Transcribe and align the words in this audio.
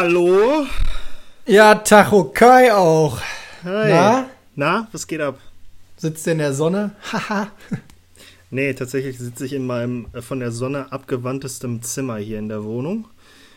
Hallo? 0.00 0.64
Ja, 1.44 1.74
Tacho 1.74 2.30
Kai 2.32 2.72
auch. 2.72 3.18
Hi. 3.64 3.88
Na? 3.88 4.30
Na, 4.54 4.88
was 4.92 5.04
geht 5.08 5.20
ab? 5.20 5.40
Sitzt 5.96 6.24
in 6.28 6.38
der 6.38 6.54
Sonne? 6.54 6.92
Haha. 7.12 7.48
Nee, 8.50 8.74
tatsächlich 8.74 9.18
sitze 9.18 9.44
ich 9.44 9.52
in 9.54 9.66
meinem 9.66 10.06
äh, 10.12 10.22
von 10.22 10.38
der 10.38 10.52
Sonne 10.52 10.92
abgewandtestem 10.92 11.82
Zimmer 11.82 12.18
hier 12.18 12.38
in 12.38 12.48
der 12.48 12.62
Wohnung 12.62 13.06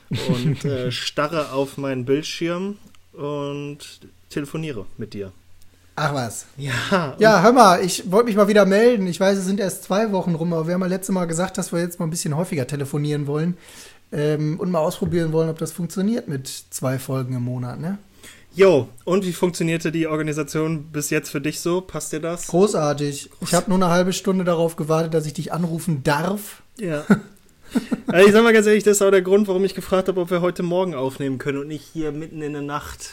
und 0.09 0.65
äh, 0.65 0.91
starre 0.91 1.51
auf 1.51 1.77
meinen 1.77 2.05
Bildschirm 2.05 2.79
und 3.13 3.99
telefoniere 4.31 4.87
mit 4.97 5.13
dir. 5.13 5.31
Ach 5.95 6.13
was. 6.15 6.47
Ja. 6.57 7.15
Ja, 7.19 7.43
hör 7.43 7.53
mal, 7.53 7.85
ich 7.85 8.11
wollte 8.11 8.25
mich 8.25 8.35
mal 8.35 8.47
wieder 8.47 8.65
melden. 8.65 9.05
Ich 9.05 9.19
weiß, 9.19 9.37
es 9.37 9.45
sind 9.45 9.59
erst 9.59 9.83
zwei 9.83 10.11
Wochen 10.11 10.33
rum, 10.33 10.51
aber 10.53 10.65
wir 10.65 10.73
haben 10.73 10.81
ja 10.81 10.87
letztes 10.87 11.13
Mal 11.13 11.25
gesagt, 11.25 11.59
dass 11.59 11.71
wir 11.71 11.79
jetzt 11.81 11.99
mal 11.99 12.07
ein 12.07 12.09
bisschen 12.09 12.35
häufiger 12.35 12.65
telefonieren 12.65 13.27
wollen 13.27 13.55
ähm, 14.11 14.59
und 14.59 14.71
mal 14.71 14.79
ausprobieren 14.79 15.31
wollen, 15.31 15.49
ob 15.49 15.57
das 15.57 15.71
funktioniert 15.71 16.27
mit 16.27 16.47
zwei 16.47 16.99
Folgen 16.99 17.35
im 17.35 17.43
Monat, 17.43 17.79
ne? 17.79 17.97
Jo, 18.53 18.89
und 19.05 19.25
wie 19.25 19.31
funktionierte 19.31 19.93
die 19.93 20.07
Organisation 20.07 20.83
bis 20.91 21.09
jetzt 21.09 21.29
für 21.29 21.39
dich 21.39 21.61
so? 21.61 21.79
Passt 21.79 22.11
dir 22.11 22.19
das? 22.19 22.47
Großartig. 22.47 23.29
Ich 23.39 23.53
habe 23.53 23.69
nur 23.69 23.77
eine 23.77 23.89
halbe 23.89 24.11
Stunde 24.11 24.43
darauf 24.43 24.75
gewartet, 24.75 25.13
dass 25.13 25.25
ich 25.25 25.33
dich 25.33 25.53
anrufen 25.53 26.03
darf. 26.03 26.61
Ja. 26.77 27.05
also 28.07 28.27
ich 28.27 28.33
sag 28.33 28.43
mal 28.43 28.51
ganz 28.51 28.67
ehrlich, 28.67 28.83
das 28.83 28.97
ist 28.97 29.01
auch 29.01 29.11
der 29.11 29.21
Grund, 29.21 29.47
warum 29.47 29.63
ich 29.63 29.73
gefragt 29.73 30.09
habe, 30.09 30.19
ob 30.19 30.31
wir 30.31 30.41
heute 30.41 30.63
Morgen 30.63 30.95
aufnehmen 30.95 31.37
können 31.37 31.59
und 31.59 31.69
nicht 31.69 31.85
hier 31.93 32.11
mitten 32.11 32.41
in 32.41 32.51
der 32.51 32.61
Nacht. 32.61 33.11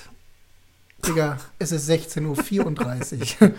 Digga, 1.06 1.38
es 1.60 1.70
ist 1.70 1.88
16.34 1.88 3.40
Uhr. 3.40 3.52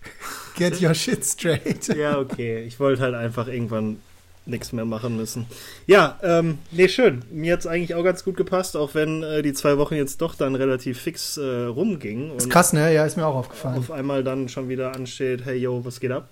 Get 0.56 0.80
your 0.80 0.94
shit 0.94 1.22
straight. 1.22 1.94
Ja, 1.94 2.18
okay. 2.18 2.64
Ich 2.64 2.80
wollte 2.80 3.02
halt 3.02 3.14
einfach 3.14 3.46
irgendwann 3.46 3.98
nichts 4.46 4.72
mehr 4.72 4.84
machen 4.84 5.16
müssen. 5.16 5.46
Ja, 5.86 6.18
ähm, 6.22 6.58
nee, 6.70 6.88
schön. 6.88 7.24
Mir 7.30 7.52
hat 7.52 7.60
es 7.60 7.66
eigentlich 7.66 7.94
auch 7.94 8.04
ganz 8.04 8.24
gut 8.24 8.36
gepasst, 8.36 8.76
auch 8.76 8.94
wenn 8.94 9.22
äh, 9.22 9.42
die 9.42 9.52
zwei 9.52 9.78
Wochen 9.78 9.94
jetzt 9.94 10.20
doch 10.20 10.34
dann 10.34 10.54
relativ 10.54 11.00
fix 11.00 11.36
äh, 11.36 11.64
rumgingen. 11.64 12.36
Ist 12.36 12.50
krass, 12.50 12.72
ne? 12.72 12.92
Ja, 12.94 13.04
ist 13.04 13.16
mir 13.16 13.26
auch 13.26 13.34
aufgefallen. 13.34 13.78
Auf 13.78 13.90
einmal 13.90 14.24
dann 14.24 14.48
schon 14.48 14.68
wieder 14.68 14.94
ansteht, 14.94 15.44
hey 15.44 15.56
yo, 15.56 15.84
was 15.84 16.00
geht 16.00 16.12
ab? 16.12 16.28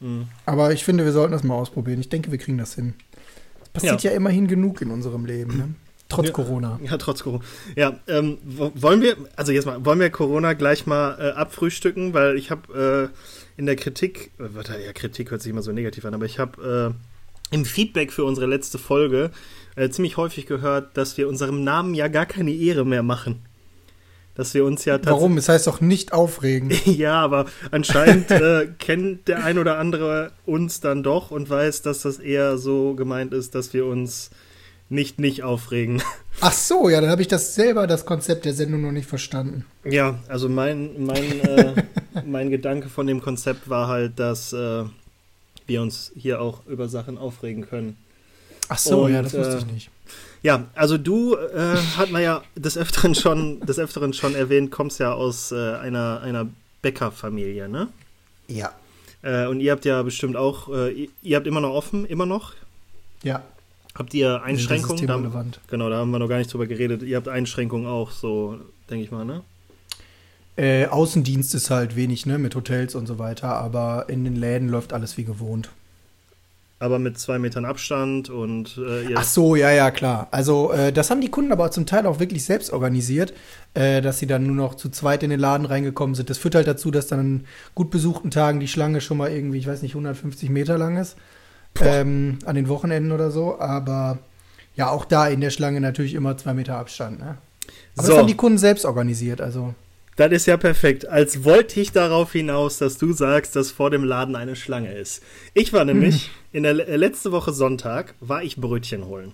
Mhm. 0.00 0.28
Aber 0.46 0.72
ich 0.72 0.84
finde, 0.84 1.04
wir 1.04 1.12
sollten 1.12 1.32
das 1.32 1.44
mal 1.44 1.54
ausprobieren. 1.54 2.00
Ich 2.00 2.08
denke, 2.08 2.30
wir 2.30 2.38
kriegen 2.38 2.58
das 2.58 2.74
hin. 2.74 2.94
Es 3.62 3.68
passiert 3.70 4.02
ja. 4.02 4.10
ja. 4.10 4.16
immerhin 4.16 4.48
genug 4.48 4.80
in 4.80 4.90
unserem 4.90 5.26
Leben, 5.26 5.56
ne? 5.56 5.68
Trotz 6.08 6.28
ja, 6.28 6.32
Corona. 6.32 6.80
Ja, 6.82 6.96
trotz 6.96 7.22
Corona. 7.22 7.44
Ja, 7.76 7.98
ähm, 8.06 8.38
wollen 8.42 9.02
wir, 9.02 9.16
also 9.36 9.52
jetzt 9.52 9.66
mal, 9.66 9.84
wollen 9.84 10.00
wir 10.00 10.08
Corona 10.08 10.54
gleich 10.54 10.86
mal 10.86 11.18
äh, 11.20 11.30
abfrühstücken, 11.32 12.14
weil 12.14 12.38
ich 12.38 12.50
habe 12.50 13.10
äh, 13.12 13.16
in 13.58 13.66
der 13.66 13.76
Kritik, 13.76 14.30
äh, 14.38 14.86
ja, 14.86 14.92
Kritik 14.94 15.30
hört 15.30 15.42
sich 15.42 15.50
immer 15.50 15.62
so 15.62 15.72
negativ 15.72 16.04
an, 16.04 16.14
aber 16.14 16.24
ich 16.24 16.38
habe 16.38 16.94
äh, 16.94 17.54
im 17.54 17.64
Feedback 17.64 18.12
für 18.12 18.24
unsere 18.24 18.46
letzte 18.46 18.78
Folge 18.78 19.30
äh, 19.74 19.90
ziemlich 19.90 20.16
häufig 20.16 20.46
gehört, 20.46 20.96
dass 20.96 21.18
wir 21.18 21.28
unserem 21.28 21.64
Namen 21.64 21.94
ja 21.94 22.08
gar 22.08 22.24
keine 22.24 22.52
Ehre 22.52 22.86
mehr 22.86 23.02
machen. 23.02 23.44
Dass 24.36 24.54
wir 24.54 24.64
uns 24.64 24.84
ja 24.84 25.00
Warum? 25.02 25.36
Es 25.36 25.48
heißt 25.48 25.66
doch 25.66 25.80
nicht 25.80 26.12
aufregen. 26.12 26.70
ja, 26.84 27.20
aber 27.20 27.46
anscheinend 27.72 28.30
äh, 28.30 28.68
kennt 28.78 29.26
der 29.26 29.44
ein 29.44 29.58
oder 29.58 29.78
andere 29.78 30.30
uns 30.46 30.78
dann 30.78 31.02
doch 31.02 31.32
und 31.32 31.50
weiß, 31.50 31.82
dass 31.82 32.02
das 32.02 32.20
eher 32.20 32.58
so 32.58 32.94
gemeint 32.94 33.34
ist, 33.34 33.56
dass 33.56 33.74
wir 33.74 33.86
uns 33.86 34.30
nicht 34.88 35.18
nicht 35.18 35.42
aufregen. 35.42 36.02
Ach 36.40 36.52
so, 36.52 36.88
ja, 36.88 37.00
dann 37.00 37.10
habe 37.10 37.22
ich 37.22 37.28
das 37.28 37.54
selber, 37.54 37.86
das 37.86 38.06
Konzept 38.06 38.44
der 38.44 38.54
Sendung 38.54 38.82
noch 38.82 38.92
nicht 38.92 39.08
verstanden. 39.08 39.64
Ja, 39.84 40.18
also 40.28 40.48
mein, 40.48 41.04
mein, 41.04 41.40
äh, 41.40 41.82
mein 42.24 42.50
Gedanke 42.50 42.88
von 42.88 43.06
dem 43.06 43.20
Konzept 43.20 43.68
war 43.68 43.88
halt, 43.88 44.18
dass 44.18 44.52
äh, 44.52 44.84
wir 45.66 45.82
uns 45.82 46.12
hier 46.16 46.40
auch 46.40 46.64
über 46.66 46.88
Sachen 46.88 47.18
aufregen 47.18 47.66
können. 47.66 47.96
Ach 48.68 48.78
so, 48.78 49.04
Und, 49.04 49.12
ja, 49.12 49.22
das 49.22 49.34
wusste 49.34 49.58
ich 49.58 49.68
äh, 49.68 49.72
nicht. 49.72 49.90
Ja, 50.42 50.66
also 50.74 50.96
du 50.96 51.34
äh, 51.34 51.76
hat 51.96 52.10
man 52.10 52.22
ja 52.22 52.42
des 52.54 52.78
Öfteren 52.78 53.14
schon, 53.14 53.60
des 53.60 53.78
Öfteren 53.78 54.12
schon 54.12 54.34
erwähnt, 54.34 54.70
kommst 54.70 55.00
ja 55.00 55.12
aus 55.12 55.50
äh, 55.50 55.74
einer, 55.74 56.20
einer 56.20 56.46
Bäckerfamilie, 56.82 57.68
ne? 57.68 57.88
Ja. 58.46 58.72
Äh, 59.22 59.46
und 59.46 59.60
ihr 59.60 59.72
habt 59.72 59.84
ja 59.84 60.00
bestimmt 60.02 60.36
auch, 60.36 60.68
ihr 60.68 61.36
habt 61.36 61.46
immer 61.48 61.60
noch 61.60 61.74
offen, 61.74 62.06
immer 62.06 62.26
noch? 62.26 62.52
Ja. 63.24 63.42
Habt 63.98 64.14
ihr 64.14 64.42
Einschränkungen? 64.44 65.06
Da, 65.08 65.44
genau, 65.66 65.90
da 65.90 65.96
haben 65.96 66.12
wir 66.12 66.20
noch 66.20 66.28
gar 66.28 66.38
nicht 66.38 66.52
drüber 66.52 66.68
geredet. 66.68 67.02
Ihr 67.02 67.16
habt 67.16 67.26
Einschränkungen 67.26 67.88
auch, 67.88 68.12
so, 68.12 68.56
denke 68.88 69.04
ich 69.04 69.10
mal, 69.10 69.24
ne? 69.24 69.42
Äh, 70.56 70.86
Außendienst 70.86 71.52
ist 71.56 71.70
halt 71.70 71.96
wenig, 71.96 72.24
ne, 72.24 72.38
mit 72.38 72.54
Hotels 72.54 72.94
und 72.94 73.06
so 73.06 73.18
weiter, 73.18 73.48
aber 73.48 74.06
in 74.08 74.24
den 74.24 74.36
Läden 74.36 74.68
läuft 74.68 74.92
alles 74.92 75.16
wie 75.16 75.24
gewohnt. 75.24 75.70
Aber 76.80 77.00
mit 77.00 77.18
zwei 77.18 77.40
Metern 77.40 77.64
Abstand 77.64 78.30
und 78.30 78.78
äh, 78.78 79.14
Ach 79.16 79.24
so, 79.24 79.56
ja, 79.56 79.72
ja, 79.72 79.90
klar. 79.90 80.28
Also, 80.30 80.70
äh, 80.70 80.92
das 80.92 81.10
haben 81.10 81.20
die 81.20 81.28
Kunden 81.28 81.50
aber 81.50 81.72
zum 81.72 81.86
Teil 81.86 82.06
auch 82.06 82.20
wirklich 82.20 82.44
selbst 82.44 82.72
organisiert, 82.72 83.32
äh, 83.74 84.00
dass 84.00 84.20
sie 84.20 84.28
dann 84.28 84.46
nur 84.46 84.54
noch 84.54 84.76
zu 84.76 84.90
zweit 84.90 85.24
in 85.24 85.30
den 85.30 85.40
Laden 85.40 85.66
reingekommen 85.66 86.14
sind. 86.14 86.30
Das 86.30 86.38
führt 86.38 86.54
halt 86.54 86.68
dazu, 86.68 86.92
dass 86.92 87.08
dann 87.08 87.18
an 87.18 87.44
gut 87.74 87.90
besuchten 87.90 88.30
Tagen 88.30 88.60
die 88.60 88.68
Schlange 88.68 89.00
schon 89.00 89.16
mal 89.16 89.32
irgendwie, 89.32 89.58
ich 89.58 89.66
weiß 89.66 89.82
nicht, 89.82 89.92
150 89.92 90.50
Meter 90.50 90.78
lang 90.78 90.96
ist 90.98 91.16
ähm, 91.82 92.38
an 92.44 92.54
den 92.54 92.68
Wochenenden 92.68 93.12
oder 93.12 93.30
so. 93.30 93.58
Aber 93.58 94.18
ja, 94.76 94.90
auch 94.90 95.04
da 95.04 95.28
in 95.28 95.40
der 95.40 95.50
Schlange 95.50 95.80
natürlich 95.80 96.14
immer 96.14 96.36
zwei 96.36 96.54
Meter 96.54 96.76
Abstand. 96.76 97.18
Ne? 97.18 97.38
Aber 97.96 98.06
so. 98.06 98.12
das 98.12 98.18
haben 98.18 98.26
die 98.26 98.36
Kunden 98.36 98.58
selbst 98.58 98.84
organisiert. 98.84 99.40
Also. 99.40 99.74
Das 100.18 100.32
ist 100.32 100.46
ja 100.46 100.56
perfekt. 100.56 101.06
Als 101.06 101.44
wollte 101.44 101.80
ich 101.80 101.92
darauf 101.92 102.32
hinaus, 102.32 102.78
dass 102.78 102.98
du 102.98 103.12
sagst, 103.12 103.54
dass 103.54 103.70
vor 103.70 103.88
dem 103.90 104.02
Laden 104.02 104.34
eine 104.34 104.56
Schlange 104.56 104.92
ist. 104.92 105.22
Ich 105.54 105.72
war 105.72 105.84
nämlich 105.84 106.24
hm. 106.24 106.30
in 106.50 106.62
der 106.64 106.74
letzte 106.74 107.30
Woche 107.30 107.52
Sonntag, 107.52 108.14
war 108.18 108.42
ich 108.42 108.56
Brötchen 108.56 109.06
holen. 109.06 109.32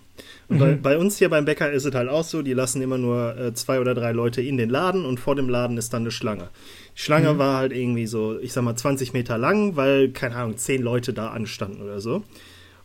Und 0.49 0.56
mhm. 0.56 0.61
bei, 0.61 0.75
bei, 0.75 0.99
uns 0.99 1.17
hier 1.17 1.31
beim 1.31 1.47
Bäcker 1.47 1.73
ist 1.73 1.87
es 1.87 1.94
halt 1.94 2.11
auch 2.11 2.23
so, 2.23 2.43
die 2.43 2.53
lassen 2.53 2.83
immer 2.83 2.99
nur 2.99 3.34
äh, 3.34 3.55
zwei 3.55 3.81
oder 3.81 3.94
drei 3.94 4.12
Leute 4.12 4.43
in 4.43 4.59
den 4.59 4.69
Laden 4.69 5.06
und 5.06 5.19
vor 5.19 5.34
dem 5.34 5.49
Laden 5.49 5.78
ist 5.78 5.94
dann 5.94 6.03
eine 6.03 6.11
Schlange. 6.11 6.50
Die 6.94 7.00
Schlange 7.00 7.33
mhm. 7.33 7.39
war 7.39 7.56
halt 7.56 7.73
irgendwie 7.73 8.06
so, 8.06 8.39
ich 8.39 8.53
sag 8.53 8.62
mal, 8.62 8.77
20 8.77 9.15
Meter 9.15 9.39
lang, 9.39 9.77
weil, 9.77 10.11
keine 10.11 10.37
Ahnung, 10.37 10.59
zehn 10.59 10.83
Leute 10.83 11.15
da 11.15 11.28
anstanden 11.28 11.81
oder 11.81 12.03
so. 12.03 12.25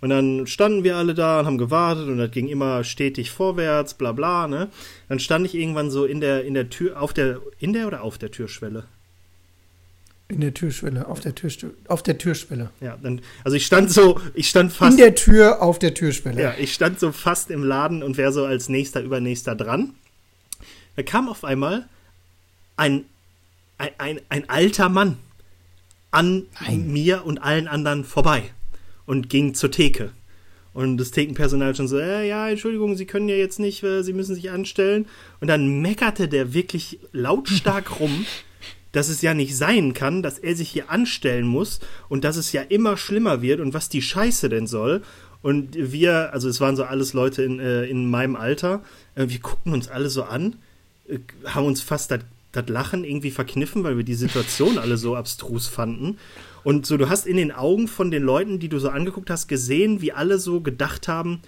Und 0.01 0.09
dann 0.09 0.47
standen 0.47 0.83
wir 0.83 0.95
alle 0.95 1.13
da 1.13 1.41
und 1.41 1.45
haben 1.45 1.57
gewartet 1.57 2.07
und 2.07 2.17
das 2.17 2.31
ging 2.31 2.47
immer 2.47 2.83
stetig 2.83 3.31
vorwärts, 3.31 3.95
bla 3.95 4.13
bla, 4.13 4.47
ne? 4.47 4.69
Dann 5.09 5.19
stand 5.19 5.45
ich 5.45 5.55
irgendwann 5.55 5.91
so 5.91 6.05
in 6.05 6.21
der, 6.21 6.45
in 6.45 6.53
der 6.53 6.69
Tür, 6.69 7.01
auf 7.01 7.13
der, 7.13 7.41
in 7.59 7.73
der 7.73 7.87
oder 7.87 8.01
auf 8.03 8.17
der 8.17 8.31
Türschwelle? 8.31 8.85
In 10.29 10.41
der 10.41 10.53
Türschwelle, 10.53 11.07
auf 11.07 11.19
der 11.19 11.35
Türschwelle, 11.35 11.73
auf 11.87 12.03
der 12.03 12.17
Türschwelle. 12.17 12.69
Ja, 12.79 12.97
dann, 13.01 13.21
also 13.43 13.57
ich 13.57 13.65
stand 13.65 13.91
so, 13.91 14.21
ich 14.35 14.47
stand 14.47 14.71
fast. 14.71 14.91
In 14.91 14.97
der 14.97 15.15
Tür, 15.15 15.61
auf 15.61 15.79
der 15.79 15.93
Türschwelle. 15.93 16.41
Ja, 16.41 16.53
ich 16.57 16.73
stand 16.73 16.99
so 16.99 17.11
fast 17.11 17.49
im 17.51 17.63
Laden 17.63 18.01
und 18.01 18.15
wäre 18.15 18.31
so 18.31 18.45
als 18.45 18.69
nächster, 18.69 19.01
übernächster 19.01 19.55
dran. 19.55 19.95
Da 20.95 21.03
kam 21.03 21.27
auf 21.27 21.43
einmal 21.43 21.89
ein, 22.77 23.05
ein, 23.77 23.89
ein, 23.97 24.21
ein 24.29 24.49
alter 24.49 24.87
Mann 24.87 25.17
an 26.11 26.45
Nein. 26.61 26.91
mir 26.91 27.25
und 27.25 27.39
allen 27.39 27.67
anderen 27.67 28.05
vorbei 28.05 28.51
und 29.09 29.27
ging 29.27 29.55
zur 29.55 29.71
Theke. 29.71 30.11
Und 30.71 30.97
das 30.97 31.09
Thekenpersonal 31.09 31.75
schon 31.75 31.87
so, 31.87 31.97
äh, 31.97 32.27
ja, 32.27 32.47
Entschuldigung, 32.47 32.95
Sie 32.95 33.07
können 33.07 33.27
ja 33.27 33.35
jetzt 33.35 33.57
nicht, 33.57 33.81
äh, 33.83 34.03
Sie 34.03 34.13
müssen 34.13 34.35
sich 34.35 34.51
anstellen. 34.51 35.07
Und 35.41 35.47
dann 35.47 35.81
meckerte 35.81 36.27
der 36.27 36.53
wirklich 36.53 36.99
lautstark 37.11 37.99
rum, 37.99 38.27
dass 38.91 39.09
es 39.09 39.23
ja 39.23 39.33
nicht 39.33 39.57
sein 39.57 39.95
kann, 39.95 40.21
dass 40.21 40.37
er 40.37 40.55
sich 40.55 40.69
hier 40.69 40.91
anstellen 40.91 41.47
muss 41.47 41.79
und 42.07 42.23
dass 42.23 42.37
es 42.37 42.51
ja 42.51 42.61
immer 42.61 42.97
schlimmer 42.97 43.41
wird 43.41 43.61
und 43.61 43.73
was 43.73 43.89
die 43.89 44.03
Scheiße 44.03 44.47
denn 44.47 44.67
soll. 44.67 45.01
Und 45.41 45.75
wir, 45.75 46.31
also 46.31 46.47
es 46.47 46.61
waren 46.61 46.75
so 46.75 46.83
alles 46.83 47.13
Leute 47.13 47.41
in, 47.41 47.59
äh, 47.59 47.85
in 47.85 48.11
meinem 48.11 48.35
Alter, 48.35 48.83
äh, 49.15 49.25
wir 49.27 49.39
guckten 49.39 49.73
uns 49.73 49.87
alle 49.87 50.11
so 50.11 50.21
an, 50.21 50.57
äh, 51.07 51.17
haben 51.45 51.65
uns 51.65 51.81
fast 51.81 52.11
das 52.11 52.69
Lachen 52.69 53.03
irgendwie 53.05 53.31
verkniffen, 53.31 53.83
weil 53.83 53.97
wir 53.97 54.03
die 54.03 54.13
Situation 54.13 54.77
alle 54.77 54.97
so 54.97 55.15
abstrus 55.15 55.65
fanden. 55.65 56.19
Und 56.69 56.85
so, 56.85 56.97
du 56.97 57.09
hast 57.09 57.25
in 57.25 57.37
den 57.37 57.51
Augen 57.51 57.87
von 57.87 58.11
den 58.11 58.21
Leuten, 58.21 58.59
die 58.59 58.69
du 58.69 58.77
so 58.77 58.89
angeguckt 58.89 59.31
hast, 59.31 59.47
gesehen, 59.47 60.01
wie 60.01 60.11
alle 60.11 60.37
so 60.37 60.61
gedacht 60.61 61.07
haben: 61.07 61.39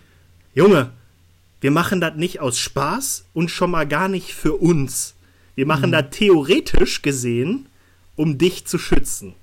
Junge, 0.56 0.90
wir 1.60 1.70
machen 1.70 2.02
das 2.02 2.16
nicht 2.16 2.40
aus 2.40 2.58
Spaß 2.58 3.26
und 3.36 3.52
schon 3.52 3.70
mal 3.70 3.88
gar 3.88 4.08
nicht 4.08 4.34
für 4.34 4.54
uns. 4.54 5.14
Wir 5.54 5.68
machen 5.68 5.90
mhm. 5.90 5.92
das 5.92 6.06
theoretisch 6.10 7.04
gesehen, 7.04 7.68
um 8.16 8.40
dich 8.40 8.66
zu 8.66 8.80
schützen. 8.80 9.36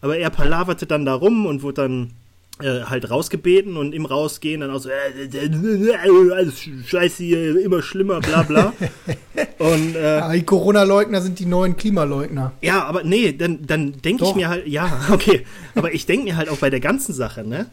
Aber 0.00 0.16
er 0.16 0.30
palaverte 0.30 0.86
dann 0.86 1.04
da 1.04 1.12
rum 1.12 1.44
und 1.44 1.60
wurde 1.60 1.82
dann 1.82 2.12
äh, 2.62 2.84
halt 2.84 3.10
rausgebeten 3.10 3.76
und 3.76 3.94
im 3.94 4.06
Rausgehen 4.06 4.60
dann 4.60 4.70
auch 4.70 4.78
so, 4.78 4.88
äh, 4.88 5.24
äh, 5.24 6.32
alles 6.32 6.68
scheiße 6.86 7.22
hier, 7.22 7.60
immer 7.60 7.82
schlimmer, 7.82 8.20
bla 8.20 8.42
bla. 8.42 8.72
und, 9.58 9.96
äh, 9.96 10.32
die 10.38 10.44
Corona-Leugner 10.44 11.20
sind 11.20 11.38
die 11.38 11.46
neuen 11.46 11.76
Klimaleugner. 11.76 12.52
Ja, 12.62 12.84
aber 12.84 13.04
nee, 13.04 13.32
dann, 13.32 13.66
dann 13.66 14.00
denke 14.02 14.24
ich 14.24 14.34
mir 14.34 14.48
halt, 14.48 14.66
ja, 14.66 15.06
okay, 15.10 15.44
aber 15.74 15.92
ich 15.92 16.06
denke 16.06 16.24
mir 16.24 16.36
halt 16.36 16.48
auch 16.48 16.58
bei 16.58 16.70
der 16.70 16.80
ganzen 16.80 17.12
Sache, 17.12 17.44
ne, 17.46 17.66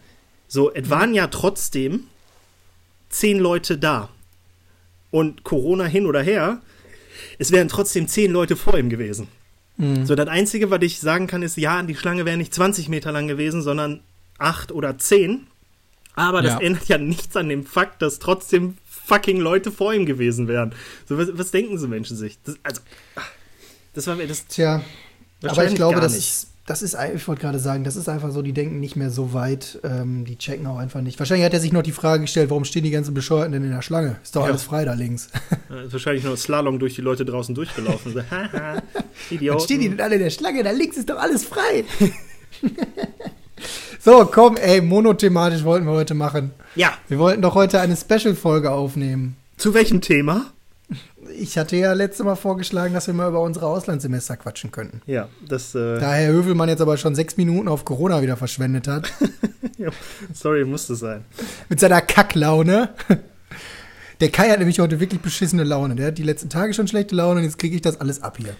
so, 0.47 0.73
es 0.73 0.89
waren 0.89 1.13
ja 1.13 1.27
trotzdem 1.27 2.05
zehn 3.09 3.39
Leute 3.39 3.77
da. 3.77 4.09
Und 5.09 5.43
Corona 5.43 5.85
hin 5.85 6.05
oder 6.05 6.21
her, 6.21 6.61
es 7.39 7.51
wären 7.51 7.67
trotzdem 7.67 8.07
zehn 8.07 8.31
Leute 8.31 8.55
vor 8.55 8.77
ihm 8.77 8.89
gewesen. 8.89 9.27
Mhm. 9.77 10.05
So, 10.05 10.15
das 10.15 10.27
Einzige, 10.27 10.69
was 10.69 10.81
ich 10.81 10.99
sagen 10.99 11.27
kann, 11.27 11.43
ist, 11.43 11.57
ja, 11.57 11.81
die 11.83 11.95
Schlange 11.95 12.25
wäre 12.25 12.37
nicht 12.37 12.53
20 12.53 12.89
Meter 12.89 13.11
lang 13.11 13.27
gewesen, 13.27 13.61
sondern 13.61 14.01
acht 14.37 14.71
oder 14.71 14.97
zehn. 14.97 15.47
Aber 16.15 16.41
das 16.41 16.53
ja. 16.53 16.61
ändert 16.61 16.87
ja 16.87 16.97
nichts 16.97 17.35
an 17.35 17.47
dem 17.47 17.65
Fakt, 17.65 18.01
dass 18.01 18.19
trotzdem 18.19 18.77
fucking 18.89 19.39
Leute 19.39 19.71
vor 19.71 19.93
ihm 19.93 20.05
gewesen 20.05 20.47
wären. 20.47 20.73
So, 21.07 21.17
was, 21.17 21.29
was 21.33 21.51
denken 21.51 21.77
so 21.77 21.87
Menschen 21.87 22.17
sich? 22.17 22.39
Das, 22.43 22.55
also, 22.63 22.81
das 23.93 24.07
war 24.07 24.15
mir 24.15 24.27
das. 24.27 24.47
Tja, 24.47 24.81
aber 25.43 25.65
ich 25.65 25.75
glaube, 25.75 26.01
das 26.01 26.17
ist, 26.17 26.47
das 26.67 26.81
ist, 26.81 26.97
ich 27.15 27.25
wollte 27.27 27.41
gerade 27.41 27.59
sagen, 27.59 27.85
das 27.85 27.95
ist 27.95 28.09
einfach 28.09 28.31
so, 28.31 28.41
die 28.41 28.51
denken 28.51 28.81
nicht 28.81 28.97
mehr 28.97 29.09
so 29.09 29.31
weit, 29.31 29.79
ähm, 29.83 30.25
die 30.25 30.37
checken 30.37 30.67
auch 30.67 30.77
einfach 30.77 30.99
nicht. 30.99 31.17
Wahrscheinlich 31.17 31.45
hat 31.45 31.53
er 31.53 31.61
sich 31.61 31.71
noch 31.71 31.81
die 31.81 31.93
Frage 31.93 32.21
gestellt, 32.21 32.49
warum 32.49 32.65
stehen 32.65 32.83
die 32.83 32.91
ganzen 32.91 33.13
Bescheuerten 33.13 33.53
denn 33.53 33.63
in 33.63 33.71
der 33.71 33.81
Schlange? 33.81 34.17
Ist 34.21 34.35
doch 34.35 34.41
ja. 34.41 34.49
alles 34.49 34.63
frei 34.63 34.83
da 34.83 34.93
links. 34.93 35.29
Ja, 35.69 35.81
ist 35.81 35.93
wahrscheinlich 35.93 36.25
nur 36.25 36.35
Slalom 36.35 36.77
durch 36.77 36.95
die 36.95 37.01
Leute 37.01 37.23
draußen 37.23 37.55
durchgelaufen. 37.55 38.13
so, 38.13 38.21
haha, 38.31 38.81
Idioten. 39.29 39.63
stehen 39.63 39.79
die 39.79 39.89
denn 39.89 40.01
alle 40.01 40.15
in 40.15 40.21
der 40.21 40.29
Schlange? 40.29 40.63
Da 40.63 40.71
links 40.71 40.97
ist 40.97 41.09
doch 41.09 41.17
alles 41.17 41.45
frei. 41.45 41.85
so, 44.07 44.25
komm, 44.25 44.55
ey, 44.55 44.79
monothematisch 44.79 45.65
wollten 45.65 45.85
wir 45.85 45.91
heute 45.91 46.13
machen. 46.13 46.51
Ja. 46.75 46.93
Wir 47.09 47.19
wollten 47.19 47.41
doch 47.41 47.55
heute 47.55 47.81
eine 47.81 47.97
Special-Folge 47.97 48.71
aufnehmen. 48.71 49.35
Zu 49.57 49.73
welchem 49.73 49.99
Thema? 49.99 50.45
Ich 51.37 51.57
hatte 51.57 51.75
ja 51.75 51.91
letztes 51.91 52.25
Mal 52.25 52.35
vorgeschlagen, 52.35 52.93
dass 52.93 53.07
wir 53.07 53.13
mal 53.13 53.27
über 53.27 53.41
unsere 53.41 53.65
Auslandssemester 53.65 54.37
quatschen 54.37 54.71
könnten. 54.71 55.01
Ja, 55.07 55.27
das. 55.45 55.75
Äh 55.75 55.99
da 55.99 56.13
Herr 56.13 56.31
Hövelmann 56.31 56.69
jetzt 56.69 56.79
aber 56.79 56.95
schon 56.95 57.15
sechs 57.15 57.35
Minuten 57.35 57.67
auf 57.67 57.83
Corona 57.83 58.21
wieder 58.21 58.37
verschwendet 58.37 58.87
hat. 58.87 59.11
ja, 59.77 59.89
sorry, 60.33 60.63
musste 60.63 60.95
sein. 60.95 61.25
Mit 61.67 61.81
seiner 61.81 61.99
Kacklaune. 61.99 62.91
Der 64.21 64.29
Kai 64.29 64.51
hat 64.51 64.59
nämlich 64.59 64.79
heute 64.79 65.01
wirklich 65.01 65.19
beschissene 65.19 65.65
Laune. 65.65 65.95
Der 65.95 66.07
hat 66.07 66.17
die 66.17 66.23
letzten 66.23 66.49
Tage 66.49 66.73
schon 66.73 66.87
schlechte 66.87 67.13
Laune 67.13 67.41
und 67.41 67.43
jetzt 67.43 67.57
kriege 67.57 67.75
ich 67.75 67.81
das 67.81 67.99
alles 67.99 68.23
ab 68.23 68.37
hier. 68.37 68.55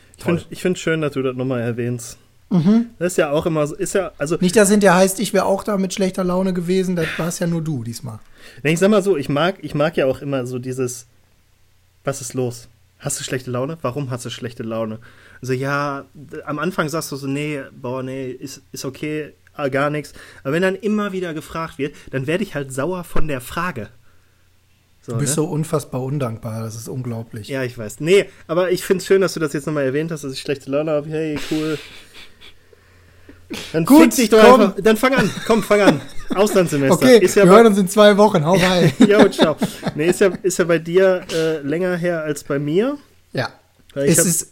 Ich 0.49 0.61
finde 0.61 0.75
es 0.75 0.81
schön, 0.81 0.99
dass 0.99 1.13
du 1.13 1.21
das 1.21 1.38
nochmal 1.38 1.61
erwähnst. 1.61 2.17
Mhm. 2.49 2.88
Das 2.97 3.13
ist 3.13 3.17
ja 3.17 3.31
auch 3.31 3.45
immer 3.45 3.67
so, 3.67 3.75
ist 3.75 3.94
ja, 3.94 4.11
also. 4.17 4.38
Nicht, 4.39 4.55
dass 4.55 4.69
hinterher 4.69 4.97
heißt, 4.97 5.19
ich 5.19 5.33
wäre 5.33 5.45
auch 5.45 5.63
da 5.63 5.77
mit 5.77 5.94
schlechter 5.94 6.23
Laune 6.23 6.53
gewesen, 6.53 6.95
das 6.95 7.07
war 7.17 7.27
es 7.27 7.39
ja 7.39 7.47
nur 7.47 7.61
du 7.61 7.83
diesmal. 7.83 8.19
Ich 8.63 8.79
sag 8.79 8.89
mal 8.89 9.03
so, 9.03 9.17
ich 9.17 9.27
mag, 9.27 9.55
ich 9.61 9.75
mag 9.75 9.97
ja 9.97 10.05
auch 10.05 10.21
immer 10.21 10.45
so 10.45 10.57
dieses, 10.59 11.07
was 12.03 12.21
ist 12.21 12.33
los? 12.33 12.69
Hast 12.99 13.19
du 13.19 13.23
schlechte 13.23 13.51
Laune? 13.51 13.77
Warum 13.81 14.09
hast 14.09 14.25
du 14.25 14.29
schlechte 14.29 14.63
Laune? 14.63 14.99
Also 15.41 15.53
ja, 15.53 16.05
am 16.45 16.57
Anfang 16.57 16.89
sagst 16.89 17.11
du 17.11 17.15
so, 17.15 17.27
nee, 17.27 17.61
boah, 17.71 18.01
nee, 18.01 18.29
ist, 18.31 18.61
ist 18.71 18.85
okay, 18.85 19.33
ah, 19.53 19.67
gar 19.67 19.89
nichts. 19.89 20.13
Aber 20.44 20.53
wenn 20.53 20.61
dann 20.61 20.75
immer 20.75 21.11
wieder 21.11 21.33
gefragt 21.33 21.77
wird, 21.77 21.95
dann 22.11 22.27
werde 22.27 22.44
ich 22.44 22.55
halt 22.55 22.73
sauer 22.73 23.03
von 23.03 23.27
der 23.27 23.41
Frage. 23.41 23.89
So, 25.01 25.13
du 25.13 25.19
bist 25.19 25.31
ne? 25.31 25.35
so 25.35 25.45
unfassbar 25.45 26.03
undankbar, 26.03 26.61
das 26.61 26.75
ist 26.75 26.89
unglaublich. 26.89 27.47
Ja, 27.47 27.63
ich 27.63 27.77
weiß. 27.77 27.99
Nee, 27.99 28.25
aber 28.47 28.71
ich 28.71 28.83
finde 28.83 29.01
es 29.01 29.07
schön, 29.07 29.21
dass 29.21 29.33
du 29.33 29.39
das 29.39 29.53
jetzt 29.53 29.65
nochmal 29.65 29.85
erwähnt 29.85 30.11
hast, 30.11 30.23
dass 30.23 30.33
ich 30.33 30.41
schlechte 30.41 30.69
Laune 30.69 30.91
habe. 30.91 31.09
Hey, 31.09 31.39
cool. 31.51 31.77
Dann 33.73 33.85
Gut, 33.85 34.17
dich 34.17 34.29
doch 34.29 34.41
komm. 34.41 34.61
einfach. 34.61 34.75
Dann 34.81 34.97
fang 34.97 35.13
an, 35.13 35.29
komm, 35.45 35.63
fang 35.63 35.81
an. 35.81 36.01
Auslandssemester. 36.35 36.95
Okay, 36.95 37.25
ja 37.25 37.35
wir 37.35 37.45
hören 37.45 37.67
uns 37.67 37.77
in 37.77 37.88
zwei 37.88 38.17
Wochen. 38.17 38.45
Hau 38.45 38.53
rein. 38.55 38.91
jo, 38.99 39.29
ciao. 39.29 39.55
Nee, 39.95 40.07
ist 40.07 40.19
ja, 40.19 40.29
ist 40.44 40.59
ja 40.59 40.65
bei 40.65 40.79
dir 40.79 41.25
äh, 41.33 41.59
länger 41.59 41.95
her 41.95 42.23
als 42.23 42.44
bei 42.44 42.59
mir. 42.59 42.97
Ja. 43.31 43.49
Es 43.95 44.17
ist 44.17 44.51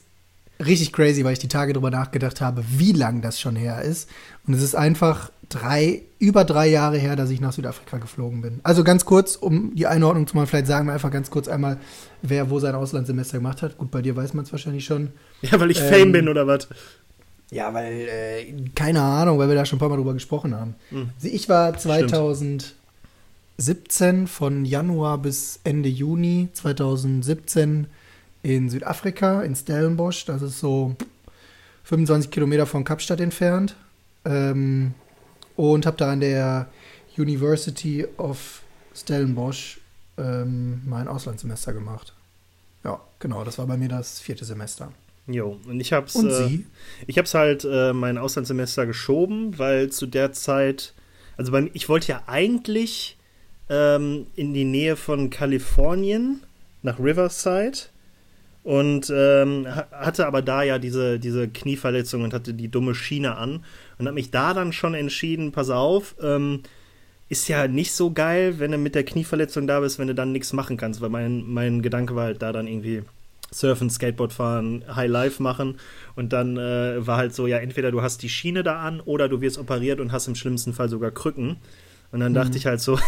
richtig 0.66 0.94
crazy, 0.94 1.24
weil 1.24 1.34
ich 1.34 1.40
die 1.40 1.48
Tage 1.48 1.74
drüber 1.74 1.92
nachgedacht 1.92 2.42
habe, 2.42 2.64
wie 2.78 2.94
lang 2.94 3.22
das 3.22 3.40
schon 3.40 3.56
her 3.56 3.82
ist. 3.82 4.10
Und 4.48 4.54
es 4.54 4.64
ist 4.64 4.76
einfach 4.76 5.30
drei, 5.50 6.04
über 6.20 6.46
drei 6.46 6.68
Jahre 6.68 6.98
her, 6.98 7.16
dass 7.16 7.30
ich 7.30 7.42
nach 7.42 7.54
Südafrika 7.54 7.98
geflogen 7.98 8.42
bin. 8.42 8.60
Also 8.64 8.84
ganz 8.84 9.06
kurz, 9.06 9.36
um 9.36 9.76
die 9.76 9.88
Einordnung 9.88 10.28
zu 10.28 10.36
machen, 10.36 10.48
vielleicht 10.48 10.68
sagen 10.68 10.88
wir 10.88 10.94
einfach 10.94 11.12
ganz 11.12 11.30
kurz 11.30 11.48
einmal, 11.48 11.78
wer 12.22 12.50
wo 12.50 12.60
sein 12.60 12.76
Auslandssemester 12.76 13.38
gemacht 13.38 13.62
hat. 13.62 13.78
Gut, 13.78 13.92
bei 13.92 14.02
dir 14.02 14.16
weiß 14.16 14.34
man 14.34 14.46
es 14.46 14.52
wahrscheinlich 14.52 14.86
schon. 14.86 15.10
Ja, 15.42 15.60
weil 15.60 15.72
ich 15.72 15.82
ähm, 15.82 15.90
Fame 15.90 16.12
bin 16.12 16.30
oder 16.30 16.48
was? 16.48 16.68
Ja, 17.56 17.74
weil, 17.74 18.10
äh, 18.10 18.54
keine 18.76 19.02
Ahnung, 19.02 19.40
weil 19.40 19.48
wir 19.48 19.56
da 19.56 19.66
schon 19.66 19.78
ein 19.78 19.80
paar 19.80 19.88
Mal 19.88 19.96
drüber 19.96 20.14
gesprochen 20.14 20.54
haben. 20.54 20.76
Mhm. 20.92 21.12
Also 21.16 21.30
ich 21.30 21.48
war 21.48 21.78
2017 21.78 22.76
Stimmt. 23.88 24.30
von 24.30 24.66
Januar 24.66 25.20
bis 25.20 25.62
Ende 25.64 25.88
Juni 25.88 26.50
2017 26.52 27.88
in 28.44 28.70
Südafrika, 28.70 29.42
in 29.42 29.56
Stellenbosch. 29.56 30.26
Das 30.26 30.42
ist 30.42 30.60
so 30.60 30.98
25 31.86 32.30
Kilometer 32.30 32.66
von 32.66 32.84
Kapstadt 32.84 33.22
entfernt. 33.22 33.78
Ähm, 34.26 34.94
und 35.56 35.86
habe 35.86 35.96
da 35.96 36.12
an 36.12 36.20
der 36.20 36.68
University 37.18 38.06
of 38.18 38.64
Stellenbosch 38.94 39.80
ähm, 40.18 40.82
mein 40.86 41.08
Auslandssemester 41.08 41.72
gemacht. 41.72 42.14
Ja, 42.84 43.00
genau, 43.20 43.46
das 43.46 43.58
war 43.58 43.66
bei 43.66 43.78
mir 43.78 43.88
das 43.88 44.20
vierte 44.20 44.44
Semester. 44.44 44.92
Jo, 45.28 45.60
und 45.68 45.80
ich 45.80 45.92
hab's. 45.92 46.16
Und 46.16 46.30
äh, 46.30 46.48
Sie? 46.48 46.66
Ich 47.08 47.18
hab's 47.18 47.34
halt 47.34 47.66
äh, 47.70 47.94
mein 47.94 48.18
Auslandssemester 48.18 48.86
geschoben, 48.86 49.58
weil 49.58 49.90
zu 49.90 50.06
der 50.06 50.34
Zeit, 50.34 50.94
also 51.38 51.52
bei, 51.52 51.70
ich 51.74 51.90
wollte 51.90 52.10
ja 52.10 52.24
eigentlich 52.28 53.18
ähm, 53.70 54.28
in 54.36 54.54
die 54.54 54.66
Nähe 54.66 54.96
von 54.96 55.30
Kalifornien 55.30 56.42
nach 56.84 57.00
Riverside 57.00 57.80
und 58.64 59.12
ähm, 59.16 59.68
hatte 59.92 60.28
aber 60.28 60.42
da 60.42 60.64
ja 60.64 60.80
diese, 60.80 61.20
diese 61.20 61.48
Knieverletzung 61.48 62.24
und 62.24 62.34
hatte 62.34 62.54
die 62.54 62.68
dumme 62.68 62.96
Schiene 62.96 63.36
an 63.36 63.64
und 63.98 64.06
habe 64.06 64.16
mich 64.16 64.32
da 64.32 64.54
dann 64.54 64.74
schon 64.74 64.94
entschieden, 64.94 65.52
pass 65.52 65.70
auf, 65.70 66.16
ähm, 66.22 66.62
ist 67.30 67.48
ja 67.48 67.68
nicht 67.68 67.94
so 67.94 68.12
geil, 68.12 68.60
wenn 68.60 68.72
du 68.72 68.78
mit 68.78 68.94
der 68.94 69.04
Knieverletzung 69.04 69.66
da 69.66 69.80
bist, 69.80 69.98
wenn 69.98 70.08
du 70.08 70.16
dann 70.16 70.32
nichts 70.32 70.54
machen 70.54 70.78
kannst, 70.78 71.02
weil 71.02 71.10
mein, 71.10 71.44
mein 71.48 71.82
Gedanke 71.82 72.16
war 72.16 72.26
halt 72.26 72.44
da 72.44 72.52
dann 72.54 72.68
irgendwie 72.68 73.02
Surfen, 73.56 73.90
Skateboard 73.90 74.34
fahren, 74.34 74.84
High 74.94 75.10
Life 75.10 75.42
machen. 75.42 75.78
Und 76.16 76.34
dann 76.34 76.58
äh, 76.58 77.06
war 77.06 77.18
halt 77.18 77.34
so, 77.34 77.48
ja, 77.48 77.58
entweder 77.58 77.92
du 77.92 78.02
hast 78.02 78.22
die 78.22 78.30
Schiene 78.30 78.64
da 78.64 78.82
an 78.82 79.00
oder 79.02 79.30
du 79.30 79.42
wirst 79.42 79.58
operiert 79.58 80.00
und 80.00 80.12
hast 80.12 80.28
im 80.28 80.36
schlimmsten 80.36 80.74
Fall 80.74 80.90
sogar 80.90 81.12
Krücken. 81.12 81.58
Und 82.12 82.20
dann 82.20 82.34
mhm. 82.34 82.36
dachte 82.36 82.58
ich 82.58 82.66
halt 82.66 82.82
so, 82.82 83.00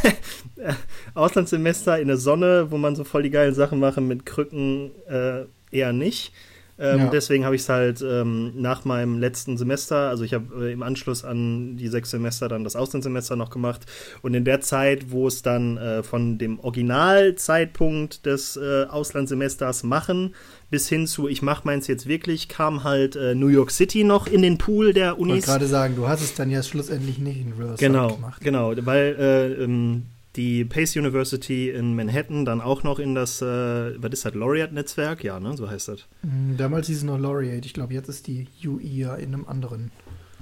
Auslandssemester 1.13 1.99
in 1.99 2.07
der 2.07 2.17
Sonne, 2.17 2.71
wo 2.71 2.77
man 2.77 2.95
so 2.95 3.03
voll 3.03 3.23
die 3.23 3.29
geilen 3.29 3.53
Sachen 3.53 3.79
machen 3.79 4.07
mit 4.07 4.25
Krücken, 4.25 4.91
äh, 5.07 5.45
eher 5.71 5.93
nicht. 5.93 6.31
Ähm, 6.79 6.99
ja. 6.99 7.09
Deswegen 7.09 7.43
habe 7.45 7.55
ich 7.55 7.61
es 7.63 7.69
halt 7.69 8.01
ähm, 8.01 8.53
nach 8.55 8.85
meinem 8.85 9.19
letzten 9.19 9.57
Semester, 9.57 10.09
also 10.09 10.23
ich 10.23 10.33
habe 10.33 10.67
äh, 10.67 10.71
im 10.71 10.83
Anschluss 10.83 11.23
an 11.23 11.75
die 11.77 11.87
sechs 11.87 12.11
Semester 12.11 12.47
dann 12.47 12.63
das 12.63 12.75
Auslandssemester 12.75 13.35
noch 13.35 13.49
gemacht. 13.49 13.85
Und 14.21 14.33
in 14.33 14.45
der 14.45 14.61
Zeit, 14.61 15.11
wo 15.11 15.27
es 15.27 15.41
dann 15.41 15.77
äh, 15.77 16.03
von 16.03 16.37
dem 16.37 16.59
Originalzeitpunkt 16.59 18.25
des 18.25 18.57
äh, 18.57 18.85
Auslandssemesters 18.85 19.83
machen 19.83 20.35
bis 20.69 20.89
hin 20.89 21.07
zu 21.07 21.27
ich 21.27 21.41
mache 21.41 21.65
meins 21.65 21.87
jetzt 21.87 22.07
wirklich, 22.07 22.49
kam 22.49 22.83
halt 22.83 23.15
äh, 23.15 23.35
New 23.35 23.47
York 23.47 23.71
City 23.71 24.03
noch 24.03 24.27
in 24.27 24.41
den 24.41 24.57
Pool 24.57 24.93
der 24.93 25.17
Unis. 25.17 25.43
Ich 25.43 25.47
wollte 25.47 25.59
gerade 25.59 25.67
sagen, 25.67 25.95
du 25.95 26.07
hast 26.07 26.21
es 26.21 26.33
dann 26.35 26.49
ja 26.49 26.61
schlussendlich 26.61 27.19
nicht 27.19 27.39
in 27.39 27.53
Riverside 27.53 27.77
genau, 27.77 28.15
gemacht. 28.15 28.41
Genau, 28.41 28.73
weil 28.85 29.15
äh, 29.17 29.63
ähm, 29.63 30.07
die 30.37 30.63
Pace 30.63 30.95
University 30.95 31.69
in 31.69 31.95
Manhattan 31.95 32.45
dann 32.45 32.61
auch 32.61 32.83
noch 32.83 32.99
in 32.99 33.15
das, 33.15 33.41
äh, 33.41 33.45
was 34.01 34.11
ist 34.13 34.25
das, 34.25 34.35
Laureate-Netzwerk? 34.35 35.23
Ja, 35.23 35.39
ne, 35.39 35.57
so 35.57 35.69
heißt 35.69 35.87
das. 35.89 36.07
Mm, 36.21 36.55
damals 36.57 36.87
hieß 36.87 36.97
es 36.97 37.03
noch 37.03 37.17
Laureate. 37.17 37.65
Ich 37.65 37.73
glaube, 37.73 37.93
jetzt 37.93 38.07
ist 38.07 38.27
die 38.27 38.47
UI 38.63 38.99
ja 38.99 39.15
in 39.15 39.33
einem 39.33 39.45
anderen. 39.47 39.91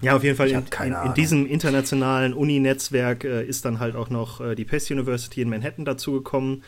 Ja, 0.02 0.16
auf 0.16 0.24
jeden 0.24 0.36
Fall 0.36 0.50
in, 0.50 0.64
in, 0.84 0.94
in, 0.94 1.14
diesem 1.14 1.46
internationalen 1.46 2.34
Uni-Netzwerk 2.34 3.24
äh, 3.24 3.46
ist 3.46 3.64
dann 3.64 3.80
halt 3.80 3.96
auch 3.96 4.10
noch 4.10 4.42
äh, 4.42 4.54
die 4.54 4.66
Pace 4.66 4.92
University 4.92 5.42
in 5.42 5.50
Manhattan 5.50 5.86
dazugekommen. 5.86 6.64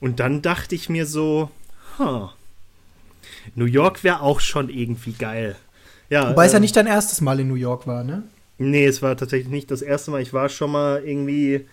Und 0.00 0.18
dann 0.18 0.42
dachte 0.42 0.74
ich 0.74 0.88
mir 0.88 1.06
so, 1.06 1.50
huh, 1.98 2.30
New 3.54 3.66
York 3.66 4.02
wäre 4.02 4.20
auch 4.20 4.40
schon 4.40 4.68
irgendwie 4.68 5.12
geil. 5.12 5.56
Ja, 6.10 6.30
Wobei 6.30 6.42
äh, 6.42 6.46
es 6.46 6.52
ja 6.52 6.56
ähm, 6.56 6.62
nicht 6.62 6.76
dein 6.76 6.88
erstes 6.88 7.20
Mal 7.20 7.38
in 7.38 7.48
New 7.48 7.54
York 7.54 7.86
war, 7.86 8.02
ne? 8.02 8.24
Nee, 8.58 8.86
es 8.86 9.02
war 9.02 9.16
tatsächlich 9.16 9.48
nicht 9.48 9.70
das 9.70 9.80
erste 9.80 10.10
Mal. 10.10 10.20
Ich 10.20 10.32
war 10.32 10.48
schon 10.48 10.72
mal 10.72 11.02
irgendwie 11.04 11.66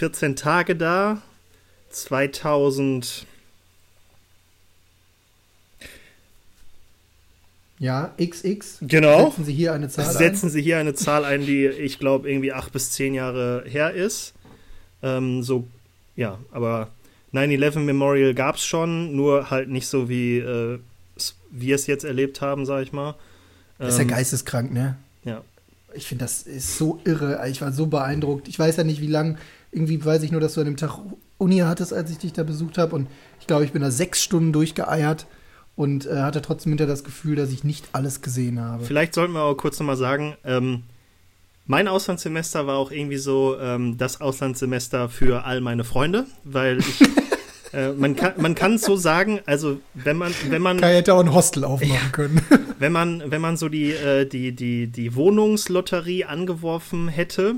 14 0.00 0.34
Tage 0.34 0.76
da. 0.76 1.20
2000. 1.90 3.26
Ja, 7.78 8.14
XX. 8.18 8.78
Genau. 8.80 9.26
Setzen 9.26 9.44
Sie 9.44 9.52
hier 9.52 9.74
eine 9.74 9.90
Zahl 9.90 10.06
Setzen 10.06 10.16
ein. 10.16 10.32
Setzen 10.32 10.48
Sie 10.48 10.62
hier 10.62 10.78
eine 10.78 10.94
Zahl 10.94 11.26
ein, 11.26 11.44
die 11.44 11.66
ich 11.66 11.98
glaube 11.98 12.30
irgendwie 12.30 12.54
acht 12.54 12.72
bis 12.72 12.92
zehn 12.92 13.12
Jahre 13.12 13.64
her 13.66 13.92
ist. 13.92 14.32
Ähm, 15.02 15.42
so, 15.42 15.66
ja, 16.16 16.38
aber 16.50 16.88
9-11 17.34 17.80
Memorial 17.80 18.32
gab 18.32 18.56
es 18.56 18.64
schon, 18.64 19.14
nur 19.14 19.50
halt 19.50 19.68
nicht 19.68 19.86
so 19.86 20.08
wie 20.08 20.38
äh, 20.38 20.78
wir 21.50 21.74
es 21.74 21.86
jetzt 21.86 22.04
erlebt 22.04 22.40
haben, 22.40 22.64
sag 22.64 22.84
ich 22.84 22.94
mal. 22.94 23.16
Das 23.76 23.92
ist 23.92 23.98
ja 23.98 24.04
ähm, 24.04 24.08
geisteskrank, 24.08 24.72
ne? 24.72 24.96
Ja. 25.24 25.42
Ich 25.92 26.06
finde, 26.06 26.24
das 26.24 26.44
ist 26.44 26.78
so 26.78 27.00
irre. 27.04 27.46
Ich 27.50 27.60
war 27.60 27.72
so 27.72 27.86
beeindruckt. 27.86 28.48
Ich 28.48 28.58
weiß 28.58 28.76
ja 28.76 28.84
nicht, 28.84 29.02
wie 29.02 29.08
lange 29.08 29.36
irgendwie 29.72 30.04
weiß 30.04 30.22
ich 30.22 30.32
nur, 30.32 30.40
dass 30.40 30.54
du 30.54 30.60
an 30.60 30.66
dem 30.66 30.76
Tag 30.76 30.98
Uni 31.38 31.58
hattest, 31.58 31.92
als 31.92 32.10
ich 32.10 32.18
dich 32.18 32.32
da 32.32 32.42
besucht 32.42 32.78
habe. 32.78 32.94
Und 32.94 33.08
ich 33.40 33.46
glaube, 33.46 33.64
ich 33.64 33.72
bin 33.72 33.82
da 33.82 33.90
sechs 33.90 34.22
Stunden 34.22 34.52
durchgeeiert 34.52 35.26
und 35.76 36.06
äh, 36.06 36.20
hatte 36.20 36.42
trotzdem 36.42 36.72
hinter 36.72 36.86
das 36.86 37.04
Gefühl, 37.04 37.36
dass 37.36 37.50
ich 37.50 37.64
nicht 37.64 37.88
alles 37.92 38.20
gesehen 38.20 38.60
habe. 38.60 38.84
Vielleicht 38.84 39.14
sollten 39.14 39.32
wir 39.32 39.40
aber 39.40 39.56
kurz 39.56 39.78
nochmal 39.78 39.96
sagen, 39.96 40.36
ähm, 40.44 40.82
mein 41.66 41.88
Auslandssemester 41.88 42.66
war 42.66 42.76
auch 42.76 42.90
irgendwie 42.90 43.16
so 43.16 43.56
ähm, 43.60 43.96
das 43.96 44.20
Auslandssemester 44.20 45.08
für 45.08 45.44
all 45.44 45.60
meine 45.60 45.84
Freunde, 45.84 46.26
weil 46.44 46.80
ich. 46.80 47.00
äh, 47.72 47.92
man 47.92 48.16
kann 48.16 48.32
man 48.38 48.54
kann 48.54 48.76
so 48.76 48.96
sagen, 48.96 49.40
also 49.46 49.78
wenn 49.94 50.16
man 50.16 50.34
wenn 50.48 50.62
man 50.62 50.80
Kai 50.80 50.96
hätte 50.96 51.14
auch 51.14 51.20
ein 51.20 51.32
Hostel 51.32 51.64
aufmachen 51.64 51.94
ja, 51.94 52.10
können. 52.10 52.40
wenn 52.78 52.92
man 52.92 53.22
wenn 53.30 53.40
man 53.40 53.56
so 53.56 53.68
die 53.68 53.92
äh, 53.92 54.26
die 54.26 54.52
die 54.52 54.88
die 54.88 55.14
Wohnungslotterie 55.14 56.24
angeworfen 56.24 57.08
hätte, 57.08 57.54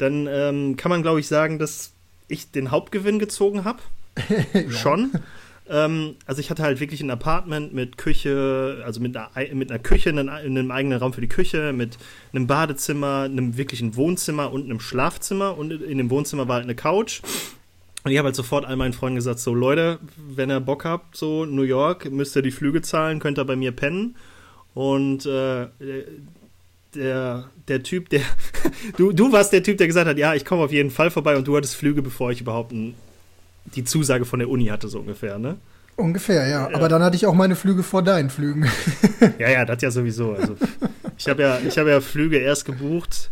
dann 0.00 0.26
ähm, 0.28 0.76
kann 0.76 0.90
man, 0.90 1.02
glaube 1.02 1.20
ich, 1.20 1.28
sagen, 1.28 1.58
dass 1.58 1.92
ich 2.28 2.50
den 2.50 2.70
Hauptgewinn 2.70 3.18
gezogen 3.18 3.64
habe. 3.64 3.80
schon. 4.70 5.12
Ähm, 5.68 6.16
also 6.26 6.40
ich 6.40 6.50
hatte 6.50 6.62
halt 6.62 6.80
wirklich 6.80 7.00
ein 7.00 7.10
Apartment 7.10 7.72
mit 7.72 7.96
Küche, 7.96 8.82
also 8.84 9.00
mit 9.00 9.16
einer, 9.16 9.30
mit 9.54 9.70
einer 9.70 9.78
Küche, 9.78 10.10
in 10.10 10.18
einem 10.18 10.70
eigenen 10.70 10.98
Raum 10.98 11.12
für 11.12 11.20
die 11.20 11.28
Küche, 11.28 11.72
mit 11.72 11.98
einem 12.32 12.46
Badezimmer, 12.46 13.22
einem 13.22 13.56
wirklichen 13.56 13.94
Wohnzimmer 13.94 14.52
und 14.52 14.64
einem 14.64 14.80
Schlafzimmer. 14.80 15.56
Und 15.56 15.70
in 15.70 15.98
dem 15.98 16.10
Wohnzimmer 16.10 16.48
war 16.48 16.56
halt 16.56 16.64
eine 16.64 16.74
Couch. 16.74 17.20
Und 18.02 18.10
ich 18.10 18.18
habe 18.18 18.26
halt 18.26 18.36
sofort 18.36 18.64
all 18.64 18.76
meinen 18.76 18.94
Freunden 18.94 19.16
gesagt: 19.16 19.38
So, 19.38 19.54
Leute, 19.54 19.98
wenn 20.16 20.50
ihr 20.50 20.60
Bock 20.60 20.84
habt, 20.84 21.16
so 21.16 21.44
New 21.44 21.62
York, 21.62 22.10
müsst 22.10 22.34
ihr 22.34 22.42
die 22.42 22.50
Flüge 22.50 22.82
zahlen, 22.82 23.20
könnt 23.20 23.38
ihr 23.38 23.44
bei 23.44 23.56
mir 23.56 23.72
pennen. 23.72 24.16
Und 24.74 25.26
äh, 25.26 25.66
der, 26.94 27.50
der 27.68 27.82
Typ, 27.82 28.08
der. 28.08 28.22
du, 28.96 29.12
du 29.12 29.32
warst 29.32 29.52
der 29.52 29.62
Typ, 29.62 29.78
der 29.78 29.86
gesagt 29.86 30.08
hat: 30.08 30.18
Ja, 30.18 30.34
ich 30.34 30.44
komme 30.44 30.62
auf 30.62 30.72
jeden 30.72 30.90
Fall 30.90 31.10
vorbei. 31.10 31.36
Und 31.36 31.46
du 31.46 31.56
hattest 31.56 31.76
Flüge, 31.76 32.02
bevor 32.02 32.30
ich 32.30 32.40
überhaupt 32.40 32.72
ein 32.72 32.94
die 33.74 33.84
Zusage 33.84 34.24
von 34.24 34.38
der 34.38 34.48
Uni 34.48 34.66
hatte, 34.66 34.88
so 34.88 35.00
ungefähr, 35.00 35.38
ne? 35.38 35.56
Ungefähr, 35.96 36.48
ja. 36.48 36.70
Aber 36.72 36.88
dann 36.88 37.02
hatte 37.02 37.16
ich 37.16 37.26
auch 37.26 37.34
meine 37.34 37.56
Flüge 37.56 37.82
vor 37.82 38.02
deinen 38.02 38.30
Flügen. 38.30 38.68
ja, 39.38 39.50
ja, 39.50 39.64
das 39.64 39.82
ja 39.82 39.90
sowieso. 39.90 40.32
Also, 40.32 40.56
ich 41.18 41.28
habe 41.28 41.42
ja, 41.42 41.58
hab 41.58 41.86
ja 41.86 42.00
Flüge 42.00 42.38
erst 42.38 42.64
gebucht, 42.64 43.30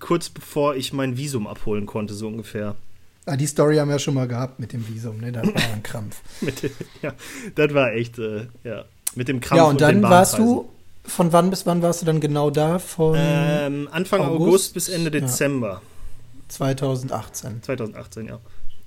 kurz 0.00 0.28
bevor 0.30 0.76
ich 0.76 0.92
mein 0.92 1.16
Visum 1.16 1.46
abholen 1.46 1.86
konnte, 1.86 2.14
so 2.14 2.26
ungefähr. 2.26 2.74
Ah, 3.26 3.36
die 3.36 3.46
Story 3.46 3.76
haben 3.76 3.88
wir 3.88 3.96
ja 3.96 3.98
schon 3.98 4.14
mal 4.14 4.26
gehabt 4.26 4.58
mit 4.58 4.72
dem 4.72 4.88
Visum, 4.88 5.18
ne? 5.18 5.30
Das 5.30 5.46
war 5.46 5.54
ein 5.74 5.82
Krampf. 5.82 6.22
mit, 6.40 6.70
ja, 7.02 7.12
das 7.54 7.74
war 7.74 7.92
echt, 7.92 8.18
äh, 8.18 8.46
ja. 8.64 8.84
Mit 9.14 9.28
dem 9.28 9.40
Krampf. 9.40 9.58
Ja, 9.58 9.64
und, 9.64 9.72
und 9.72 9.80
dann 9.82 10.02
warst 10.02 10.38
du, 10.38 10.70
von 11.08 11.32
wann 11.32 11.50
bis 11.50 11.66
wann 11.66 11.82
warst 11.82 12.02
du 12.02 12.06
dann 12.06 12.20
genau 12.20 12.50
da? 12.50 12.78
Von 12.78 13.16
ähm, 13.18 13.88
Anfang 13.90 14.20
August? 14.20 14.40
August? 14.40 14.74
bis 14.74 14.88
Ende 14.88 15.10
Dezember. 15.10 15.68
Ja. 15.68 15.82
2018. 16.48 17.62
2018, 17.62 18.26
ja. 18.26 18.40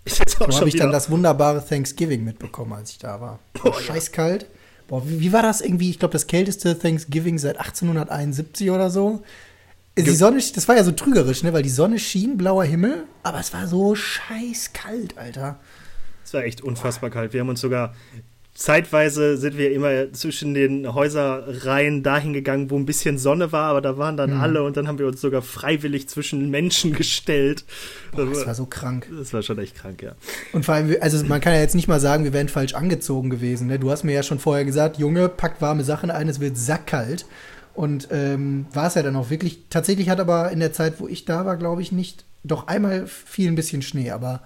So 0.05 0.57
habe 0.57 0.67
ich 0.67 0.75
dann 0.75 0.91
das 0.91 1.11
wunderbare 1.11 1.63
Thanksgiving 1.63 2.23
mitbekommen, 2.23 2.73
als 2.73 2.91
ich 2.91 2.97
da 2.97 3.21
war. 3.21 3.39
Oh, 3.63 3.71
scheiß 3.71 4.11
kalt. 4.11 4.47
Boah, 4.87 5.07
wie, 5.07 5.19
wie, 5.19 5.31
war 5.31 5.43
das 5.43 5.61
irgendwie? 5.61 5.91
Ich 5.91 5.99
glaube, 5.99 6.13
das 6.13 6.25
kälteste 6.25 6.77
Thanksgiving 6.77 7.37
seit 7.37 7.57
1871 7.59 8.71
oder 8.71 8.89
so. 8.89 9.21
Die 9.97 10.09
Sonne, 10.09 10.41
das 10.55 10.67
war 10.67 10.75
ja 10.75 10.83
so 10.83 10.91
trügerisch, 10.91 11.43
ne? 11.43 11.53
Weil 11.53 11.63
die 11.63 11.69
Sonne 11.69 11.99
schien, 11.99 12.37
blauer 12.37 12.63
Himmel, 12.63 13.03
aber 13.23 13.39
es 13.39 13.53
war 13.53 13.67
so 13.67 13.93
scheiß 13.93 14.73
kalt, 14.73 15.17
Alter. 15.17 15.59
Es 16.23 16.33
war 16.33 16.43
echt 16.43 16.61
unfassbar 16.61 17.09
kalt. 17.09 17.33
Wir 17.33 17.41
haben 17.41 17.49
uns 17.49 17.61
sogar 17.61 17.93
zeitweise 18.53 19.38
sind 19.38 19.58
wir 19.58 19.72
immer 19.72 20.12
zwischen 20.13 20.53
den 20.53 20.93
Häuserreihen 20.93 22.03
dahin 22.03 22.34
gegangen, 22.34 22.70
wo 22.70 22.77
ein 22.77 22.86
bisschen 22.86 23.17
Sonne 23.17 23.51
war, 23.51 23.70
aber 23.70 23.81
da 23.81 23.98
waren 23.98 24.17
dann 24.17 24.36
mhm. 24.36 24.41
alle 24.41 24.63
und 24.63 24.77
dann 24.77 24.88
haben 24.88 25.00
wir 25.00 25.08
uns 25.08 25.22
sogar 25.22 25.41
freiwillig 25.41 26.10
zwischen 26.10 26.50
Menschen 26.50 26.93
gestellt. 26.98 27.63
Boah, 28.12 28.25
das, 28.25 28.46
war 28.46 28.55
so 28.55 28.65
krank. 28.65 29.08
Das 29.17 29.34
war 29.34 29.41
schon 29.41 29.58
echt 29.60 29.75
krank, 29.75 30.01
ja. 30.01 30.13
Und 30.53 30.65
vor 30.65 30.75
allem, 30.75 30.96
also 31.00 31.24
man 31.25 31.41
kann 31.41 31.53
ja 31.53 31.60
jetzt 31.60 31.75
nicht 31.75 31.88
mal 31.88 32.00
sagen, 32.00 32.24
wir 32.24 32.34
wären 32.34 32.50
falsch 32.50 32.74
angezogen 32.74 33.29
gewesen. 33.29 33.67
Ne? 33.67 33.79
Du 33.79 33.89
hast 33.89 34.03
mir 34.03 34.13
ja 34.13 34.24
schon 34.24 34.39
vorher 34.39 34.65
gesagt, 34.65 34.98
Junge, 34.98 35.29
packt 35.29 35.62
warme 35.62 35.84
Sachen 35.84 36.12
ein, 36.12 36.27
es 36.27 36.39
wird 36.39 36.58
sackkalt. 36.58 37.25
Und 37.74 38.10
ähm, 38.12 38.65
war 38.74 38.88
es 38.88 38.96
ja 38.96 39.03
dann 39.03 39.15
auch 39.15 39.29
wirklich. 39.29 39.63
Tatsächlich 39.70 40.10
hat 40.10 40.20
aber 40.20 40.51
in 40.51 40.60
der 40.60 40.74
Zeit, 40.74 41.00
wo 41.00 41.08
ich 41.08 41.24
da 41.24 41.46
war, 41.46 41.55
glaube 41.55 41.81
ich, 41.81 41.93
nicht. 41.93 42.25
Doch 42.43 42.67
einmal 42.67 43.08
fiel 43.08 43.48
ein 43.48 43.55
bisschen 43.55 43.81
Schnee, 43.81 44.12
aber 44.12 44.41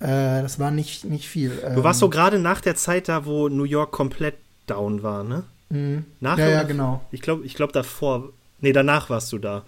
äh, 0.00 0.42
das 0.42 0.58
war 0.58 0.70
nicht, 0.70 1.04
nicht 1.04 1.28
viel. 1.28 1.52
Du 1.74 1.84
warst 1.84 2.00
so 2.00 2.06
ähm, 2.06 2.10
gerade 2.10 2.38
nach 2.38 2.60
der 2.60 2.74
Zeit 2.74 3.08
da, 3.08 3.24
wo 3.24 3.48
New 3.48 3.64
York 3.64 3.92
komplett 3.92 4.34
down 4.66 5.02
war, 5.02 5.24
ne? 5.24 5.44
Mhm. 5.70 6.04
Nach 6.20 6.38
ja, 6.38 6.48
ja, 6.48 6.62
genau. 6.62 7.02
Ich 7.10 7.22
glaube, 7.22 7.44
ich 7.44 7.54
glaub 7.54 7.72
davor. 7.72 8.30
Nee, 8.60 8.72
danach 8.72 9.10
warst 9.10 9.32
du 9.32 9.38
da. 9.38 9.64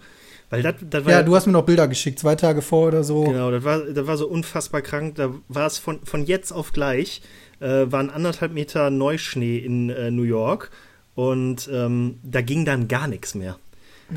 Weil 0.49 0.63
das 0.63 1.05
war 1.05 1.11
ja, 1.11 1.21
du 1.21 1.35
hast 1.35 1.45
mir 1.45 1.51
noch 1.51 1.65
Bilder 1.65 1.87
geschickt, 1.87 2.17
zwei 2.17 2.35
Tage 2.35 2.61
vor 2.61 2.87
oder 2.87 3.03
so. 3.03 3.23
Genau, 3.23 3.51
das 3.51 3.63
war, 3.63 3.79
das 3.79 4.07
war 4.07 4.17
so 4.17 4.27
unfassbar 4.27 4.81
krank. 4.81 5.15
Da 5.15 5.31
war 5.47 5.67
es 5.67 5.77
von, 5.77 5.99
von 6.03 6.25
jetzt 6.25 6.51
auf 6.51 6.73
gleich, 6.73 7.21
äh, 7.59 7.85
waren 7.91 8.09
anderthalb 8.09 8.53
Meter 8.53 8.89
Neuschnee 8.89 9.57
in 9.57 9.89
äh, 9.91 10.09
New 10.09 10.23
York 10.23 10.71
und 11.13 11.69
ähm, 11.71 12.19
da 12.23 12.41
ging 12.41 12.65
dann 12.65 12.87
gar 12.87 13.07
nichts 13.07 13.35
mehr. 13.35 13.57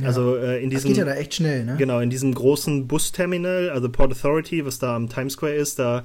Ja. 0.01 0.07
Also 0.07 0.37
äh, 0.37 0.63
in 0.63 0.71
diesem. 0.71 0.91
Das 0.91 0.97
geht 0.97 1.07
ja 1.07 1.13
da 1.13 1.19
echt 1.19 1.35
schnell, 1.35 1.65
ne? 1.65 1.77
Genau, 1.77 2.01
in 2.01 2.09
diesem 2.09 2.35
großen 2.35 2.87
Busterminal, 2.87 3.71
also 3.71 3.91
Port 3.91 4.13
Authority, 4.13 4.65
was 4.65 4.79
da 4.79 4.97
am 4.97 5.09
Times 5.09 5.35
Square 5.35 5.55
ist, 5.55 5.79
da 5.79 6.03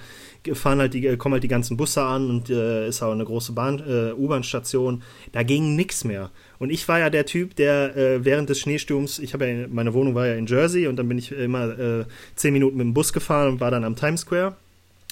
fahren 0.54 0.80
halt 0.80 0.94
die, 0.94 1.18
kommen 1.18 1.34
halt 1.34 1.44
die 1.44 1.48
ganzen 1.48 1.78
Busse 1.78 2.04
an 2.04 2.30
und 2.30 2.50
äh, 2.50 2.88
ist 2.88 3.02
auch 3.02 3.12
eine 3.12 3.26
große 3.26 3.54
Bahn, 3.54 3.80
äh, 3.80 4.14
U-Bahn-Station. 4.14 5.04
Da 5.32 5.44
ging 5.44 5.76
nichts 5.76 6.04
mehr. 6.04 6.32
Und 6.60 6.70
ich 6.70 6.88
war 6.88 7.00
ja 7.00 7.10
der 7.10 7.26
Typ, 7.26 7.56
der 7.56 7.96
äh, 7.96 8.26
während 8.26 8.50
des 8.50 8.60
Schneesturms, 8.60 9.20
ich 9.20 9.34
habe 9.34 9.48
ja, 9.48 9.68
meine 9.70 9.94
Wohnung 9.94 10.16
war 10.16 10.28
ja 10.28 10.36
in 10.36 10.48
Jersey 10.48 10.88
und 10.88 10.98
dann 10.98 11.08
bin 11.08 11.18
ich 11.18 11.32
immer 11.32 11.80
äh, 11.80 12.06
zehn 12.36 12.54
Minuten 12.54 12.78
mit 12.78 12.86
dem 12.86 12.94
Bus 12.94 13.14
gefahren 13.14 13.54
und 13.54 13.60
war 13.60 13.72
dann 13.72 13.84
am 13.84 13.96
Times 13.96 14.22
Square 14.22 14.56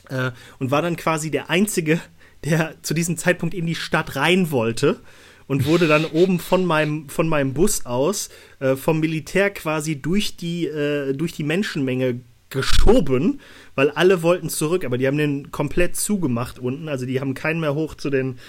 äh, 0.09 0.31
und 0.59 0.71
war 0.71 0.81
dann 0.81 0.95
quasi 0.95 1.31
der 1.31 1.49
Einzige, 1.49 1.99
der 2.43 2.75
zu 2.81 2.93
diesem 2.93 3.17
Zeitpunkt 3.17 3.55
in 3.55 3.65
die 3.65 3.75
Stadt 3.75 4.15
rein 4.15 4.51
wollte 4.51 4.99
und 5.47 5.65
wurde 5.65 5.87
dann 5.87 6.05
oben 6.05 6.39
von 6.39 6.65
meinem, 6.65 7.09
von 7.09 7.27
meinem 7.27 7.53
Bus 7.53 7.85
aus 7.85 8.29
äh, 8.59 8.75
vom 8.75 8.99
Militär 8.99 9.49
quasi 9.51 10.01
durch 10.01 10.37
die, 10.37 10.65
äh, 10.65 11.13
durch 11.13 11.33
die 11.33 11.43
Menschenmenge 11.43 12.19
geschoben, 12.49 13.39
weil 13.75 13.89
alle 13.91 14.21
wollten 14.21 14.49
zurück, 14.49 14.85
aber 14.85 14.97
die 14.97 15.07
haben 15.07 15.17
den 15.17 15.51
komplett 15.51 15.95
zugemacht 15.95 16.59
unten. 16.59 16.87
Also 16.89 17.05
die 17.05 17.19
haben 17.19 17.33
keinen 17.33 17.59
mehr 17.59 17.75
hoch 17.75 17.95
zu 17.95 18.09
den, 18.09 18.39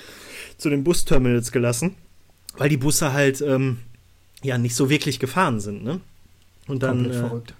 zu 0.59 0.71
den 0.71 0.85
Busterminals 0.85 1.53
gelassen, 1.53 1.95
weil 2.57 2.69
die 2.69 2.76
Busse 2.76 3.12
halt 3.12 3.41
ähm, 3.41 3.79
ja 4.43 4.59
nicht 4.59 4.75
so 4.75 4.91
wirklich 4.91 5.19
gefahren 5.19 5.61
sind, 5.61 5.83
ne? 5.83 6.00
Und 6.69 6.83
dann. 6.83 7.03
Komplett 7.03 7.15
äh, 7.15 7.19
verrückt. 7.19 7.55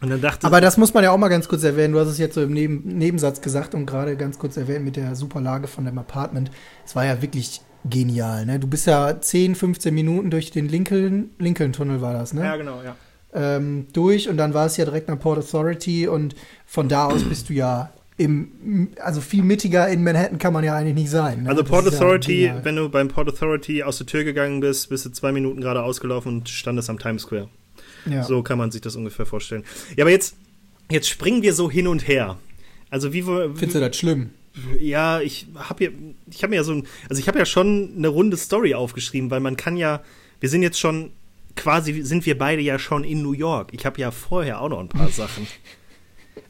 Und 0.00 0.10
dann 0.10 0.20
dachte 0.20 0.46
Aber 0.48 0.60
das 0.60 0.76
muss 0.76 0.94
man 0.94 1.04
ja 1.04 1.12
auch 1.12 1.18
mal 1.18 1.28
ganz 1.28 1.46
kurz 1.46 1.62
erwähnen. 1.62 1.92
Du 1.92 2.00
hast 2.00 2.08
es 2.08 2.18
jetzt 2.18 2.34
so 2.34 2.42
im 2.42 2.52
Neben 2.52 2.98
Nebensatz 2.98 3.40
gesagt 3.40 3.72
und 3.72 3.86
gerade 3.86 4.16
ganz 4.16 4.36
kurz 4.36 4.56
erwähnt 4.56 4.84
mit 4.84 4.96
der 4.96 5.14
super 5.14 5.40
Lage 5.40 5.68
von 5.68 5.84
dem 5.84 5.96
Apartment. 5.96 6.50
Es 6.84 6.96
war 6.96 7.06
ja 7.06 7.22
wirklich 7.22 7.60
genial. 7.84 8.46
Ne? 8.46 8.58
Du 8.58 8.66
bist 8.66 8.86
ja 8.86 9.20
10, 9.20 9.54
15 9.54 9.94
Minuten 9.94 10.30
durch 10.30 10.50
den 10.50 10.68
Lincoln, 10.68 11.30
Lincoln-Tunnel 11.38 12.00
war 12.00 12.12
das, 12.12 12.32
ne? 12.32 12.44
Ja, 12.44 12.56
genau, 12.56 12.80
ja. 12.82 12.96
Ähm, 13.34 13.86
durch 13.92 14.28
und 14.28 14.36
dann 14.36 14.52
war 14.52 14.66
es 14.66 14.76
ja 14.76 14.84
direkt 14.84 15.08
nach 15.08 15.18
Port 15.18 15.38
Authority 15.38 16.06
und 16.06 16.34
von 16.66 16.88
da 16.88 17.06
aus 17.06 17.24
bist 17.24 17.48
du 17.48 17.54
ja 17.54 17.90
im, 18.18 18.88
also 19.00 19.22
viel 19.22 19.42
mittiger 19.42 19.88
in 19.88 20.04
Manhattan 20.04 20.38
kann 20.38 20.52
man 20.52 20.64
ja 20.64 20.76
eigentlich 20.76 20.94
nicht 20.94 21.10
sein. 21.10 21.44
Ne? 21.44 21.48
Also 21.48 21.64
Port 21.64 21.86
das 21.86 21.94
Authority, 21.94 22.44
ja 22.44 22.62
wenn 22.62 22.76
du 22.76 22.90
beim 22.90 23.08
Port 23.08 23.28
Authority 23.28 23.82
aus 23.82 23.98
der 23.98 24.06
Tür 24.06 24.24
gegangen 24.24 24.60
bist, 24.60 24.90
bist 24.90 25.06
du 25.06 25.10
zwei 25.10 25.32
Minuten 25.32 25.62
gerade 25.62 25.82
ausgelaufen 25.82 26.38
und 26.38 26.48
standest 26.50 26.90
am 26.90 26.98
Times 26.98 27.22
Square. 27.22 27.48
Ja. 28.04 28.22
So 28.22 28.42
kann 28.42 28.58
man 28.58 28.70
sich 28.70 28.80
das 28.80 28.96
ungefähr 28.96 29.26
vorstellen. 29.26 29.64
Ja, 29.96 30.04
aber 30.04 30.10
jetzt, 30.10 30.36
jetzt 30.90 31.08
springen 31.08 31.42
wir 31.42 31.54
so 31.54 31.70
hin 31.70 31.86
und 31.86 32.06
her. 32.06 32.36
Also 32.90 33.12
wie, 33.12 33.26
wie 33.26 33.56
Findest 33.56 33.74
du 33.76 33.80
das 33.80 33.96
schlimm? 33.96 34.30
Ja, 34.78 35.20
ich 35.20 35.46
habe 35.56 35.84
ja, 35.84 35.90
ich 36.30 36.42
habe 36.42 36.54
ja 36.54 36.64
so 36.64 36.72
ein, 36.72 36.86
also 37.08 37.20
ich 37.20 37.28
habe 37.28 37.38
ja 37.38 37.46
schon 37.46 37.94
eine 37.96 38.08
runde 38.08 38.36
Story 38.36 38.74
aufgeschrieben, 38.74 39.30
weil 39.30 39.40
man 39.40 39.56
kann 39.56 39.76
ja, 39.76 40.02
wir 40.40 40.48
sind 40.48 40.62
jetzt 40.62 40.78
schon 40.78 41.12
quasi, 41.56 42.02
sind 42.02 42.26
wir 42.26 42.36
beide 42.36 42.62
ja 42.62 42.78
schon 42.78 43.04
in 43.04 43.22
New 43.22 43.32
York. 43.32 43.70
Ich 43.72 43.86
habe 43.86 44.00
ja 44.00 44.10
vorher 44.10 44.60
auch 44.60 44.68
noch 44.68 44.80
ein 44.80 44.88
paar 44.88 45.08
Sachen. 45.10 45.46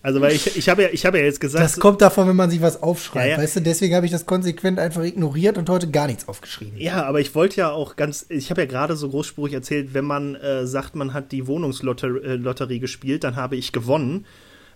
Also, 0.01 0.21
weil 0.21 0.33
ich, 0.33 0.57
ich 0.57 0.69
habe 0.69 0.83
ja, 0.83 0.89
ich 0.93 1.03
ja 1.03 1.15
jetzt 1.15 1.41
gesagt. 1.41 1.65
Das 1.65 1.79
kommt 1.79 2.01
davon, 2.03 2.29
wenn 2.29 2.37
man 2.37 2.51
sich 2.51 2.61
was 2.61 2.83
aufschreibt, 2.83 3.27
ja, 3.27 3.37
ja. 3.37 3.39
weißt 3.39 3.57
du? 3.57 3.61
Deswegen 3.61 3.95
habe 3.95 4.07
ich 4.07 4.13
das 4.13 4.27
konsequent 4.27 4.79
einfach 4.79 5.03
ignoriert 5.03 5.59
und 5.59 5.69
heute 5.69 5.91
gar 5.91 6.07
nichts 6.07 6.29
aufgeschrieben. 6.29 6.79
Ja, 6.79 7.05
aber 7.05 7.21
ich 7.21 7.35
wollte 7.35 7.57
ja 7.57 7.71
auch 7.71 7.97
ganz, 7.97 8.27
ich 8.29 8.51
habe 8.51 8.63
ja 8.63 8.67
gerade 8.67 8.97
so 8.97 9.09
großspurig 9.09 9.53
erzählt, 9.55 9.95
wenn 9.95 10.05
man 10.05 10.35
äh, 10.37 10.67
sagt, 10.67 10.97
man 10.97 11.15
hat 11.15 11.31
die 11.31 11.47
Wohnungslotterie 11.47 12.77
äh, 12.77 12.79
gespielt, 12.79 13.25
dann 13.25 13.37
habe 13.37 13.57
ich 13.57 13.73
gewonnen. 13.73 14.27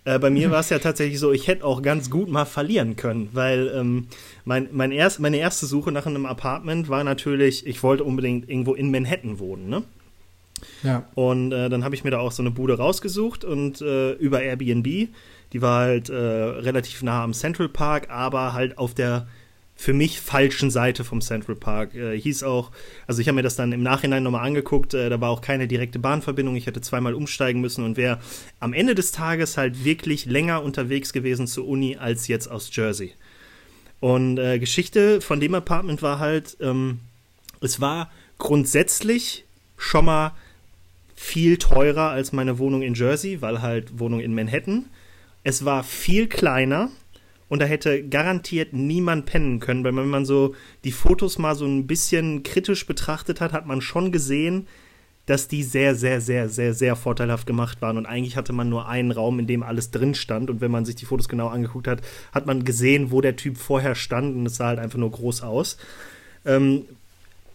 Äh, 0.06 0.20
bei 0.20 0.30
mir 0.30 0.52
war 0.52 0.60
es 0.60 0.70
ja 0.70 0.78
tatsächlich 0.78 1.18
so, 1.18 1.32
ich 1.32 1.48
hätte 1.48 1.64
auch 1.64 1.82
ganz 1.82 2.10
gut 2.10 2.28
mal 2.30 2.44
verlieren 2.44 2.94
können, 2.94 3.28
weil 3.32 3.72
ähm, 3.74 4.06
mein, 4.44 4.68
mein 4.70 4.92
erst, 4.92 5.18
meine 5.18 5.36
erste 5.38 5.66
Suche 5.66 5.90
nach 5.90 6.06
einem 6.06 6.26
Apartment 6.26 6.88
war 6.88 7.02
natürlich, 7.02 7.66
ich 7.66 7.82
wollte 7.82 8.04
unbedingt 8.04 8.48
irgendwo 8.48 8.74
in 8.74 8.92
Manhattan 8.92 9.40
wohnen, 9.40 9.68
ne? 9.68 9.82
Ja. 10.84 11.08
Und 11.16 11.52
äh, 11.52 11.68
dann 11.68 11.82
habe 11.84 11.96
ich 11.96 12.04
mir 12.04 12.12
da 12.12 12.20
auch 12.20 12.30
so 12.30 12.42
eine 12.42 12.52
Bude 12.52 12.78
rausgesucht 12.78 13.44
und 13.44 13.80
äh, 13.82 14.12
über 14.12 14.40
Airbnb, 14.40 15.08
die 15.52 15.62
war 15.62 15.80
halt 15.80 16.08
äh, 16.08 16.14
relativ 16.14 17.02
nah 17.02 17.24
am 17.24 17.32
Central 17.32 17.68
Park, 17.68 18.08
aber 18.08 18.52
halt 18.52 18.78
auf 18.78 18.94
der 18.94 19.26
für 19.76 19.92
mich 19.92 20.20
falschen 20.20 20.70
Seite 20.70 21.04
vom 21.04 21.20
Central 21.20 21.54
Park. 21.54 21.94
Äh, 21.94 22.18
hieß 22.18 22.42
auch, 22.42 22.72
also 23.06 23.20
ich 23.20 23.28
habe 23.28 23.36
mir 23.36 23.42
das 23.42 23.56
dann 23.56 23.72
im 23.72 23.82
Nachhinein 23.82 24.22
nochmal 24.22 24.46
angeguckt, 24.46 24.94
äh, 24.94 25.10
da 25.10 25.20
war 25.20 25.30
auch 25.30 25.42
keine 25.42 25.68
direkte 25.68 25.98
Bahnverbindung, 25.98 26.56
ich 26.56 26.66
hätte 26.66 26.80
zweimal 26.80 27.14
umsteigen 27.14 27.60
müssen 27.60 27.84
und 27.84 27.96
wäre 27.96 28.18
am 28.58 28.72
Ende 28.72 28.94
des 28.94 29.12
Tages 29.12 29.56
halt 29.58 29.84
wirklich 29.84 30.24
länger 30.24 30.62
unterwegs 30.62 31.12
gewesen 31.12 31.46
zur 31.46 31.68
Uni 31.68 31.96
als 31.96 32.26
jetzt 32.26 32.48
aus 32.50 32.74
Jersey. 32.74 33.12
Und 34.00 34.38
äh, 34.38 34.58
Geschichte 34.58 35.20
von 35.20 35.40
dem 35.40 35.54
Apartment 35.54 36.02
war 36.02 36.18
halt, 36.18 36.56
ähm, 36.60 37.00
es 37.60 37.80
war 37.80 38.10
grundsätzlich 38.38 39.44
schon 39.76 40.06
mal 40.06 40.32
viel 41.14 41.58
teurer 41.58 42.10
als 42.10 42.32
meine 42.32 42.58
Wohnung 42.58 42.82
in 42.82 42.94
Jersey, 42.94 43.40
weil 43.40 43.62
halt 43.62 43.98
Wohnung 43.98 44.20
in 44.20 44.34
Manhattan. 44.34 44.86
Es 45.44 45.64
war 45.64 45.82
viel 45.84 46.26
kleiner 46.28 46.90
und 47.48 47.60
da 47.60 47.66
hätte 47.66 48.02
garantiert 48.02 48.72
niemand 48.72 49.26
pennen 49.26 49.60
können, 49.60 49.84
weil 49.84 49.94
wenn 49.96 50.08
man 50.08 50.24
so 50.24 50.54
die 50.84 50.92
Fotos 50.92 51.38
mal 51.38 51.54
so 51.54 51.64
ein 51.64 51.86
bisschen 51.86 52.42
kritisch 52.42 52.86
betrachtet 52.86 53.40
hat, 53.40 53.52
hat 53.52 53.66
man 53.66 53.80
schon 53.80 54.10
gesehen, 54.10 54.66
dass 55.26 55.48
die 55.48 55.64
sehr, 55.64 55.94
sehr, 55.96 56.20
sehr, 56.20 56.48
sehr, 56.48 56.72
sehr 56.72 56.94
vorteilhaft 56.96 57.46
gemacht 57.46 57.82
waren. 57.82 57.98
Und 57.98 58.06
eigentlich 58.06 58.36
hatte 58.36 58.52
man 58.52 58.68
nur 58.68 58.88
einen 58.88 59.10
Raum, 59.10 59.40
in 59.40 59.48
dem 59.48 59.64
alles 59.64 59.90
drin 59.90 60.14
stand. 60.14 60.50
Und 60.50 60.60
wenn 60.60 60.70
man 60.70 60.84
sich 60.84 60.94
die 60.94 61.04
Fotos 61.04 61.28
genau 61.28 61.48
angeguckt 61.48 61.88
hat, 61.88 62.00
hat 62.32 62.46
man 62.46 62.64
gesehen, 62.64 63.10
wo 63.10 63.20
der 63.20 63.34
Typ 63.34 63.58
vorher 63.58 63.96
stand. 63.96 64.36
Und 64.36 64.46
es 64.46 64.56
sah 64.56 64.68
halt 64.68 64.78
einfach 64.78 64.98
nur 64.98 65.10
groß 65.10 65.42
aus. 65.42 65.78
Ähm, 66.44 66.84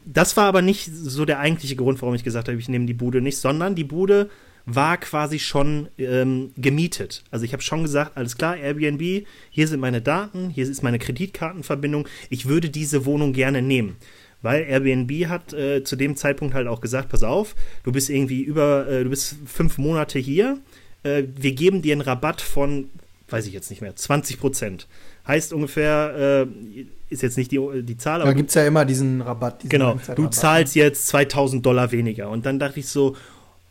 das 0.04 0.36
war 0.36 0.46
aber 0.46 0.62
nicht 0.62 0.90
so 0.92 1.24
der 1.24 1.40
eigentliche 1.40 1.78
Grund, 1.78 2.02
warum 2.02 2.16
ich 2.16 2.26
gesagt 2.26 2.50
habe, 2.50 2.58
ich 2.58 2.68
nehme 2.68 2.88
die 2.88 2.94
Bude 2.94 3.22
nicht, 3.22 3.38
sondern 3.38 3.76
die 3.76 3.86
Bude 3.86 4.30
war 4.76 4.98
quasi 4.98 5.40
schon 5.40 5.88
ähm, 5.98 6.52
gemietet. 6.58 7.24
Also 7.32 7.46
ich 7.46 7.54
habe 7.54 7.64
schon 7.64 7.84
gesagt, 7.84 8.18
alles 8.18 8.38
klar, 8.38 8.58
Airbnb, 8.58 9.26
hier 9.50 9.68
sind 9.68 9.80
meine 9.80 10.02
Daten, 10.02 10.50
hier 10.50 10.68
ist 10.68 10.84
meine 10.84 11.00
Kreditkartenverbindung, 11.00 12.08
ich 12.30 12.48
würde 12.48 12.70
diese 12.70 13.06
Wohnung 13.06 13.34
gerne 13.34 13.62
nehmen. 13.62 13.98
Weil 14.42 14.64
Airbnb 14.64 15.28
hat 15.28 15.54
äh, 15.54 15.84
zu 15.84 15.96
dem 15.96 16.16
Zeitpunkt 16.16 16.54
halt 16.54 16.68
auch 16.68 16.82
gesagt, 16.82 17.10
pass 17.10 17.24
auf, 17.24 17.56
du 17.84 17.92
bist 17.92 18.10
irgendwie 18.10 18.42
über, 18.42 18.88
äh, 18.88 19.04
du 19.04 19.10
bist 19.10 19.36
fünf 19.46 19.78
Monate 19.78 20.18
hier, 20.20 20.58
äh, 21.04 21.24
wir 21.36 21.54
geben 21.54 21.82
dir 21.82 21.94
einen 21.94 22.02
Rabatt 22.02 22.42
von, 22.42 22.90
weiß 23.30 23.46
ich 23.46 23.54
jetzt 23.54 23.70
nicht 23.70 23.82
mehr, 23.82 23.96
20 23.96 24.40
Prozent. 24.40 24.88
Heißt 25.28 25.54
ungefähr, 25.54 26.48
äh, 26.76 26.86
ist 27.10 27.22
jetzt 27.22 27.38
nicht 27.38 27.52
die, 27.52 27.60
die 27.84 27.98
Zahl, 27.98 28.22
aber. 28.22 28.32
Da 28.32 28.34
gibt 28.34 28.50
es 28.50 28.56
ja 28.56 28.66
immer 28.66 28.86
diesen 28.86 29.22
Rabatt. 29.22 29.62
Diesen 29.62 29.70
genau, 29.70 30.00
du 30.16 30.28
zahlst 30.28 30.76
jetzt 30.76 31.08
2000 31.08 31.64
Dollar 31.64 31.92
weniger. 31.92 32.30
Und 32.30 32.46
dann 32.46 32.58
dachte 32.58 32.80
ich 32.80 32.88
so, 32.88 33.16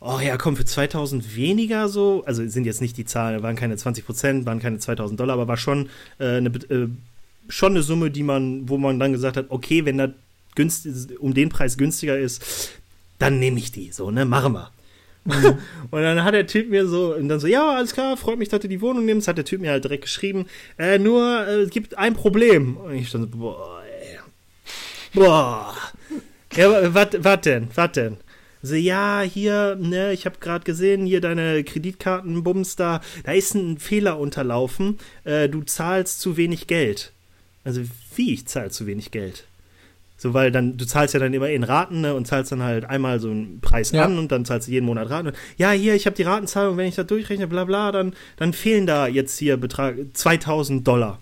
oh 0.01 0.19
ja, 0.19 0.35
komm, 0.35 0.57
für 0.57 0.65
2000 0.65 1.35
weniger 1.35 1.87
so, 1.87 2.23
also 2.25 2.45
sind 2.47 2.65
jetzt 2.65 2.81
nicht 2.81 2.97
die 2.97 3.05
Zahlen, 3.05 3.41
waren 3.43 3.55
keine 3.55 3.77
20 3.77 4.05
Prozent, 4.05 4.45
waren 4.45 4.59
keine 4.59 4.79
2000 4.79 5.17
Dollar, 5.19 5.35
aber 5.35 5.47
war 5.47 5.57
schon, 5.57 5.89
äh, 6.19 6.37
eine, 6.37 6.49
äh, 6.49 6.87
schon 7.47 7.73
eine 7.73 7.83
Summe, 7.83 8.11
die 8.11 8.23
man, 8.23 8.67
wo 8.67 8.77
man 8.77 8.99
dann 8.99 9.13
gesagt 9.13 9.37
hat, 9.37 9.45
okay, 9.49 9.85
wenn 9.85 9.99
das 9.99 10.09
günstig, 10.55 11.19
um 11.19 11.33
den 11.33 11.49
Preis 11.49 11.77
günstiger 11.77 12.17
ist, 12.17 12.71
dann 13.19 13.39
nehme 13.39 13.59
ich 13.59 13.71
die, 13.71 13.91
so, 13.91 14.09
ne, 14.09 14.25
machen 14.25 14.53
wir. 14.53 14.71
Mhm. 15.25 15.59
und 15.91 16.01
dann 16.01 16.23
hat 16.23 16.33
der 16.33 16.47
Typ 16.47 16.71
mir 16.71 16.87
so, 16.87 17.15
und 17.15 17.29
dann 17.29 17.39
so, 17.39 17.45
ja, 17.45 17.75
alles 17.75 17.93
klar, 17.93 18.17
freut 18.17 18.39
mich, 18.39 18.49
dass 18.49 18.61
du 18.61 18.67
die 18.67 18.81
Wohnung 18.81 19.05
nimmst, 19.05 19.27
hat 19.27 19.37
der 19.37 19.45
Typ 19.45 19.61
mir 19.61 19.69
halt 19.69 19.83
direkt 19.83 20.03
geschrieben, 20.03 20.47
äh, 20.79 20.97
nur, 20.97 21.45
äh, 21.47 21.61
es 21.61 21.69
gibt 21.69 21.95
ein 21.97 22.15
Problem. 22.15 22.77
Und 22.77 22.95
ich 22.95 23.07
stand 23.07 23.31
so, 23.31 23.37
boah, 23.37 23.83
ey. 23.83 24.17
boah. 25.13 25.75
Ja, 26.55 26.93
was 26.93 27.41
denn, 27.41 27.69
was 27.75 27.91
denn? 27.93 28.17
So, 28.63 28.75
ja, 28.75 29.21
hier, 29.21 29.75
ne, 29.79 30.13
ich 30.13 30.25
habe 30.25 30.37
gerade 30.39 30.63
gesehen, 30.63 31.05
hier 31.05 31.21
deine 31.21 31.63
Kreditkartenbums 31.63 32.75
da, 32.75 33.01
da 33.23 33.31
ist 33.31 33.55
ein 33.55 33.79
Fehler 33.79 34.19
unterlaufen. 34.19 34.99
Äh, 35.23 35.49
du 35.49 35.63
zahlst 35.63 36.21
zu 36.21 36.37
wenig 36.37 36.67
Geld. 36.67 37.11
Also, 37.63 37.81
wie 38.15 38.33
ich 38.33 38.47
zahle 38.47 38.69
zu 38.69 38.85
wenig 38.85 39.11
Geld? 39.11 39.45
So, 40.17 40.35
weil 40.35 40.51
dann, 40.51 40.77
du 40.77 40.85
zahlst 40.85 41.15
ja 41.15 41.19
dann 41.19 41.33
immer 41.33 41.49
in 41.49 41.63
Raten 41.63 42.01
ne, 42.01 42.13
und 42.13 42.27
zahlst 42.27 42.51
dann 42.51 42.61
halt 42.61 42.85
einmal 42.85 43.19
so 43.19 43.31
einen 43.31 43.59
Preis 43.59 43.91
ja. 43.91 44.05
an 44.05 44.19
und 44.19 44.31
dann 44.31 44.45
zahlst 44.45 44.67
du 44.67 44.71
jeden 44.71 44.85
Monat 44.85 45.09
Raten. 45.09 45.29
Und, 45.29 45.37
ja, 45.57 45.71
hier, 45.71 45.95
ich 45.95 46.05
habe 46.05 46.15
die 46.15 46.21
Ratenzahlung, 46.21 46.77
wenn 46.77 46.87
ich 46.87 46.93
das 46.93 47.07
durchrechne, 47.07 47.47
bla 47.47 47.65
bla, 47.65 47.91
dann, 47.91 48.13
dann 48.37 48.53
fehlen 48.53 48.85
da 48.85 49.07
jetzt 49.07 49.39
hier 49.39 49.57
Betrag 49.57 49.95
2000 50.13 50.87
Dollar. 50.87 51.19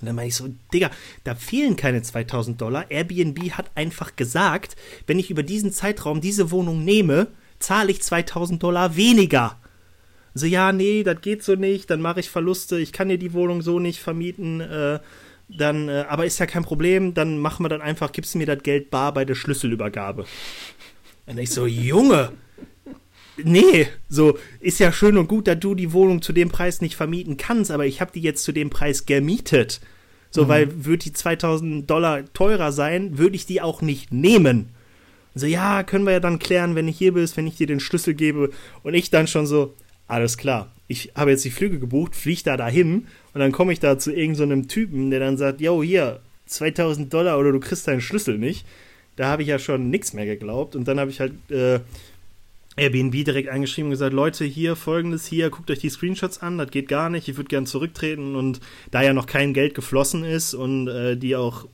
Und 0.00 0.06
dann 0.06 0.16
meine 0.16 0.28
ich 0.28 0.34
so, 0.34 0.48
Digga, 0.72 0.90
da 1.22 1.34
fehlen 1.34 1.76
keine 1.76 2.02
2000 2.02 2.60
Dollar. 2.60 2.90
Airbnb 2.90 3.52
hat 3.52 3.70
einfach 3.74 4.16
gesagt, 4.16 4.76
wenn 5.06 5.18
ich 5.18 5.30
über 5.30 5.42
diesen 5.42 5.72
Zeitraum 5.72 6.20
diese 6.20 6.50
Wohnung 6.50 6.84
nehme, 6.84 7.28
zahle 7.58 7.90
ich 7.90 8.02
2000 8.02 8.62
Dollar 8.62 8.96
weniger. 8.96 9.58
So, 10.34 10.46
ja, 10.46 10.72
nee, 10.72 11.04
das 11.04 11.20
geht 11.20 11.44
so 11.44 11.54
nicht, 11.54 11.90
dann 11.90 12.00
mache 12.00 12.20
ich 12.20 12.28
Verluste, 12.28 12.78
ich 12.80 12.92
kann 12.92 13.08
dir 13.08 13.18
die 13.18 13.32
Wohnung 13.32 13.62
so 13.62 13.78
nicht 13.78 14.00
vermieten, 14.00 14.60
äh, 14.60 14.98
dann, 15.48 15.88
äh, 15.88 16.06
aber 16.08 16.26
ist 16.26 16.40
ja 16.40 16.46
kein 16.46 16.64
Problem, 16.64 17.14
dann 17.14 17.38
machen 17.38 17.64
wir 17.64 17.68
dann 17.68 17.82
einfach, 17.82 18.10
gibst 18.10 18.34
du 18.34 18.38
mir 18.38 18.46
das 18.46 18.62
Geld 18.64 18.90
bar 18.90 19.14
bei 19.14 19.24
der 19.24 19.36
Schlüsselübergabe. 19.36 20.24
Und 21.26 21.38
ich 21.38 21.50
so, 21.50 21.66
Junge, 21.66 22.32
nee, 23.42 23.88
so, 24.08 24.38
ist 24.60 24.78
ja 24.78 24.92
schön 24.92 25.16
und 25.16 25.28
gut, 25.28 25.46
dass 25.46 25.58
du 25.58 25.74
die 25.74 25.92
Wohnung 25.92 26.22
zu 26.22 26.32
dem 26.32 26.50
Preis 26.50 26.80
nicht 26.80 26.96
vermieten 26.96 27.36
kannst, 27.36 27.70
aber 27.70 27.86
ich 27.86 28.00
habe 28.00 28.12
die 28.12 28.20
jetzt 28.20 28.44
zu 28.44 28.52
dem 28.52 28.70
Preis 28.70 29.06
gemietet. 29.06 29.80
So, 30.30 30.44
mhm. 30.44 30.48
weil 30.48 30.84
würde 30.84 31.04
die 31.04 31.12
2000 31.12 31.88
Dollar 31.88 32.24
teurer 32.32 32.72
sein, 32.72 33.18
würde 33.18 33.36
ich 33.36 33.46
die 33.46 33.60
auch 33.60 33.82
nicht 33.82 34.12
nehmen. 34.12 34.70
So, 35.34 35.46
ja, 35.46 35.82
können 35.82 36.04
wir 36.04 36.12
ja 36.12 36.20
dann 36.20 36.38
klären, 36.38 36.74
wenn 36.74 36.88
ich 36.88 36.98
hier 36.98 37.12
bist, 37.12 37.36
wenn 37.36 37.46
ich 37.46 37.56
dir 37.56 37.66
den 37.66 37.80
Schlüssel 37.80 38.14
gebe. 38.14 38.50
Und 38.82 38.94
ich 38.94 39.10
dann 39.10 39.26
schon 39.26 39.46
so, 39.46 39.74
alles 40.06 40.36
klar. 40.36 40.72
Ich 40.86 41.12
habe 41.14 41.30
jetzt 41.30 41.44
die 41.44 41.50
Flüge 41.50 41.78
gebucht, 41.78 42.14
fliege 42.14 42.42
da 42.44 42.56
dahin 42.56 43.06
und 43.32 43.40
dann 43.40 43.52
komme 43.52 43.72
ich 43.72 43.80
da 43.80 43.98
zu 43.98 44.12
irgendeinem 44.12 44.64
so 44.64 44.68
Typen, 44.68 45.10
der 45.10 45.20
dann 45.20 45.36
sagt, 45.36 45.60
yo, 45.60 45.82
hier, 45.82 46.20
2000 46.46 47.12
Dollar 47.12 47.38
oder 47.38 47.52
du 47.52 47.60
kriegst 47.60 47.88
deinen 47.88 48.00
Schlüssel 48.00 48.38
nicht. 48.38 48.66
Da 49.16 49.28
habe 49.28 49.42
ich 49.42 49.48
ja 49.48 49.58
schon 49.58 49.90
nichts 49.90 50.12
mehr 50.12 50.26
geglaubt. 50.26 50.76
Und 50.76 50.86
dann 50.86 51.00
habe 51.00 51.10
ich 51.10 51.20
halt 51.20 51.32
äh, 51.50 51.80
Airbnb 52.76 53.24
direkt 53.24 53.48
angeschrieben 53.48 53.88
und 53.88 53.92
gesagt, 53.92 54.12
Leute, 54.12 54.44
hier 54.44 54.74
folgendes 54.76 55.26
hier, 55.26 55.50
guckt 55.50 55.70
euch 55.70 55.78
die 55.78 55.90
Screenshots 55.90 56.38
an, 56.38 56.58
das 56.58 56.70
geht 56.70 56.88
gar 56.88 57.08
nicht, 57.08 57.28
ich 57.28 57.36
würde 57.36 57.48
gern 57.48 57.66
zurücktreten 57.66 58.34
und 58.34 58.60
da 58.90 59.02
ja 59.02 59.12
noch 59.12 59.26
kein 59.26 59.54
Geld 59.54 59.74
geflossen 59.74 60.24
ist 60.24 60.54
und 60.54 60.88
äh, 60.88 61.16
die 61.16 61.36
auch 61.36 61.66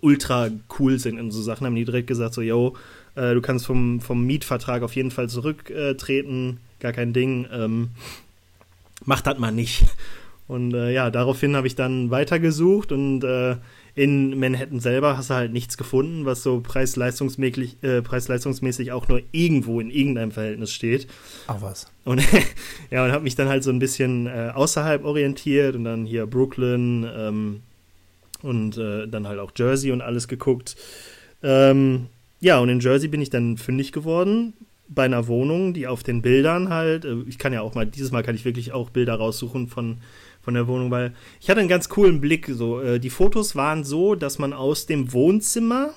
ultra 0.00 0.50
cool 0.78 0.98
sind 0.98 1.18
in 1.18 1.30
so 1.30 1.42
Sachen, 1.42 1.66
haben 1.66 1.74
die 1.74 1.84
direkt 1.84 2.06
gesagt, 2.06 2.34
so, 2.34 2.42
yo, 2.42 2.76
äh, 3.16 3.34
du 3.34 3.40
kannst 3.40 3.66
vom, 3.66 4.00
vom 4.00 4.24
Mietvertrag 4.24 4.82
auf 4.82 4.94
jeden 4.94 5.10
Fall 5.10 5.28
zurücktreten, 5.28 6.60
gar 6.80 6.92
kein 6.92 7.12
Ding, 7.12 7.46
ähm, 7.52 7.90
mach 9.04 9.20
das 9.20 9.38
mal 9.38 9.52
nicht. 9.52 9.84
Und 10.48 10.74
äh, 10.74 10.92
ja, 10.92 11.10
daraufhin 11.10 11.56
habe 11.56 11.66
ich 11.66 11.74
dann 11.74 12.10
weitergesucht 12.10 12.92
und 12.92 13.24
äh, 13.24 13.56
in 13.96 14.38
Manhattan 14.38 14.78
selber 14.78 15.16
hast 15.16 15.30
du 15.30 15.34
halt 15.34 15.52
nichts 15.54 15.78
gefunden, 15.78 16.26
was 16.26 16.42
so 16.42 16.60
preis-leistungsmäßig 16.60 17.82
äh, 17.82 18.02
preis 18.02 18.30
auch 18.92 19.08
nur 19.08 19.22
irgendwo 19.32 19.80
in 19.80 19.90
irgendeinem 19.90 20.32
Verhältnis 20.32 20.70
steht. 20.70 21.08
Ach 21.46 21.62
was. 21.62 21.90
Und 22.04 22.22
ja, 22.90 23.04
und 23.06 23.10
habe 23.10 23.24
mich 23.24 23.36
dann 23.36 23.48
halt 23.48 23.64
so 23.64 23.70
ein 23.70 23.78
bisschen 23.78 24.26
äh, 24.26 24.52
außerhalb 24.54 25.02
orientiert 25.02 25.74
und 25.76 25.84
dann 25.84 26.04
hier 26.04 26.26
Brooklyn 26.26 27.08
ähm, 27.10 27.62
und 28.42 28.76
äh, 28.76 29.08
dann 29.08 29.26
halt 29.26 29.38
auch 29.38 29.52
Jersey 29.56 29.90
und 29.92 30.02
alles 30.02 30.28
geguckt. 30.28 30.76
Ähm, 31.42 32.08
ja, 32.40 32.58
und 32.58 32.68
in 32.68 32.80
Jersey 32.80 33.08
bin 33.08 33.22
ich 33.22 33.30
dann 33.30 33.56
fündig 33.56 33.92
geworden 33.92 34.52
bei 34.88 35.04
einer 35.04 35.26
Wohnung, 35.26 35.72
die 35.72 35.86
auf 35.86 36.02
den 36.02 36.20
Bildern 36.20 36.68
halt, 36.68 37.06
äh, 37.06 37.22
ich 37.26 37.38
kann 37.38 37.54
ja 37.54 37.62
auch 37.62 37.74
mal, 37.74 37.86
dieses 37.86 38.12
Mal 38.12 38.22
kann 38.22 38.34
ich 38.34 38.44
wirklich 38.44 38.72
auch 38.72 38.90
Bilder 38.90 39.14
raussuchen 39.14 39.68
von 39.68 39.98
von 40.46 40.54
der 40.54 40.68
Wohnung, 40.68 40.92
weil 40.92 41.12
ich 41.40 41.50
hatte 41.50 41.58
einen 41.58 41.68
ganz 41.68 41.88
coolen 41.88 42.20
Blick. 42.20 42.48
So, 42.48 42.80
äh, 42.80 43.00
die 43.00 43.10
Fotos 43.10 43.56
waren 43.56 43.82
so, 43.82 44.14
dass 44.14 44.38
man 44.38 44.52
aus 44.52 44.86
dem 44.86 45.12
Wohnzimmer 45.12 45.90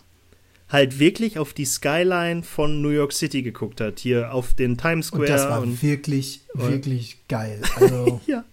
halt 0.68 0.98
wirklich 0.98 1.38
auf 1.38 1.54
die 1.54 1.66
Skyline 1.66 2.42
von 2.42 2.82
New 2.82 2.90
York 2.90 3.14
City 3.14 3.44
geguckt 3.44 3.80
hat, 3.80 4.00
hier 4.00 4.34
auf 4.34 4.56
den 4.56 4.76
Times 4.76 5.08
Square. 5.08 5.22
Und 5.22 5.30
das 5.30 5.44
war 5.44 5.62
und, 5.62 5.84
wirklich, 5.84 6.42
wirklich 6.56 7.28
geil. 7.28 7.62
Also, 7.76 8.22
ja. 8.26 8.44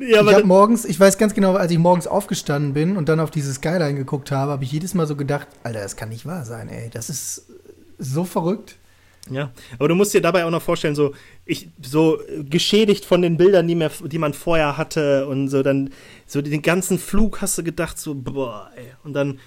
ja 0.00 0.20
ich 0.20 0.34
habe 0.34 0.44
morgens, 0.44 0.84
ich 0.84 0.98
weiß 0.98 1.16
ganz 1.16 1.32
genau, 1.32 1.54
als 1.54 1.70
ich 1.70 1.78
morgens 1.78 2.08
aufgestanden 2.08 2.74
bin 2.74 2.96
und 2.96 3.08
dann 3.08 3.20
auf 3.20 3.30
diese 3.30 3.54
Skyline 3.54 3.94
geguckt 3.94 4.32
habe, 4.32 4.50
habe 4.50 4.64
ich 4.64 4.72
jedes 4.72 4.94
Mal 4.94 5.06
so 5.06 5.14
gedacht, 5.14 5.46
Alter, 5.62 5.80
das 5.80 5.94
kann 5.94 6.08
nicht 6.08 6.26
wahr 6.26 6.44
sein, 6.44 6.68
ey. 6.68 6.90
Das 6.90 7.08
ist 7.08 7.46
so 7.98 8.24
verrückt. 8.24 8.79
Ja, 9.30 9.52
aber 9.78 9.88
du 9.88 9.94
musst 9.94 10.12
dir 10.12 10.20
dabei 10.20 10.44
auch 10.44 10.50
noch 10.50 10.62
vorstellen, 10.62 10.96
so, 10.96 11.14
ich, 11.46 11.68
so 11.80 12.18
geschädigt 12.48 13.04
von 13.04 13.22
den 13.22 13.36
Bildern, 13.36 13.68
die, 13.68 13.76
mehr, 13.76 13.90
die 14.04 14.18
man 14.18 14.34
vorher 14.34 14.76
hatte 14.76 15.26
und 15.28 15.48
so, 15.48 15.62
dann, 15.62 15.90
so 16.26 16.42
den 16.42 16.62
ganzen 16.62 16.98
Flug 16.98 17.40
hast 17.40 17.56
du 17.56 17.62
gedacht, 17.62 17.98
so, 17.98 18.14
boah, 18.14 18.70
ey. 18.76 18.86
Und 19.04 19.12
dann 19.12 19.38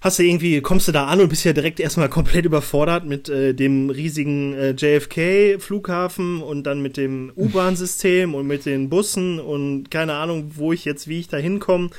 hast 0.00 0.18
du 0.18 0.22
irgendwie, 0.22 0.60
kommst 0.60 0.86
du 0.86 0.92
da 0.92 1.06
an 1.06 1.20
und 1.20 1.28
bist 1.28 1.44
ja 1.44 1.52
direkt 1.52 1.80
erstmal 1.80 2.08
komplett 2.10 2.44
überfordert 2.44 3.04
mit 3.04 3.28
äh, 3.28 3.54
dem 3.54 3.90
riesigen 3.90 4.54
äh, 4.54 4.70
JFK-Flughafen 4.72 6.42
und 6.42 6.64
dann 6.64 6.80
mit 6.80 6.96
dem 6.96 7.32
U-Bahn-System 7.36 8.34
und 8.34 8.46
mit 8.46 8.66
den 8.66 8.88
Bussen 8.90 9.40
und 9.40 9.90
keine 9.90 10.14
Ahnung, 10.14 10.52
wo 10.56 10.72
ich 10.72 10.84
jetzt, 10.84 11.08
wie 11.08 11.20
ich 11.20 11.28
da 11.28 11.38
hinkomme. 11.38 11.90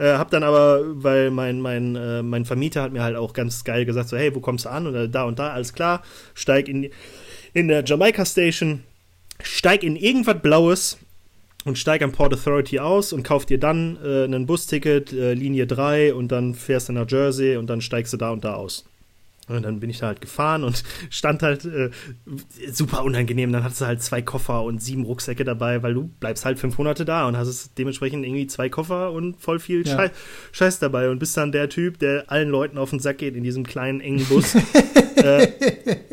Äh, 0.00 0.14
hab 0.14 0.30
dann 0.30 0.42
aber, 0.42 0.80
weil 1.04 1.30
mein, 1.30 1.60
mein, 1.60 1.94
äh, 1.94 2.22
mein 2.22 2.46
Vermieter 2.46 2.80
hat 2.80 2.92
mir 2.92 3.02
halt 3.02 3.16
auch 3.16 3.34
ganz 3.34 3.64
geil 3.64 3.84
gesagt, 3.84 4.08
so, 4.08 4.16
hey, 4.16 4.34
wo 4.34 4.40
kommst 4.40 4.64
du 4.64 4.70
an? 4.70 4.94
Äh, 4.94 5.10
da 5.10 5.24
und 5.24 5.38
da, 5.38 5.50
alles 5.50 5.74
klar. 5.74 6.02
Steig 6.32 6.68
in, 6.68 6.90
in 7.52 7.68
der 7.68 7.84
Jamaica 7.84 8.24
Station, 8.24 8.82
steig 9.42 9.82
in 9.82 9.96
irgendwas 9.96 10.40
Blaues 10.40 10.98
und 11.66 11.76
steig 11.76 12.00
am 12.00 12.12
Port 12.12 12.32
Authority 12.32 12.78
aus 12.78 13.12
und 13.12 13.24
kauf 13.24 13.44
dir 13.44 13.58
dann 13.58 13.98
äh, 14.02 14.24
ein 14.24 14.46
Busticket, 14.46 15.12
äh, 15.12 15.34
Linie 15.34 15.66
3 15.66 16.14
und 16.14 16.32
dann 16.32 16.54
fährst 16.54 16.88
du 16.88 16.94
nach 16.94 17.06
Jersey 17.06 17.58
und 17.58 17.68
dann 17.68 17.82
steigst 17.82 18.14
du 18.14 18.16
da 18.16 18.30
und 18.30 18.42
da 18.42 18.54
aus. 18.54 18.89
Und 19.50 19.64
dann 19.64 19.80
bin 19.80 19.90
ich 19.90 19.98
da 19.98 20.06
halt 20.06 20.20
gefahren 20.20 20.62
und 20.62 20.82
stand 21.10 21.42
halt 21.42 21.64
äh, 21.64 21.90
super 22.70 23.02
unangenehm. 23.02 23.52
Dann 23.52 23.64
hattest 23.64 23.80
du 23.80 23.86
halt 23.86 24.02
zwei 24.02 24.22
Koffer 24.22 24.62
und 24.62 24.82
sieben 24.82 25.04
Rucksäcke 25.04 25.44
dabei, 25.44 25.82
weil 25.82 25.94
du 25.94 26.08
bleibst 26.20 26.44
halt 26.44 26.58
fünf 26.58 26.78
Monate 26.78 27.04
da 27.04 27.26
und 27.26 27.36
hast 27.36 27.78
dementsprechend 27.78 28.24
irgendwie 28.24 28.46
zwei 28.46 28.68
Koffer 28.68 29.12
und 29.12 29.40
voll 29.40 29.58
viel 29.58 29.86
ja. 29.86 29.96
Scheiß, 29.96 30.10
Scheiß, 30.52 30.78
dabei. 30.78 31.10
Und 31.10 31.18
bist 31.18 31.36
dann 31.36 31.52
der 31.52 31.68
Typ, 31.68 31.98
der 31.98 32.30
allen 32.30 32.48
Leuten 32.48 32.78
auf 32.78 32.90
den 32.90 33.00
Sack 33.00 33.18
geht 33.18 33.34
in 33.34 33.42
diesem 33.42 33.64
kleinen, 33.64 34.00
engen 34.00 34.24
Bus. 34.26 34.54
äh, 35.16 35.48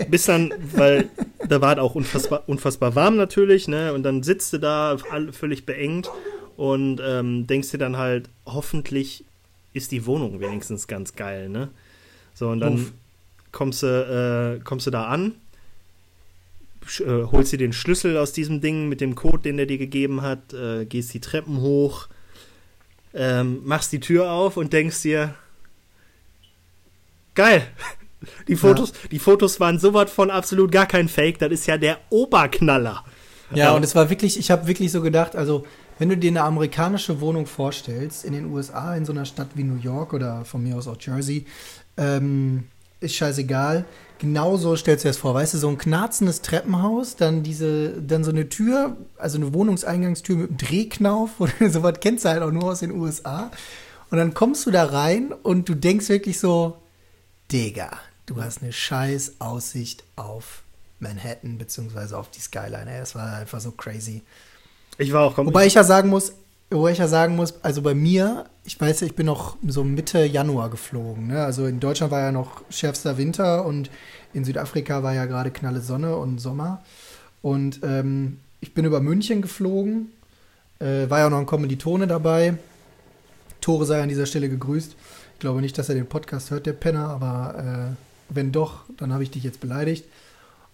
bis 0.10 0.26
dann, 0.26 0.54
weil 0.74 1.10
da 1.48 1.62
war 1.62 1.70
halt 1.70 1.80
auch 1.80 1.96
unfassbar, 1.96 2.44
unfassbar 2.48 2.96
warm 2.96 3.16
natürlich, 3.16 3.68
ne? 3.68 3.94
Und 3.94 4.04
dann 4.04 4.24
sitzt 4.24 4.54
du 4.54 4.58
da 4.58 4.98
völlig 5.32 5.66
beengt 5.66 6.10
und 6.56 7.02
ähm, 7.06 7.46
denkst 7.46 7.72
dir 7.72 7.78
dann 7.78 7.98
halt, 7.98 8.30
hoffentlich 8.46 9.24
ist 9.74 9.92
die 9.92 10.08
Wohnung 10.08 10.40
wenigstens 10.40 10.88
ganz 10.88 11.16
geil, 11.16 11.50
ne? 11.50 11.70
So, 12.34 12.50
und 12.50 12.60
dann. 12.60 12.74
Uff 12.76 12.94
kommst 13.52 13.84
du, 13.84 14.58
äh, 14.58 14.64
kommst 14.64 14.88
du 14.88 14.92
da 14.92 15.06
an, 15.06 15.36
äh, 17.00 17.24
holst 17.32 17.52
dir 17.52 17.58
den 17.58 17.74
Schlüssel 17.74 18.18
aus 18.18 18.34
diesem 18.34 18.62
Ding 18.62 18.88
mit 18.90 19.02
dem 19.02 19.16
Code, 19.16 19.44
den 19.44 19.60
er 19.60 19.66
dir 19.66 19.78
gegeben 19.78 20.22
hat, 20.22 20.54
äh, 20.54 20.86
gehst 20.86 21.14
die 21.14 21.20
Treppen 21.20 21.62
hoch, 21.62 22.08
ähm, 23.14 23.62
machst 23.66 23.92
die 23.92 24.00
Tür 24.00 24.32
auf 24.32 24.58
und 24.58 24.74
denkst 24.74 25.02
dir, 25.02 25.36
geil. 27.36 27.68
Die 28.48 28.56
Fotos, 28.56 28.94
ja. 29.04 29.10
die 29.12 29.20
Fotos 29.20 29.60
waren 29.60 29.78
sowas 29.78 30.10
von 30.10 30.32
absolut 30.32 30.72
gar 30.72 30.88
kein 30.88 31.08
Fake. 31.08 31.38
Das 31.38 31.52
ist 31.52 31.68
ja 31.68 31.78
der 31.78 32.00
Oberknaller. 32.10 33.06
Ja, 33.52 33.76
und 33.76 33.84
es 33.84 33.94
war 33.94 34.10
wirklich, 34.10 34.40
ich 34.40 34.50
habe 34.50 34.66
wirklich 34.66 34.92
so 34.92 35.02
gedacht, 35.02 35.36
also 35.36 35.66
wenn 36.00 36.10
du 36.10 36.18
dir 36.18 36.32
eine 36.32 36.42
amerikanische 36.42 37.22
Wohnung 37.22 37.46
vorstellst 37.46 38.26
in 38.26 38.34
den 38.34 38.48
USA, 38.48 38.96
in 38.96 39.06
so 39.06 39.12
einer 39.12 39.26
Stadt 39.26 39.50
wie 39.54 39.64
New 39.64 39.78
York 39.78 40.14
oder 40.14 40.46
von 40.46 40.64
mir 40.64 40.78
aus 40.78 40.88
auch 40.88 40.98
Jersey, 41.00 41.46
ähm, 41.96 42.66
ist 43.00 43.16
scheißegal. 43.16 43.86
Genauso 44.20 44.76
stellst 44.76 45.04
du 45.04 45.08
dir 45.08 45.12
das 45.12 45.18
vor, 45.18 45.34
weißt 45.36 45.54
du, 45.54 45.58
so 45.60 45.70
ein 45.70 45.78
knarzendes 45.78 46.42
Treppenhaus, 46.42 47.16
dann 47.16 47.44
diese, 47.44 48.02
dann 48.02 48.24
so 48.24 48.32
eine 48.32 48.50
Tür, 48.50 48.98
also 49.18 49.38
eine 49.38 49.54
Wohnungseingangstür 49.54 50.38
mit 50.38 50.50
einem 50.50 50.58
Drehknauf 50.58 51.40
oder 51.40 51.54
sowas 51.70 51.96
kennst 52.02 52.26
du 52.26 52.30
halt 52.30 52.42
auch 52.42 52.52
nur 52.52 52.64
aus 52.64 52.80
den 52.80 52.92
USA. 52.92 53.52
Und 54.10 54.18
dann 54.18 54.34
kommst 54.34 54.66
du 54.66 54.72
da 54.72 54.86
rein 54.86 55.34
und 55.44 55.70
du 55.70 55.76
denkst 55.76 56.10
wirklich 56.10 56.40
so, 56.40 56.78
Digga, 57.52 57.92
du 58.26 58.42
hast 58.42 58.64
eine 58.64 58.74
scheiß 58.74 59.34
Aussicht 59.40 60.04
auf 60.16 60.64
Manhattan 61.00 61.58
beziehungsweise 61.58 62.18
auf 62.18 62.32
die 62.32 62.40
Skyline. 62.40 62.98
Das 63.00 63.14
war 63.14 63.36
einfach 63.36 63.60
so 63.60 63.72
crazy. 63.72 64.24
Ich 64.98 65.14
war 65.14 65.26
auch 65.26 65.36
komplett. 65.36 65.54
Wobei 65.54 65.68
ich 65.68 65.76
ja 65.76 65.84
sagen 65.84 66.10
muss, 66.10 66.34
Wobei 66.70 66.92
ich 66.92 66.98
ja 66.98 67.08
sagen 67.08 67.38
muss, 67.38 67.54
also 67.64 67.82
bei 67.82 67.94
mir, 67.94 68.46
ich 68.68 68.80
weiß 68.80 69.04
ich 69.04 69.16
bin 69.16 69.26
noch 69.26 69.56
so 69.66 69.86
Mitte 69.86 70.26
Januar 70.26 70.70
geflogen. 70.70 71.28
Ne? 71.28 71.44
Also 71.44 71.66
in 71.68 71.80
Deutschland 71.80 72.12
war 72.12 72.20
ja 72.20 72.34
noch 72.34 72.62
schärfster 72.70 73.18
Winter 73.18 73.66
und 73.66 73.90
in 74.34 74.44
Südafrika 74.44 75.04
war 75.04 75.14
ja 75.14 75.26
gerade 75.26 75.52
knalle 75.52 75.80
Sonne 75.80 76.18
und 76.18 76.40
Sommer. 76.40 76.84
Und 77.42 77.80
ähm, 77.84 78.42
ich 78.60 78.74
bin 78.74 78.84
über 78.84 79.00
München 79.00 79.42
geflogen, 79.42 80.12
äh, 80.80 81.10
war 81.10 81.20
ja 81.20 81.30
noch 81.30 81.40
ein 81.40 81.46
Kommilitone 81.46 82.08
dabei. 82.08 82.58
Tore 83.62 83.86
sei 83.86 84.02
an 84.02 84.10
dieser 84.10 84.26
Stelle 84.26 84.50
gegrüßt. 84.50 84.98
Ich 85.36 85.40
glaube 85.40 85.62
nicht, 85.62 85.78
dass 85.78 85.88
er 85.88 85.96
den 85.96 86.08
Podcast 86.08 86.52
hört, 86.52 86.66
der 86.66 86.74
Penner, 86.74 87.08
aber 87.08 87.96
äh, 87.96 88.36
wenn 88.36 88.52
doch, 88.52 88.82
dann 88.98 89.14
habe 89.14 89.24
ich 89.24 89.32
dich 89.32 89.44
jetzt 89.44 89.62
beleidigt. 89.62 90.04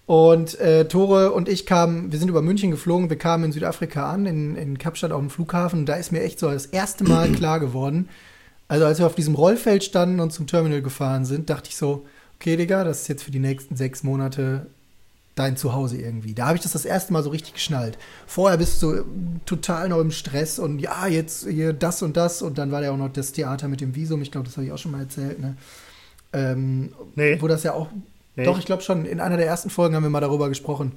Und 0.06 0.60
äh, 0.60 0.88
Tore 0.88 1.32
und 1.32 1.48
ich 1.48 1.66
kamen, 1.66 2.12
wir 2.12 2.20
sind 2.20 2.28
über 2.28 2.42
München 2.42 2.72
geflogen, 2.72 3.10
wir 3.10 3.18
kamen 3.18 3.46
in 3.46 3.52
Südafrika 3.54 4.12
an, 4.12 4.26
in, 4.26 4.56
in 4.56 4.78
Kapstadt 4.78 5.12
auf 5.12 5.20
dem 5.20 5.30
Flughafen. 5.30 5.80
Und 5.80 5.86
da 5.86 5.96
ist 5.96 6.12
mir 6.12 6.22
echt 6.22 6.40
so 6.40 6.52
das 6.52 6.66
erste 6.66 7.04
Mal 7.06 7.32
klar 7.32 7.60
geworden. 7.60 8.10
Also 8.68 8.86
als 8.86 9.00
wir 9.00 9.06
auf 9.06 9.16
diesem 9.16 9.36
Rollfeld 9.36 9.84
standen 9.84 10.20
und 10.20 10.32
zum 10.32 10.48
Terminal 10.48 10.82
gefahren 10.82 11.26
sind, 11.26 11.50
dachte 11.50 11.70
ich 11.70 11.78
so, 11.78 12.06
okay, 12.36 12.58
Digga, 12.58 12.84
das 12.84 13.02
ist 13.02 13.08
jetzt 13.08 13.24
für 13.24 13.32
die 13.32 13.40
nächsten 13.40 13.76
sechs 13.76 14.04
Monate 14.04 14.68
dein 15.36 15.58
Zuhause 15.58 15.98
irgendwie. 15.98 16.34
Da 16.34 16.48
habe 16.48 16.58
ich 16.58 16.64
das 16.64 16.74
das 16.74 16.86
erste 16.86 17.14
Mal 17.14 17.24
so 17.24 17.30
richtig 17.30 17.54
geschnallt. 17.54 17.98
Vorher 18.28 18.58
bist 18.58 18.82
du 18.84 19.04
total 19.46 19.90
noch 19.90 20.00
im 20.00 20.12
Stress 20.12 20.60
und 20.60 20.80
ja, 20.80 21.08
jetzt 21.08 21.48
hier 21.48 21.74
das 21.74 22.04
und 22.04 22.18
das 22.18 22.42
und 22.42 22.58
dann 22.58 22.72
war 22.72 22.84
ja 22.84 22.92
auch 22.92 22.98
noch 22.98 23.12
das 23.12 23.32
Theater 23.32 23.68
mit 23.68 23.82
dem 23.82 23.96
Visum. 23.96 24.22
Ich 24.22 24.32
glaube, 24.32 24.46
das 24.46 24.58
habe 24.58 24.68
ich 24.68 24.72
auch 24.72 24.78
schon 24.78 24.92
mal 24.92 25.02
erzählt, 25.02 25.40
ne? 25.40 25.56
Ähm, 26.34 26.94
nee. 27.16 27.38
Wo 27.40 27.48
das 27.48 27.64
ja 27.64 27.74
auch 27.74 27.90
Nee. 28.36 28.46
Doch, 28.46 28.58
ich 28.58 28.66
glaube 28.66 28.82
schon. 28.82 29.06
In 29.06 29.20
einer 29.20 29.38
der 29.38 29.46
ersten 29.46 29.70
Folgen 29.70 29.96
haben 29.96 30.04
wir 30.04 30.10
mal 30.10 30.20
darüber 30.20 30.50
gesprochen. 30.50 30.94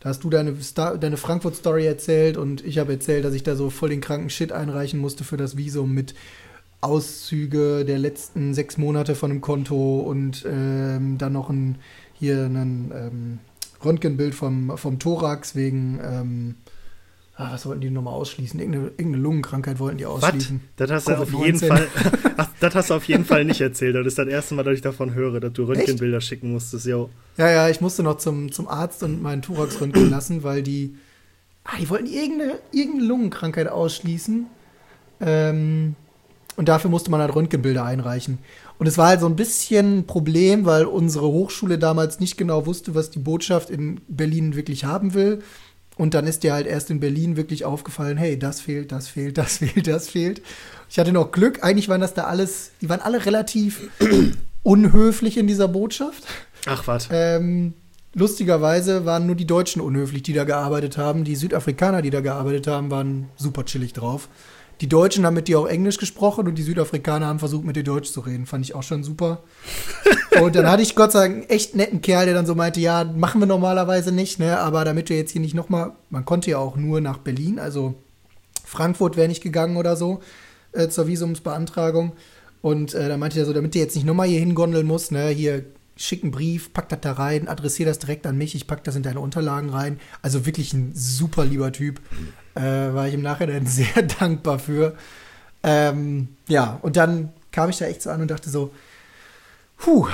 Da 0.00 0.08
hast 0.08 0.24
du 0.24 0.30
deine, 0.30 0.54
deine 0.98 1.16
Frankfurt-Story 1.16 1.86
erzählt 1.86 2.36
und 2.38 2.64
ich 2.64 2.78
habe 2.78 2.92
erzählt, 2.92 3.24
dass 3.24 3.34
ich 3.34 3.42
da 3.42 3.54
so 3.54 3.68
voll 3.68 3.90
den 3.90 4.00
kranken 4.00 4.30
Shit 4.30 4.50
einreichen 4.50 4.98
musste 4.98 5.24
für 5.24 5.36
das 5.36 5.58
Visum 5.58 5.92
mit 5.92 6.14
Auszüge 6.80 7.84
der 7.84 7.98
letzten 7.98 8.54
sechs 8.54 8.78
Monate 8.78 9.14
von 9.14 9.30
einem 9.30 9.42
Konto 9.42 10.00
und 10.00 10.46
ähm, 10.48 11.18
dann 11.18 11.34
noch 11.34 11.50
ein, 11.50 11.76
hier 12.14 12.46
ein 12.46 12.90
ähm, 12.94 13.38
Röntgenbild 13.84 14.34
vom, 14.34 14.78
vom 14.78 14.98
Thorax 14.98 15.54
wegen 15.54 16.00
ähm, 16.02 16.54
Ah, 17.40 17.48
was 17.52 17.64
wollten 17.64 17.80
die 17.80 17.88
nochmal 17.88 18.12
ausschließen? 18.12 18.60
Irgendeine, 18.60 18.88
irgendeine, 18.98 19.22
Lungenkrankheit 19.22 19.78
wollten 19.78 19.96
die 19.96 20.04
ausschließen. 20.04 20.60
Das 20.76 20.90
hast 20.90 21.08
du 21.08 21.14
auf 21.14 21.32
jeden 21.32 21.58
Fall. 21.58 21.88
ach, 22.36 22.48
das 22.60 22.74
hast 22.74 22.90
du 22.90 22.94
auf 22.94 23.04
jeden 23.04 23.24
Fall 23.24 23.46
nicht 23.46 23.62
erzählt. 23.62 23.96
Das 23.96 24.06
ist 24.06 24.18
das 24.18 24.28
erste 24.28 24.54
Mal, 24.54 24.62
dass 24.62 24.74
ich 24.74 24.82
davon 24.82 25.14
höre, 25.14 25.40
dass 25.40 25.54
du 25.54 25.64
Röntgenbilder 25.64 26.18
Echt? 26.18 26.26
schicken 26.26 26.52
musstest, 26.52 26.84
jo. 26.84 27.08
Ja, 27.38 27.50
ja, 27.50 27.70
ich 27.70 27.80
musste 27.80 28.02
noch 28.02 28.18
zum, 28.18 28.52
zum 28.52 28.68
Arzt 28.68 29.02
und 29.04 29.22
meinen 29.22 29.40
Thorax 29.40 29.80
röntgen 29.80 30.10
lassen, 30.10 30.42
weil 30.42 30.62
die. 30.62 30.96
Ah, 31.64 31.78
die 31.80 31.88
wollten 31.88 32.04
irgendeine, 32.04 32.58
irgendeine 32.72 33.06
Lungenkrankheit 33.06 33.68
ausschließen. 33.68 34.46
Ähm, 35.22 35.94
und 36.56 36.68
dafür 36.68 36.90
musste 36.90 37.10
man 37.10 37.22
halt 37.22 37.34
Röntgenbilder 37.34 37.86
einreichen. 37.86 38.36
Und 38.78 38.86
es 38.86 38.98
war 38.98 39.08
halt 39.08 39.20
so 39.20 39.26
ein 39.26 39.36
bisschen 39.36 40.00
ein 40.00 40.06
Problem, 40.06 40.66
weil 40.66 40.84
unsere 40.84 41.26
Hochschule 41.26 41.78
damals 41.78 42.20
nicht 42.20 42.36
genau 42.36 42.66
wusste, 42.66 42.94
was 42.94 43.10
die 43.10 43.18
Botschaft 43.18 43.70
in 43.70 44.02
Berlin 44.08 44.56
wirklich 44.56 44.84
haben 44.84 45.14
will. 45.14 45.42
Und 46.00 46.14
dann 46.14 46.26
ist 46.26 46.44
dir 46.44 46.54
halt 46.54 46.66
erst 46.66 46.88
in 46.88 46.98
Berlin 46.98 47.36
wirklich 47.36 47.66
aufgefallen, 47.66 48.16
hey, 48.16 48.38
das 48.38 48.62
fehlt, 48.62 48.90
das 48.90 49.08
fehlt, 49.08 49.36
das 49.36 49.58
fehlt, 49.58 49.86
das 49.86 50.08
fehlt. 50.08 50.40
Ich 50.88 50.98
hatte 50.98 51.12
noch 51.12 51.30
Glück, 51.30 51.62
eigentlich 51.62 51.90
waren 51.90 52.00
das 52.00 52.14
da 52.14 52.24
alles, 52.24 52.70
die 52.80 52.88
waren 52.88 53.02
alle 53.02 53.26
relativ 53.26 53.90
unhöflich 54.62 55.36
in 55.36 55.46
dieser 55.46 55.68
Botschaft. 55.68 56.24
Ach 56.64 56.86
was. 56.86 57.08
Ähm, 57.12 57.74
lustigerweise 58.14 59.04
waren 59.04 59.26
nur 59.26 59.34
die 59.34 59.46
Deutschen 59.46 59.82
unhöflich, 59.82 60.22
die 60.22 60.32
da 60.32 60.44
gearbeitet 60.44 60.96
haben. 60.96 61.24
Die 61.24 61.36
Südafrikaner, 61.36 62.00
die 62.00 62.08
da 62.08 62.22
gearbeitet 62.22 62.66
haben, 62.66 62.90
waren 62.90 63.28
super 63.36 63.66
chillig 63.66 63.92
drauf. 63.92 64.30
Die 64.80 64.88
Deutschen 64.88 65.26
haben 65.26 65.34
mit 65.34 65.48
dir 65.48 65.60
auch 65.60 65.66
Englisch 65.66 65.98
gesprochen 65.98 66.48
und 66.48 66.54
die 66.54 66.62
Südafrikaner 66.62 67.26
haben 67.26 67.38
versucht, 67.38 67.64
mit 67.64 67.76
dir 67.76 67.84
Deutsch 67.84 68.10
zu 68.10 68.20
reden. 68.20 68.46
Fand 68.46 68.64
ich 68.64 68.74
auch 68.74 68.82
schon 68.82 69.04
super. 69.04 69.42
und 70.40 70.54
dann 70.56 70.70
hatte 70.70 70.82
ich 70.82 70.94
Gott 70.94 71.12
sei 71.12 71.20
Dank 71.20 71.34
einen 71.34 71.50
echt 71.50 71.74
netten 71.74 72.00
Kerl, 72.00 72.24
der 72.24 72.34
dann 72.34 72.46
so 72.46 72.54
meinte, 72.54 72.80
ja, 72.80 73.04
machen 73.04 73.40
wir 73.40 73.46
normalerweise 73.46 74.10
nicht, 74.10 74.38
ne? 74.38 74.58
Aber 74.58 74.84
damit 74.86 75.10
wir 75.10 75.18
jetzt 75.18 75.32
hier 75.32 75.42
nicht 75.42 75.54
nochmal, 75.54 75.92
man 76.08 76.24
konnte 76.24 76.50
ja 76.50 76.58
auch 76.58 76.76
nur 76.76 77.02
nach 77.02 77.18
Berlin, 77.18 77.58
also 77.58 77.94
Frankfurt 78.64 79.16
wäre 79.16 79.28
nicht 79.28 79.42
gegangen 79.42 79.76
oder 79.76 79.96
so, 79.96 80.20
äh, 80.72 80.88
zur 80.88 81.06
Visumsbeantragung. 81.06 82.12
Und 82.62 82.94
äh, 82.94 83.08
da 83.08 83.16
meinte 83.16 83.38
er 83.38 83.44
so, 83.44 83.52
damit 83.52 83.74
du 83.74 83.78
jetzt 83.78 83.96
nicht 83.96 84.06
nochmal 84.06 84.28
hier 84.28 84.40
hingondeln 84.40 84.86
musst, 84.86 85.12
ne, 85.12 85.28
hier 85.28 85.64
schicken 86.00 86.30
Brief, 86.30 86.72
pack 86.72 86.88
das 86.88 87.00
da 87.02 87.12
rein, 87.12 87.46
adressier 87.46 87.84
das 87.84 87.98
direkt 87.98 88.26
an 88.26 88.36
mich, 88.36 88.54
ich 88.54 88.66
pack 88.66 88.82
das 88.84 88.96
in 88.96 89.02
deine 89.02 89.20
Unterlagen 89.20 89.68
rein. 89.68 90.00
Also 90.22 90.46
wirklich 90.46 90.72
ein 90.72 90.92
super 90.94 91.44
lieber 91.44 91.72
Typ. 91.72 92.00
Äh, 92.54 92.62
war 92.62 93.06
ich 93.06 93.14
im 93.14 93.22
Nachhinein 93.22 93.66
sehr 93.66 94.02
dankbar 94.18 94.58
für. 94.58 94.96
Ähm, 95.62 96.28
ja, 96.48 96.78
und 96.82 96.96
dann 96.96 97.32
kam 97.52 97.68
ich 97.68 97.76
da 97.76 97.84
echt 97.84 98.00
so 98.00 98.10
an 98.10 98.22
und 98.22 98.30
dachte 98.30 98.48
so, 98.48 98.72
puh, 99.76 100.08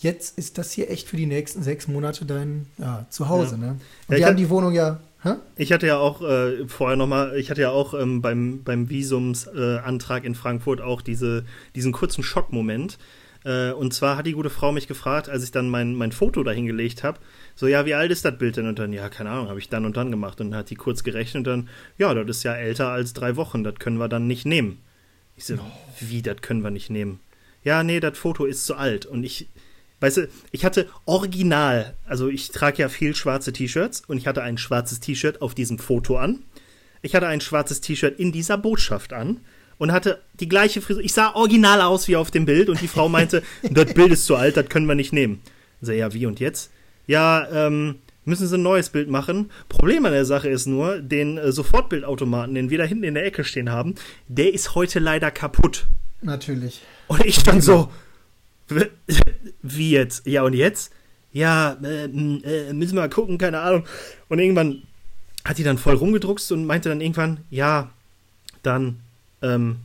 jetzt 0.00 0.38
ist 0.38 0.56
das 0.56 0.72
hier 0.72 0.90
echt 0.90 1.08
für 1.08 1.18
die 1.18 1.26
nächsten 1.26 1.62
sechs 1.62 1.88
Monate 1.88 2.24
dein 2.24 2.66
ja, 2.78 3.04
Zuhause, 3.10 3.56
ja. 3.56 3.58
ne? 3.58 3.68
Und 4.06 4.14
ja, 4.14 4.18
wir 4.18 4.26
haben 4.26 4.36
die 4.36 4.48
Wohnung 4.48 4.72
ja. 4.72 5.00
Hä? 5.22 5.34
Ich 5.56 5.72
hatte 5.72 5.86
ja 5.86 5.98
auch 5.98 6.22
äh, 6.22 6.66
vorher 6.68 6.96
nochmal, 6.96 7.36
ich 7.36 7.50
hatte 7.50 7.60
ja 7.60 7.70
auch 7.70 7.92
ähm, 7.92 8.22
beim, 8.22 8.62
beim 8.62 8.88
Visumsantrag 8.88 10.22
äh, 10.22 10.26
in 10.26 10.34
Frankfurt 10.34 10.80
auch 10.80 11.02
diese, 11.02 11.44
diesen 11.74 11.92
kurzen 11.92 12.22
Schockmoment, 12.22 12.98
äh, 13.44 13.70
und 13.70 13.94
zwar 13.94 14.16
hat 14.16 14.26
die 14.26 14.32
gute 14.32 14.50
Frau 14.50 14.72
mich 14.72 14.88
gefragt, 14.88 15.28
als 15.28 15.44
ich 15.44 15.50
dann 15.50 15.68
mein, 15.68 15.94
mein 15.94 16.12
Foto 16.12 16.42
dahingelegt 16.42 17.02
habe, 17.04 17.18
so, 17.54 17.66
ja, 17.66 17.86
wie 17.86 17.94
alt 17.94 18.10
ist 18.10 18.24
das 18.24 18.38
Bild 18.38 18.56
denn? 18.56 18.66
Und 18.66 18.78
dann, 18.78 18.92
ja, 18.92 19.08
keine 19.08 19.30
Ahnung, 19.30 19.48
habe 19.48 19.58
ich 19.58 19.68
dann 19.68 19.84
und 19.84 19.96
dann 19.96 20.10
gemacht. 20.10 20.40
Und 20.40 20.50
dann 20.50 20.60
hat 20.60 20.70
die 20.70 20.76
kurz 20.76 21.02
gerechnet 21.04 21.38
und 21.38 21.44
dann, 21.44 21.68
ja, 21.96 22.12
das 22.14 22.38
ist 22.38 22.42
ja 22.42 22.54
älter 22.54 22.88
als 22.88 23.12
drei 23.12 23.36
Wochen, 23.36 23.64
das 23.64 23.76
können 23.76 23.98
wir 23.98 24.08
dann 24.08 24.26
nicht 24.26 24.46
nehmen. 24.46 24.80
Ich 25.36 25.44
so, 25.44 25.54
oh. 25.54 25.60
wie, 26.00 26.22
das 26.22 26.40
können 26.42 26.62
wir 26.62 26.70
nicht 26.70 26.90
nehmen? 26.90 27.20
Ja, 27.62 27.82
nee, 27.82 28.00
das 28.00 28.18
Foto 28.18 28.44
ist 28.44 28.66
zu 28.66 28.76
alt. 28.76 29.06
Und 29.06 29.24
ich, 29.24 29.48
weißt 30.00 30.16
du, 30.18 30.28
ich 30.50 30.64
hatte 30.64 30.88
original, 31.04 31.94
also 32.06 32.28
ich 32.28 32.50
trage 32.50 32.82
ja 32.82 32.88
viel 32.88 33.14
schwarze 33.14 33.52
T-Shirts 33.52 34.02
und 34.06 34.18
ich 34.18 34.26
hatte 34.26 34.42
ein 34.42 34.58
schwarzes 34.58 35.00
T-Shirt 35.00 35.42
auf 35.42 35.54
diesem 35.54 35.78
Foto 35.78 36.16
an. 36.16 36.44
Ich 37.02 37.14
hatte 37.14 37.28
ein 37.28 37.40
schwarzes 37.40 37.80
T-Shirt 37.80 38.18
in 38.18 38.32
dieser 38.32 38.58
Botschaft 38.58 39.12
an 39.12 39.40
und 39.78 39.92
hatte 39.92 40.20
die 40.40 40.48
gleiche 40.48 40.80
Frisur. 40.80 41.02
Ich 41.02 41.12
sah 41.12 41.34
original 41.34 41.80
aus 41.80 42.08
wie 42.08 42.16
auf 42.16 42.30
dem 42.30 42.44
Bild 42.44 42.68
und 42.68 42.80
die 42.80 42.88
Frau 42.88 43.08
meinte, 43.08 43.42
das 43.70 43.94
Bild 43.94 44.12
ist 44.12 44.26
zu 44.26 44.36
alt, 44.36 44.56
das 44.56 44.68
können 44.68 44.86
wir 44.86 44.94
nicht 44.94 45.12
nehmen. 45.12 45.40
So, 45.80 45.92
ja, 45.92 46.12
wie 46.12 46.26
und 46.26 46.40
jetzt? 46.40 46.70
Ja, 47.06 47.48
ähm, 47.50 47.96
müssen 48.24 48.46
sie 48.46 48.56
ein 48.56 48.62
neues 48.62 48.90
Bild 48.90 49.08
machen. 49.08 49.50
Problem 49.68 50.04
an 50.04 50.12
der 50.12 50.24
Sache 50.24 50.48
ist 50.48 50.66
nur, 50.66 51.00
den 51.00 51.38
äh, 51.38 51.52
Sofortbildautomaten, 51.52 52.54
den 52.54 52.70
wir 52.70 52.78
da 52.78 52.84
hinten 52.84 53.04
in 53.04 53.14
der 53.14 53.24
Ecke 53.24 53.44
stehen 53.44 53.70
haben, 53.70 53.94
der 54.26 54.52
ist 54.52 54.74
heute 54.74 54.98
leider 54.98 55.30
kaputt. 55.30 55.86
Natürlich. 56.20 56.82
Und 57.06 57.24
ich 57.24 57.36
stand 57.36 57.62
so, 57.62 57.90
wie 59.62 59.90
jetzt? 59.90 60.26
Ja, 60.26 60.42
und 60.42 60.54
jetzt? 60.54 60.92
Ja, 61.32 61.78
äh, 61.82 62.04
äh, 62.04 62.72
müssen 62.72 62.94
wir 62.94 63.02
mal 63.02 63.10
gucken, 63.10 63.38
keine 63.38 63.60
Ahnung. 63.60 63.84
Und 64.28 64.38
irgendwann 64.38 64.82
hat 65.44 65.58
die 65.58 65.64
dann 65.64 65.78
voll 65.78 65.94
rumgedruckst 65.94 66.52
und 66.52 66.66
meinte 66.66 66.88
dann 66.88 67.00
irgendwann, 67.00 67.38
ja, 67.50 67.90
dann 68.62 69.00
ähm, 69.42 69.76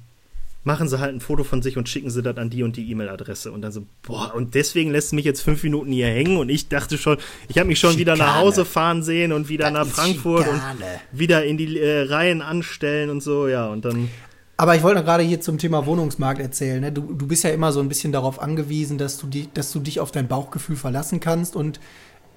machen 0.64 0.88
sie 0.88 1.00
halt 1.00 1.14
ein 1.14 1.20
Foto 1.20 1.44
von 1.44 1.62
sich 1.62 1.78
und 1.78 1.90
schicken 1.90 2.10
sie 2.10 2.24
das 2.24 2.38
an 2.38 2.50
die 2.50 2.64
und 2.64 2.78
die 2.78 2.90
E-Mail-Adresse. 2.90 3.52
Und 3.52 3.62
dann 3.62 3.72
so, 3.72 3.86
boah, 4.02 4.34
und 4.34 4.56
deswegen 4.56 4.92
lässt 4.92 5.14
mich 5.14 5.26
jetzt 5.26 5.42
fünf 5.42 5.64
Minuten 5.64 5.92
hier 5.92 6.08
hängen 6.08 6.38
und 6.38 6.50
ich 6.50 6.70
dachte 6.70 6.98
schon, 6.98 7.18
ich 7.50 7.58
habe 7.58 7.68
mich 7.68 7.80
schon 7.80 7.92
Schikane. 7.92 8.18
wieder 8.18 8.26
nach 8.26 8.38
Hause 8.38 8.66
fahren 8.66 9.04
sehen 9.04 9.34
und 9.34 9.50
wieder 9.50 9.66
das 9.72 9.74
nach 9.74 9.88
Frankfurt 9.88 10.46
Schikane. 10.46 10.86
und 11.12 11.20
wieder 11.20 11.44
in 11.44 11.58
die 11.58 11.80
äh, 11.80 12.04
Reihen 12.04 12.42
anstellen 12.42 13.10
und 13.10 13.22
so, 13.22 13.48
ja, 13.48 13.68
und 13.68 13.84
dann. 13.86 14.10
Aber 14.56 14.76
ich 14.76 14.84
wollte 14.84 15.04
gerade 15.04 15.24
hier 15.24 15.42
zum 15.42 15.58
Thema 15.58 15.86
Wohnungsmarkt 15.86 16.40
erzählen. 16.40 16.80
Ne? 16.80 16.92
Du, 16.92 17.02
du 17.14 17.28
bist 17.28 17.44
ja 17.44 17.50
immer 17.50 17.74
so 17.74 17.80
ein 17.82 17.90
bisschen 17.90 18.12
darauf 18.12 18.42
angewiesen, 18.42 18.98
dass 18.98 19.18
du, 19.18 19.28
die, 19.28 19.50
dass 19.54 19.72
du 19.72 19.80
dich 19.80 20.00
auf 20.00 20.12
dein 20.12 20.28
Bauchgefühl 20.28 20.76
verlassen 20.76 21.20
kannst 21.20 21.56
und 21.56 21.80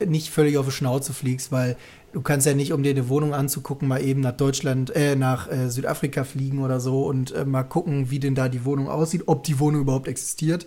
nicht 0.05 0.31
völlig 0.31 0.57
auf 0.59 0.67
die 0.67 0.73
Schnauze 0.73 1.13
fliegst, 1.13 1.53
weil 1.53 1.77
du 2.17 2.23
kannst 2.23 2.47
ja 2.47 2.55
nicht, 2.55 2.73
um 2.73 2.83
dir 2.83 2.93
eine 2.93 3.11
Wohnung 3.11 3.35
anzugucken, 3.35 3.89
mal 3.89 4.03
eben 4.03 4.23
nach 4.23 4.35
Deutschland, 4.35 4.91
äh, 4.97 5.17
nach 5.17 5.53
äh, 5.53 5.69
Südafrika 5.69 6.25
fliegen 6.25 6.61
oder 6.65 6.81
so 6.81 7.05
und 7.05 7.33
äh, 7.33 7.45
mal 7.45 7.63
gucken, 7.63 8.11
wie 8.11 8.19
denn 8.19 8.35
da 8.35 8.49
die 8.49 8.65
Wohnung 8.65 8.89
aussieht, 8.89 9.25
ob 9.27 9.45
die 9.45 9.59
Wohnung 9.59 9.83
überhaupt 9.83 10.09
existiert. 10.09 10.67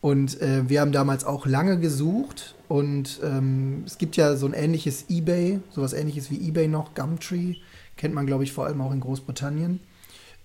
Und 0.00 0.40
äh, 0.40 0.68
wir 0.68 0.80
haben 0.80 0.92
damals 0.92 1.24
auch 1.24 1.46
lange 1.46 1.80
gesucht 1.80 2.54
und 2.68 3.18
ähm, 3.24 3.82
es 3.86 3.98
gibt 3.98 4.16
ja 4.16 4.36
so 4.36 4.46
ein 4.46 4.52
ähnliches 4.52 5.06
eBay, 5.08 5.58
sowas 5.72 5.94
ähnliches 5.94 6.30
wie 6.30 6.48
eBay 6.48 6.68
noch, 6.68 6.94
Gumtree, 6.94 7.56
kennt 7.96 8.14
man 8.14 8.26
glaube 8.26 8.44
ich 8.44 8.52
vor 8.52 8.66
allem 8.66 8.80
auch 8.80 8.92
in 8.92 9.00
Großbritannien. 9.00 9.80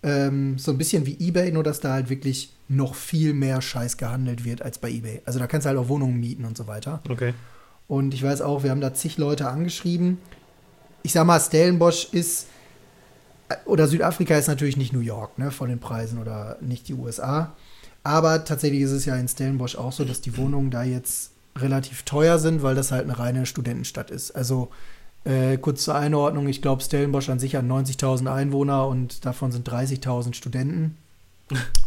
Ähm, 0.01 0.57
so 0.57 0.71
ein 0.71 0.79
bisschen 0.79 1.05
wie 1.05 1.15
eBay, 1.19 1.51
nur 1.51 1.63
dass 1.63 1.79
da 1.79 1.93
halt 1.93 2.09
wirklich 2.09 2.51
noch 2.69 2.95
viel 2.95 3.35
mehr 3.35 3.61
Scheiß 3.61 3.97
gehandelt 3.97 4.45
wird 4.45 4.63
als 4.63 4.79
bei 4.79 4.89
eBay. 4.89 5.21
Also 5.25 5.37
da 5.37 5.45
kannst 5.45 5.65
du 5.65 5.69
halt 5.69 5.77
auch 5.77 5.89
Wohnungen 5.89 6.19
mieten 6.19 6.43
und 6.43 6.57
so 6.57 6.65
weiter. 6.65 7.03
Okay. 7.07 7.35
Und 7.87 8.13
ich 8.13 8.23
weiß 8.23 8.41
auch, 8.41 8.63
wir 8.63 8.71
haben 8.71 8.81
da 8.81 8.93
zig 8.93 9.17
Leute 9.17 9.47
angeschrieben. 9.47 10.17
Ich 11.03 11.13
sag 11.13 11.25
mal, 11.25 11.39
Stellenbosch 11.39 12.09
ist, 12.11 12.47
oder 13.65 13.87
Südafrika 13.87 14.37
ist 14.37 14.47
natürlich 14.47 14.77
nicht 14.77 14.93
New 14.93 15.01
York, 15.01 15.37
ne, 15.37 15.51
von 15.51 15.69
den 15.69 15.79
Preisen 15.79 16.19
oder 16.19 16.57
nicht 16.61 16.87
die 16.87 16.93
USA. 16.93 17.53
Aber 18.03 18.43
tatsächlich 18.45 18.81
ist 18.81 18.91
es 18.91 19.05
ja 19.05 19.15
in 19.15 19.27
Stellenbosch 19.27 19.75
auch 19.75 19.91
so, 19.91 20.05
dass 20.05 20.21
die 20.21 20.37
Wohnungen 20.37 20.71
da 20.71 20.83
jetzt 20.83 21.31
relativ 21.57 22.03
teuer 22.03 22.39
sind, 22.39 22.63
weil 22.63 22.75
das 22.75 22.91
halt 22.91 23.03
eine 23.03 23.19
reine 23.19 23.45
Studentenstadt 23.45 24.11
ist. 24.11 24.31
Also 24.31 24.69
äh, 25.23 25.57
kurz 25.57 25.83
zur 25.83 25.95
Einordnung, 25.95 26.47
ich 26.47 26.61
glaube, 26.61 26.83
Stellenbosch 26.83 27.29
an 27.29 27.39
sich 27.39 27.55
hat 27.55 27.65
90.000 27.65 28.33
Einwohner 28.33 28.87
und 28.87 29.25
davon 29.25 29.51
sind 29.51 29.69
30.000 29.69 30.33
Studenten. 30.33 30.97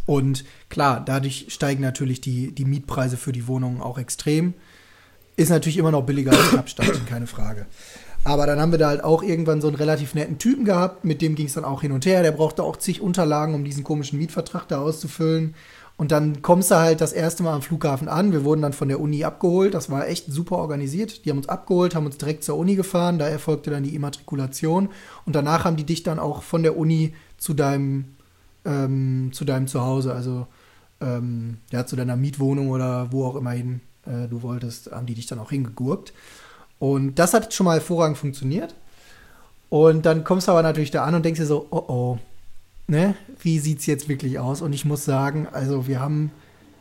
Und 0.07 0.45
klar, 0.69 1.03
dadurch 1.05 1.47
steigen 1.49 1.83
natürlich 1.83 2.21
die, 2.21 2.53
die 2.53 2.65
Mietpreise 2.65 3.17
für 3.17 3.33
die 3.33 3.47
Wohnungen 3.47 3.81
auch 3.81 3.99
extrem. 3.99 4.55
Ist 5.37 5.51
natürlich 5.51 5.77
immer 5.77 5.91
noch 5.91 6.03
billiger 6.03 6.33
als 6.33 6.51
Kapstadt, 6.51 7.07
keine 7.07 7.27
Frage. 7.27 7.67
Aber 8.25 8.47
dann 8.47 8.59
haben 8.59 8.73
wir 8.73 8.79
da 8.79 8.89
halt 8.89 9.05
auch 9.05 9.23
irgendwann 9.23 9.61
so 9.61 9.69
einen 9.69 9.77
relativ 9.77 10.15
netten 10.15 10.39
Typen 10.39 10.65
gehabt, 10.65 11.05
mit 11.05 11.23
dem 11.23 11.37
ging 11.37 11.47
es 11.47 11.55
dann 11.55 11.65
auch 11.65 11.83
hin 11.83 11.93
und 11.93 12.07
her. 12.07 12.23
Der 12.23 12.33
brauchte 12.33 12.65
auch 12.65 12.77
zig 12.77 13.01
Unterlagen, 13.01 13.55
um 13.55 13.63
diesen 13.63 13.85
komischen 13.85 14.19
Mietvertrag 14.19 14.67
da 14.67 14.81
auszufüllen. 14.81 15.55
Und 15.97 16.13
dann 16.13 16.43
kommst 16.43 16.71
du 16.71 16.75
halt 16.75 17.01
das 17.01 17.13
erste 17.13 17.43
Mal 17.43 17.55
am 17.55 17.63
Flughafen 17.63 18.09
an. 18.09 18.33
Wir 18.33 18.45
wurden 18.45 18.63
dann 18.63 18.73
von 18.73 18.89
der 18.89 19.01
Uni 19.01 19.25
abgeholt. 19.25 19.75
Das 19.75 19.91
war 19.91 20.09
echt 20.09 20.27
super 20.31 20.57
organisiert. 20.57 21.25
Die 21.25 21.31
haben 21.31 21.39
uns 21.39 21.49
abgeholt, 21.49 21.95
haben 21.95 22.05
uns 22.05 22.19
direkt 22.19 22.45
zur 22.45 22.57
Uni 22.57 22.75
gefahren. 22.75 23.19
Da 23.19 23.29
erfolgte 23.29 23.71
dann 23.71 23.85
die 23.85 23.95
Immatrikulation. 23.95 24.91
Und 25.25 25.37
danach 25.37 25.65
haben 25.65 25.77
die 25.77 25.85
dich 25.85 26.03
dann 26.03 26.19
auch 26.19 26.43
von 26.43 26.63
der 26.63 26.77
Uni 26.77 27.15
zu 27.39 27.55
deinem, 27.55 28.07
ähm, 28.65 29.31
zu 29.33 29.45
deinem 29.45 29.69
Zuhause, 29.69 30.13
also 30.13 30.47
ähm, 31.01 31.59
ja, 31.71 31.87
zu 31.87 31.97
deiner 31.97 32.17
Mietwohnung 32.17 32.71
oder 32.71 33.13
wo 33.13 33.25
auch 33.25 33.37
immer 33.37 33.53
hin 33.53 33.81
äh, 34.07 34.29
du 34.29 34.43
wolltest, 34.43 34.91
haben 34.93 35.07
die 35.07 35.15
dich 35.15 35.27
dann 35.27 35.39
auch 35.39 35.51
hingegurkt. 35.51 36.13
Und 36.79 37.17
das 37.17 37.35
hat 37.35 37.55
schon 37.55 37.65
mal 37.65 37.75
hervorragend 37.75 38.19
funktioniert. 38.19 38.75
Und 39.69 40.07
dann 40.07 40.25
kommst 40.25 40.49
du 40.49 40.53
aber 40.53 40.63
natürlich 40.63 40.91
da 40.91 41.05
an 41.05 41.15
und 41.15 41.25
denkst 41.25 41.41
dir 41.41 41.47
so, 41.47 41.67
oh 41.71 41.85
oh, 41.89 42.19
ne, 42.87 43.15
wie 43.41 43.59
sieht 43.59 43.81
es 43.81 43.87
jetzt 43.87 44.09
wirklich 44.09 44.39
aus? 44.39 44.63
Und 44.63 44.73
ich 44.73 44.85
muss 44.85 45.05
sagen, 45.05 45.49
also 45.51 45.87
wir 45.87 46.01
haben, 46.01 46.31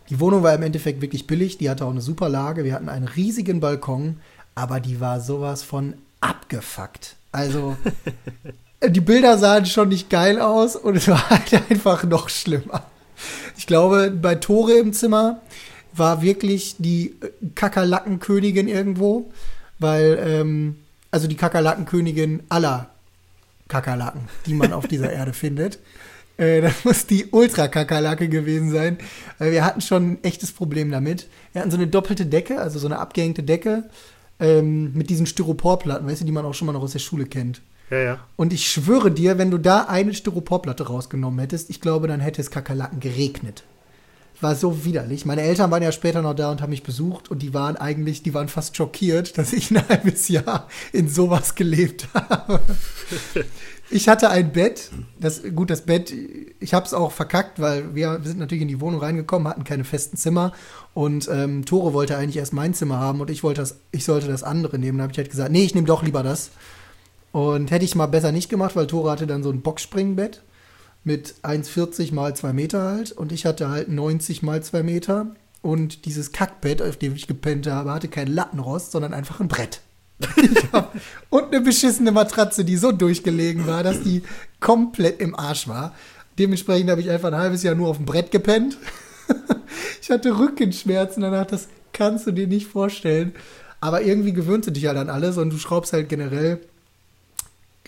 die 0.09 0.19
Wohnung 0.19 0.43
war 0.43 0.53
im 0.53 0.63
Endeffekt 0.63 1.01
wirklich 1.01 1.27
billig, 1.27 1.57
die 1.57 1.69
hatte 1.69 1.85
auch 1.85 1.91
eine 1.91 2.01
super 2.01 2.29
Lage, 2.29 2.63
wir 2.63 2.73
hatten 2.73 2.89
einen 2.89 3.07
riesigen 3.07 3.59
Balkon, 3.59 4.17
aber 4.53 4.79
die 4.79 4.99
war 4.99 5.19
sowas 5.19 5.63
von 5.63 5.95
abgefuckt. 6.21 7.15
Also 7.31 7.75
die 8.87 9.01
Bilder 9.01 9.37
sahen 9.37 9.65
schon 9.65 9.89
nicht 9.89 10.09
geil 10.09 10.39
aus 10.39 10.75
und 10.75 10.95
es 10.95 11.07
war 11.07 11.29
halt 11.29 11.69
einfach 11.69 12.03
noch 12.03 12.29
schlimmer. 12.29 12.83
Ich 13.57 13.65
glaube, 13.65 14.11
bei 14.11 14.35
Tore 14.35 14.73
im 14.73 14.93
Zimmer 14.93 15.41
war 15.97 16.21
wirklich 16.21 16.75
die 16.79 17.15
Kakerlakenkönigin 17.55 18.67
irgendwo, 18.67 19.31
weil, 19.79 20.19
ähm, 20.21 20.75
also 21.11 21.27
die 21.27 21.35
Kakerlakenkönigin 21.35 22.43
aller 22.49 22.89
Kakerlaken, 23.67 24.21
die 24.45 24.53
man 24.53 24.73
auf 24.73 24.87
dieser 24.87 25.11
Erde 25.13 25.33
findet. 25.33 25.79
Äh, 26.37 26.61
das 26.61 26.83
muss 26.83 27.05
die 27.05 27.27
Ultra-Kakerlake 27.31 28.29
gewesen 28.29 28.71
sein. 28.71 28.97
Weil 29.37 29.51
wir 29.51 29.63
hatten 29.63 29.81
schon 29.81 30.11
ein 30.11 30.23
echtes 30.23 30.51
Problem 30.51 30.91
damit. 30.91 31.27
Wir 31.53 31.61
hatten 31.61 31.71
so 31.71 31.77
eine 31.77 31.87
doppelte 31.87 32.25
Decke, 32.25 32.59
also 32.59 32.79
so 32.79 32.87
eine 32.87 32.99
abgehängte 32.99 33.43
Decke 33.43 33.89
ähm, 34.39 34.93
mit 34.93 35.09
diesen 35.09 35.25
Styroporplatten, 35.25 36.07
weißt 36.07 36.21
du, 36.21 36.25
die 36.25 36.31
man 36.31 36.45
auch 36.45 36.53
schon 36.53 36.65
mal 36.67 36.73
noch 36.73 36.83
aus 36.83 36.91
der 36.91 36.99
Schule 36.99 37.25
kennt. 37.25 37.61
Ja, 37.89 37.97
ja. 37.99 38.19
Und 38.35 38.51
ich 38.51 38.67
schwöre 38.67 39.11
dir, 39.11 39.37
wenn 39.37 39.51
du 39.51 39.59
da 39.59 39.83
eine 39.83 40.13
Styroporplatte 40.13 40.87
rausgenommen 40.87 41.39
hättest, 41.39 41.69
ich 41.69 41.81
glaube, 41.81 42.07
dann 42.07 42.19
hätte 42.19 42.41
es 42.41 42.51
Kakerlaken 42.51 42.99
geregnet 42.99 43.63
war 44.41 44.55
so 44.55 44.85
widerlich. 44.85 45.25
Meine 45.25 45.41
Eltern 45.41 45.71
waren 45.71 45.83
ja 45.83 45.91
später 45.91 46.21
noch 46.21 46.33
da 46.33 46.51
und 46.51 46.61
haben 46.61 46.69
mich 46.69 46.83
besucht 46.83 47.31
und 47.31 47.41
die 47.41 47.53
waren 47.53 47.77
eigentlich, 47.77 48.23
die 48.23 48.33
waren 48.33 48.47
fast 48.47 48.75
schockiert, 48.75 49.37
dass 49.37 49.53
ich 49.53 49.71
ein 49.71 49.87
halbes 49.89 50.27
Jahr 50.27 50.67
in 50.91 51.09
sowas 51.09 51.55
gelebt 51.55 52.07
habe. 52.13 52.59
Ich 53.91 54.09
hatte 54.09 54.29
ein 54.29 54.51
Bett, 54.51 54.89
das 55.19 55.43
gut, 55.53 55.69
das 55.69 55.81
Bett, 55.81 56.11
ich 56.59 56.73
habe 56.73 56.85
es 56.85 56.93
auch 56.93 57.11
verkackt, 57.11 57.59
weil 57.59 57.93
wir, 57.93 58.19
wir, 58.19 58.27
sind 58.27 58.39
natürlich 58.39 58.63
in 58.63 58.67
die 58.67 58.81
Wohnung 58.81 58.99
reingekommen, 58.99 59.47
hatten 59.47 59.63
keine 59.63 59.83
festen 59.83 60.17
Zimmer 60.17 60.53
und 60.95 61.29
ähm, 61.31 61.65
Tore 61.65 61.93
wollte 61.93 62.17
eigentlich 62.17 62.37
erst 62.37 62.53
mein 62.53 62.73
Zimmer 62.73 62.99
haben 62.99 63.21
und 63.21 63.29
ich 63.29 63.43
wollte 63.43 63.61
das, 63.61 63.77
ich 63.91 64.03
sollte 64.03 64.27
das 64.27 64.41
andere 64.41 64.79
nehmen. 64.79 64.97
Da 64.97 65.03
habe 65.03 65.11
ich 65.11 65.17
halt 65.17 65.29
gesagt, 65.29 65.51
nee, 65.51 65.63
ich 65.63 65.75
nehme 65.75 65.87
doch 65.87 66.01
lieber 66.01 66.23
das. 66.23 66.49
Und 67.31 67.69
hätte 67.69 67.85
ich 67.85 67.95
mal 67.95 68.07
besser 68.07 68.31
nicht 68.31 68.49
gemacht, 68.49 68.75
weil 68.75 68.87
Tore 68.87 69.11
hatte 69.11 69.27
dann 69.27 69.43
so 69.43 69.51
ein 69.51 69.61
Boxspringbett 69.61 70.41
mit 71.05 71.35
1,40 71.43 72.13
mal 72.13 72.35
2 72.35 72.51
Meter 72.51 72.83
halt 72.83 73.11
und 73.13 73.31
ich 73.31 73.45
hatte 73.45 73.69
halt 73.69 73.87
90 73.87 74.43
mal 74.43 74.61
2 74.61 74.83
Meter 74.83 75.27
und 75.61 76.05
dieses 76.05 76.31
Kackbett, 76.31 76.81
auf 76.81 76.97
dem 76.97 77.15
ich 77.15 77.27
gepennt 77.27 77.67
habe, 77.67 77.93
hatte 77.93 78.07
kein 78.07 78.27
Lattenrost, 78.27 78.91
sondern 78.91 79.13
einfach 79.13 79.39
ein 79.39 79.47
Brett. 79.47 79.81
und 81.29 81.45
eine 81.45 81.61
beschissene 81.61 82.11
Matratze, 82.11 82.65
die 82.65 82.77
so 82.77 82.91
durchgelegen 82.91 83.67
war, 83.67 83.83
dass 83.83 84.01
die 84.01 84.23
komplett 84.59 85.19
im 85.19 85.35
Arsch 85.35 85.67
war. 85.67 85.93
Dementsprechend 86.39 86.89
habe 86.89 87.01
ich 87.01 87.09
einfach 87.09 87.29
ein 87.29 87.39
halbes 87.39 87.63
Jahr 87.63 87.75
nur 87.75 87.89
auf 87.89 87.97
dem 87.97 88.05
Brett 88.05 88.31
gepennt. 88.31 88.77
ich 90.01 90.09
hatte 90.09 90.37
Rückenschmerzen 90.37 91.21
danach, 91.21 91.45
das 91.45 91.67
kannst 91.93 92.27
du 92.27 92.31
dir 92.31 92.47
nicht 92.47 92.67
vorstellen. 92.67 93.33
Aber 93.81 94.01
irgendwie 94.01 94.33
gewöhnst 94.33 94.67
du 94.67 94.71
dich 94.71 94.87
halt 94.87 94.97
an 94.97 95.09
alles 95.09 95.37
und 95.37 95.51
du 95.51 95.57
schraubst 95.57 95.93
halt 95.93 96.09
generell 96.09 96.61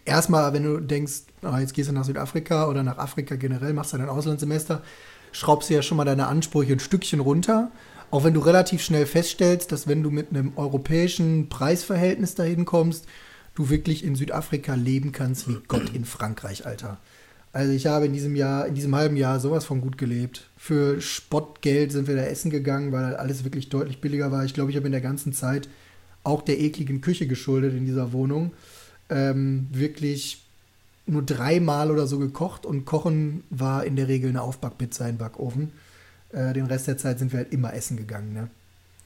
erstmal, 0.07 0.53
wenn 0.53 0.63
du 0.63 0.79
denkst, 0.79 1.23
oh, 1.43 1.55
jetzt 1.57 1.73
gehst 1.73 1.89
du 1.89 1.93
nach 1.93 2.05
Südafrika 2.05 2.67
oder 2.67 2.83
nach 2.83 2.97
Afrika 2.97 3.35
generell, 3.35 3.73
machst 3.73 3.93
du 3.93 3.97
dein 3.97 4.09
Auslandssemester, 4.09 4.81
schraubst 5.31 5.69
du 5.69 5.75
ja 5.75 5.81
schon 5.81 5.97
mal 5.97 6.05
deine 6.05 6.27
Ansprüche 6.27 6.73
ein 6.73 6.79
Stückchen 6.79 7.19
runter. 7.19 7.71
Auch 8.09 8.23
wenn 8.23 8.33
du 8.33 8.39
relativ 8.39 8.81
schnell 8.81 9.05
feststellst, 9.05 9.71
dass 9.71 9.87
wenn 9.87 10.01
du 10.01 10.11
mit 10.11 10.29
einem 10.29 10.53
europäischen 10.55 11.49
Preisverhältnis 11.49 12.35
dahin 12.35 12.63
kommst, 12.63 13.05
du 13.53 13.69
wirklich 13.69 14.03
in 14.03 14.15
Südafrika 14.15 14.75
leben 14.75 15.11
kannst 15.11 15.49
wie 15.49 15.57
Gott 15.67 15.93
in 15.93 16.05
Frankreich, 16.05 16.65
Alter. 16.65 16.97
Also 17.51 17.73
ich 17.73 17.87
habe 17.87 18.05
in 18.05 18.13
diesem 18.13 18.35
Jahr, 18.35 18.67
in 18.67 18.75
diesem 18.75 18.95
halben 18.95 19.17
Jahr 19.17 19.39
sowas 19.39 19.65
von 19.65 19.81
gut 19.81 19.97
gelebt. 19.97 20.49
Für 20.57 21.01
Spottgeld 21.01 21.91
sind 21.91 22.07
wir 22.07 22.15
da 22.15 22.21
essen 22.21 22.51
gegangen, 22.51 22.91
weil 22.91 23.15
alles 23.15 23.43
wirklich 23.43 23.69
deutlich 23.69 23.99
billiger 23.99 24.31
war. 24.31 24.45
Ich 24.45 24.53
glaube, 24.53 24.71
ich 24.71 24.77
habe 24.77 24.85
in 24.85 24.91
der 24.91 25.01
ganzen 25.01 25.33
Zeit 25.33 25.67
auch 26.23 26.41
der 26.43 26.59
ekligen 26.59 27.01
Küche 27.01 27.27
geschuldet 27.27 27.73
in 27.73 27.85
dieser 27.85 28.13
Wohnung 28.13 28.51
ähm, 29.09 29.67
wirklich 29.71 30.45
nur 31.05 31.23
dreimal 31.23 31.89
oder 31.91 32.07
so 32.07 32.19
gekocht 32.19 32.65
und 32.65 32.85
Kochen 32.85 33.43
war 33.49 33.85
in 33.85 33.95
der 33.95 34.07
Regel 34.07 34.29
eine 34.29 34.41
Aufbackpizza 34.41 35.07
im 35.07 35.17
Backofen. 35.17 35.71
Äh, 36.31 36.53
den 36.53 36.65
Rest 36.65 36.87
der 36.87 36.97
Zeit 36.97 37.19
sind 37.19 37.31
wir 37.31 37.39
halt 37.39 37.53
immer 37.53 37.73
essen 37.73 37.95
gegangen. 37.95 38.33
Ne? 38.33 38.49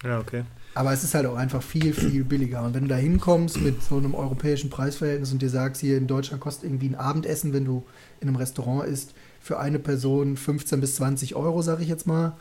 Ja, 0.04 0.20
okay. 0.20 0.44
Aber 0.74 0.94
es 0.94 1.04
ist 1.04 1.14
halt 1.14 1.26
auch 1.26 1.36
einfach 1.36 1.62
viel, 1.62 1.94
viel 1.94 2.24
billiger. 2.24 2.64
Und 2.64 2.74
wenn 2.74 2.84
du 2.84 2.90
da 2.90 2.96
hinkommst 2.96 3.62
mit 3.62 3.84
so 3.84 3.98
einem 3.98 4.16
europäischen 4.16 4.70
Preisverhältnis 4.70 5.32
und 5.32 5.42
dir 5.42 5.50
sagst, 5.50 5.82
hier 5.82 5.98
in 5.98 6.08
Deutschland 6.08 6.42
kostet 6.42 6.64
irgendwie 6.66 6.88
ein 6.88 6.96
Abendessen, 6.96 7.54
wenn 7.54 7.66
du 7.66 7.84
in 8.20 8.28
einem 8.28 8.38
Restaurant 8.38 8.88
isst, 8.88 9.14
für 9.42 9.60
eine 9.60 9.80
Person 9.80 10.38
15 10.38 10.80
bis 10.80 10.96
20 10.96 11.36
Euro, 11.36 11.62
sag 11.62 11.82
ich 11.82 11.88
jetzt 11.88 12.08
mal, 12.08 12.38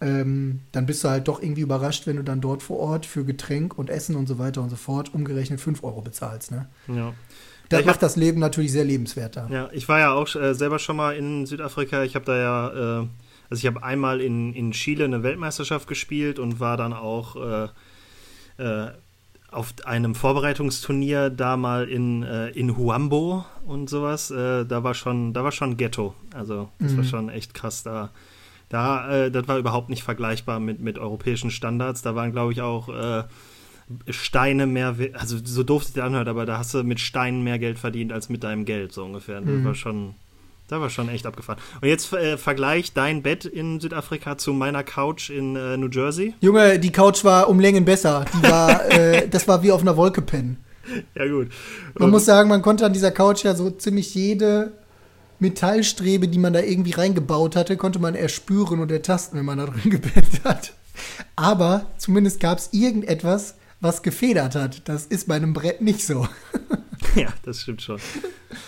ähm, 0.00 0.60
dann 0.72 0.86
bist 0.86 1.04
du 1.04 1.08
halt 1.08 1.28
doch 1.28 1.42
irgendwie 1.42 1.62
überrascht, 1.62 2.06
wenn 2.06 2.16
du 2.16 2.24
dann 2.24 2.40
dort 2.40 2.62
vor 2.62 2.78
Ort 2.78 3.06
für 3.06 3.24
Getränk 3.24 3.78
und 3.78 3.90
Essen 3.90 4.16
und 4.16 4.26
so 4.26 4.38
weiter 4.38 4.60
und 4.62 4.70
so 4.70 4.76
fort 4.76 5.14
umgerechnet 5.14 5.60
5 5.60 5.82
Euro 5.84 6.02
bezahlst. 6.02 6.50
Ne? 6.50 6.66
Ja. 6.88 7.14
Das 7.68 7.80
ja, 7.80 7.86
macht 7.86 8.02
das 8.02 8.16
Leben 8.16 8.40
natürlich 8.40 8.72
sehr 8.72 8.84
lebenswert 8.84 9.36
da. 9.36 9.48
Ja, 9.48 9.68
ich 9.72 9.88
war 9.88 9.98
ja 9.98 10.12
auch 10.12 10.34
äh, 10.34 10.54
selber 10.54 10.78
schon 10.78 10.96
mal 10.96 11.16
in 11.16 11.46
Südafrika. 11.46 12.02
Ich 12.02 12.14
habe 12.14 12.24
da 12.24 12.36
ja, 12.36 12.68
äh, 12.68 13.06
also 13.48 13.60
ich 13.60 13.66
habe 13.66 13.82
einmal 13.82 14.20
in, 14.20 14.52
in 14.52 14.72
Chile 14.72 15.04
eine 15.04 15.22
Weltmeisterschaft 15.22 15.88
gespielt 15.88 16.38
und 16.38 16.60
war 16.60 16.76
dann 16.76 16.92
auch 16.92 17.36
äh, 17.36 17.68
äh 18.62 18.90
auf 19.50 19.72
einem 19.84 20.16
Vorbereitungsturnier 20.16 21.30
da 21.30 21.56
mal 21.56 21.88
in, 21.88 22.24
äh, 22.24 22.48
in 22.48 22.76
Huambo 22.76 23.44
und 23.64 23.88
sowas. 23.88 24.32
Äh, 24.32 24.64
da 24.66 24.82
war 24.82 24.94
schon, 24.94 25.32
da 25.32 25.44
war 25.44 25.52
schon 25.52 25.76
Ghetto. 25.76 26.14
Also 26.34 26.70
das 26.80 26.90
mhm. 26.90 26.96
war 26.96 27.04
schon 27.04 27.28
echt 27.28 27.54
krass 27.54 27.84
da 27.84 28.10
da, 28.68 29.26
äh, 29.26 29.30
das 29.30 29.46
war 29.48 29.58
überhaupt 29.58 29.90
nicht 29.90 30.02
vergleichbar 30.02 30.60
mit, 30.60 30.80
mit 30.80 30.98
europäischen 30.98 31.50
Standards. 31.50 32.02
Da 32.02 32.14
waren, 32.14 32.32
glaube 32.32 32.52
ich, 32.52 32.60
auch 32.60 32.88
äh, 32.88 33.24
Steine 34.08 34.66
mehr, 34.66 34.96
also 35.12 35.36
so 35.42 35.62
doof 35.62 35.84
sich 35.84 35.94
das 35.94 36.04
anhört, 36.04 36.28
aber 36.28 36.46
da 36.46 36.58
hast 36.58 36.72
du 36.74 36.82
mit 36.82 37.00
Steinen 37.00 37.42
mehr 37.44 37.58
Geld 37.58 37.78
verdient 37.78 38.12
als 38.12 38.28
mit 38.28 38.42
deinem 38.42 38.64
Geld, 38.64 38.92
so 38.92 39.04
ungefähr. 39.04 39.40
Das 39.40 39.50
mhm. 39.50 39.64
war 39.64 39.74
schon, 39.74 40.14
Da 40.68 40.80
war 40.80 40.88
schon 40.88 41.10
echt 41.10 41.26
abgefahren. 41.26 41.60
Und 41.82 41.88
jetzt 41.88 42.12
äh, 42.14 42.38
vergleich 42.38 42.94
dein 42.94 43.22
Bett 43.22 43.44
in 43.44 43.80
Südafrika 43.80 44.38
zu 44.38 44.54
meiner 44.54 44.82
Couch 44.82 45.28
in 45.28 45.56
äh, 45.56 45.76
New 45.76 45.88
Jersey. 45.90 46.34
Junge, 46.40 46.78
die 46.78 46.92
Couch 46.92 47.24
war 47.24 47.48
um 47.48 47.60
Längen 47.60 47.84
besser. 47.84 48.24
Die 48.32 48.42
war, 48.50 48.90
äh, 48.90 49.28
das 49.28 49.46
war 49.46 49.62
wie 49.62 49.72
auf 49.72 49.82
einer 49.82 49.96
Wolke 49.96 50.22
pennen. 50.22 50.56
Ja, 51.14 51.26
gut. 51.26 51.48
Man 51.98 52.10
muss 52.10 52.24
sagen, 52.24 52.48
man 52.48 52.62
konnte 52.62 52.84
an 52.84 52.92
dieser 52.92 53.10
Couch 53.10 53.44
ja 53.44 53.54
so 53.54 53.70
ziemlich 53.70 54.14
jede 54.14 54.72
Metallstrebe, 55.38 56.28
die 56.28 56.38
man 56.38 56.52
da 56.52 56.60
irgendwie 56.60 56.92
reingebaut 56.92 57.56
hatte, 57.56 57.76
konnte 57.76 57.98
man 57.98 58.14
erspüren 58.14 58.80
und 58.80 58.90
ertasten, 58.90 59.38
wenn 59.38 59.46
man 59.46 59.58
da 59.58 59.66
drin 59.66 59.90
gepennt 59.90 60.44
hat. 60.44 60.72
Aber 61.36 61.86
zumindest 61.98 62.40
gab 62.40 62.58
es 62.58 62.70
irgendetwas, 62.72 63.56
was 63.80 64.02
gefedert 64.02 64.54
hat. 64.54 64.88
Das 64.88 65.06
ist 65.06 65.28
bei 65.28 65.34
einem 65.34 65.52
Brett 65.52 65.80
nicht 65.80 66.04
so. 66.04 66.28
Ja, 67.16 67.28
das 67.42 67.60
stimmt 67.60 67.82
schon. 67.82 68.00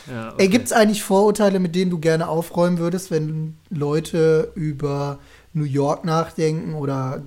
Ja, 0.08 0.32
okay. 0.34 0.48
Gibt 0.48 0.66
es 0.66 0.72
eigentlich 0.72 1.02
Vorurteile, 1.02 1.58
mit 1.58 1.74
denen 1.74 1.90
du 1.90 1.98
gerne 1.98 2.28
aufräumen 2.28 2.78
würdest, 2.78 3.10
wenn 3.10 3.56
Leute 3.70 4.52
über 4.54 5.18
New 5.52 5.64
York 5.64 6.04
nachdenken 6.04 6.74
oder 6.74 7.22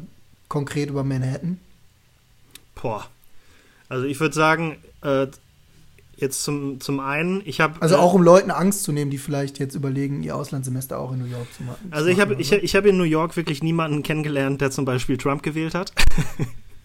konkret 0.47 0.89
über 0.89 1.04
Manhattan? 1.04 1.60
Boah. 2.75 3.08
Also 3.89 4.06
ich 4.06 4.19
würde 4.19 4.36
sagen, 4.36 4.78
äh, 5.02 5.28
jetzt 6.21 6.43
zum, 6.43 6.79
zum 6.79 6.99
einen, 6.99 7.41
ich 7.45 7.62
habe. 7.62 7.82
Also 7.82 7.97
auch 7.97 8.13
um 8.13 8.21
Leuten 8.21 8.51
Angst 8.51 8.84
zu 8.84 8.91
nehmen, 8.91 9.12
die 9.12 9.17
vielleicht 9.17 9.60
jetzt 9.60 9.75
überlegen, 9.75 10.23
ihr 10.23 10.36
Auslandssemester 10.36 10.99
auch 10.99 11.12
in 11.12 11.19
New 11.19 11.25
York 11.25 11.47
zu 11.53 11.63
machen. 11.63 11.88
Also 11.91 12.10
ich 12.10 12.19
habe 12.19 12.36
ich, 12.36 12.51
ich 12.51 12.75
hab 12.75 12.86
in 12.86 12.97
New 12.97 13.03
York 13.03 13.36
wirklich 13.38 13.63
niemanden 13.63 14.03
kennengelernt, 14.03 14.62
der 14.62 14.71
zum 14.71 14.86
Beispiel 14.86 15.17
Trump 15.17 15.43
gewählt 15.43 15.73
hat. 15.73 15.93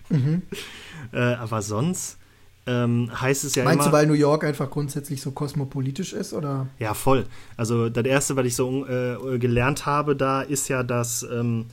mhm. 0.08 0.42
äh, 1.12 1.18
aber 1.18 1.62
sonst 1.62 2.18
ähm, 2.66 3.10
heißt 3.20 3.44
es 3.44 3.54
ja 3.54 3.64
Meinst 3.64 3.86
immer. 3.86 3.90
du, 3.90 3.92
weil 3.92 4.06
New 4.06 4.14
York 4.14 4.44
einfach 4.44 4.70
grundsätzlich 4.70 5.20
so 5.20 5.32
kosmopolitisch 5.32 6.12
ist, 6.12 6.32
oder? 6.32 6.68
Ja, 6.78 6.94
voll. 6.94 7.26
Also 7.56 7.90
das 7.90 8.04
Erste, 8.04 8.36
was 8.36 8.46
ich 8.46 8.56
so 8.56 8.86
äh, 8.86 9.38
gelernt 9.38 9.84
habe 9.86 10.16
da, 10.16 10.42
ist 10.42 10.68
ja, 10.68 10.82
dass 10.82 11.22
ähm, 11.30 11.66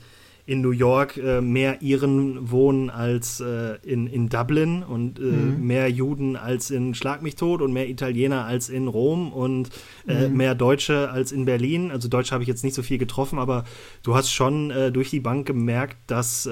in 0.44 0.60
New 0.60 0.70
York 0.70 1.16
äh, 1.16 1.40
mehr 1.40 1.82
Iren 1.82 2.50
wohnen 2.50 2.90
als 2.90 3.40
äh, 3.40 3.76
in, 3.82 4.06
in 4.06 4.28
Dublin 4.28 4.82
und 4.82 5.18
äh, 5.18 5.22
mhm. 5.22 5.66
mehr 5.66 5.88
Juden 5.88 6.36
als 6.36 6.70
in 6.70 6.94
Schlag 6.94 7.22
mich 7.22 7.36
tot 7.36 7.62
und 7.62 7.72
mehr 7.72 7.88
Italiener 7.88 8.44
als 8.44 8.68
in 8.68 8.88
Rom 8.88 9.32
und 9.32 9.70
äh, 10.08 10.28
mhm. 10.28 10.36
mehr 10.36 10.54
Deutsche 10.54 11.10
als 11.10 11.30
in 11.30 11.44
Berlin. 11.44 11.90
Also 11.90 12.08
Deutsche 12.08 12.32
habe 12.32 12.42
ich 12.42 12.48
jetzt 12.48 12.64
nicht 12.64 12.74
so 12.74 12.82
viel 12.82 12.98
getroffen, 12.98 13.38
aber 13.38 13.64
du 14.02 14.14
hast 14.14 14.30
schon 14.30 14.70
äh, 14.70 14.90
durch 14.90 15.10
die 15.10 15.20
Bank 15.20 15.46
gemerkt, 15.46 15.96
dass 16.06 16.48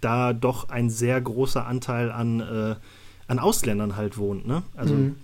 da 0.00 0.32
doch 0.32 0.68
ein 0.68 0.88
sehr 0.88 1.20
großer 1.20 1.66
Anteil 1.66 2.10
an 2.10 2.78
an 3.32 3.38
Ausländern 3.38 3.96
halt 3.96 4.18
wohnt, 4.18 4.46
ne? 4.46 4.62
Also, 4.76 4.94
mhm. 4.94 5.16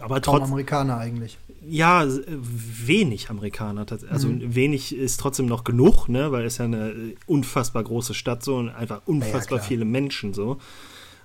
aber 0.00 0.20
trotzdem. 0.20 0.52
Amerikaner 0.52 0.98
eigentlich. 0.98 1.38
Ja, 1.68 2.06
wenig 2.06 3.30
Amerikaner. 3.30 3.86
Also 4.10 4.28
mhm. 4.28 4.54
wenig 4.54 4.94
ist 4.94 5.20
trotzdem 5.20 5.46
noch 5.46 5.64
genug, 5.64 6.08
ne? 6.08 6.32
Weil 6.32 6.44
es 6.44 6.58
ja 6.58 6.64
eine 6.64 6.94
unfassbar 7.26 7.84
große 7.84 8.14
Stadt 8.14 8.44
so 8.44 8.56
und 8.56 8.68
einfach 8.68 9.02
unfassbar 9.06 9.58
ja, 9.58 9.64
viele 9.64 9.84
Menschen 9.84 10.34
so. 10.34 10.58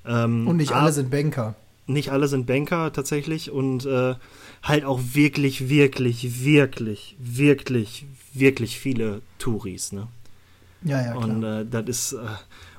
Ähm, 0.05 0.47
und 0.47 0.57
nicht 0.57 0.71
alle 0.71 0.91
sind 0.91 1.09
Banker. 1.09 1.55
Nicht 1.87 2.11
alle 2.11 2.27
sind 2.27 2.45
Banker 2.45 2.93
tatsächlich 2.93 3.51
und 3.51 3.85
äh, 3.85 4.15
halt 4.61 4.85
auch 4.85 4.99
wirklich, 5.13 5.69
wirklich, 5.69 6.43
wirklich, 6.43 7.15
wirklich, 7.19 8.05
wirklich 8.33 8.79
viele 8.79 9.21
Touris, 9.39 9.91
ne? 9.91 10.07
Ja, 10.83 11.01
ja, 11.01 11.11
klar. 11.11 11.23
Und 11.23 11.43
äh, 11.43 11.65
das 11.65 11.85
ist, 11.87 12.13
äh, 12.13 12.25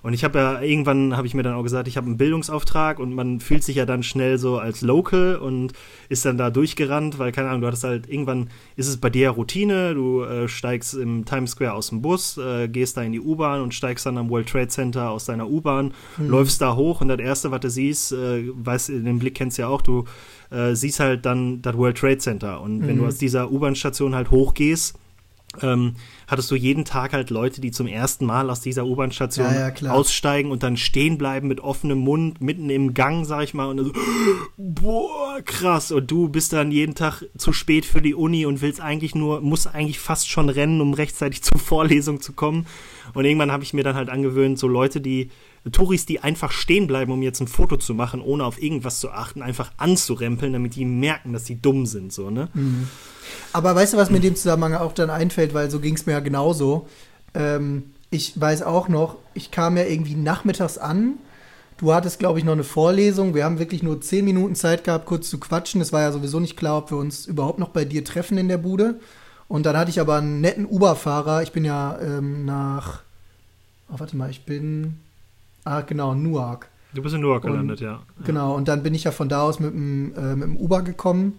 und 0.03 0.15
ich 0.15 0.25
habe 0.25 0.39
ja 0.39 0.61
irgendwann 0.63 1.17
habe 1.17 1.27
ich 1.27 1.35
mir 1.35 1.43
dann 1.43 1.55
auch 1.55 1.63
gesagt, 1.63 1.87
ich 1.87 1.97
habe 1.97 2.07
einen 2.07 2.17
Bildungsauftrag 2.17 2.99
und 2.99 3.15
man 3.15 3.41
fühlt 3.41 3.63
sich 3.63 3.77
ja 3.77 3.85
dann 3.85 4.03
schnell 4.03 4.39
so 4.39 4.59
als 4.59 4.81
Local 4.81 5.37
und 5.37 5.73
ist 6.09 6.25
dann 6.25 6.39
da 6.39 6.51
durchgerannt, 6.51 7.19
weil 7.19 7.33
keine 7.33 7.49
Ahnung, 7.49 7.61
du 7.61 7.67
hattest 7.67 7.85
halt 7.85 8.09
irgendwann 8.09 8.49
ist 8.77 8.89
es 8.89 8.97
bei 8.97 9.11
dir 9.11 9.31
Routine, 9.31 9.95
du 9.95 10.23
äh, 10.23 10.49
steigst 10.49 10.95
im 10.95 11.27
Times 11.27 11.51
Square 11.51 11.75
aus 11.75 11.91
dem 11.91 12.01
Bus, 12.01 12.39
äh, 12.39 12.69
gehst 12.69 12.97
da 12.97 13.03
in 13.03 13.13
die 13.13 13.21
U-Bahn 13.21 13.61
und 13.61 13.75
steigst 13.75 14.07
dann 14.07 14.17
am 14.17 14.31
World 14.31 14.49
Trade 14.49 14.69
Center 14.69 15.11
aus 15.11 15.27
deiner 15.27 15.49
U-Bahn, 15.49 15.93
mhm. 16.17 16.29
läufst 16.29 16.63
da 16.63 16.77
hoch 16.77 17.03
und 17.03 17.09
das 17.09 17.21
erste, 17.21 17.51
was 17.51 17.61
du 17.61 17.69
siehst, 17.69 18.13
äh, 18.13 18.49
weißt, 18.55 18.89
den 18.89 19.19
Blick 19.19 19.35
kennst 19.35 19.59
du 19.59 19.63
ja 19.63 19.69
auch, 19.69 19.83
du 19.83 20.07
äh, 20.51 20.75
siehst 20.75 21.01
halt 21.01 21.27
dann 21.27 21.61
das 21.61 21.77
World 21.77 21.99
Trade 21.99 22.19
Center 22.19 22.63
und 22.63 22.79
mhm. 22.79 22.87
wenn 22.87 22.97
du 22.97 23.03
mhm. 23.03 23.09
aus 23.09 23.19
dieser 23.19 23.53
U-Bahn-Station 23.53 24.15
halt 24.15 24.31
hochgehst, 24.31 24.99
ähm, 25.63 25.97
hattest 26.29 26.51
du 26.51 26.55
jeden 26.55 26.85
Tag 26.85 27.13
halt 27.13 27.31
Leute, 27.31 27.61
die 27.61 27.73
zum 27.73 27.89
ersten 27.89 28.25
Mal 28.25 28.51
aus 28.51 28.61
dieser 28.61 28.87
U-Bahn-Station 28.87 29.53
ja, 29.53 29.69
ja, 29.69 29.91
aussteigen 29.91 30.53
und 30.53 30.63
dann 30.63 30.77
stehen 30.77 31.19
bleiben 31.19 31.49
mit 31.49 31.61
offenem 31.61 31.99
Mund, 31.99 32.41
mitten 32.41 32.71
im 32.71 32.95
Gang, 32.95 33.25
sag 33.25 33.43
ich 33.43 33.53
mal, 33.53 33.67
und 33.67 33.85
so, 33.85 33.93
boah, 34.57 35.41
krass. 35.45 35.91
Und 35.91 36.09
du 36.09 36.29
bist 36.29 36.53
dann 36.53 36.71
jeden 36.71 36.95
Tag 36.95 37.25
zu 37.37 37.53
spät 37.53 37.85
für 37.85 38.01
die 38.01 38.15
Uni 38.15 38.47
und 38.47 38.63
willst 38.63 38.81
eigentlich 38.81 39.17
nur, 39.17 39.41
musst 39.41 39.67
eigentlich 39.67 39.99
fast 39.99 40.29
schon 40.29 40.49
rennen, 40.49 40.81
um 40.81 40.95
rechtzeitig 40.95 41.43
zur 41.43 41.59
Vorlesung 41.59 42.21
zu 42.21 42.33
kommen. 42.33 42.67
Und 43.15 43.25
irgendwann 43.25 43.51
habe 43.51 43.65
ich 43.65 43.75
mir 43.75 43.83
dann 43.83 43.97
halt 43.97 44.09
angewöhnt, 44.09 44.57
so 44.57 44.69
Leute, 44.69 45.01
die 45.01 45.31
Touris, 45.73 46.07
die 46.07 46.21
einfach 46.21 46.53
stehen 46.53 46.87
bleiben, 46.87 47.13
um 47.13 47.23
jetzt 47.23 47.41
ein 47.41 47.49
Foto 47.49 47.77
zu 47.77 47.95
machen, 47.95 48.23
ohne 48.23 48.45
auf 48.45 48.63
irgendwas 48.63 48.99
zu 48.99 49.11
achten, 49.11 49.43
einfach 49.43 49.73
anzurempeln, 49.77 50.53
damit 50.55 50.75
die 50.75 50.87
merken, 50.87 51.33
dass 51.33 51.45
sie 51.45 51.57
dumm 51.61 51.85
sind, 51.87 52.13
so, 52.13 52.31
ne? 52.31 52.49
Mhm. 52.55 52.89
Aber 53.53 53.75
weißt 53.75 53.93
du, 53.93 53.97
was 53.99 54.11
mir 54.11 54.17
in 54.17 54.23
dem 54.23 54.37
Zusammenhang 54.37 54.75
auch 54.75 54.93
dann 54.93 55.11
einfällt, 55.11 55.53
weil 55.55 55.71
so 55.71 55.81
ging 55.81 55.95
es 55.95 56.07
mir 56.07 56.13
ja 56.13 56.21
genauso. 56.21 56.89
Ähm, 57.35 57.93
ich 58.11 58.41
weiß 58.41 58.63
auch 58.63 58.89
noch, 58.89 59.17
ich 59.35 59.51
kam 59.51 59.77
ja 59.77 59.85
irgendwie 59.85 60.15
nachmittags 60.15 60.79
an. 60.79 61.15
Du 61.77 61.95
hattest, 61.95 62.19
glaube 62.19 62.39
ich, 62.39 62.45
noch 62.45 62.53
eine 62.53 62.65
Vorlesung. 62.65 63.35
Wir 63.35 63.45
haben 63.45 63.59
wirklich 63.59 63.83
nur 63.83 64.01
zehn 64.01 64.25
Minuten 64.25 64.55
Zeit 64.55 64.85
gehabt, 64.85 65.07
kurz 65.07 65.31
zu 65.31 65.39
quatschen. 65.39 65.81
Es 65.81 65.93
war 65.93 66.03
ja 66.03 66.13
sowieso 66.13 66.41
nicht 66.41 66.57
klar, 66.57 66.79
ob 66.79 66.91
wir 66.91 66.99
uns 66.99 67.27
überhaupt 67.27 67.59
noch 67.59 67.71
bei 67.71 67.85
dir 67.85 68.05
treffen 68.05 68.37
in 68.37 68.49
der 68.49 68.59
Bude. 68.59 69.01
Und 69.49 69.65
dann 69.65 69.77
hatte 69.77 69.91
ich 69.91 70.01
aber 70.01 70.17
einen 70.17 70.41
netten 70.41 70.67
Uber-Fahrer. 70.67 71.43
Ich 71.43 71.53
bin 71.53 71.65
ja 71.65 71.99
ähm, 72.01 72.45
nach. 72.45 73.03
Oh, 73.91 73.95
warte 73.99 74.17
mal, 74.17 74.31
ich 74.31 74.45
bin. 74.45 74.99
Ah, 75.71 75.83
genau, 75.83 76.15
Newark. 76.15 76.69
Du 76.95 77.03
bist 77.03 77.15
in 77.15 77.21
Newark 77.21 77.45
gelandet, 77.45 77.81
ja. 77.81 78.01
Genau, 78.25 78.57
und 78.57 78.67
dann 78.67 78.83
bin 78.83 78.93
ich 78.95 79.05
ja 79.05 79.13
von 79.13 79.29
da 79.29 79.43
aus 79.43 79.61
mit 79.61 79.73
dem, 79.73 80.13
äh, 80.17 80.35
mit 80.35 80.49
dem 80.49 80.57
Uber 80.57 80.83
gekommen 80.83 81.35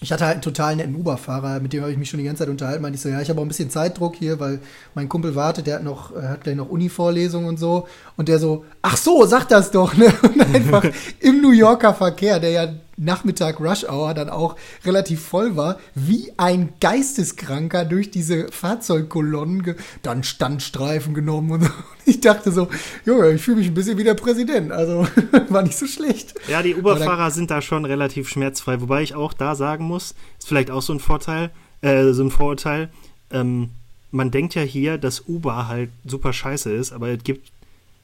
ich 0.00 0.12
hatte 0.12 0.24
halt 0.24 0.34
einen 0.34 0.42
total 0.42 0.76
netten 0.76 0.94
Uber-Fahrer, 0.96 1.60
mit 1.60 1.72
dem 1.72 1.82
habe 1.82 1.92
ich 1.92 1.98
mich 1.98 2.10
schon 2.10 2.18
die 2.18 2.24
ganze 2.24 2.40
Zeit 2.40 2.48
unterhalten. 2.48 2.82
Meinte 2.82 2.96
ich 2.96 3.02
so, 3.02 3.08
ja, 3.08 3.20
ich 3.20 3.30
habe 3.30 3.40
auch 3.40 3.44
ein 3.44 3.48
bisschen 3.48 3.70
Zeitdruck 3.70 4.16
hier, 4.16 4.40
weil 4.40 4.60
mein 4.94 5.08
Kumpel 5.08 5.34
wartet, 5.34 5.66
der 5.66 5.76
hat 5.76 5.84
noch, 5.84 6.14
hat 6.14 6.42
gleich 6.42 6.56
noch 6.56 6.68
Uni-Vorlesungen 6.68 7.48
und 7.48 7.58
so. 7.58 7.86
Und 8.16 8.28
der 8.28 8.38
so, 8.38 8.64
ach 8.82 8.96
so, 8.96 9.24
sag 9.24 9.48
das 9.48 9.70
doch, 9.70 9.94
ne? 9.96 10.12
Und 10.22 10.54
einfach 10.54 10.84
im 11.20 11.40
New 11.40 11.52
Yorker 11.52 11.94
Verkehr, 11.94 12.38
der 12.40 12.50
ja 12.50 12.68
Nachmittag 12.96 13.60
Rush 13.60 13.84
Hour 13.84 14.14
dann 14.14 14.30
auch 14.30 14.56
relativ 14.84 15.22
voll 15.22 15.56
war, 15.56 15.78
wie 15.94 16.32
ein 16.36 16.72
Geisteskranker 16.80 17.84
durch 17.84 18.10
diese 18.10 18.50
Fahrzeugkolonnen, 18.50 19.76
dann 20.02 20.22
Standstreifen 20.22 21.14
genommen 21.14 21.50
und 21.50 21.64
so. 21.64 21.70
Ich 22.06 22.20
dachte 22.20 22.52
so, 22.52 22.68
Junge, 23.06 23.32
ich 23.32 23.40
fühle 23.40 23.56
mich 23.56 23.68
ein 23.68 23.72
bisschen 23.72 23.96
wie 23.96 24.04
der 24.04 24.12
Präsident. 24.12 24.72
Also 24.72 25.06
war 25.48 25.62
nicht 25.62 25.78
so 25.78 25.86
schlecht. 25.86 26.34
Ja, 26.48 26.62
die 26.62 26.74
Uberfahrer 26.74 27.30
sind 27.30 27.50
da 27.50 27.62
schon 27.62 27.86
relativ 27.86 28.28
schmerzfrei, 28.28 28.82
wobei 28.82 29.02
ich 29.02 29.14
auch 29.14 29.32
da 29.32 29.54
sagen 29.54 29.86
muss, 29.86 30.14
ist 30.38 30.46
vielleicht 30.46 30.70
auch 30.70 30.82
so 30.82 30.92
ein 30.92 31.00
Vorteil, 31.00 31.50
äh, 31.80 32.12
so 32.12 32.22
ein 32.22 32.30
Vorurteil. 32.30 32.90
Ähm, 33.30 33.70
man 34.10 34.30
denkt 34.30 34.54
ja 34.54 34.60
hier, 34.60 34.98
dass 34.98 35.26
Uber 35.26 35.66
halt 35.66 35.90
super 36.04 36.34
scheiße 36.34 36.70
ist, 36.70 36.92
aber 36.92 37.08
es 37.08 37.24
gibt 37.24 37.50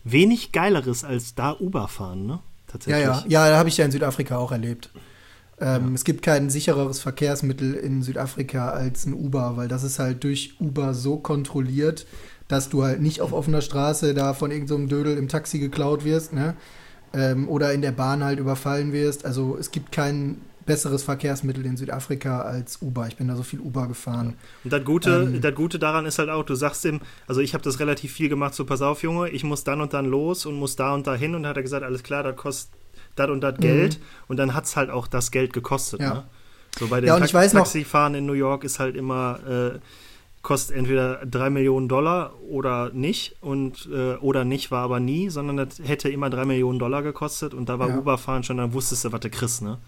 wenig 0.03 0.51
Geileres 0.53 1.05
als 1.05 1.35
da 1.35 1.55
Uber 1.59 1.87
fahren, 1.89 2.27
ne? 2.27 2.39
Tatsächlich. 2.71 3.05
Ja, 3.05 3.25
ja, 3.27 3.49
ja, 3.49 3.57
habe 3.57 3.69
ich 3.69 3.77
ja 3.77 3.85
in 3.85 3.91
Südafrika 3.91 4.37
auch 4.37 4.53
erlebt. 4.53 4.91
Ähm, 5.61 5.89
ja. 5.89 5.95
Es 5.95 6.05
gibt 6.05 6.23
kein 6.23 6.51
sichereres 6.51 7.01
Verkehrsmittel 7.01 7.75
in 7.75 8.03
Südafrika 8.03 8.71
als 8.71 9.07
ein 9.07 9.15
Uber, 9.15 9.57
weil 9.57 9.69
das 9.69 9.83
ist 9.83 9.99
halt 9.99 10.25
durch 10.25 10.55
Uber 10.59 10.95
so 10.95 11.19
kontrolliert, 11.19 12.07
dass 12.49 12.69
du 12.69 12.83
halt 12.83 13.01
nicht 13.01 13.21
auf 13.21 13.33
offener 13.33 13.61
Straße 13.61 14.15
da 14.15 14.35
von 14.35 14.51
irgendeinem 14.51 14.89
so 14.89 14.97
Dödel 14.97 15.19
im 15.19 15.29
Taxi 15.29 15.59
geklaut 15.59 16.05
wirst, 16.05 16.33
ne? 16.33 16.57
Ähm, 17.13 17.49
oder 17.49 17.73
in 17.73 17.83
der 17.83 17.93
Bahn 17.93 18.25
halt 18.25 18.39
überfallen 18.39 18.93
wirst. 18.93 19.25
Also 19.25 19.57
es 19.59 19.71
gibt 19.73 19.93
kein 19.93 20.41
besseres 20.71 21.03
Verkehrsmittel 21.03 21.67
in 21.67 21.77
Südafrika 21.77 22.43
als 22.43 22.81
Uber. 22.81 23.09
Ich 23.09 23.17
bin 23.17 23.27
da 23.27 23.35
so 23.35 23.43
viel 23.43 23.59
Uber 23.59 23.89
gefahren. 23.89 24.37
Und 24.63 24.73
das 24.73 24.85
Gute, 24.85 25.29
ähm, 25.35 25.41
das 25.41 25.55
Gute 25.57 25.81
daran 25.81 26.07
ist 26.07 26.21
halt 26.21 26.31
auch, 26.31 26.45
du 26.45 26.55
sagst 26.55 26.85
ihm, 26.85 27.01
also 27.27 27.41
ich 27.41 27.55
habe 27.55 27.65
das 27.65 27.81
relativ 27.81 28.13
viel 28.13 28.29
gemacht, 28.29 28.55
so 28.55 28.65
pass 28.65 28.81
auf, 28.81 29.03
Junge, 29.03 29.31
ich 29.31 29.43
muss 29.43 29.65
dann 29.65 29.81
und 29.81 29.95
dann 29.95 30.07
los 30.07 30.47
und 30.47 30.55
muss 30.55 30.77
da 30.77 30.95
und 30.95 31.09
da 31.09 31.17
hin 31.17 31.35
und 31.35 31.43
dann 31.43 31.51
hat 31.51 31.57
er 31.57 31.65
gesagt, 31.65 31.83
alles 31.83 32.05
klar, 32.05 32.23
das 32.23 32.37
kostet 32.37 32.71
das 33.17 33.29
und 33.29 33.41
das 33.41 33.59
Geld 33.59 33.99
mhm. 33.99 34.05
und 34.29 34.37
dann 34.37 34.55
hat 34.55 34.67
es 34.67 34.77
halt 34.77 34.91
auch 34.91 35.09
das 35.09 35.33
Geld 35.33 35.53
gekostet. 35.53 36.01
Ja. 36.01 36.15
Ne? 36.15 36.25
So 36.79 36.87
bei 36.87 37.01
den 37.01 37.09
ja, 37.09 37.19
Ta 37.19 37.47
Taxifahren 37.49 38.15
in 38.15 38.27
New 38.27 38.35
York 38.35 38.63
ist 38.63 38.79
halt 38.79 38.95
immer 38.95 39.41
äh, 39.75 39.79
kostet 40.43 40.77
entweder 40.77 41.27
drei 41.27 41.51
Millionen 41.51 41.89
Dollar 41.89 42.33
oder 42.49 42.91
nicht 42.93 43.35
und 43.41 43.89
äh, 43.93 44.15
oder 44.19 44.45
nicht 44.45 44.71
war 44.71 44.85
aber 44.85 45.01
nie, 45.01 45.31
sondern 45.31 45.57
das 45.57 45.81
hätte 45.83 46.09
immer 46.11 46.31
drei 46.31 46.45
Millionen 46.45 46.79
Dollar 46.79 47.03
gekostet 47.03 47.55
und 47.55 47.69
da 47.69 47.81
war 47.81 47.89
ja. 47.89 47.99
Uber-Fahren 47.99 48.45
schon, 48.45 48.59
dann 48.59 48.73
wusstest 48.73 49.05
du, 49.05 49.11
was 49.11 49.21
du 49.21 49.31
kriegst, 49.31 49.63
ne? 49.63 49.79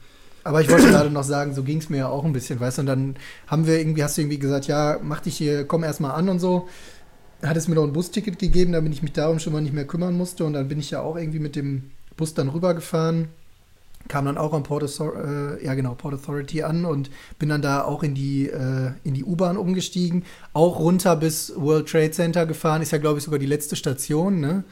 Aber 0.45 0.61
ich 0.61 0.70
wollte 0.70 0.88
gerade 0.88 1.11
noch 1.11 1.24
sagen, 1.24 1.55
so 1.55 1.62
ging 1.62 1.78
es 1.78 1.88
mir 1.88 1.99
ja 1.99 2.09
auch 2.09 2.24
ein 2.24 2.32
bisschen, 2.32 2.59
weißt 2.59 2.78
du, 2.78 2.82
und 2.82 2.86
dann 2.86 3.16
haben 3.47 3.66
wir 3.66 3.78
irgendwie, 3.78 4.03
hast 4.03 4.16
du 4.16 4.22
irgendwie 4.22 4.38
gesagt, 4.38 4.66
ja, 4.66 4.99
mach 5.03 5.20
dich 5.20 5.36
hier, 5.36 5.64
komm 5.66 5.84
erstmal 5.84 6.12
an 6.12 6.28
und 6.28 6.40
so. 6.40 6.68
Hat 7.43 7.57
es 7.57 7.68
mir 7.68 7.74
noch 7.74 7.84
ein 7.84 7.93
Busticket 7.93 8.38
gegeben, 8.38 8.72
damit 8.72 8.93
ich 8.93 9.03
mich 9.03 9.12
darum 9.12 9.38
schon 9.38 9.53
mal 9.53 9.62
nicht 9.62 9.74
mehr 9.74 9.86
kümmern 9.86 10.16
musste. 10.16 10.45
Und 10.45 10.53
dann 10.53 10.68
bin 10.68 10.78
ich 10.78 10.90
ja 10.90 11.01
auch 11.01 11.16
irgendwie 11.16 11.40
mit 11.40 11.57
dem 11.57 11.90
Bus 12.16 12.34
dann 12.34 12.49
rübergefahren. 12.49 13.28
kam 14.09 14.24
dann 14.26 14.38
auch 14.38 14.53
am 14.53 14.62
Port, 14.64 14.82
äh, 14.82 15.64
ja 15.64 15.74
genau, 15.74 15.95
Port 15.95 16.14
Authority 16.14 16.62
an 16.62 16.84
und 16.84 17.11
bin 17.38 17.49
dann 17.49 17.62
da 17.62 17.84
auch 17.84 18.03
in 18.03 18.14
die, 18.14 18.49
äh, 18.49 18.93
in 19.05 19.14
die 19.14 19.24
U-Bahn 19.24 19.57
umgestiegen. 19.57 20.24
Auch 20.53 20.78
runter 20.80 21.16
bis 21.16 21.53
World 21.57 21.88
Trade 21.88 22.11
Center 22.11 22.47
gefahren, 22.47 22.82
ist 22.82 22.93
ja, 22.93 22.99
glaube 22.99 23.18
ich, 23.18 23.24
sogar 23.24 23.38
die 23.38 23.47
letzte 23.47 23.76
Station, 23.76 24.40
ne? 24.40 24.64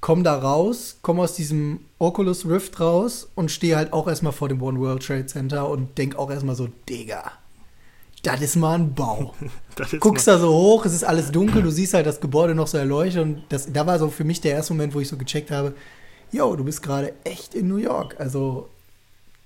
Komm 0.00 0.24
da 0.24 0.38
raus, 0.38 0.98
komm 1.02 1.20
aus 1.20 1.34
diesem 1.34 1.80
Oculus 1.98 2.46
Rift 2.46 2.78
raus 2.80 3.28
und 3.34 3.50
stehe 3.50 3.76
halt 3.76 3.92
auch 3.92 4.06
erstmal 4.06 4.32
vor 4.32 4.48
dem 4.48 4.62
One 4.62 4.78
World 4.78 5.04
Trade 5.04 5.26
Center 5.26 5.68
und 5.68 5.98
denk 5.98 6.16
auch 6.16 6.30
erstmal 6.30 6.54
so, 6.54 6.68
Digga, 6.88 7.32
das 8.22 8.40
ist 8.40 8.56
mal 8.56 8.74
ein 8.74 8.94
Bau. 8.94 9.34
Guckst 10.00 10.28
da 10.28 10.38
so 10.38 10.52
hoch, 10.52 10.84
es 10.84 10.92
ist 10.92 11.04
alles 11.04 11.32
dunkel, 11.32 11.62
du 11.62 11.70
siehst 11.70 11.94
halt 11.94 12.06
das 12.06 12.20
Gebäude 12.20 12.54
noch 12.54 12.66
so 12.66 12.78
erleuchtet 12.78 13.22
und 13.22 13.42
das, 13.48 13.72
da 13.72 13.86
war 13.86 13.98
so 13.98 14.08
für 14.08 14.24
mich 14.24 14.40
der 14.40 14.52
erste 14.52 14.74
Moment, 14.74 14.94
wo 14.94 15.00
ich 15.00 15.08
so 15.08 15.16
gecheckt 15.16 15.50
habe, 15.50 15.74
yo, 16.32 16.54
du 16.56 16.64
bist 16.64 16.82
gerade 16.82 17.14
echt 17.24 17.54
in 17.54 17.68
New 17.68 17.76
York. 17.76 18.16
Also 18.18 18.68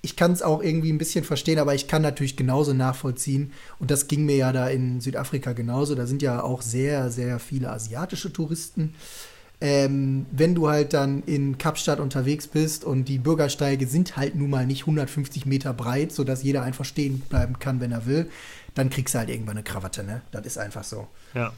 ich 0.01 0.15
kann 0.15 0.31
es 0.31 0.41
auch 0.41 0.63
irgendwie 0.63 0.91
ein 0.91 0.97
bisschen 0.97 1.23
verstehen, 1.23 1.59
aber 1.59 1.75
ich 1.75 1.87
kann 1.87 2.01
natürlich 2.01 2.35
genauso 2.35 2.73
nachvollziehen. 2.73 3.53
Und 3.79 3.91
das 3.91 4.07
ging 4.07 4.25
mir 4.25 4.35
ja 4.35 4.51
da 4.51 4.67
in 4.67 4.99
Südafrika 4.99 5.53
genauso. 5.53 5.93
Da 5.93 6.07
sind 6.07 6.21
ja 6.21 6.41
auch 6.41 6.61
sehr, 6.61 7.11
sehr 7.11 7.39
viele 7.39 7.69
asiatische 7.69 8.33
Touristen. 8.33 8.95
Ähm, 9.61 10.25
wenn 10.31 10.55
du 10.55 10.69
halt 10.69 10.93
dann 10.93 11.21
in 11.23 11.59
Kapstadt 11.59 11.99
unterwegs 11.99 12.47
bist 12.47 12.83
und 12.83 13.05
die 13.05 13.19
Bürgersteige 13.19 13.85
sind 13.85 14.17
halt 14.17 14.35
nun 14.35 14.49
mal 14.49 14.65
nicht 14.65 14.81
150 14.81 15.45
Meter 15.45 15.71
breit, 15.73 16.11
sodass 16.11 16.41
jeder 16.41 16.63
einfach 16.63 16.85
stehen 16.85 17.19
bleiben 17.19 17.59
kann, 17.59 17.79
wenn 17.79 17.91
er 17.91 18.07
will, 18.07 18.29
dann 18.73 18.89
kriegst 18.89 19.13
du 19.13 19.19
halt 19.19 19.29
irgendwann 19.29 19.57
eine 19.57 19.63
Krawatte, 19.63 20.03
ne? 20.03 20.21
Das 20.31 20.45
ist 20.45 20.57
einfach 20.57 20.83
so. 20.83 21.07
Ja. 21.35 21.53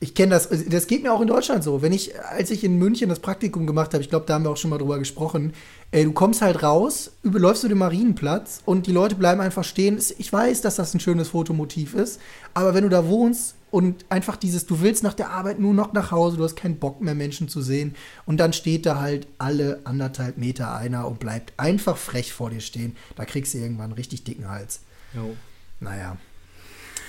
Ich 0.00 0.14
kenne 0.14 0.30
das, 0.30 0.48
das 0.68 0.86
geht 0.86 1.02
mir 1.02 1.12
auch 1.12 1.20
in 1.20 1.28
Deutschland 1.28 1.62
so. 1.62 1.80
Wenn 1.82 1.92
ich, 1.92 2.18
als 2.20 2.50
ich 2.50 2.64
in 2.64 2.78
München 2.78 3.08
das 3.08 3.20
Praktikum 3.20 3.66
gemacht 3.66 3.92
habe, 3.92 4.02
ich 4.02 4.10
glaube, 4.10 4.26
da 4.26 4.34
haben 4.34 4.44
wir 4.44 4.50
auch 4.50 4.56
schon 4.56 4.70
mal 4.70 4.78
drüber 4.78 4.98
gesprochen, 4.98 5.52
ey, 5.92 6.04
du 6.04 6.12
kommst 6.12 6.42
halt 6.42 6.62
raus, 6.62 7.12
überläufst 7.22 7.62
du 7.62 7.68
den 7.68 7.78
Marienplatz 7.78 8.62
und 8.64 8.86
die 8.86 8.92
Leute 8.92 9.14
bleiben 9.14 9.40
einfach 9.40 9.62
stehen. 9.62 10.00
Ich 10.18 10.32
weiß, 10.32 10.62
dass 10.62 10.76
das 10.76 10.94
ein 10.94 11.00
schönes 11.00 11.28
Fotomotiv 11.28 11.94
ist, 11.94 12.20
aber 12.54 12.74
wenn 12.74 12.82
du 12.82 12.88
da 12.88 13.06
wohnst 13.06 13.54
und 13.70 14.04
einfach 14.08 14.36
dieses, 14.36 14.66
du 14.66 14.80
willst 14.80 15.04
nach 15.04 15.14
der 15.14 15.30
Arbeit 15.30 15.60
nur 15.60 15.74
noch 15.74 15.92
nach 15.92 16.10
Hause, 16.10 16.36
du 16.36 16.44
hast 16.44 16.56
keinen 16.56 16.78
Bock 16.78 17.00
mehr 17.00 17.14
Menschen 17.14 17.48
zu 17.48 17.62
sehen 17.62 17.94
und 18.26 18.38
dann 18.38 18.52
steht 18.52 18.86
da 18.86 19.00
halt 19.00 19.28
alle 19.38 19.80
anderthalb 19.84 20.36
Meter 20.36 20.74
einer 20.74 21.06
und 21.06 21.20
bleibt 21.20 21.52
einfach 21.56 21.96
frech 21.96 22.32
vor 22.32 22.50
dir 22.50 22.60
stehen, 22.60 22.96
da 23.14 23.24
kriegst 23.24 23.54
du 23.54 23.58
irgendwann 23.58 23.86
einen 23.86 23.92
richtig 23.92 24.24
dicken 24.24 24.48
Hals. 24.48 24.80
Jo. 25.14 25.36
Naja. 25.78 26.16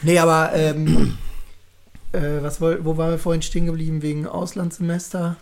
Nee, 0.03 0.19
aber 0.19 0.51
ähm, 0.53 1.17
äh, 2.13 2.41
was 2.41 2.61
wo, 2.61 2.97
waren 2.97 3.11
wir 3.11 3.19
vorhin 3.19 3.41
stehen 3.41 3.65
geblieben 3.65 4.01
wegen 4.01 4.27
Auslandssemester? 4.27 5.37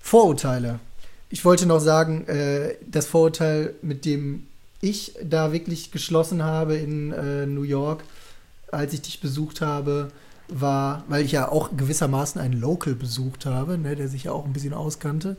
Vorurteile. 0.00 0.80
Ich 1.30 1.44
wollte 1.44 1.66
noch 1.66 1.80
sagen, 1.80 2.26
äh, 2.26 2.76
das 2.86 3.06
Vorurteil, 3.06 3.74
mit 3.82 4.04
dem 4.04 4.46
ich 4.80 5.14
da 5.22 5.52
wirklich 5.52 5.90
geschlossen 5.90 6.42
habe 6.42 6.76
in 6.76 7.12
äh, 7.12 7.46
New 7.46 7.62
York, 7.62 8.04
als 8.70 8.92
ich 8.92 9.02
dich 9.02 9.20
besucht 9.20 9.60
habe, 9.60 10.08
war, 10.48 11.04
weil 11.08 11.24
ich 11.24 11.32
ja 11.32 11.50
auch 11.50 11.70
gewissermaßen 11.76 12.40
einen 12.40 12.58
Local 12.58 12.94
besucht 12.94 13.46
habe, 13.46 13.76
ne, 13.76 13.96
der 13.96 14.08
sich 14.08 14.24
ja 14.24 14.32
auch 14.32 14.46
ein 14.46 14.52
bisschen 14.52 14.74
auskannte, 14.74 15.36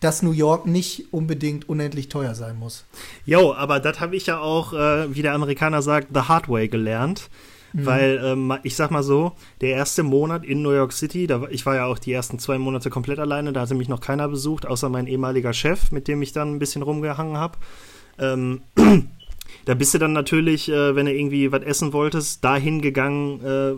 dass 0.00 0.22
New 0.22 0.32
York 0.32 0.66
nicht 0.66 1.12
unbedingt 1.12 1.68
unendlich 1.68 2.08
teuer 2.08 2.34
sein 2.34 2.58
muss. 2.58 2.84
Jo, 3.24 3.54
aber 3.54 3.80
das 3.80 4.00
habe 4.00 4.16
ich 4.16 4.26
ja 4.26 4.40
auch, 4.40 4.72
äh, 4.72 5.14
wie 5.14 5.22
der 5.22 5.34
Amerikaner 5.34 5.82
sagt, 5.82 6.08
the 6.14 6.20
hard 6.20 6.48
way 6.48 6.68
gelernt. 6.68 7.28
Mhm. 7.76 7.86
Weil, 7.86 8.20
ähm, 8.24 8.54
ich 8.62 8.74
sag 8.74 8.90
mal 8.90 9.02
so, 9.02 9.32
der 9.60 9.70
erste 9.70 10.02
Monat 10.02 10.46
in 10.46 10.62
New 10.62 10.70
York 10.70 10.92
City, 10.92 11.26
da, 11.26 11.42
ich 11.50 11.66
war 11.66 11.74
ja 11.74 11.84
auch 11.84 11.98
die 11.98 12.12
ersten 12.12 12.38
zwei 12.38 12.56
Monate 12.56 12.88
komplett 12.88 13.18
alleine, 13.18 13.52
da 13.52 13.60
hatte 13.60 13.74
mich 13.74 13.88
noch 13.88 14.00
keiner 14.00 14.28
besucht, 14.28 14.64
außer 14.64 14.88
mein 14.88 15.06
ehemaliger 15.06 15.52
Chef, 15.52 15.92
mit 15.92 16.08
dem 16.08 16.22
ich 16.22 16.32
dann 16.32 16.54
ein 16.54 16.58
bisschen 16.58 16.80
rumgehangen 16.80 17.36
habe. 17.36 17.58
Ähm, 18.18 18.62
da 19.66 19.74
bist 19.74 19.92
du 19.92 19.98
dann 19.98 20.14
natürlich, 20.14 20.70
äh, 20.70 20.96
wenn 20.96 21.04
du 21.04 21.12
irgendwie 21.12 21.52
was 21.52 21.62
essen 21.64 21.92
wolltest, 21.92 22.42
dahin 22.42 22.80
gegangen, 22.80 23.44
äh, 23.44 23.74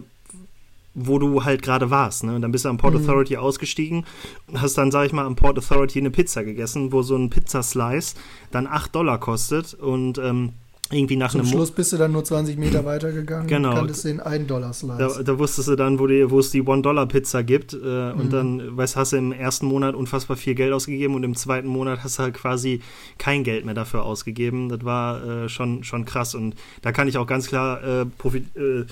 wo 0.94 1.18
du 1.18 1.42
halt 1.42 1.62
gerade 1.62 1.90
warst. 1.90 2.22
Ne? 2.22 2.36
Und 2.36 2.42
dann 2.42 2.52
bist 2.52 2.66
du 2.66 2.68
am 2.68 2.78
Port 2.78 2.94
mhm. 2.94 3.00
Authority 3.00 3.36
ausgestiegen 3.36 4.06
und 4.46 4.60
hast 4.60 4.78
dann, 4.78 4.92
sag 4.92 5.06
ich 5.06 5.12
mal, 5.12 5.26
am 5.26 5.34
Port 5.34 5.58
Authority 5.58 5.98
eine 5.98 6.10
Pizza 6.10 6.44
gegessen, 6.44 6.92
wo 6.92 7.02
so 7.02 7.16
ein 7.16 7.30
Pizzaslice 7.30 8.14
dann 8.52 8.68
8 8.68 8.94
Dollar 8.94 9.18
kostet 9.18 9.74
und 9.74 10.18
ähm, 10.18 10.52
irgendwie 10.90 11.16
nach 11.16 11.32
Zum 11.32 11.42
einem 11.42 11.50
Schluss 11.50 11.70
bist 11.70 11.92
du 11.92 11.98
dann 11.98 12.12
nur 12.12 12.24
20 12.24 12.56
Meter 12.56 12.84
weitergegangen 12.84 13.46
genau. 13.46 13.70
und 13.70 13.76
kanntest 13.76 14.04
den 14.06 14.20
1 14.20 14.46
Dollar 14.46 14.72
Slice. 14.72 14.98
Da, 14.98 15.22
da, 15.22 15.38
wusstest 15.38 15.68
du 15.68 15.76
dann, 15.76 15.98
wo, 15.98 16.06
die, 16.06 16.30
wo 16.30 16.38
es 16.38 16.50
die 16.50 16.66
1 16.66 16.82
Dollar 16.82 17.06
Pizza 17.06 17.42
gibt 17.42 17.74
äh, 17.74 17.76
mhm. 17.76 18.20
und 18.20 18.32
dann, 18.32 18.76
weißt 18.76 18.96
hast 18.96 19.12
du 19.12 19.16
im 19.18 19.32
ersten 19.32 19.66
Monat 19.66 19.94
unfassbar 19.94 20.38
viel 20.38 20.54
Geld 20.54 20.72
ausgegeben 20.72 21.14
und 21.14 21.24
im 21.24 21.36
zweiten 21.36 21.68
Monat 21.68 22.02
hast 22.04 22.18
du 22.18 22.22
halt 22.22 22.34
quasi 22.34 22.80
kein 23.18 23.44
Geld 23.44 23.66
mehr 23.66 23.74
dafür 23.74 24.04
ausgegeben. 24.04 24.70
Das 24.70 24.82
war 24.84 25.24
äh, 25.24 25.48
schon, 25.50 25.84
schon 25.84 26.06
krass 26.06 26.34
und 26.34 26.54
da 26.80 26.90
kann 26.92 27.06
ich 27.06 27.18
auch 27.18 27.26
ganz 27.26 27.48
klar 27.48 27.82
äh, 27.84 28.02
äh, 28.02 28.86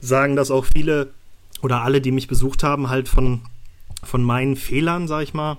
sagen, 0.00 0.36
dass 0.36 0.50
auch 0.50 0.66
viele 0.66 1.08
oder 1.62 1.82
alle, 1.82 2.00
die 2.00 2.12
mich 2.12 2.28
besucht 2.28 2.62
haben, 2.62 2.90
halt 2.90 3.08
von, 3.08 3.40
von 4.02 4.22
meinen 4.22 4.54
Fehlern, 4.54 5.08
sag 5.08 5.22
ich 5.22 5.34
mal, 5.34 5.56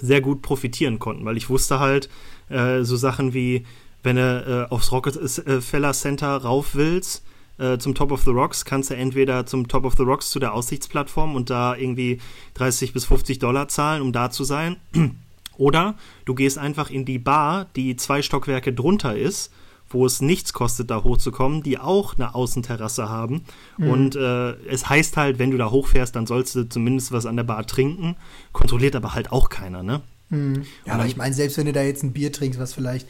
sehr 0.00 0.20
gut 0.20 0.42
profitieren 0.42 0.98
konnten, 0.98 1.24
weil 1.24 1.36
ich 1.36 1.50
wusste 1.50 1.80
halt 1.80 2.08
äh, 2.48 2.82
so 2.82 2.96
Sachen 2.96 3.34
wie 3.34 3.66
wenn 4.08 4.16
du 4.16 4.66
äh, 4.70 4.72
aufs 4.72 4.90
Rockefeller 4.90 5.92
Center 5.92 6.28
rauf 6.38 6.74
willst, 6.74 7.22
äh, 7.58 7.76
zum 7.76 7.94
Top 7.94 8.10
of 8.10 8.22
the 8.22 8.30
Rocks, 8.30 8.64
kannst 8.64 8.88
du 8.90 8.96
entweder 8.96 9.44
zum 9.44 9.68
Top 9.68 9.84
of 9.84 9.94
the 9.96 10.02
Rocks 10.02 10.30
zu 10.30 10.38
der 10.38 10.54
Aussichtsplattform 10.54 11.34
und 11.36 11.50
da 11.50 11.76
irgendwie 11.76 12.18
30 12.54 12.94
bis 12.94 13.04
50 13.04 13.38
Dollar 13.38 13.68
zahlen, 13.68 14.00
um 14.00 14.12
da 14.12 14.30
zu 14.30 14.44
sein. 14.44 14.76
Oder 15.58 15.96
du 16.24 16.34
gehst 16.34 16.56
einfach 16.56 16.88
in 16.88 17.04
die 17.04 17.18
Bar, 17.18 17.66
die 17.76 17.96
zwei 17.96 18.22
Stockwerke 18.22 18.72
drunter 18.72 19.16
ist, 19.16 19.52
wo 19.90 20.06
es 20.06 20.22
nichts 20.22 20.52
kostet, 20.52 20.90
da 20.90 21.02
hochzukommen, 21.02 21.62
die 21.62 21.78
auch 21.78 22.14
eine 22.14 22.34
Außenterrasse 22.34 23.08
haben. 23.08 23.42
Mhm. 23.76 23.90
Und 23.90 24.16
äh, 24.16 24.52
es 24.68 24.88
heißt 24.88 25.16
halt, 25.16 25.38
wenn 25.38 25.50
du 25.50 25.58
da 25.58 25.70
hochfährst, 25.70 26.16
dann 26.16 26.26
sollst 26.26 26.54
du 26.54 26.68
zumindest 26.68 27.12
was 27.12 27.26
an 27.26 27.36
der 27.36 27.44
Bar 27.44 27.66
trinken. 27.66 28.16
Kontrolliert 28.52 28.96
aber 28.96 29.14
halt 29.14 29.32
auch 29.32 29.48
keiner, 29.50 29.82
ne? 29.82 30.00
Mhm. 30.30 30.64
Ja, 30.86 30.94
aber 30.94 31.06
ich 31.06 31.16
meine, 31.16 31.34
selbst 31.34 31.58
wenn 31.58 31.66
du 31.66 31.72
da 31.72 31.82
jetzt 31.82 32.04
ein 32.04 32.12
Bier 32.12 32.32
trinkst, 32.32 32.60
was 32.60 32.72
vielleicht 32.72 33.06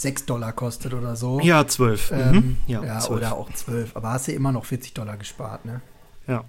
6 0.00 0.24
Dollar 0.24 0.52
kostet 0.52 0.94
oder 0.94 1.14
so. 1.14 1.40
Ja, 1.40 1.66
12. 1.66 2.12
Ähm, 2.12 2.34
mhm. 2.34 2.56
ja, 2.66 2.82
ja 2.82 3.00
12. 3.00 3.18
oder 3.18 3.36
auch 3.36 3.52
12. 3.52 3.96
Aber 3.96 4.12
hast 4.12 4.28
du 4.28 4.32
immer 4.32 4.50
noch 4.50 4.64
40 4.64 4.94
Dollar 4.94 5.18
gespart, 5.18 5.66
ne? 5.66 5.82
Ja. 6.26 6.44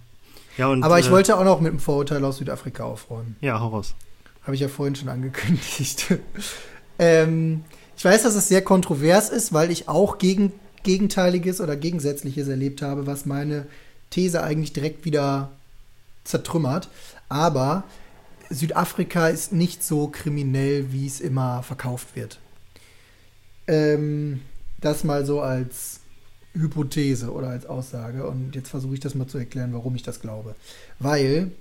ja 0.58 0.68
und, 0.68 0.84
Aber 0.84 1.00
ich 1.00 1.08
äh, 1.08 1.12
wollte 1.12 1.38
auch 1.38 1.44
noch 1.44 1.60
mit 1.60 1.74
dem 1.74 1.80
Vorurteil 1.80 2.24
aus 2.24 2.38
Südafrika 2.38 2.86
aufräumen. 2.86 3.36
Ja, 3.42 3.60
hau 3.60 3.68
raus. 3.68 3.94
Habe 4.44 4.56
ich 4.56 4.62
ja 4.62 4.70
vorhin 4.70 4.96
schon 4.96 5.10
angekündigt. 5.10 6.18
ähm, 7.00 7.66
ich 7.98 8.06
weiß, 8.06 8.24
dass 8.24 8.36
es 8.36 8.48
sehr 8.48 8.62
kontrovers 8.62 9.30
ist, 9.30 9.52
weil 9.52 9.70
ich 9.70 9.90
auch 9.90 10.18
gegen, 10.18 10.54
Gegenteiliges 10.84 11.60
oder 11.60 11.76
Gegensätzliches 11.76 12.48
erlebt 12.48 12.82
habe, 12.82 13.06
was 13.06 13.26
meine 13.26 13.68
These 14.12 14.44
eigentlich 14.44 14.72
direkt 14.72 15.04
wieder 15.04 15.50
zertrümmert. 16.24 16.88
Aber 17.28 17.84
Südafrika 18.50 19.28
ist 19.28 19.52
nicht 19.52 19.84
so 19.84 20.08
kriminell, 20.08 20.94
wie 20.94 21.06
es 21.06 21.20
immer 21.20 21.64
verkauft 21.64 22.16
wird. 22.16 22.40
Ähm, 23.72 24.42
das 24.82 25.04
mal 25.06 25.26
so 25.26 25.40
als 25.40 26.02
Hypothese 26.54 27.32
oder 27.32 27.50
als 27.50 27.66
Aussage. 27.66 28.28
Und 28.28 28.56
jetzt 28.56 28.70
versuche 28.70 28.96
ich 28.96 29.00
das 29.00 29.16
mal 29.16 29.28
zu 29.28 29.38
erklären, 29.38 29.74
warum 29.74 29.96
ich 29.96 30.04
das 30.04 30.20
glaube. 30.20 30.56
Weil, 31.00 31.52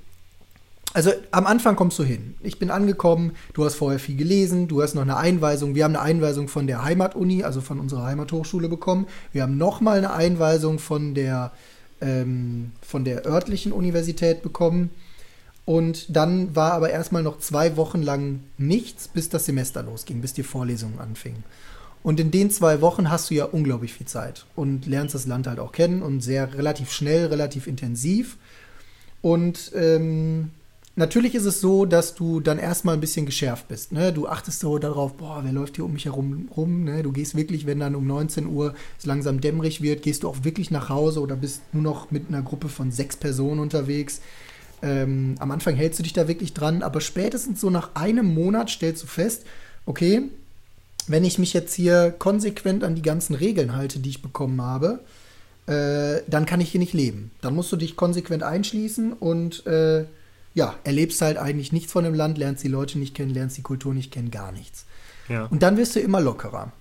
also 0.93 1.13
am 1.31 1.47
Anfang 1.47 1.77
kommst 1.77 1.99
du 1.99 2.03
hin. 2.03 2.35
Ich 2.43 2.59
bin 2.59 2.71
angekommen, 2.71 3.33
du 3.55 3.65
hast 3.65 3.77
vorher 3.77 4.01
viel 4.01 4.17
gelesen, 4.17 4.67
du 4.67 4.83
hast 4.83 4.95
noch 4.95 5.03
eine 5.03 5.17
Einweisung. 5.17 5.75
Wir 5.75 5.85
haben 5.85 5.95
eine 5.95 6.05
Einweisung 6.05 6.49
von 6.49 6.67
der 6.67 6.83
Heimatuni, 6.83 7.45
also 7.45 7.61
von 7.61 7.79
unserer 7.79 8.05
Heimathochschule 8.05 8.69
bekommen. 8.69 9.07
Wir 9.33 9.43
haben 9.43 9.57
nochmal 9.57 9.99
eine 9.99 10.13
Einweisung 10.13 10.81
von 10.81 11.15
der, 11.15 11.53
ähm, 12.01 12.73
von 12.83 13.05
der 13.05 13.25
örtlichen 13.27 13.71
Universität 13.71 14.43
bekommen. 14.43 14.91
Und 15.67 16.17
dann 16.17 16.57
war 16.57 16.73
aber 16.73 16.91
erstmal 16.91 17.23
noch 17.23 17.39
zwei 17.39 17.77
Wochen 17.77 18.03
lang 18.03 18.41
nichts, 18.59 19.07
bis 19.07 19.29
das 19.29 19.47
Semester 19.47 19.85
losging, 19.85 20.21
bis 20.21 20.33
die 20.33 20.43
Vorlesungen 20.43 20.99
anfingen. 20.99 21.45
Und 22.03 22.19
in 22.19 22.31
den 22.31 22.51
zwei 22.51 22.81
Wochen 22.81 23.11
hast 23.11 23.31
du 23.31 23.35
ja 23.35 23.45
unglaublich 23.45 23.93
viel 23.93 24.07
Zeit 24.07 24.47
und 24.57 24.87
lernst 24.87 25.15
das 25.15 25.27
Land 25.27 25.47
halt 25.47 25.59
auch 25.59 25.73
kennen 25.73 26.03
und 26.03 26.21
sehr 26.23 26.55
relativ 26.55 26.93
schnell, 26.93 27.27
relativ 27.27 27.67
intensiv. 27.67 28.39
Und 29.21 29.73
ähm, 29.75 30.51
natürlich 30.97 31.35
ist 31.35 31.45
es 31.45 31.61
so, 31.61 31.85
dass 31.85 32.15
du 32.15 32.41
dann 32.41 32.59
erstmal 32.59 32.95
ein 32.95 33.03
bisschen 33.03 33.27
geschärft 33.27 33.69
bist. 33.69 33.93
Ne? 33.93 34.15
Du 34.15 34.29
achtest 34.29 34.61
so 34.61 34.79
darauf, 34.79 35.15
boah, 35.15 35.41
wer 35.45 35.53
läuft 35.53 35.77
hier 35.77 35.85
um 35.85 35.93
mich 35.93 36.07
herum 36.07 36.49
rum? 36.57 36.85
Ne? 36.85 37.03
Du 37.03 37.13
gehst 37.13 37.37
wirklich, 37.37 37.67
wenn 37.67 37.81
dann 37.81 37.95
um 37.95 38.07
19 38.07 38.47
Uhr 38.47 38.75
es 38.99 39.05
langsam 39.05 39.43
dämmerig 39.43 39.83
wird, 39.83 40.03
gehst 40.03 40.23
du 40.23 40.29
auch 40.29 40.43
wirklich 40.43 40.71
nach 40.71 40.89
Hause 40.89 41.21
oder 41.21 41.37
bist 41.37 41.61
nur 41.75 41.83
noch 41.83 42.11
mit 42.11 42.29
einer 42.29 42.41
Gruppe 42.41 42.71
von 42.71 42.93
sechs 42.93 43.17
Personen 43.17 43.61
unterwegs. 43.61 44.23
Ähm, 44.83 45.35
am 45.39 45.51
Anfang 45.51 45.75
hältst 45.75 45.99
du 45.99 46.03
dich 46.03 46.15
da 46.15 46.29
wirklich 46.29 46.55
dran, 46.55 46.83
aber 46.83 47.03
spätestens 47.03 47.61
so 47.61 47.69
nach 47.69 47.95
einem 47.95 48.33
Monat 48.33 48.71
stellst 48.71 49.03
du 49.03 49.07
fest, 49.07 49.45
okay, 49.85 50.31
wenn 51.07 51.25
ich 51.25 51.39
mich 51.39 51.53
jetzt 51.53 51.75
hier 51.75 52.15
konsequent 52.19 52.85
an 52.85 52.95
die 52.95 53.03
ganzen 53.03 53.35
Regeln 53.35 53.75
halte, 53.75 53.99
die 53.99 54.11
ich 54.11 54.23
bekommen 54.23 54.61
habe, 54.63 55.01
äh, 55.67 56.23
dann 56.27 56.47
kann 56.47 56.61
ich 56.61 56.71
hier 56.71 56.81
nicht 56.81 56.95
leben. 56.95 57.31
Dann 57.41 57.55
musst 57.55 57.71
du 57.73 57.77
dich 57.77 57.97
konsequent 57.97 58.43
einschließen 58.43 59.13
und 59.13 59.67
äh, 59.67 60.05
ja, 60.55 60.75
erlebst 60.85 61.23
halt 61.23 61.37
eigentlich 61.37 61.73
nichts 61.73 61.93
von 61.93 62.05
dem 62.05 62.15
Land, 62.15 62.39
lernst 62.39 62.65
die 62.65 62.69
Leute 62.69 62.99
nicht 62.99 63.15
kennen, 63.15 63.33
lernst 63.33 63.57
die 63.57 63.63
Kultur 63.63 63.95
nicht 63.95 64.11
kennen, 64.11 64.31
gar 64.31 64.53
nichts. 64.53 64.85
Ja. 65.29 65.45
Und 65.45 65.63
dann 65.63 65.77
wirst 65.77 65.95
du 65.95 66.01
immer 66.01 66.21
lockerer. 66.21 66.73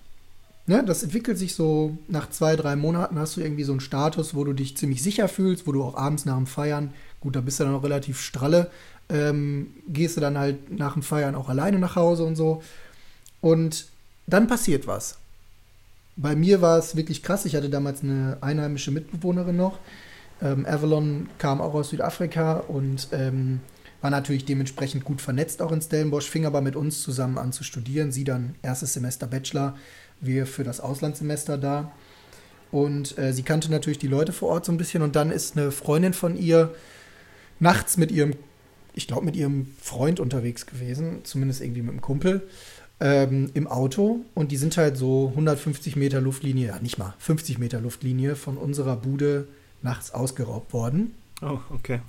ne, 0.66 0.84
das 0.84 1.04
entwickelt 1.04 1.38
sich 1.38 1.54
so, 1.54 1.98
nach 2.08 2.30
zwei, 2.30 2.56
drei 2.56 2.76
Monaten 2.76 3.20
hast 3.20 3.38
du 3.38 3.42
irgendwie 3.42 3.64
so 3.64 3.74
einen 3.74 3.80
Status, 3.80 4.34
wo 4.34 4.44
du 4.44 4.54
dich 4.54 4.76
ziemlich 4.76 5.04
sicher 5.04 5.28
fühlst, 5.28 5.68
wo 5.68 5.72
du 5.72 5.84
auch 5.84 5.96
abends 5.96 6.26
nach 6.26 6.36
dem 6.36 6.48
Feiern, 6.48 6.94
gut, 7.22 7.36
da 7.36 7.42
bist 7.42 7.60
du 7.60 7.64
dann 7.66 7.74
noch 7.74 7.84
relativ 7.84 8.20
stralle, 8.20 8.72
ähm, 9.10 9.68
gehst 9.88 10.18
du 10.18 10.22
dann 10.22 10.38
halt 10.38 10.72
nach 10.72 10.94
dem 10.94 11.04
Feiern 11.04 11.36
auch 11.36 11.50
alleine 11.50 11.78
nach 11.78 11.96
Hause 11.96 12.24
und 12.24 12.36
so. 12.36 12.64
Und 13.42 13.86
dann 14.34 14.48
passiert 14.48 14.88
was. 14.88 15.18
Bei 16.16 16.36
mir 16.36 16.62
war 16.62 16.78
es 16.78 16.96
wirklich 16.96 17.24
krass. 17.24 17.46
Ich 17.46 17.56
hatte 17.56 17.70
damals 17.70 18.04
eine 18.04 18.38
einheimische 18.42 18.92
Mitbewohnerin 18.92 19.56
noch. 19.56 19.80
Ähm, 20.42 20.66
Avalon 20.66 21.30
kam 21.38 21.62
auch 21.62 21.74
aus 21.74 21.90
Südafrika 21.90 22.58
und 22.60 23.10
ähm, 23.12 23.62
war 24.02 24.10
natürlich 24.10 24.46
dementsprechend 24.46 25.04
gut 25.04 25.22
vernetzt 25.22 25.62
auch 25.62 25.72
in 25.72 25.82
Stellenbosch, 25.82 26.30
fing 26.30 26.46
aber 26.46 26.62
mit 26.62 26.76
uns 26.76 27.02
zusammen 27.02 27.38
an 27.38 27.52
zu 27.52 27.64
studieren. 27.64 28.12
Sie 28.12 28.24
dann 28.24 28.56
erstes 28.62 28.94
Semester 28.94 29.28
Bachelor, 29.28 29.76
wir 30.22 30.46
für 30.46 30.64
das 30.64 30.80
Auslandssemester 30.80 31.58
da. 31.58 31.92
Und 32.72 33.18
äh, 33.18 33.34
sie 33.34 33.44
kannte 33.44 33.72
natürlich 33.72 34.00
die 34.00 34.08
Leute 34.08 34.32
vor 34.32 34.50
Ort 34.50 34.66
so 34.66 34.72
ein 34.72 34.78
bisschen. 34.78 35.02
Und 35.02 35.16
dann 35.16 35.32
ist 35.32 35.58
eine 35.58 35.72
Freundin 35.72 36.14
von 36.14 36.38
ihr 36.38 36.74
nachts 37.60 37.98
mit 37.98 38.12
ihrem, 38.12 38.36
ich 38.94 39.08
glaube, 39.08 39.26
mit 39.26 39.36
ihrem 39.36 39.68
Freund 39.82 40.20
unterwegs 40.20 40.66
gewesen, 40.66 41.20
zumindest 41.24 41.62
irgendwie 41.62 41.82
mit 41.82 41.92
einem 41.92 42.02
Kumpel, 42.02 42.48
ähm, 43.00 43.50
im 43.54 43.68
Auto. 43.68 44.22
Und 44.36 44.52
die 44.52 44.58
sind 44.58 44.78
halt 44.78 44.98
so 44.98 45.30
150 45.30 45.96
Meter 45.96 46.22
Luftlinie, 46.22 46.68
ja 46.68 46.80
nicht 46.80 46.98
mal, 46.98 47.14
50 47.20 47.58
Meter 47.58 47.82
Luftlinie 47.82 48.36
von 48.36 48.58
unserer 48.58 48.96
Bude 48.96 49.48
nachts 49.82 50.14
ausgeraubt 50.14 50.74
worden. 50.74 51.16
Oh, 51.42 51.60
okay. 51.70 52.02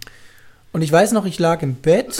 Und 0.72 0.82
ich 0.82 0.90
weiß 0.90 1.12
noch, 1.12 1.26
ich 1.26 1.38
lag 1.38 1.62
im 1.62 1.74
Bett. 1.74 2.18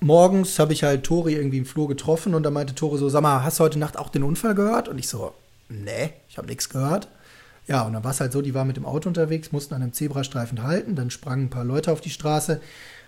Morgens 0.00 0.58
habe 0.58 0.72
ich 0.72 0.82
halt 0.82 1.04
Tori 1.04 1.34
irgendwie 1.34 1.58
im 1.58 1.66
Flur 1.66 1.86
getroffen 1.88 2.34
und 2.34 2.42
da 2.42 2.50
meinte 2.50 2.74
Tori 2.74 2.98
so: 2.98 3.08
Sag 3.08 3.22
mal, 3.22 3.44
hast 3.44 3.60
du 3.60 3.64
heute 3.64 3.78
Nacht 3.78 3.96
auch 3.96 4.08
den 4.08 4.24
Unfall 4.24 4.54
gehört? 4.54 4.88
Und 4.88 4.98
ich 4.98 5.08
so: 5.08 5.32
Nee, 5.68 6.12
ich 6.28 6.38
habe 6.38 6.48
nichts 6.48 6.68
gehört. 6.68 7.08
Ja, 7.68 7.82
und 7.82 7.92
dann 7.92 8.02
war 8.02 8.10
es 8.10 8.20
halt 8.20 8.32
so, 8.32 8.42
die 8.42 8.54
war 8.54 8.64
mit 8.64 8.76
dem 8.76 8.84
Auto 8.84 9.08
unterwegs, 9.08 9.52
mussten 9.52 9.74
an 9.74 9.82
einem 9.82 9.92
Zebrastreifen 9.92 10.64
halten, 10.64 10.96
dann 10.96 11.10
sprangen 11.10 11.46
ein 11.46 11.50
paar 11.50 11.64
Leute 11.64 11.92
auf 11.92 12.00
die 12.00 12.10
Straße, 12.10 12.60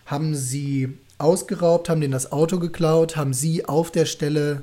haben 0.07 0.37
sie 0.37 0.97
ausgeraubt, 1.25 1.89
haben 1.89 2.01
denen 2.01 2.13
das 2.13 2.31
Auto 2.33 2.59
geklaut, 2.59 3.17
haben 3.17 3.33
sie 3.33 3.65
auf 3.65 3.91
der 3.91 4.05
Stelle 4.07 4.63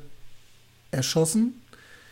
erschossen, 0.91 1.61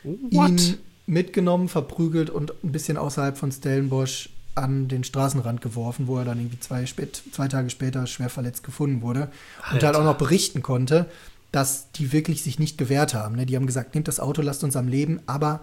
What? 0.04 0.50
ihn 0.50 0.78
mitgenommen, 1.06 1.70
verprügelt 1.70 2.30
und 2.30 2.54
ein 2.64 2.72
bisschen 2.72 2.98
außerhalb 2.98 3.38
von 3.38 3.52
Stellenbosch 3.52 4.30
an 4.56 4.88
den 4.88 5.04
Straßenrand 5.04 5.62
geworfen, 5.62 6.08
wo 6.08 6.18
er 6.18 6.26
dann 6.26 6.40
irgendwie 6.40 6.60
zwei, 6.60 6.86
spät, 6.86 7.22
zwei 7.32 7.48
Tage 7.48 7.70
später 7.70 8.08
schwer 8.08 8.30
verletzt 8.30 8.64
gefunden 8.64 9.02
wurde. 9.02 9.32
Alter. 9.62 9.74
Und 9.74 9.84
halt 9.84 9.96
auch 9.96 10.04
noch 10.04 10.18
berichten 10.18 10.62
konnte, 10.62 11.06
dass 11.52 11.92
die 11.94 12.12
wirklich 12.12 12.44
sich 12.44 12.60
nicht 12.60 12.78
gewehrt 12.78 13.14
haben. 13.14 13.36
Ne? 13.36 13.46
Die 13.46 13.56
haben 13.56 13.66
gesagt, 13.66 13.96
nehmt 13.96 14.08
das 14.08 14.20
Auto, 14.20 14.42
lasst 14.42 14.64
uns 14.64 14.76
am 14.76 14.88
Leben, 14.88 15.22
aber 15.26 15.62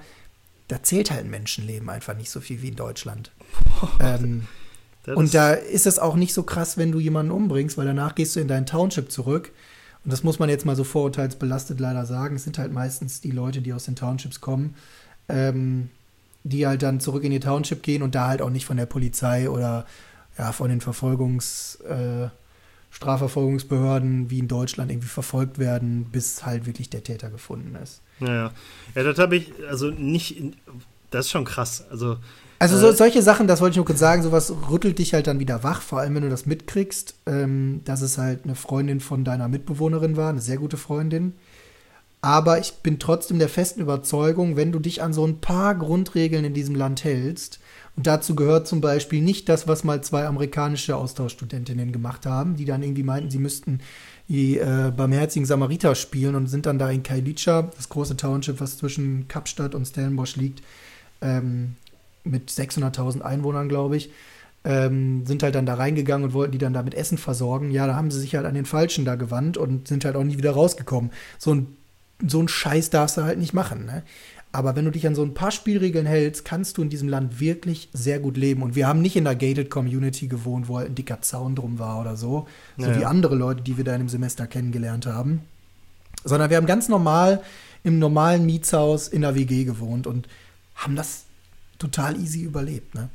da 0.68 0.82
zählt 0.82 1.10
halt 1.10 1.24
ein 1.24 1.30
Menschenleben 1.30 1.88
einfach 1.88 2.16
nicht 2.16 2.30
so 2.30 2.40
viel 2.40 2.62
wie 2.62 2.68
in 2.68 2.76
Deutschland. 2.76 3.30
ähm, 4.00 4.46
und 5.14 5.34
da 5.34 5.52
ist 5.52 5.86
es 5.86 5.98
auch 5.98 6.16
nicht 6.16 6.34
so 6.34 6.42
krass, 6.42 6.76
wenn 6.76 6.92
du 6.92 7.00
jemanden 7.00 7.32
umbringst, 7.32 7.78
weil 7.78 7.86
danach 7.86 8.14
gehst 8.14 8.36
du 8.36 8.40
in 8.40 8.48
dein 8.48 8.66
Township 8.66 9.10
zurück. 9.10 9.52
Und 10.04 10.12
das 10.12 10.22
muss 10.22 10.38
man 10.38 10.48
jetzt 10.48 10.64
mal 10.64 10.76
so 10.76 10.84
vorurteilsbelastet 10.84 11.80
leider 11.80 12.06
sagen. 12.06 12.36
Es 12.36 12.44
sind 12.44 12.58
halt 12.58 12.72
meistens 12.72 13.20
die 13.20 13.32
Leute, 13.32 13.60
die 13.60 13.72
aus 13.72 13.84
den 13.84 13.96
Townships 13.96 14.40
kommen. 14.40 14.74
Ähm, 15.28 15.90
die 16.46 16.66
halt 16.66 16.82
dann 16.82 17.00
zurück 17.00 17.24
in 17.24 17.32
die 17.32 17.40
Township 17.40 17.82
gehen 17.82 18.02
und 18.02 18.14
da 18.14 18.28
halt 18.28 18.40
auch 18.40 18.50
nicht 18.50 18.66
von 18.66 18.76
der 18.76 18.86
Polizei 18.86 19.50
oder 19.50 19.84
ja, 20.38 20.52
von 20.52 20.68
den 20.68 20.80
Verfolgungs, 20.80 21.76
äh, 21.86 22.28
Strafverfolgungsbehörden 22.90 24.30
wie 24.30 24.38
in 24.38 24.48
Deutschland 24.48 24.90
irgendwie 24.90 25.08
verfolgt 25.08 25.58
werden, 25.58 26.04
bis 26.04 26.46
halt 26.46 26.66
wirklich 26.66 26.88
der 26.88 27.02
Täter 27.02 27.30
gefunden 27.30 27.74
ist. 27.82 28.00
Ja, 28.20 28.34
ja. 28.34 28.52
ja 28.94 29.02
das 29.02 29.18
habe 29.18 29.36
ich, 29.36 29.52
also 29.68 29.90
nicht, 29.90 30.40
das 31.10 31.26
ist 31.26 31.32
schon 31.32 31.44
krass. 31.44 31.84
Also, 31.90 32.18
also 32.58 32.78
so, 32.78 32.88
äh, 32.88 32.92
solche 32.94 33.22
Sachen, 33.22 33.46
das 33.46 33.60
wollte 33.60 33.72
ich 33.72 33.76
nur 33.76 33.86
kurz 33.86 33.98
sagen, 33.98 34.22
sowas 34.22 34.52
rüttelt 34.70 34.98
dich 34.98 35.14
halt 35.14 35.26
dann 35.26 35.40
wieder 35.40 35.62
wach, 35.62 35.82
vor 35.82 36.00
allem 36.00 36.14
wenn 36.14 36.22
du 36.22 36.30
das 36.30 36.46
mitkriegst, 36.46 37.14
ähm, 37.26 37.82
dass 37.84 38.02
es 38.02 38.18
halt 38.18 38.44
eine 38.44 38.54
Freundin 38.54 39.00
von 39.00 39.24
deiner 39.24 39.48
Mitbewohnerin 39.48 40.16
war, 40.16 40.30
eine 40.30 40.40
sehr 40.40 40.58
gute 40.58 40.76
Freundin, 40.76 41.34
aber 42.20 42.58
ich 42.58 42.74
bin 42.82 42.98
trotzdem 42.98 43.38
der 43.38 43.48
festen 43.48 43.80
Überzeugung, 43.80 44.56
wenn 44.56 44.72
du 44.72 44.78
dich 44.78 45.02
an 45.02 45.12
so 45.12 45.26
ein 45.26 45.40
paar 45.40 45.74
Grundregeln 45.74 46.44
in 46.44 46.54
diesem 46.54 46.74
Land 46.74 47.04
hältst, 47.04 47.60
und 47.96 48.06
dazu 48.06 48.36
gehört 48.36 48.68
zum 48.68 48.82
Beispiel 48.82 49.22
nicht 49.22 49.48
das, 49.48 49.66
was 49.66 49.82
mal 49.82 50.02
zwei 50.02 50.26
amerikanische 50.26 50.96
Austauschstudentinnen 50.96 51.92
gemacht 51.92 52.26
haben, 52.26 52.56
die 52.56 52.66
dann 52.66 52.82
irgendwie 52.82 53.02
meinten, 53.02 53.30
sie 53.30 53.38
müssten 53.38 53.80
die 54.28 54.58
äh, 54.58 54.92
barmherzigen 54.94 55.46
Samariter 55.46 55.94
spielen 55.94 56.34
und 56.34 56.48
sind 56.48 56.66
dann 56.66 56.78
da 56.78 56.90
in 56.90 57.02
Kailicha, 57.02 57.70
das 57.74 57.88
große 57.88 58.16
Township, 58.16 58.60
was 58.60 58.76
zwischen 58.76 59.28
Kapstadt 59.28 59.74
und 59.74 59.86
Stellenbosch 59.86 60.36
liegt, 60.36 60.62
ähm, 61.22 61.76
mit 62.26 62.50
600.000 62.50 63.20
Einwohnern, 63.20 63.68
glaube 63.68 63.96
ich, 63.96 64.10
ähm, 64.64 65.24
sind 65.26 65.42
halt 65.42 65.54
dann 65.54 65.66
da 65.66 65.74
reingegangen 65.74 66.26
und 66.26 66.34
wollten 66.34 66.52
die 66.52 66.58
dann 66.58 66.74
da 66.74 66.82
mit 66.82 66.94
Essen 66.94 67.18
versorgen. 67.18 67.70
Ja, 67.70 67.86
da 67.86 67.94
haben 67.94 68.10
sie 68.10 68.20
sich 68.20 68.34
halt 68.34 68.46
an 68.46 68.54
den 68.54 68.66
Falschen 68.66 69.04
da 69.04 69.14
gewandt 69.14 69.56
und 69.56 69.88
sind 69.88 70.04
halt 70.04 70.16
auch 70.16 70.24
nie 70.24 70.38
wieder 70.38 70.52
rausgekommen. 70.52 71.10
So 71.38 71.54
ein 71.54 71.76
so 72.26 72.38
einen 72.38 72.48
Scheiß 72.48 72.90
darfst 72.90 73.16
du 73.16 73.22
halt 73.22 73.38
nicht 73.38 73.52
machen. 73.52 73.86
Ne? 73.86 74.02
Aber 74.52 74.74
wenn 74.74 74.84
du 74.84 74.90
dich 74.90 75.06
an 75.06 75.14
so 75.14 75.22
ein 75.22 75.34
paar 75.34 75.50
Spielregeln 75.50 76.06
hältst, 76.06 76.44
kannst 76.44 76.78
du 76.78 76.82
in 76.82 76.88
diesem 76.88 77.08
Land 77.08 77.40
wirklich 77.40 77.90
sehr 77.92 78.20
gut 78.20 78.36
leben. 78.36 78.62
Und 78.62 78.74
wir 78.74 78.86
haben 78.86 79.02
nicht 79.02 79.16
in 79.16 79.26
einer 79.26 79.36
gated 79.36 79.70
Community 79.70 80.28
gewohnt, 80.28 80.68
wo 80.68 80.78
halt 80.78 80.88
ein 80.88 80.94
dicker 80.94 81.20
Zaun 81.20 81.54
drum 81.54 81.78
war 81.78 82.00
oder 82.00 82.16
so, 82.16 82.46
so 82.78 82.86
ja. 82.86 82.98
wie 82.98 83.04
andere 83.04 83.34
Leute, 83.34 83.62
die 83.62 83.76
wir 83.76 83.84
da 83.84 83.92
in 83.92 84.00
dem 84.00 84.08
Semester 84.08 84.46
kennengelernt 84.46 85.06
haben. 85.06 85.42
Sondern 86.24 86.48
wir 86.48 86.56
haben 86.56 86.66
ganz 86.66 86.88
normal 86.88 87.42
im 87.84 87.98
normalen 87.98 88.46
Mietshaus 88.46 89.08
in 89.08 89.22
der 89.22 89.34
WG 89.34 89.64
gewohnt 89.64 90.06
und 90.06 90.26
haben 90.74 90.96
das 90.96 91.25
total 91.78 92.18
easy 92.20 92.42
überlebt. 92.42 92.94
Ne? 92.94 93.08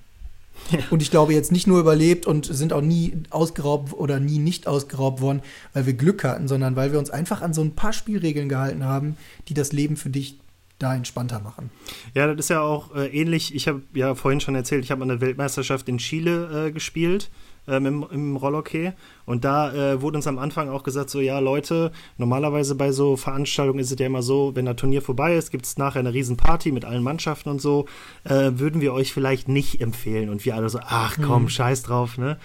Und 0.89 1.01
ich 1.01 1.11
glaube 1.11 1.33
jetzt 1.33 1.51
nicht 1.51 1.67
nur 1.67 1.79
überlebt 1.79 2.25
und 2.25 2.45
sind 2.45 2.73
auch 2.73 2.81
nie 2.81 3.13
ausgeraubt 3.29 3.93
oder 3.93 4.19
nie 4.19 4.39
nicht 4.39 4.67
ausgeraubt 4.67 5.21
worden, 5.21 5.41
weil 5.73 5.85
wir 5.85 5.93
Glück 5.93 6.23
hatten, 6.23 6.47
sondern 6.47 6.75
weil 6.75 6.91
wir 6.91 6.99
uns 6.99 7.09
einfach 7.09 7.41
an 7.41 7.53
so 7.53 7.61
ein 7.61 7.75
paar 7.75 7.93
Spielregeln 7.93 8.49
gehalten 8.49 8.85
haben, 8.85 9.17
die 9.47 9.53
das 9.53 9.71
Leben 9.71 9.97
für 9.97 10.09
dich 10.09 10.37
da 10.79 10.95
entspannter 10.95 11.39
machen. 11.39 11.69
Ja, 12.13 12.27
das 12.27 12.45
ist 12.45 12.49
ja 12.49 12.61
auch 12.61 12.95
äh, 12.95 13.07
ähnlich. 13.07 13.53
Ich 13.53 13.67
habe 13.67 13.81
ja 13.93 14.15
vorhin 14.15 14.41
schon 14.41 14.55
erzählt, 14.55 14.83
ich 14.83 14.91
habe 14.91 15.03
an 15.03 15.09
der 15.09 15.21
Weltmeisterschaft 15.21 15.87
in 15.89 15.99
Chile 15.99 16.67
äh, 16.67 16.71
gespielt 16.71 17.29
ähm, 17.71 17.85
im, 17.85 18.05
im 18.11 18.35
Rollhockey. 18.35 18.91
Und 19.25 19.45
da 19.45 19.73
äh, 19.73 20.01
wurde 20.01 20.17
uns 20.17 20.27
am 20.27 20.37
Anfang 20.37 20.69
auch 20.69 20.83
gesagt, 20.83 21.09
so 21.09 21.19
ja 21.19 21.39
Leute, 21.39 21.91
normalerweise 22.17 22.75
bei 22.75 22.91
so 22.91 23.15
Veranstaltungen 23.15 23.79
ist 23.79 23.91
es 23.91 23.99
ja 23.99 24.05
immer 24.05 24.21
so, 24.21 24.51
wenn 24.55 24.65
das 24.65 24.75
Turnier 24.75 25.01
vorbei 25.01 25.35
ist, 25.35 25.51
gibt 25.51 25.65
es 25.65 25.77
nachher 25.77 25.99
eine 25.99 26.13
Riesenparty 26.13 26.71
mit 26.71 26.85
allen 26.85 27.03
Mannschaften 27.03 27.49
und 27.49 27.61
so, 27.61 27.85
äh, 28.25 28.51
würden 28.55 28.81
wir 28.81 28.93
euch 28.93 29.13
vielleicht 29.13 29.47
nicht 29.47 29.81
empfehlen. 29.81 30.29
Und 30.29 30.45
wir 30.45 30.55
alle 30.55 30.69
so, 30.69 30.79
ach 30.83 31.17
komm, 31.25 31.43
mhm. 31.43 31.49
scheiß 31.49 31.83
drauf, 31.83 32.17
ne? 32.17 32.37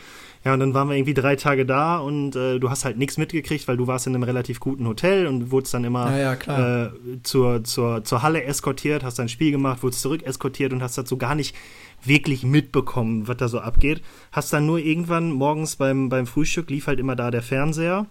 Ja, 0.47 0.55
und 0.55 0.61
dann 0.61 0.75
waren 0.75 0.89
wir 0.89 0.95
irgendwie 0.95 1.13
drei 1.13 1.35
Tage 1.35 1.67
da 1.67 1.99
und 1.99 2.37
äh, 2.37 2.61
du 2.61 2.71
hast 2.71 2.85
halt 2.85 2.97
nichts 2.97 3.19
mitgekriegt, 3.19 3.67
weil 3.67 3.77
du 3.77 3.89
warst 3.89 4.07
in 4.07 4.15
einem 4.15 4.23
relativ 4.23 4.61
guten 4.61 4.87
Hotel 4.87 5.27
und 5.27 5.51
wurdest 5.51 5.75
dann 5.75 5.83
immer 5.83 6.17
ja, 6.17 6.37
ja, 6.47 6.85
äh, 6.85 6.91
zur, 7.25 7.65
zur, 7.65 8.05
zur 8.05 8.23
Halle 8.23 8.45
eskortiert, 8.45 9.03
hast 9.03 9.19
dein 9.19 9.29
Spiel 9.29 9.51
gemacht, 9.51 9.83
wurdest 9.83 10.03
zurück 10.03 10.23
eskortiert 10.25 10.73
und 10.73 10.85
hast 10.85 10.97
dazu 10.97 11.17
gar 11.17 11.35
nicht 11.35 11.57
wirklich 12.05 12.45
mitbekommen, 12.45 13.27
was 13.27 13.39
da 13.39 13.49
so 13.49 13.59
abgeht. 13.59 14.03
Hast 14.31 14.53
dann 14.53 14.67
nur 14.67 14.79
irgendwann 14.79 15.33
morgens 15.33 15.75
beim, 15.75 16.11
beim 16.11 16.29
Frühstück 16.29 16.71
lief 16.71 16.87
halt 16.87 17.01
immer 17.01 17.17
da 17.17 17.33
der 17.33 17.43
Fernseher. 17.43 18.07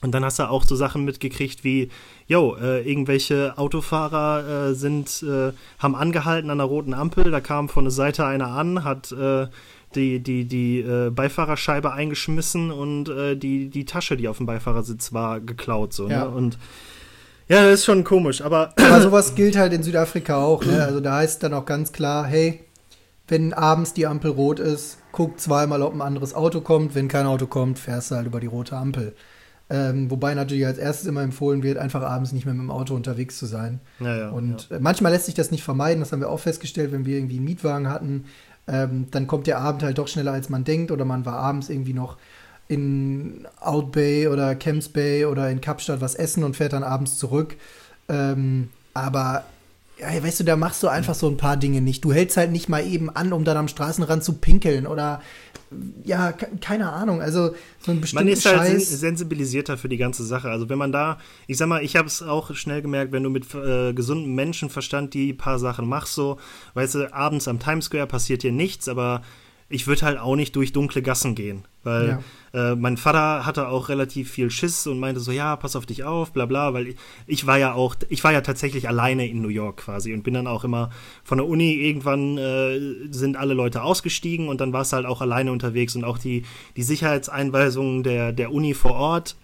Und 0.00 0.12
dann 0.12 0.24
hast 0.24 0.38
du 0.38 0.48
auch 0.48 0.64
so 0.64 0.76
Sachen 0.76 1.04
mitgekriegt 1.04 1.64
wie, 1.64 1.90
yo, 2.28 2.56
äh, 2.56 2.88
irgendwelche 2.88 3.58
Autofahrer 3.58 4.68
äh, 4.68 4.74
sind, 4.74 5.24
äh, 5.24 5.52
haben 5.80 5.96
angehalten 5.96 6.50
an 6.50 6.58
der 6.58 6.68
roten 6.68 6.94
Ampel, 6.94 7.32
da 7.32 7.40
kam 7.40 7.68
von 7.68 7.84
der 7.84 7.90
Seite 7.90 8.24
einer 8.24 8.48
an, 8.48 8.84
hat 8.84 9.10
äh, 9.10 9.48
die, 9.94 10.20
die, 10.20 10.44
die 10.44 10.80
äh, 10.80 11.10
Beifahrerscheibe 11.10 11.92
eingeschmissen 11.92 12.70
und 12.70 13.08
äh, 13.08 13.36
die, 13.36 13.68
die 13.68 13.84
Tasche, 13.84 14.16
die 14.16 14.28
auf 14.28 14.36
dem 14.36 14.46
Beifahrersitz 14.46 15.12
war, 15.12 15.40
geklaut. 15.40 15.92
So, 15.92 16.06
ne? 16.06 16.14
ja. 16.14 16.24
Ne? 16.24 16.30
Und 16.30 16.58
ja, 17.48 17.64
das 17.64 17.80
ist 17.80 17.84
schon 17.84 18.04
komisch, 18.04 18.42
aber. 18.42 18.72
Aber 18.76 19.00
sowas 19.00 19.34
gilt 19.34 19.56
halt 19.56 19.72
in 19.72 19.82
Südafrika 19.82 20.36
auch, 20.36 20.64
ne? 20.64 20.84
Also 20.84 21.00
da 21.00 21.16
heißt 21.16 21.42
dann 21.42 21.52
auch 21.54 21.64
ganz 21.64 21.92
klar, 21.92 22.24
hey, 22.26 22.60
wenn 23.26 23.52
abends 23.52 23.92
die 23.92 24.06
Ampel 24.06 24.30
rot 24.30 24.60
ist, 24.60 24.98
guck 25.12 25.40
zweimal, 25.40 25.82
ob 25.82 25.94
ein 25.94 26.00
anderes 26.00 26.34
Auto 26.34 26.60
kommt. 26.60 26.94
Wenn 26.94 27.08
kein 27.08 27.26
Auto 27.26 27.46
kommt, 27.46 27.78
fährst 27.78 28.10
du 28.10 28.16
halt 28.16 28.26
über 28.26 28.40
die 28.40 28.46
rote 28.46 28.76
Ampel. 28.76 29.14
Ähm, 29.72 30.10
wobei 30.10 30.34
natürlich 30.34 30.66
als 30.66 30.78
erstes 30.78 31.06
immer 31.06 31.22
empfohlen 31.22 31.62
wird, 31.62 31.78
einfach 31.78 32.02
abends 32.02 32.32
nicht 32.32 32.44
mehr 32.44 32.54
mit 32.54 32.62
dem 32.62 32.72
Auto 32.72 32.94
unterwegs 32.94 33.38
zu 33.38 33.46
sein. 33.46 33.80
Ja, 34.00 34.16
ja, 34.16 34.30
und 34.30 34.68
ja. 34.68 34.80
Manchmal 34.80 35.12
lässt 35.12 35.26
sich 35.26 35.34
das 35.34 35.52
nicht 35.52 35.62
vermeiden, 35.62 36.00
das 36.00 36.10
haben 36.10 36.20
wir 36.20 36.28
auch 36.28 36.40
festgestellt, 36.40 36.90
wenn 36.90 37.06
wir 37.06 37.16
irgendwie 37.16 37.36
einen 37.36 37.44
Mietwagen 37.44 37.88
hatten. 37.88 38.24
Ähm, 38.70 39.08
dann 39.10 39.26
kommt 39.26 39.46
der 39.46 39.58
Abend 39.58 39.82
halt 39.82 39.98
doch 39.98 40.08
schneller, 40.08 40.32
als 40.32 40.48
man 40.48 40.64
denkt, 40.64 40.92
oder 40.92 41.04
man 41.04 41.26
war 41.26 41.34
abends 41.34 41.68
irgendwie 41.68 41.92
noch 41.92 42.16
in 42.68 43.48
Out 43.60 43.90
Bay 43.90 44.28
oder 44.28 44.54
Camps 44.54 44.88
Bay 44.88 45.24
oder 45.24 45.50
in 45.50 45.60
Kapstadt 45.60 46.00
was 46.00 46.14
essen 46.14 46.44
und 46.44 46.56
fährt 46.56 46.72
dann 46.72 46.84
abends 46.84 47.18
zurück. 47.18 47.56
Ähm, 48.08 48.68
aber 48.94 49.44
ja, 49.98 50.22
weißt 50.22 50.40
du, 50.40 50.44
da 50.44 50.56
machst 50.56 50.82
du 50.82 50.88
einfach 50.88 51.14
so 51.14 51.28
ein 51.28 51.36
paar 51.36 51.56
Dinge 51.56 51.80
nicht. 51.80 52.04
Du 52.04 52.12
hältst 52.12 52.36
halt 52.36 52.52
nicht 52.52 52.68
mal 52.68 52.86
eben 52.86 53.10
an, 53.10 53.32
um 53.32 53.44
dann 53.44 53.56
am 53.56 53.68
Straßenrand 53.68 54.22
zu 54.22 54.34
pinkeln 54.34 54.86
oder 54.86 55.20
ja, 56.04 56.32
keine 56.32 56.92
Ahnung. 56.92 57.20
Also 57.22 57.54
so 57.78 57.92
ein 57.92 58.00
bestimmter 58.00 58.24
Man 58.24 58.32
ist 58.32 58.44
halt 58.44 58.82
sensibilisierter 58.82 59.78
für 59.78 59.88
die 59.88 59.96
ganze 59.96 60.24
Sache. 60.24 60.50
Also 60.50 60.68
wenn 60.68 60.78
man 60.78 60.90
da, 60.90 61.18
ich 61.46 61.58
sag 61.58 61.68
mal, 61.68 61.84
ich 61.84 61.96
habe 61.96 62.08
es 62.08 62.22
auch 62.22 62.54
schnell 62.54 62.82
gemerkt, 62.82 63.12
wenn 63.12 63.22
du 63.22 63.30
mit 63.30 63.54
äh, 63.54 63.92
gesundem 63.92 64.34
Menschenverstand 64.34 65.14
die 65.14 65.32
paar 65.32 65.58
Sachen 65.58 65.88
machst, 65.88 66.14
so, 66.14 66.38
weißt 66.74 66.94
du, 66.96 67.14
abends 67.14 67.46
am 67.46 67.60
Times 67.60 67.86
Square 67.86 68.08
passiert 68.08 68.42
dir 68.42 68.52
nichts, 68.52 68.88
aber 68.88 69.22
ich 69.68 69.86
würde 69.86 70.02
halt 70.02 70.18
auch 70.18 70.36
nicht 70.36 70.56
durch 70.56 70.72
dunkle 70.72 71.02
Gassen 71.02 71.34
gehen. 71.36 71.64
Weil 71.82 72.20
ja. 72.52 72.72
äh, 72.72 72.76
mein 72.76 72.98
Vater 72.98 73.46
hatte 73.46 73.68
auch 73.68 73.88
relativ 73.88 74.30
viel 74.30 74.50
Schiss 74.50 74.86
und 74.86 75.00
meinte 75.00 75.20
so, 75.20 75.32
ja, 75.32 75.56
pass 75.56 75.76
auf 75.76 75.86
dich 75.86 76.04
auf, 76.04 76.32
bla 76.32 76.44
bla, 76.44 76.74
weil 76.74 76.88
ich, 76.88 76.96
ich, 77.26 77.46
war 77.46 77.58
ja 77.58 77.72
auch, 77.72 77.94
ich 78.10 78.22
war 78.22 78.32
ja 78.32 78.42
tatsächlich 78.42 78.86
alleine 78.86 79.26
in 79.26 79.40
New 79.40 79.48
York 79.48 79.78
quasi 79.78 80.12
und 80.12 80.22
bin 80.22 80.34
dann 80.34 80.46
auch 80.46 80.64
immer 80.64 80.90
von 81.24 81.38
der 81.38 81.46
Uni, 81.46 81.72
irgendwann 81.72 82.36
äh, 82.36 82.78
sind 83.10 83.36
alle 83.36 83.54
Leute 83.54 83.82
ausgestiegen 83.82 84.48
und 84.48 84.60
dann 84.60 84.74
war 84.74 84.82
es 84.82 84.92
halt 84.92 85.06
auch 85.06 85.22
alleine 85.22 85.52
unterwegs 85.52 85.96
und 85.96 86.04
auch 86.04 86.18
die, 86.18 86.44
die 86.76 86.82
Sicherheitseinweisungen 86.82 88.02
der, 88.02 88.32
der 88.32 88.52
Uni 88.52 88.74
vor 88.74 88.92
Ort 88.92 89.36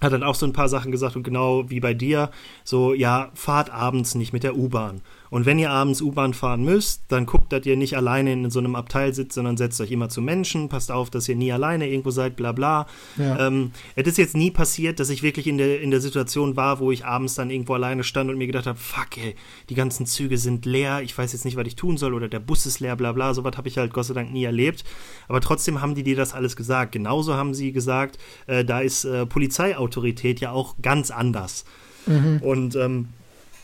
hat 0.00 0.12
dann 0.12 0.22
auch 0.22 0.34
so 0.34 0.46
ein 0.46 0.52
paar 0.52 0.68
Sachen 0.68 0.92
gesagt 0.92 1.16
und 1.16 1.24
genau 1.24 1.70
wie 1.70 1.80
bei 1.80 1.94
dir, 1.94 2.30
so, 2.64 2.94
ja, 2.94 3.30
fahrt 3.34 3.70
abends 3.70 4.14
nicht 4.14 4.32
mit 4.32 4.44
der 4.44 4.56
U-Bahn. 4.56 5.00
Und 5.30 5.46
wenn 5.46 5.58
ihr 5.58 5.70
abends 5.70 6.00
U-Bahn 6.00 6.34
fahren 6.34 6.64
müsst, 6.64 7.02
dann 7.08 7.26
guckt, 7.26 7.52
dass 7.52 7.66
ihr 7.66 7.76
nicht 7.76 7.96
alleine 7.96 8.32
in 8.32 8.50
so 8.50 8.58
einem 8.58 8.74
Abteil 8.74 9.14
sitzt, 9.14 9.34
sondern 9.34 9.56
setzt 9.56 9.80
euch 9.80 9.90
immer 9.90 10.08
zu 10.08 10.22
Menschen, 10.22 10.68
passt 10.68 10.90
auf, 10.90 11.10
dass 11.10 11.28
ihr 11.28 11.36
nie 11.36 11.52
alleine 11.52 11.88
irgendwo 11.88 12.10
seid, 12.10 12.36
bla 12.36 12.52
bla. 12.52 12.86
Ja. 13.16 13.46
Ähm, 13.46 13.72
es 13.94 14.06
ist 14.06 14.18
jetzt 14.18 14.36
nie 14.36 14.50
passiert, 14.50 15.00
dass 15.00 15.10
ich 15.10 15.22
wirklich 15.22 15.46
in 15.46 15.58
der, 15.58 15.80
in 15.80 15.90
der 15.90 16.00
Situation 16.00 16.56
war, 16.56 16.80
wo 16.80 16.92
ich 16.92 17.04
abends 17.04 17.34
dann 17.34 17.50
irgendwo 17.50 17.74
alleine 17.74 18.04
stand 18.04 18.30
und 18.30 18.38
mir 18.38 18.46
gedacht 18.46 18.66
habe, 18.66 18.78
fuck 18.78 19.16
ey, 19.18 19.34
die 19.68 19.74
ganzen 19.74 20.06
Züge 20.06 20.38
sind 20.38 20.66
leer, 20.66 21.02
ich 21.02 21.16
weiß 21.16 21.32
jetzt 21.32 21.44
nicht, 21.44 21.56
was 21.56 21.66
ich 21.66 21.76
tun 21.76 21.96
soll 21.96 22.14
oder 22.14 22.28
der 22.28 22.40
Bus 22.40 22.66
ist 22.66 22.80
leer, 22.80 22.96
bla 22.96 23.12
bla. 23.12 23.34
Sowas 23.34 23.56
habe 23.56 23.68
ich 23.68 23.78
halt 23.78 23.92
Gott 23.92 24.06
sei 24.06 24.14
Dank 24.14 24.32
nie 24.32 24.44
erlebt. 24.44 24.84
Aber 25.28 25.40
trotzdem 25.40 25.80
haben 25.80 25.94
die 25.94 26.02
dir 26.02 26.16
das 26.16 26.34
alles 26.34 26.56
gesagt. 26.56 26.92
Genauso 26.92 27.34
haben 27.34 27.54
sie 27.54 27.72
gesagt, 27.72 28.18
äh, 28.46 28.64
da 28.64 28.80
ist 28.80 29.04
äh, 29.04 29.26
Polizeiautorität 29.26 30.40
ja 30.40 30.52
auch 30.52 30.76
ganz 30.82 31.10
anders. 31.10 31.64
Mhm. 32.06 32.40
Und 32.42 32.76
ähm, 32.76 33.08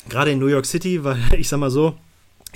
gerade 0.09 0.31
in 0.31 0.39
New 0.39 0.47
York 0.47 0.67
City, 0.67 1.03
weil 1.05 1.19
ich 1.39 1.49
sag 1.49 1.59
mal 1.59 1.71
so, 1.71 1.95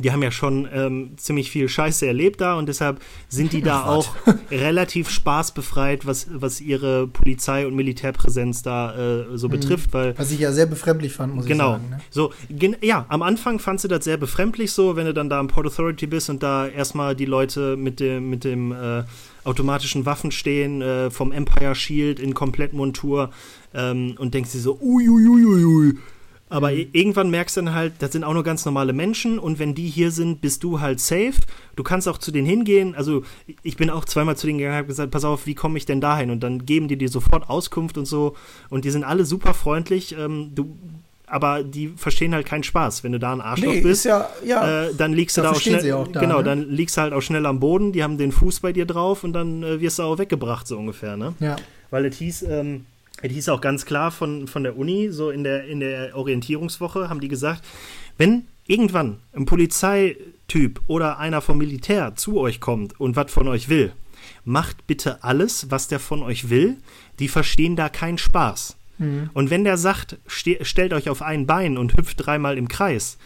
die 0.00 0.12
haben 0.12 0.22
ja 0.22 0.30
schon 0.30 0.68
ähm, 0.72 1.10
ziemlich 1.16 1.50
viel 1.50 1.68
Scheiße 1.68 2.06
erlebt 2.06 2.40
da 2.40 2.54
und 2.54 2.68
deshalb 2.68 3.00
sind 3.28 3.52
die 3.52 3.62
da 3.62 3.84
auch 3.86 4.14
relativ 4.50 5.10
spaßbefreit, 5.10 6.06
was, 6.06 6.28
was 6.30 6.60
ihre 6.60 7.06
Polizei- 7.06 7.66
und 7.66 7.74
Militärpräsenz 7.74 8.62
da 8.62 8.94
äh, 8.94 9.36
so 9.36 9.48
mhm. 9.48 9.52
betrifft. 9.52 9.92
Weil, 9.92 10.16
was 10.18 10.30
ich 10.30 10.40
ja 10.40 10.52
sehr 10.52 10.66
befremdlich 10.66 11.12
fand, 11.12 11.34
muss 11.34 11.46
genau, 11.46 11.76
ich 11.76 11.82
sagen. 11.82 11.90
Genau. 11.90 12.02
So, 12.10 12.32
ja, 12.80 13.06
am 13.08 13.22
Anfang 13.22 13.58
fandst 13.58 13.84
du 13.84 13.88
das 13.88 14.04
sehr 14.04 14.16
befremdlich 14.16 14.72
so, 14.72 14.96
wenn 14.96 15.06
du 15.06 15.14
dann 15.14 15.28
da 15.28 15.40
im 15.40 15.48
Port 15.48 15.66
Authority 15.66 16.06
bist 16.06 16.30
und 16.30 16.42
da 16.42 16.66
erstmal 16.66 17.14
die 17.14 17.26
Leute 17.26 17.76
mit 17.76 18.00
dem, 18.00 18.30
mit 18.30 18.44
dem 18.44 18.72
äh, 18.72 19.04
automatischen 19.44 20.06
Waffen 20.06 20.30
stehen, 20.30 20.82
äh, 20.82 21.10
vom 21.10 21.32
Empire 21.32 21.74
Shield 21.74 22.20
in 22.20 22.34
Komplettmontur 22.34 23.30
ähm, 23.74 24.14
und 24.18 24.34
denkst 24.34 24.52
dir 24.52 24.60
so, 24.60 24.78
uiuiuiui. 24.80 25.44
Ui, 25.44 25.64
ui, 25.64 25.64
ui 25.64 25.98
aber 26.48 26.70
mhm. 26.70 26.88
irgendwann 26.92 27.30
merkst 27.30 27.56
du 27.56 27.62
dann 27.62 27.74
halt, 27.74 27.94
das 28.00 28.12
sind 28.12 28.24
auch 28.24 28.32
nur 28.32 28.44
ganz 28.44 28.64
normale 28.64 28.92
Menschen 28.92 29.38
und 29.38 29.58
wenn 29.58 29.74
die 29.74 29.88
hier 29.88 30.10
sind, 30.10 30.40
bist 30.40 30.64
du 30.64 30.80
halt 30.80 31.00
safe. 31.00 31.34
Du 31.76 31.82
kannst 31.82 32.08
auch 32.08 32.18
zu 32.18 32.30
denen 32.30 32.46
hingehen. 32.46 32.94
Also 32.94 33.22
ich 33.62 33.76
bin 33.76 33.90
auch 33.90 34.04
zweimal 34.04 34.36
zu 34.36 34.46
denen 34.46 34.58
gegangen 34.58 34.74
und 34.74 34.78
habe 34.78 34.88
gesagt, 34.88 35.10
pass 35.10 35.24
auf, 35.24 35.46
wie 35.46 35.54
komme 35.54 35.78
ich 35.78 35.86
denn 35.86 36.00
dahin? 36.00 36.30
Und 36.30 36.42
dann 36.42 36.64
geben 36.64 36.88
die 36.88 36.96
dir 36.96 37.08
sofort 37.08 37.48
Auskunft 37.48 37.98
und 37.98 38.06
so. 38.06 38.34
Und 38.70 38.84
die 38.84 38.90
sind 38.90 39.04
alle 39.04 39.24
super 39.24 39.54
freundlich. 39.54 40.16
Ähm, 40.18 40.52
du, 40.54 40.76
aber 41.26 41.62
die 41.62 41.88
verstehen 41.88 42.34
halt 42.34 42.46
keinen 42.46 42.62
Spaß. 42.62 43.04
Wenn 43.04 43.12
du 43.12 43.18
da 43.18 43.32
ein 43.32 43.42
Arschloch 43.42 43.72
nee, 43.72 43.80
bist, 43.82 44.06
ja, 44.06 44.28
ja. 44.44 44.86
Äh, 44.86 44.94
dann 44.94 45.12
liegst 45.12 45.36
du 45.36 45.42
da, 45.42 45.50
da 45.50 45.56
auch 45.56 45.60
schnell. 45.60 45.92
Auch 45.92 46.08
da, 46.08 46.20
genau, 46.20 46.38
ne? 46.38 46.44
dann 46.44 46.70
liegst 46.70 46.96
du 46.96 47.02
halt 47.02 47.12
auch 47.12 47.20
schnell 47.20 47.44
am 47.44 47.60
Boden. 47.60 47.92
Die 47.92 48.02
haben 48.02 48.16
den 48.16 48.32
Fuß 48.32 48.60
bei 48.60 48.72
dir 48.72 48.86
drauf 48.86 49.22
und 49.22 49.34
dann 49.34 49.62
äh, 49.62 49.80
wirst 49.80 49.98
du 49.98 50.04
auch 50.04 50.18
weggebracht 50.18 50.66
so 50.66 50.78
ungefähr. 50.78 51.16
Ne? 51.16 51.34
Ja. 51.40 51.56
Weil 51.90 52.06
es 52.06 52.16
hieß. 52.16 52.42
Ähm, 52.42 52.86
die 53.22 53.34
hieß 53.34 53.48
auch 53.48 53.60
ganz 53.60 53.84
klar 53.84 54.10
von, 54.10 54.46
von 54.46 54.62
der 54.62 54.76
Uni, 54.76 55.08
so 55.10 55.30
in 55.30 55.44
der, 55.44 55.64
in 55.64 55.80
der 55.80 56.16
Orientierungswoche, 56.16 57.08
haben 57.08 57.20
die 57.20 57.28
gesagt, 57.28 57.64
wenn 58.16 58.46
irgendwann 58.66 59.18
ein 59.32 59.46
Polizeityp 59.46 60.80
oder 60.86 61.18
einer 61.18 61.40
vom 61.40 61.58
Militär 61.58 62.14
zu 62.14 62.38
euch 62.38 62.60
kommt 62.60 63.00
und 63.00 63.16
was 63.16 63.32
von 63.32 63.48
euch 63.48 63.68
will, 63.68 63.92
macht 64.44 64.86
bitte 64.86 65.24
alles, 65.24 65.70
was 65.70 65.88
der 65.88 66.00
von 66.00 66.22
euch 66.22 66.50
will. 66.50 66.76
Die 67.18 67.28
verstehen 67.28 67.76
da 67.76 67.88
keinen 67.88 68.18
Spaß. 68.18 68.76
Mhm. 68.98 69.30
Und 69.32 69.50
wenn 69.50 69.64
der 69.64 69.76
sagt, 69.76 70.18
stellt 70.26 70.92
euch 70.92 71.08
auf 71.08 71.22
ein 71.22 71.46
Bein 71.46 71.78
und 71.78 71.96
hüpft 71.96 72.24
dreimal 72.24 72.58
im 72.58 72.68
Kreis, 72.68 73.18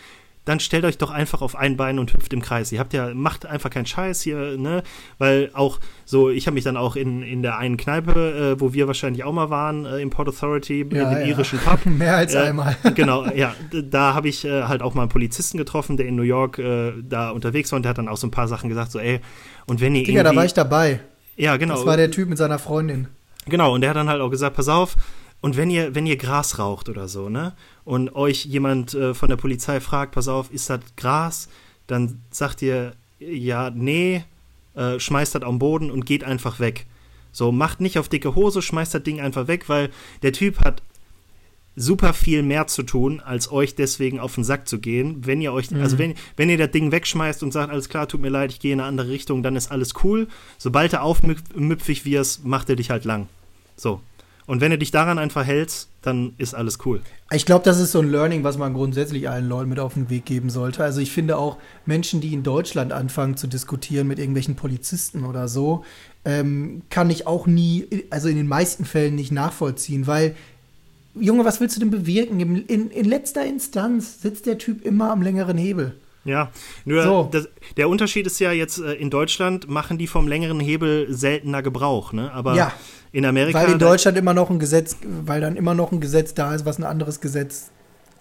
dann 0.45 0.59
stellt 0.59 0.85
euch 0.85 0.99
doch 0.99 1.11
einfach 1.11 1.41
auf 1.41 1.55
ein 1.55 1.77
Bein 1.77 1.99
und 1.99 2.13
hüpft 2.13 2.33
im 2.33 2.43
Kreis. 2.43 2.73
Ihr 2.73 2.81
habt 2.81 2.93
ja, 2.93 3.15
macht 3.15 3.47
einfach 3.47 3.71
keinen 3.71 3.87
Scheiß 3.87 4.23
hier, 4.23 4.57
ne? 4.59 4.83
Weil 5.19 5.51
auch 5.55 5.79
so, 6.05 6.31
ich 6.31 6.47
habe 6.47 6.55
mich 6.55 6.65
dann 6.65 6.77
auch 6.77 6.97
in, 6.97 7.23
in 7.23 7.43
der 7.43 7.59
einen 7.59 7.77
Kneipe, 7.77 8.55
äh, 8.57 8.61
wo 8.61 8.73
wir 8.73 8.89
wahrscheinlich 8.89 9.23
auch 9.23 9.33
mal 9.33 9.51
waren, 9.51 9.87
äh, 9.87 10.01
im 10.01 10.11
Port 10.11 10.29
Authority, 10.29 10.79
ja, 10.79 10.85
in 10.85 10.89
dem 10.89 11.01
ja. 11.01 11.21
irischen 11.21 11.59
Pub. 11.65 11.87
Mehr 11.87 12.17
als 12.17 12.35
äh, 12.35 12.39
einmal. 12.39 12.77
genau, 12.95 13.27
ja, 13.27 13.55
da 13.71 14.15
habe 14.15 14.29
ich 14.29 14.45
äh, 14.45 14.65
halt 14.65 14.83
auch 14.83 14.95
mal 14.95 15.03
einen 15.03 15.11
Polizisten 15.11 15.59
getroffen, 15.59 15.97
der 15.97 16.07
in 16.07 16.17
New 16.17 16.23
York 16.23 16.59
äh, 16.59 16.93
da 17.03 17.31
unterwegs 17.31 17.71
war 17.71 17.77
und 17.77 17.85
der 17.85 17.91
hat 17.91 17.99
dann 17.99 18.09
auch 18.09 18.17
so 18.17 18.27
ein 18.27 18.33
paar 18.33 18.49
Sachen 18.49 18.69
gesagt, 18.69 18.91
so, 18.91 18.99
ey, 18.99 19.21
und 19.67 19.81
wenn 19.81 19.95
ihr 19.95 20.03
Digga, 20.03 20.25
da 20.25 20.35
war 20.35 20.45
ich 20.45 20.55
dabei. 20.55 21.01
Ja, 21.37 21.57
genau. 21.57 21.75
Das 21.75 21.87
war 21.87 21.97
der 21.97 22.11
Typ 22.11 22.29
mit 22.29 22.39
seiner 22.39 22.59
Freundin. 22.59 23.09
Genau, 23.47 23.75
und 23.75 23.81
der 23.81 23.91
hat 23.91 23.97
dann 23.97 24.09
halt 24.09 24.21
auch 24.21 24.31
gesagt, 24.31 24.57
pass 24.57 24.69
auf, 24.69 24.97
und 25.43 25.57
wenn 25.57 25.71
ihr, 25.71 25.95
wenn 25.95 26.07
ihr 26.07 26.17
Gras 26.17 26.59
raucht 26.59 26.89
oder 26.89 27.09
so, 27.09 27.29
ne? 27.29 27.53
Und 27.85 28.15
euch 28.15 28.45
jemand 28.47 28.95
äh, 28.95 29.13
von 29.13 29.29
der 29.29 29.37
Polizei 29.37 29.81
fragt, 29.81 30.13
pass 30.13 30.29
auf, 30.29 30.53
ist 30.53 30.71
das 30.71 30.81
Gras? 30.97 31.49
Dann 31.89 32.23
sagt 32.31 32.63
ihr, 32.63 32.93
ja, 33.19 33.71
nee, 33.71 34.25
äh, 34.77 35.01
schmeißt 35.01 35.35
das 35.35 35.43
am 35.43 35.59
Boden 35.59 35.91
und 35.91 36.07
geht 36.07 36.23
einfach 36.23 36.61
weg. 36.61 36.87
So, 37.33 37.51
macht 37.51 37.81
nicht 37.81 37.99
auf 37.99 38.09
dicke 38.09 38.37
Hose, 38.37 38.63
schmeißt 38.63 38.95
das 38.95 39.03
Ding 39.03 39.21
einfach 39.21 39.49
weg, 39.49 39.69
weil 39.69 39.91
der 40.23 40.33
Typ 40.33 40.61
hat 40.61 40.81
super 41.75 42.13
viel 42.13 42.45
mehr 42.45 42.69
zu 42.69 42.85
tun, 42.85 43.19
als 43.19 43.51
euch 43.51 43.75
deswegen 43.75 44.21
auf 44.21 44.37
den 44.37 44.45
Sack 44.45 44.69
zu 44.69 44.79
gehen. 44.79 45.27
Wenn 45.27 45.41
ihr 45.41 45.53
euch, 45.53 45.73
mhm. 45.73 45.81
also 45.81 45.99
wenn, 45.99 46.15
wenn 46.37 46.51
ihr 46.51 46.59
das 46.59 46.71
Ding 46.71 46.93
wegschmeißt 46.93 47.43
und 47.43 47.53
sagt, 47.53 47.73
alles 47.73 47.89
klar, 47.89 48.07
tut 48.07 48.21
mir 48.21 48.29
leid, 48.29 48.53
ich 48.53 48.61
gehe 48.61 48.73
in 48.73 48.79
eine 48.79 48.89
andere 48.89 49.09
Richtung, 49.09 49.43
dann 49.43 49.57
ist 49.57 49.73
alles 49.73 49.95
cool. 50.05 50.29
Sobald 50.59 50.93
du 50.93 51.01
aufmüpfig 51.01 52.05
wirst, 52.05 52.45
macht 52.45 52.69
er 52.71 52.77
dich 52.77 52.91
halt 52.91 53.05
lang. 53.05 53.27
So. 53.75 54.01
Und 54.47 54.61
wenn 54.61 54.71
du 54.71 54.79
dich 54.79 54.91
daran 54.91 55.19
einfach 55.19 55.45
hältst, 55.45 55.89
dann 56.03 56.35
ist 56.37 56.55
alles 56.55 56.79
cool. 56.85 57.01
Ich 57.31 57.47
glaube, 57.47 57.65
das 57.65 57.79
ist 57.79 57.93
so 57.93 58.01
ein 58.01 58.11
Learning, 58.11 58.43
was 58.43 58.59
man 58.59 58.75
grundsätzlich 58.75 59.29
allen 59.29 59.49
Leuten 59.49 59.71
mit 59.71 59.79
auf 59.79 59.95
den 59.95 60.11
Weg 60.11 60.25
geben 60.25 60.51
sollte. 60.51 60.83
Also 60.83 61.01
ich 61.01 61.13
finde 61.13 61.39
auch 61.39 61.59
Menschen, 61.87 62.21
die 62.21 62.33
in 62.33 62.43
Deutschland 62.43 62.93
anfangen 62.93 63.37
zu 63.37 63.47
diskutieren 63.47 64.09
mit 64.09 64.19
irgendwelchen 64.19 64.57
Polizisten 64.57 65.25
oder 65.25 65.47
so, 65.47 65.85
ähm, 66.25 66.83
kann 66.91 67.11
ich 67.11 67.27
auch 67.27 67.47
nie, 67.47 67.87
also 68.11 68.29
in 68.29 68.37
den 68.37 68.49
meisten 68.49 68.85
Fällen 68.85 69.15
nicht 69.15 69.33
nachvollziehen, 69.33 70.07
weil 70.07 70.35
Junge, 71.15 71.45
was 71.45 71.61
willst 71.61 71.77
du 71.77 71.81
denn 71.81 71.91
bewirken? 71.91 72.41
In, 72.41 72.91
in 72.91 73.05
letzter 73.05 73.45
Instanz 73.45 74.23
sitzt 74.23 74.47
der 74.47 74.59
Typ 74.59 74.85
immer 74.85 75.11
am 75.11 75.23
längeren 75.23 75.59
Hebel. 75.59 75.95
Ja, 76.25 76.51
nur 76.85 77.03
so. 77.03 77.29
das, 77.31 77.49
der 77.77 77.89
Unterschied 77.89 78.27
ist 78.27 78.39
ja 78.39 78.53
jetzt, 78.53 78.79
äh, 78.79 78.93
in 78.93 79.11
Deutschland 79.11 79.69
machen 79.69 79.99
die 79.99 80.07
vom 80.07 80.29
längeren 80.29 80.61
Hebel 80.61 81.13
seltener 81.13 81.63
Gebrauch, 81.63 82.13
ne? 82.13 82.33
Aber 82.33 82.55
ja, 82.55 82.73
in 83.13 83.25
Amerika. 83.25 83.61
Weil 83.61 83.73
in 83.73 83.79
Deutschland 83.79 84.17
immer 84.19 84.35
noch 84.35 84.51
ein 84.51 84.59
Gesetz, 84.59 84.97
weil 85.05 85.41
dann 85.41 85.57
immer 85.57 85.75
noch 85.75 85.93
ein 85.93 86.01
Gesetz 86.01 86.35
da 86.35 86.55
ist, 86.55 86.65
was 86.65 86.79
ein 86.79 86.85
anderes 86.85 87.21
Gesetz 87.21 87.71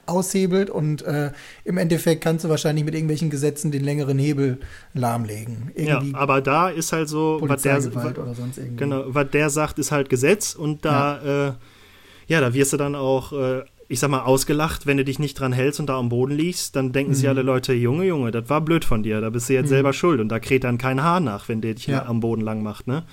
aushebelt 0.06 0.70
und 0.70 1.04
äh, 1.04 1.32
im 1.64 1.78
Endeffekt 1.78 2.24
kannst 2.24 2.44
du 2.44 2.50
wahrscheinlich 2.50 2.84
mit 2.84 2.94
irgendwelchen 2.94 3.30
Gesetzen 3.30 3.72
den 3.72 3.84
längeren 3.84 4.18
Hebel 4.18 4.60
lahmlegen. 4.94 5.72
Irgendwie 5.76 6.12
ja, 6.12 6.18
aber 6.18 6.42
da 6.42 6.70
ist 6.70 6.92
halt 6.92 7.08
so, 7.08 7.40
was 7.42 7.62
der, 7.62 7.80
irgendwie. 7.80 8.76
Genau, 8.76 9.04
was 9.08 9.30
der 9.30 9.50
sagt, 9.50 9.80
ist 9.80 9.92
halt 9.92 10.10
Gesetz 10.10 10.56
und 10.56 10.84
da, 10.84 11.22
ja, 11.24 11.48
äh, 11.48 11.54
ja 12.28 12.42
da 12.42 12.54
wirst 12.54 12.74
du 12.74 12.78
dann 12.78 12.96
auch 12.96 13.32
äh, 13.32 13.62
ich 13.88 14.00
sag 14.00 14.10
mal, 14.10 14.22
ausgelacht, 14.22 14.86
wenn 14.86 14.96
du 14.96 15.04
dich 15.04 15.20
nicht 15.20 15.38
dran 15.38 15.52
hältst 15.52 15.82
und 15.82 15.88
da 15.88 16.00
am 16.00 16.08
Boden 16.08 16.32
liegst, 16.32 16.78
dann 16.78 16.94
denken 16.94 17.12
mhm. 17.12 17.16
sich 17.16 17.28
alle 17.28 17.42
Leute, 17.42 17.74
Junge, 17.74 18.06
Junge, 18.06 18.32
das 18.32 18.50
war 18.50 18.62
blöd 18.62 18.86
von 18.86 19.04
dir, 19.04 19.20
da 19.20 19.30
bist 19.30 19.50
du 19.50 19.54
jetzt 19.54 19.66
mhm. 19.66 19.70
selber 19.70 19.92
schuld 19.92 20.22
und 20.22 20.30
da 20.30 20.40
kräht 20.40 20.64
dann 20.64 20.78
kein 20.78 21.04
Haar 21.04 21.20
nach, 21.20 21.50
wenn 21.50 21.60
der 21.60 21.74
dich 21.74 21.88
ja. 21.88 22.06
am 22.06 22.22
Boden 22.22 22.42
lang 22.42 22.64
macht, 22.64 22.88
ne? 22.88 23.04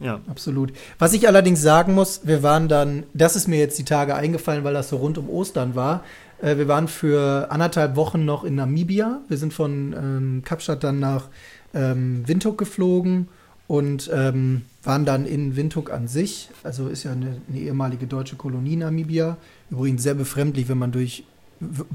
Ja. 0.00 0.20
Absolut. 0.28 0.72
Was 0.98 1.12
ich 1.12 1.26
allerdings 1.26 1.60
sagen 1.60 1.94
muss, 1.94 2.20
wir 2.24 2.42
waren 2.42 2.68
dann, 2.68 3.04
das 3.14 3.34
ist 3.36 3.48
mir 3.48 3.58
jetzt 3.58 3.78
die 3.78 3.84
Tage 3.84 4.14
eingefallen, 4.14 4.64
weil 4.64 4.74
das 4.74 4.88
so 4.90 4.96
rund 4.96 5.18
um 5.18 5.28
Ostern 5.28 5.74
war. 5.74 6.04
Äh, 6.40 6.56
wir 6.56 6.68
waren 6.68 6.88
für 6.88 7.50
anderthalb 7.50 7.96
Wochen 7.96 8.24
noch 8.24 8.44
in 8.44 8.54
Namibia. 8.54 9.20
Wir 9.28 9.36
sind 9.36 9.52
von 9.52 9.92
ähm, 9.92 10.42
Kapstadt 10.44 10.84
dann 10.84 11.00
nach 11.00 11.28
ähm, 11.74 12.22
Windhoek 12.26 12.58
geflogen 12.58 13.28
und 13.66 14.08
ähm, 14.14 14.62
waren 14.84 15.04
dann 15.04 15.26
in 15.26 15.56
Windhoek 15.56 15.90
an 15.92 16.06
sich. 16.06 16.48
Also 16.62 16.88
ist 16.88 17.02
ja 17.02 17.12
eine, 17.12 17.40
eine 17.48 17.58
ehemalige 17.58 18.06
deutsche 18.06 18.36
Kolonie 18.36 18.76
Namibia 18.76 19.36
Übrigens 19.70 20.02
sehr 20.02 20.14
befremdlich, 20.14 20.68
wenn 20.68 20.78
man 20.78 20.92
durch, 20.92 21.24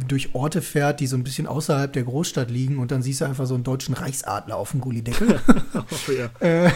durch 0.08 0.36
Orte 0.36 0.62
fährt, 0.62 1.00
die 1.00 1.08
so 1.08 1.16
ein 1.16 1.24
bisschen 1.24 1.48
außerhalb 1.48 1.92
der 1.94 2.04
Großstadt 2.04 2.52
liegen 2.52 2.80
und 2.80 2.92
dann 2.92 3.02
siehst 3.02 3.22
du 3.22 3.26
einfach 3.26 3.46
so 3.46 3.54
einen 3.54 3.64
deutschen 3.64 3.94
Reichsadler 3.94 4.58
auf 4.58 4.72
dem 4.72 4.82
Gullideckel. 4.82 5.40
oh, 5.74 6.12
ja. 6.12 6.30
Äh, 6.44 6.72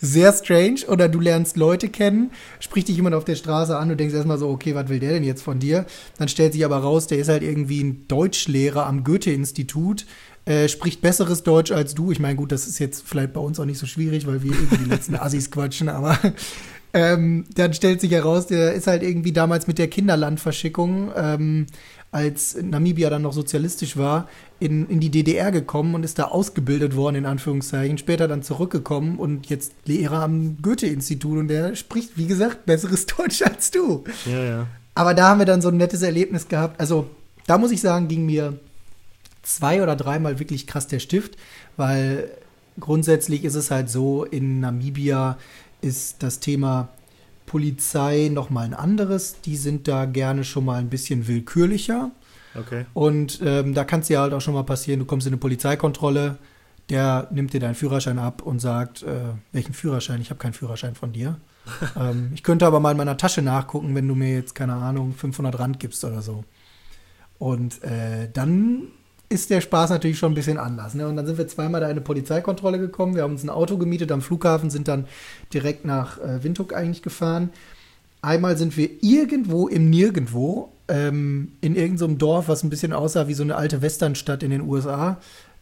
sehr 0.00 0.32
strange. 0.32 0.80
Oder 0.88 1.08
du 1.08 1.20
lernst 1.20 1.56
Leute 1.56 1.88
kennen, 1.88 2.32
spricht 2.58 2.88
dich 2.88 2.96
jemand 2.96 3.14
auf 3.14 3.24
der 3.24 3.36
Straße 3.36 3.76
an, 3.76 3.88
du 3.88 3.96
denkst 3.96 4.14
erstmal 4.14 4.38
so, 4.38 4.48
okay, 4.48 4.74
was 4.74 4.88
will 4.88 4.98
der 4.98 5.12
denn 5.12 5.24
jetzt 5.24 5.42
von 5.42 5.60
dir? 5.60 5.86
Dann 6.18 6.28
stellt 6.28 6.52
sich 6.52 6.64
aber 6.64 6.78
raus, 6.78 7.06
der 7.06 7.18
ist 7.18 7.28
halt 7.28 7.42
irgendwie 7.42 7.82
ein 7.82 8.08
Deutschlehrer 8.08 8.86
am 8.86 9.04
Goethe-Institut, 9.04 10.06
äh, 10.44 10.68
spricht 10.68 11.00
besseres 11.00 11.44
Deutsch 11.44 11.70
als 11.70 11.94
du. 11.94 12.10
Ich 12.10 12.18
meine, 12.18 12.34
gut, 12.34 12.50
das 12.50 12.66
ist 12.66 12.80
jetzt 12.80 13.04
vielleicht 13.06 13.32
bei 13.32 13.40
uns 13.40 13.60
auch 13.60 13.64
nicht 13.64 13.78
so 13.78 13.86
schwierig, 13.86 14.26
weil 14.26 14.42
wir 14.42 14.52
irgendwie 14.52 14.78
die 14.78 14.90
letzten 14.90 15.14
Assis 15.16 15.50
quatschen, 15.50 15.88
aber 15.88 16.18
ähm, 16.94 17.44
dann 17.54 17.72
stellt 17.72 18.00
sich 18.00 18.12
heraus, 18.12 18.46
der 18.46 18.74
ist 18.74 18.86
halt 18.86 19.02
irgendwie 19.02 19.32
damals 19.32 19.66
mit 19.66 19.78
der 19.78 19.88
Kinderlandverschickung, 19.88 21.10
ähm, 21.16 21.66
als 22.10 22.58
Namibia 22.60 23.08
dann 23.08 23.22
noch 23.22 23.32
sozialistisch 23.32 23.96
war, 23.96 24.28
in, 24.60 24.86
in 24.88 25.00
die 25.00 25.10
DDR 25.10 25.50
gekommen 25.50 25.94
und 25.94 26.04
ist 26.04 26.18
da 26.18 26.24
ausgebildet 26.24 26.94
worden, 26.94 27.16
in 27.16 27.26
Anführungszeichen. 27.26 27.96
Später 27.96 28.28
dann 28.28 28.42
zurückgekommen 28.42 29.18
und 29.18 29.48
jetzt 29.48 29.72
Lehrer 29.86 30.22
am 30.22 30.58
Goethe-Institut 30.60 31.38
und 31.38 31.48
der 31.48 31.74
spricht, 31.74 32.18
wie 32.18 32.26
gesagt, 32.26 32.66
besseres 32.66 33.06
Deutsch 33.18 33.40
als 33.42 33.70
du. 33.70 34.04
Ja, 34.26 34.44
ja. 34.44 34.66
Aber 34.94 35.14
da 35.14 35.30
haben 35.30 35.38
wir 35.38 35.46
dann 35.46 35.62
so 35.62 35.68
ein 35.68 35.78
nettes 35.78 36.02
Erlebnis 36.02 36.48
gehabt. 36.48 36.78
Also, 36.78 37.08
da 37.46 37.56
muss 37.56 37.70
ich 37.70 37.80
sagen, 37.80 38.08
ging 38.08 38.26
mir 38.26 38.58
zwei 39.42 39.82
oder 39.82 39.96
dreimal 39.96 40.38
wirklich 40.38 40.66
krass 40.66 40.86
der 40.86 40.98
Stift, 40.98 41.36
weil 41.78 42.30
grundsätzlich 42.78 43.44
ist 43.44 43.54
es 43.54 43.70
halt 43.70 43.90
so, 43.90 44.24
in 44.24 44.60
Namibia 44.60 45.38
ist 45.82 46.22
das 46.22 46.40
Thema 46.40 46.88
Polizei 47.46 48.30
noch 48.32 48.50
mal 48.50 48.64
ein 48.64 48.74
anderes. 48.74 49.40
Die 49.42 49.56
sind 49.56 49.86
da 49.88 50.06
gerne 50.06 50.44
schon 50.44 50.64
mal 50.64 50.78
ein 50.78 50.88
bisschen 50.88 51.28
willkürlicher. 51.28 52.10
Okay. 52.54 52.86
Und 52.94 53.40
ähm, 53.44 53.74
da 53.74 53.84
kann 53.84 54.00
es 54.00 54.06
dir 54.06 54.20
halt 54.20 54.32
auch 54.32 54.40
schon 54.40 54.54
mal 54.54 54.62
passieren, 54.62 55.00
du 55.00 55.06
kommst 55.06 55.26
in 55.26 55.32
eine 55.32 55.40
Polizeikontrolle, 55.40 56.38
der 56.90 57.28
nimmt 57.30 57.52
dir 57.52 57.60
deinen 57.60 57.74
Führerschein 57.74 58.18
ab 58.18 58.42
und 58.42 58.60
sagt, 58.60 59.02
äh, 59.02 59.34
welchen 59.52 59.72
Führerschein? 59.72 60.20
Ich 60.20 60.30
habe 60.30 60.38
keinen 60.38 60.52
Führerschein 60.52 60.94
von 60.94 61.12
dir. 61.12 61.38
ähm, 61.96 62.30
ich 62.34 62.42
könnte 62.42 62.66
aber 62.66 62.80
mal 62.80 62.90
in 62.90 62.96
meiner 62.96 63.16
Tasche 63.16 63.42
nachgucken, 63.42 63.94
wenn 63.94 64.08
du 64.08 64.14
mir 64.14 64.34
jetzt, 64.34 64.54
keine 64.54 64.74
Ahnung, 64.74 65.14
500 65.14 65.58
Rand 65.58 65.80
gibst 65.80 66.04
oder 66.04 66.22
so. 66.22 66.44
Und 67.38 67.82
äh, 67.82 68.28
dann 68.32 68.88
ist 69.32 69.50
der 69.50 69.60
Spaß 69.60 69.90
natürlich 69.90 70.18
schon 70.18 70.32
ein 70.32 70.36
bisschen 70.36 70.58
anders. 70.58 70.94
Ne? 70.94 71.08
Und 71.08 71.16
dann 71.16 71.26
sind 71.26 71.38
wir 71.38 71.48
zweimal 71.48 71.80
da 71.80 71.86
in 71.86 71.92
eine 71.92 72.00
Polizeikontrolle 72.02 72.78
gekommen. 72.78 73.14
Wir 73.14 73.22
haben 73.22 73.32
uns 73.32 73.42
ein 73.42 73.50
Auto 73.50 73.78
gemietet 73.78 74.12
am 74.12 74.20
Flughafen, 74.20 74.70
sind 74.70 74.88
dann 74.88 75.06
direkt 75.52 75.84
nach 75.84 76.18
äh, 76.18 76.44
Windhoek 76.44 76.74
eigentlich 76.74 77.02
gefahren. 77.02 77.50
Einmal 78.20 78.56
sind 78.56 78.76
wir 78.76 78.88
irgendwo 79.00 79.66
im 79.66 79.90
Nirgendwo, 79.90 80.72
ähm, 80.86 81.52
in 81.60 81.74
irgendeinem 81.74 82.18
Dorf, 82.18 82.48
was 82.48 82.62
ein 82.62 82.70
bisschen 82.70 82.92
aussah 82.92 83.26
wie 83.26 83.34
so 83.34 83.42
eine 83.42 83.56
alte 83.56 83.82
Westernstadt 83.82 84.42
in 84.42 84.50
den 84.50 84.60
USA, 84.60 85.18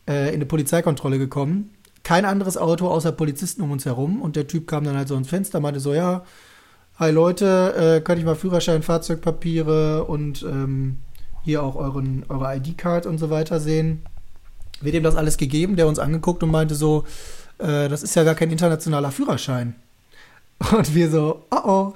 äh, 0.06 0.28
in 0.28 0.34
eine 0.34 0.46
Polizeikontrolle 0.46 1.18
gekommen. 1.18 1.70
Kein 2.02 2.24
anderes 2.24 2.58
Auto 2.58 2.88
außer 2.88 3.12
Polizisten 3.12 3.62
um 3.62 3.70
uns 3.70 3.86
herum. 3.86 4.20
Und 4.20 4.36
der 4.36 4.46
Typ 4.46 4.66
kam 4.66 4.84
dann 4.84 4.96
halt 4.96 5.08
so 5.08 5.16
ins 5.16 5.28
Fenster, 5.28 5.60
meinte 5.60 5.80
so, 5.80 5.94
ja, 5.94 6.24
hi 6.98 7.10
Leute, 7.10 7.74
äh, 7.96 8.00
kann 8.02 8.18
ich 8.18 8.24
mal 8.24 8.34
Führerschein, 8.34 8.82
Fahrzeugpapiere 8.82 10.04
und 10.04 10.42
ähm, 10.42 10.98
hier 11.42 11.62
auch 11.62 11.76
euren, 11.76 12.24
eure 12.28 12.56
ID-Card 12.56 13.06
und 13.06 13.18
so 13.18 13.30
weiter 13.30 13.60
sehen. 13.60 14.02
Wird 14.80 14.94
ihm 14.94 15.02
das 15.02 15.16
alles 15.16 15.36
gegeben, 15.36 15.76
der 15.76 15.86
uns 15.86 15.98
angeguckt 15.98 16.42
und 16.42 16.50
meinte 16.50 16.74
so, 16.74 17.04
äh, 17.58 17.88
das 17.88 18.02
ist 18.02 18.14
ja 18.16 18.24
gar 18.24 18.34
kein 18.34 18.50
internationaler 18.50 19.10
Führerschein. 19.10 19.74
Und 20.72 20.94
wir 20.94 21.10
so, 21.10 21.46
oh 21.50 21.60
oh, 21.64 21.92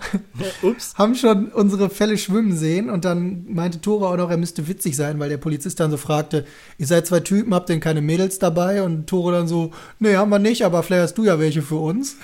Ups. 0.62 0.95
haben 0.97 1.14
schon 1.14 1.49
unsere 1.49 1.90
Fälle 1.90 2.16
schwimmen 2.16 2.57
sehen. 2.57 2.88
Und 2.88 3.05
dann 3.05 3.45
meinte 3.53 3.80
Tore 3.80 4.09
auch 4.09 4.16
noch, 4.16 4.30
er 4.30 4.38
müsste 4.38 4.66
witzig 4.68 4.97
sein, 4.97 5.18
weil 5.18 5.28
der 5.28 5.36
Polizist 5.36 5.80
dann 5.80 5.90
so 5.90 5.99
fragte, 5.99 6.47
ihr 6.78 6.86
seid 6.86 7.07
zwei 7.07 7.20
Typen, 7.20 7.55
habt 7.55 7.68
denn 7.68 7.80
keine 7.80 8.01
Mädels 8.01 8.38
dabei? 8.38 8.82
Und 8.82 9.07
Tore 9.07 9.32
dann 9.32 9.49
so, 9.49 9.72
nee, 9.99 10.16
haben 10.16 10.30
wir 10.30 10.38
nicht, 10.38 10.64
aber 10.64 10.82
vielleicht 10.82 11.03
hast 11.03 11.18
du 11.18 11.24
ja 11.24 11.38
welche 11.38 11.61
für 11.61 11.76
uns. 11.76 12.16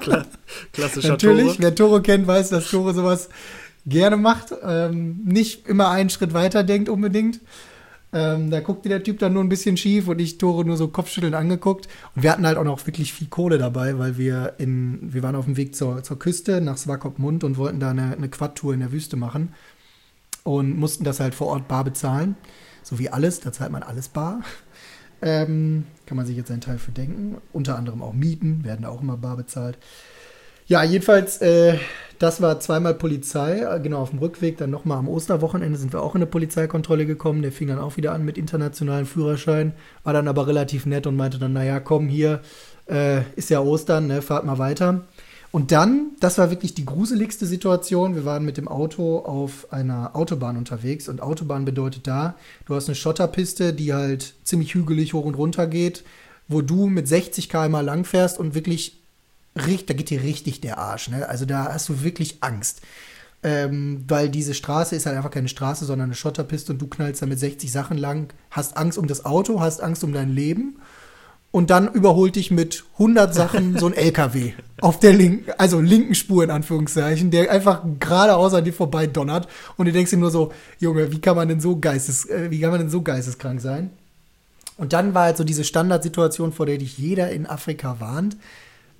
Kla 0.00 0.24
klassischer 0.72 1.08
Natürlich, 1.08 1.46
Tore. 1.46 1.58
wer 1.60 1.74
Tore 1.74 2.02
kennt, 2.02 2.26
weiß, 2.26 2.50
dass 2.50 2.70
Tore 2.70 2.92
sowas 2.92 3.28
gerne 3.86 4.16
macht, 4.16 4.54
ähm, 4.62 5.20
nicht 5.24 5.66
immer 5.68 5.90
einen 5.90 6.10
Schritt 6.10 6.34
weiter 6.34 6.64
denkt 6.64 6.88
unbedingt. 6.88 7.40
Ähm, 8.12 8.50
da 8.50 8.60
guckte 8.60 8.88
der 8.88 9.02
Typ 9.02 9.18
dann 9.18 9.32
nur 9.32 9.42
ein 9.42 9.48
bisschen 9.48 9.76
schief 9.76 10.06
und 10.06 10.20
ich 10.20 10.38
Tore 10.38 10.64
nur 10.64 10.76
so 10.76 10.86
Kopfschütteln 10.86 11.34
angeguckt. 11.34 11.88
Und 12.14 12.22
wir 12.22 12.30
hatten 12.30 12.46
halt 12.46 12.56
auch 12.56 12.64
noch 12.64 12.86
wirklich 12.86 13.12
viel 13.12 13.26
Kohle 13.26 13.58
dabei, 13.58 13.98
weil 13.98 14.16
wir 14.16 14.54
in, 14.58 15.12
wir 15.12 15.24
waren 15.24 15.34
auf 15.34 15.46
dem 15.46 15.56
Weg 15.56 15.74
zur, 15.74 16.04
zur 16.04 16.18
Küste 16.18 16.60
nach 16.60 16.76
Swakopmund 16.76 17.42
und 17.42 17.56
wollten 17.58 17.80
da 17.80 17.90
eine, 17.90 18.12
eine 18.16 18.28
Quad-Tour 18.28 18.72
in 18.72 18.80
der 18.80 18.92
Wüste 18.92 19.16
machen 19.16 19.52
und 20.44 20.78
mussten 20.78 21.02
das 21.02 21.18
halt 21.18 21.34
vor 21.34 21.48
Ort 21.48 21.66
bar 21.66 21.82
bezahlen. 21.82 22.36
So 22.84 23.00
wie 23.00 23.08
alles, 23.08 23.40
da 23.40 23.52
zahlt 23.52 23.72
man 23.72 23.82
alles 23.82 24.08
bar. 24.08 24.42
Ähm, 25.20 25.86
kann 26.06 26.16
man 26.16 26.26
sich 26.26 26.36
jetzt 26.36 26.50
einen 26.50 26.60
Teil 26.60 26.78
für 26.78 26.92
denken. 26.92 27.38
Unter 27.52 27.76
anderem 27.76 28.02
auch 28.02 28.12
Mieten 28.12 28.62
werden 28.62 28.82
da 28.82 28.90
auch 28.90 29.00
immer 29.00 29.16
bar 29.16 29.36
bezahlt. 29.36 29.78
Ja, 30.66 30.82
jedenfalls, 30.82 31.38
äh, 31.38 31.78
das 32.18 32.40
war 32.40 32.58
zweimal 32.58 32.94
Polizei, 32.94 33.66
genau 33.82 34.00
auf 34.00 34.10
dem 34.10 34.18
Rückweg. 34.18 34.56
Dann 34.56 34.70
nochmal 34.70 34.98
am 34.98 35.08
Osterwochenende 35.08 35.78
sind 35.78 35.92
wir 35.92 36.02
auch 36.02 36.14
in 36.14 36.22
eine 36.22 36.26
Polizeikontrolle 36.26 37.04
gekommen. 37.04 37.42
Der 37.42 37.52
fing 37.52 37.68
dann 37.68 37.78
auch 37.78 37.98
wieder 37.98 38.12
an 38.12 38.24
mit 38.24 38.38
internationalen 38.38 39.04
Führerschein, 39.04 39.74
war 40.04 40.14
dann 40.14 40.26
aber 40.26 40.46
relativ 40.46 40.86
nett 40.86 41.06
und 41.06 41.16
meinte 41.16 41.38
dann, 41.38 41.52
naja, 41.52 41.80
komm 41.80 42.08
hier, 42.08 42.40
äh, 42.88 43.20
ist 43.36 43.50
ja 43.50 43.60
Ostern, 43.60 44.06
ne, 44.06 44.22
fahrt 44.22 44.46
mal 44.46 44.58
weiter. 44.58 45.02
Und 45.52 45.70
dann, 45.70 46.12
das 46.18 46.38
war 46.38 46.50
wirklich 46.50 46.74
die 46.74 46.86
gruseligste 46.86 47.46
Situation. 47.46 48.14
Wir 48.14 48.24
waren 48.24 48.44
mit 48.44 48.56
dem 48.56 48.66
Auto 48.66 49.18
auf 49.18 49.70
einer 49.70 50.16
Autobahn 50.16 50.56
unterwegs 50.56 51.08
und 51.08 51.20
Autobahn 51.20 51.64
bedeutet 51.64 52.06
da, 52.06 52.36
du 52.66 52.74
hast 52.74 52.88
eine 52.88 52.96
Schotterpiste, 52.96 53.72
die 53.74 53.92
halt 53.92 54.34
ziemlich 54.44 54.74
hügelig 54.74 55.12
hoch 55.12 55.26
und 55.26 55.36
runter 55.36 55.66
geht, 55.66 56.04
wo 56.48 56.60
du 56.60 56.86
mit 56.86 57.06
60 57.06 57.48
km 57.48 57.74
lang 57.82 58.04
fährst 58.04 58.38
und 58.38 58.54
wirklich 58.54 59.03
richtig, 59.56 59.86
da 59.86 59.94
geht 59.94 60.10
dir 60.10 60.22
richtig 60.22 60.60
der 60.60 60.78
Arsch. 60.78 61.08
Ne? 61.08 61.28
Also 61.28 61.44
da 61.44 61.72
hast 61.72 61.88
du 61.88 62.02
wirklich 62.02 62.38
Angst. 62.40 62.80
Ähm, 63.42 64.04
weil 64.08 64.30
diese 64.30 64.54
Straße 64.54 64.96
ist 64.96 65.04
halt 65.04 65.16
einfach 65.16 65.30
keine 65.30 65.48
Straße, 65.48 65.84
sondern 65.84 66.06
eine 66.08 66.14
Schotterpiste 66.14 66.72
und 66.72 66.80
du 66.80 66.86
knallst 66.86 67.20
da 67.20 67.26
mit 67.26 67.38
60 67.38 67.70
Sachen 67.70 67.98
lang, 67.98 68.32
hast 68.50 68.76
Angst 68.78 68.96
um 68.96 69.06
das 69.06 69.26
Auto, 69.26 69.60
hast 69.60 69.82
Angst 69.82 70.02
um 70.02 70.14
dein 70.14 70.30
Leben 70.32 70.78
und 71.50 71.68
dann 71.68 71.92
überholt 71.92 72.36
dich 72.36 72.50
mit 72.50 72.84
100 72.94 73.34
Sachen 73.34 73.78
so 73.78 73.86
ein 73.86 73.92
LKW 73.94 74.54
auf 74.80 74.98
der 74.98 75.12
linken, 75.12 75.52
also 75.58 75.80
linken 75.80 76.14
Spur 76.14 76.42
in 76.42 76.50
Anführungszeichen, 76.50 77.30
der 77.30 77.50
einfach 77.50 77.82
geradeaus 78.00 78.54
an 78.54 78.64
dir 78.64 78.72
vorbei 78.72 79.06
donnert 79.06 79.46
und 79.76 79.86
du 79.86 79.92
denkst 79.92 80.10
dir 80.10 80.16
nur 80.16 80.30
so, 80.30 80.50
Junge, 80.80 81.12
wie 81.12 81.20
kann 81.20 81.36
man 81.36 81.46
denn 81.46 81.60
so 81.60 81.78
geistes, 81.78 82.28
äh, 82.30 82.50
wie 82.50 82.60
kann 82.60 82.70
man 82.70 82.80
denn 82.80 82.90
so 82.90 83.02
geisteskrank 83.02 83.60
sein? 83.60 83.90
Und 84.78 84.92
dann 84.92 85.14
war 85.14 85.24
halt 85.24 85.36
so 85.36 85.44
diese 85.44 85.64
Standardsituation, 85.64 86.52
vor 86.52 86.66
der 86.66 86.78
dich 86.78 86.98
jeder 86.98 87.30
in 87.30 87.46
Afrika 87.46 88.00
warnt. 88.00 88.36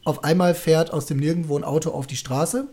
Auf 0.04 0.22
einmal 0.22 0.54
fährt 0.54 0.92
aus 0.92 1.06
dem 1.06 1.18
Nirgendwo 1.18 1.56
ein 1.56 1.64
Auto 1.64 1.90
auf 1.90 2.06
die 2.06 2.16
Straße 2.16 2.68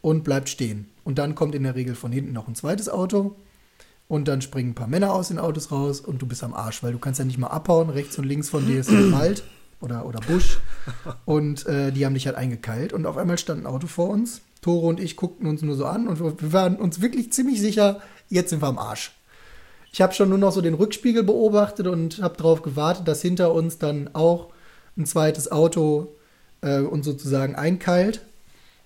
und 0.00 0.22
bleibt 0.22 0.48
stehen. 0.48 0.88
Und 1.04 1.18
dann 1.18 1.34
kommt 1.34 1.54
in 1.54 1.64
der 1.64 1.74
Regel 1.74 1.96
von 1.96 2.12
hinten 2.12 2.32
noch 2.32 2.46
ein 2.46 2.54
zweites 2.54 2.88
Auto 2.88 3.34
und 4.06 4.28
dann 4.28 4.42
springen 4.42 4.70
ein 4.70 4.74
paar 4.74 4.86
Männer 4.86 5.12
aus 5.12 5.28
den 5.28 5.38
Autos 5.38 5.72
raus 5.72 6.00
und 6.00 6.22
du 6.22 6.26
bist 6.26 6.44
am 6.44 6.54
Arsch, 6.54 6.82
weil 6.82 6.92
du 6.92 6.98
kannst 6.98 7.18
ja 7.18 7.24
nicht 7.24 7.38
mal 7.38 7.48
abhauen. 7.48 7.90
Rechts 7.90 8.16
und 8.18 8.24
links 8.24 8.48
von 8.48 8.66
dir 8.66 8.80
ist 8.80 8.90
ein 8.90 9.12
Wald 9.18 9.42
oder, 9.80 10.06
oder 10.06 10.20
Busch 10.20 10.58
und 11.24 11.66
äh, 11.66 11.92
die 11.92 12.06
haben 12.06 12.14
dich 12.14 12.26
halt 12.26 12.36
eingekeilt 12.36 12.92
und 12.92 13.06
auf 13.06 13.16
einmal 13.16 13.38
stand 13.38 13.62
ein 13.62 13.66
Auto 13.66 13.86
vor 13.86 14.08
uns. 14.08 14.40
Tore 14.60 14.86
und 14.86 14.98
ich 14.98 15.16
guckten 15.16 15.46
uns 15.46 15.62
nur 15.62 15.76
so 15.76 15.84
an 15.86 16.08
und 16.08 16.20
wir 16.20 16.52
waren 16.52 16.76
uns 16.76 17.00
wirklich 17.00 17.32
ziemlich 17.32 17.60
sicher, 17.60 18.00
jetzt 18.28 18.50
sind 18.50 18.60
wir 18.60 18.66
am 18.66 18.78
Arsch. 18.78 19.12
Ich 19.92 20.00
habe 20.00 20.14
schon 20.14 20.28
nur 20.28 20.38
noch 20.38 20.52
so 20.52 20.60
den 20.60 20.74
Rückspiegel 20.74 21.22
beobachtet 21.22 21.86
und 21.86 22.20
habe 22.20 22.36
darauf 22.36 22.62
gewartet, 22.62 23.06
dass 23.06 23.22
hinter 23.22 23.52
uns 23.52 23.78
dann 23.78 24.10
auch 24.14 24.48
ein 24.96 25.06
zweites 25.06 25.50
Auto 25.50 26.14
äh, 26.62 26.80
und 26.80 27.04
sozusagen 27.04 27.54
einkeilt. 27.54 28.22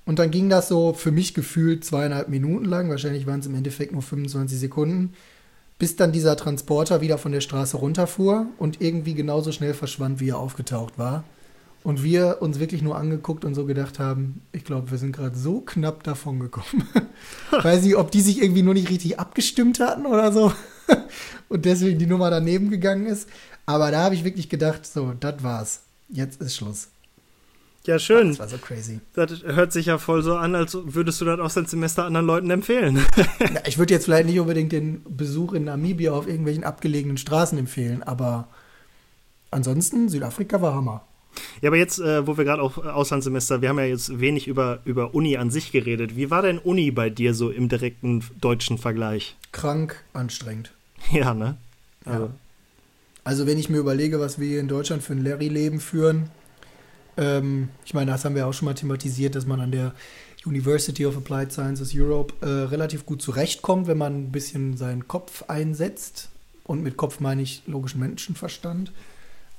Und 0.04 0.18
dann 0.18 0.30
ging 0.30 0.48
das 0.48 0.68
so 0.68 0.94
für 0.94 1.12
mich 1.12 1.34
gefühlt 1.34 1.84
zweieinhalb 1.84 2.28
Minuten 2.28 2.64
lang, 2.64 2.90
wahrscheinlich 2.90 3.26
waren 3.26 3.40
es 3.40 3.46
im 3.46 3.54
Endeffekt 3.54 3.92
nur 3.92 4.02
25 4.02 4.58
Sekunden, 4.58 5.12
bis 5.78 5.96
dann 5.96 6.12
dieser 6.12 6.36
Transporter 6.36 7.00
wieder 7.00 7.18
von 7.18 7.32
der 7.32 7.40
Straße 7.40 7.76
runterfuhr 7.76 8.46
und 8.58 8.80
irgendwie 8.80 9.14
genauso 9.14 9.52
schnell 9.52 9.74
verschwand, 9.74 10.20
wie 10.20 10.30
er 10.30 10.38
aufgetaucht 10.38 10.98
war. 10.98 11.24
Und 11.84 12.04
wir 12.04 12.38
uns 12.40 12.60
wirklich 12.60 12.82
nur 12.82 12.96
angeguckt 12.96 13.44
und 13.44 13.54
so 13.54 13.64
gedacht 13.64 13.98
haben, 13.98 14.42
ich 14.52 14.64
glaube, 14.64 14.92
wir 14.92 14.98
sind 14.98 15.16
gerade 15.16 15.36
so 15.36 15.60
knapp 15.60 16.04
davon 16.04 16.38
gekommen. 16.38 16.88
Weiß 17.50 17.82
nicht, 17.82 17.96
ob 17.96 18.12
die 18.12 18.20
sich 18.20 18.40
irgendwie 18.40 18.62
nur 18.62 18.74
nicht 18.74 18.90
richtig 18.90 19.18
abgestimmt 19.18 19.80
hatten 19.80 20.06
oder 20.06 20.32
so 20.32 20.52
und 21.48 21.64
deswegen 21.64 21.98
die 21.98 22.06
Nummer 22.06 22.30
daneben 22.30 22.70
gegangen 22.70 23.06
ist. 23.06 23.28
Aber 23.66 23.90
da 23.90 24.04
habe 24.04 24.14
ich 24.14 24.24
wirklich 24.24 24.48
gedacht, 24.48 24.86
so, 24.86 25.12
das 25.18 25.42
war's. 25.42 25.80
Jetzt 26.08 26.40
ist 26.40 26.56
Schluss. 26.56 26.88
Ja, 27.86 27.98
schön. 27.98 28.28
Das 28.28 28.38
war 28.38 28.48
so 28.48 28.58
crazy. 28.58 29.00
Das 29.14 29.42
hört 29.42 29.72
sich 29.72 29.86
ja 29.86 29.98
voll 29.98 30.22
so 30.22 30.36
an, 30.36 30.54
als 30.54 30.76
würdest 30.80 31.20
du 31.20 31.24
das 31.24 31.40
aus 31.40 31.54
dem 31.54 31.66
Semester 31.66 32.04
anderen 32.04 32.26
Leuten 32.26 32.50
empfehlen. 32.50 33.04
Ja, 33.40 33.60
ich 33.66 33.76
würde 33.76 33.92
jetzt 33.92 34.04
vielleicht 34.04 34.26
nicht 34.26 34.38
unbedingt 34.38 34.72
den 34.72 35.02
Besuch 35.04 35.52
in 35.52 35.64
Namibia 35.64 36.12
auf 36.12 36.28
irgendwelchen 36.28 36.64
abgelegenen 36.64 37.16
Straßen 37.16 37.58
empfehlen, 37.58 38.02
aber 38.02 38.48
ansonsten, 39.50 40.08
Südafrika 40.08 40.62
war 40.62 40.74
Hammer. 40.74 41.04
Ja, 41.60 41.70
aber 41.70 41.76
jetzt, 41.76 41.98
äh, 41.98 42.26
wo 42.26 42.36
wir 42.36 42.44
gerade 42.44 42.62
auf 42.62 42.78
Auslandssemester, 42.78 43.62
wir 43.62 43.68
haben 43.68 43.78
ja 43.78 43.84
jetzt 43.84 44.20
wenig 44.20 44.46
über, 44.48 44.80
über 44.84 45.14
Uni 45.14 45.36
an 45.36 45.50
sich 45.50 45.72
geredet. 45.72 46.16
Wie 46.16 46.30
war 46.30 46.42
denn 46.42 46.58
Uni 46.58 46.90
bei 46.90 47.10
dir 47.10 47.34
so 47.34 47.50
im 47.50 47.68
direkten 47.68 48.22
deutschen 48.40 48.78
Vergleich? 48.78 49.36
Krank, 49.50 50.02
anstrengend. 50.12 50.72
Ja, 51.10 51.34
ne? 51.34 51.56
Also, 52.04 52.30
also 53.24 53.46
wenn 53.46 53.58
ich 53.58 53.68
mir 53.68 53.78
überlege, 53.78 54.20
was 54.20 54.38
wir 54.38 54.46
hier 54.46 54.60
in 54.60 54.68
Deutschland 54.68 55.02
für 55.02 55.14
ein 55.14 55.24
Larry-Leben 55.24 55.80
führen, 55.80 56.30
Ähm, 57.16 57.68
ich 57.84 57.94
meine, 57.94 58.10
das 58.10 58.24
haben 58.24 58.34
wir 58.34 58.46
auch 58.46 58.52
schon 58.52 58.66
mal 58.66 58.74
thematisiert, 58.74 59.34
dass 59.34 59.46
man 59.46 59.60
an 59.60 59.72
der 59.72 59.94
University 60.44 61.06
of 61.06 61.16
Applied 61.16 61.52
Sciences 61.52 61.92
Europe 61.94 62.34
äh, 62.40 62.68
relativ 62.68 63.06
gut 63.06 63.22
zurechtkommt, 63.22 63.86
wenn 63.86 63.98
man 63.98 64.24
ein 64.24 64.32
bisschen 64.32 64.76
seinen 64.76 65.06
Kopf 65.08 65.44
einsetzt. 65.48 66.30
Und 66.64 66.82
mit 66.82 66.96
Kopf 66.96 67.20
meine 67.20 67.42
ich 67.42 67.62
logischen 67.66 68.00
Menschenverstand. 68.00 68.92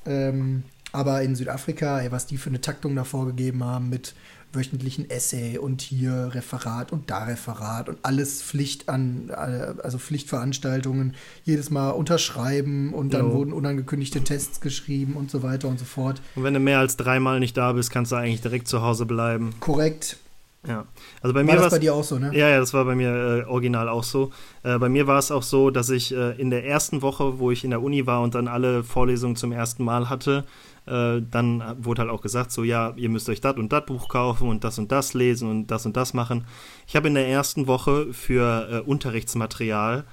Ähm, 0.06 0.64
aber 0.91 1.22
in 1.22 1.36
Südafrika, 1.36 2.01
ey, 2.01 2.12
was 2.12 2.28
die 2.28 2.38
für 2.38 2.49
eine 2.49 2.62
Taktung 2.62 2.95
da 2.95 3.04
vorgegeben 3.04 3.64
haben 3.64 3.89
mit 3.89 4.14
wöchentlichen 4.56 5.10
Essay 5.10 5.58
und 5.58 5.82
hier 5.82 6.32
Referat 6.34 6.91
und 6.91 7.10
da 7.10 7.24
Referat 7.26 7.89
und 7.89 7.97
alles 8.04 8.41
Pflicht 8.41 8.89
an, 8.89 9.30
äh, 9.30 9.74
also 9.84 9.97
Pflichtveranstaltungen, 9.97 11.16
jedes 11.43 11.70
Mal 11.70 11.91
unterschreiben 11.91 12.93
und 12.93 13.14
dann 13.14 13.28
jo. 13.28 13.34
wurden 13.34 13.54
unangekündigte 13.54 14.24
Tests 14.24 14.62
geschrieben 14.62 15.14
und 15.14 15.32
so 15.32 15.43
weiter 15.43 15.68
und 15.68 15.80
so 15.80 15.86
fort. 15.86 16.22
Und 16.36 16.43
wenn 16.43 16.54
du 16.54 16.60
mehr 16.60 16.80
als 16.80 16.97
dreimal 16.97 17.39
nicht 17.39 17.58
da 17.58 17.74
bist, 17.74 17.91
kannst 17.91 18.12
du 18.12 18.16
eigentlich 18.16 18.41
direkt 18.41 18.68
zu 18.68 18.82
Hause 18.82 19.06
bleiben. 19.06 19.54
Korrekt. 19.60 20.18
Ja, 20.66 20.86
also 21.22 21.34
bei 21.34 21.43
mir 21.43 21.56
war 21.56 21.64
das 21.64 21.72
bei 21.72 21.80
dir 21.80 21.93
auch 21.93 22.06
so, 22.06 22.18
ne? 22.18 22.32
Ja, 22.34 22.47
ja, 22.47 22.58
das 22.58 22.74
war 22.74 22.86
bei 22.86 22.95
mir 22.95 23.10
äh, 23.10 23.49
original 23.49 23.89
auch 23.89 24.04
so. 24.04 24.32
Äh, 24.64 24.78
bei 24.78 24.88
mir 24.88 25.08
war 25.08 25.20
es 25.20 25.30
auch 25.30 25.43
so, 25.43 25.72
dass 25.72 25.89
ich 25.89 26.16
äh, 26.16 26.39
in 26.39 26.51
der 26.51 26.66
ersten 26.66 27.01
Woche, 27.01 27.39
wo 27.39 27.51
ich 27.51 27.66
in 27.66 27.72
der 27.72 27.82
Uni 27.82 28.08
war 28.08 28.22
und 28.22 28.34
dann 28.34 28.47
alle 28.47 28.84
Vorlesungen 28.84 29.36
zum 29.36 29.51
ersten 29.51 29.84
Mal 29.84 30.10
hatte, 30.10 30.45
äh, 30.86 31.21
dann 31.29 31.63
wurde 31.79 32.01
halt 32.01 32.11
auch 32.11 32.21
gesagt, 32.21 32.51
so 32.51 32.63
ja, 32.63 32.93
ihr 32.95 33.09
müsst 33.09 33.29
euch 33.29 33.41
das 33.41 33.55
und 33.55 33.71
das 33.71 33.86
Buch 33.86 34.09
kaufen 34.09 34.49
und 34.49 34.63
das 34.63 34.79
und 34.79 34.91
das 34.91 35.13
lesen 35.13 35.49
und 35.49 35.67
das 35.67 35.86
und 35.86 35.95
das 35.95 36.13
machen. 36.13 36.45
Ich 36.88 36.95
habe 36.95 37.07
in 37.07 37.13
der 37.13 37.27
ersten 37.27 37.67
Woche 37.67 38.13
für 38.13 38.69
äh, 38.69 38.79
Unterrichtsmaterial 38.79 40.03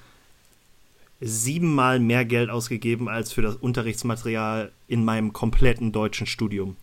siebenmal 1.20 2.00
mehr 2.00 2.24
Geld 2.24 2.50
ausgegeben 2.50 3.08
als 3.08 3.32
für 3.32 3.42
das 3.42 3.56
Unterrichtsmaterial 3.56 4.72
in 4.88 5.04
meinem 5.04 5.32
kompletten 5.32 5.92
deutschen 5.92 6.26
Studium. 6.26 6.76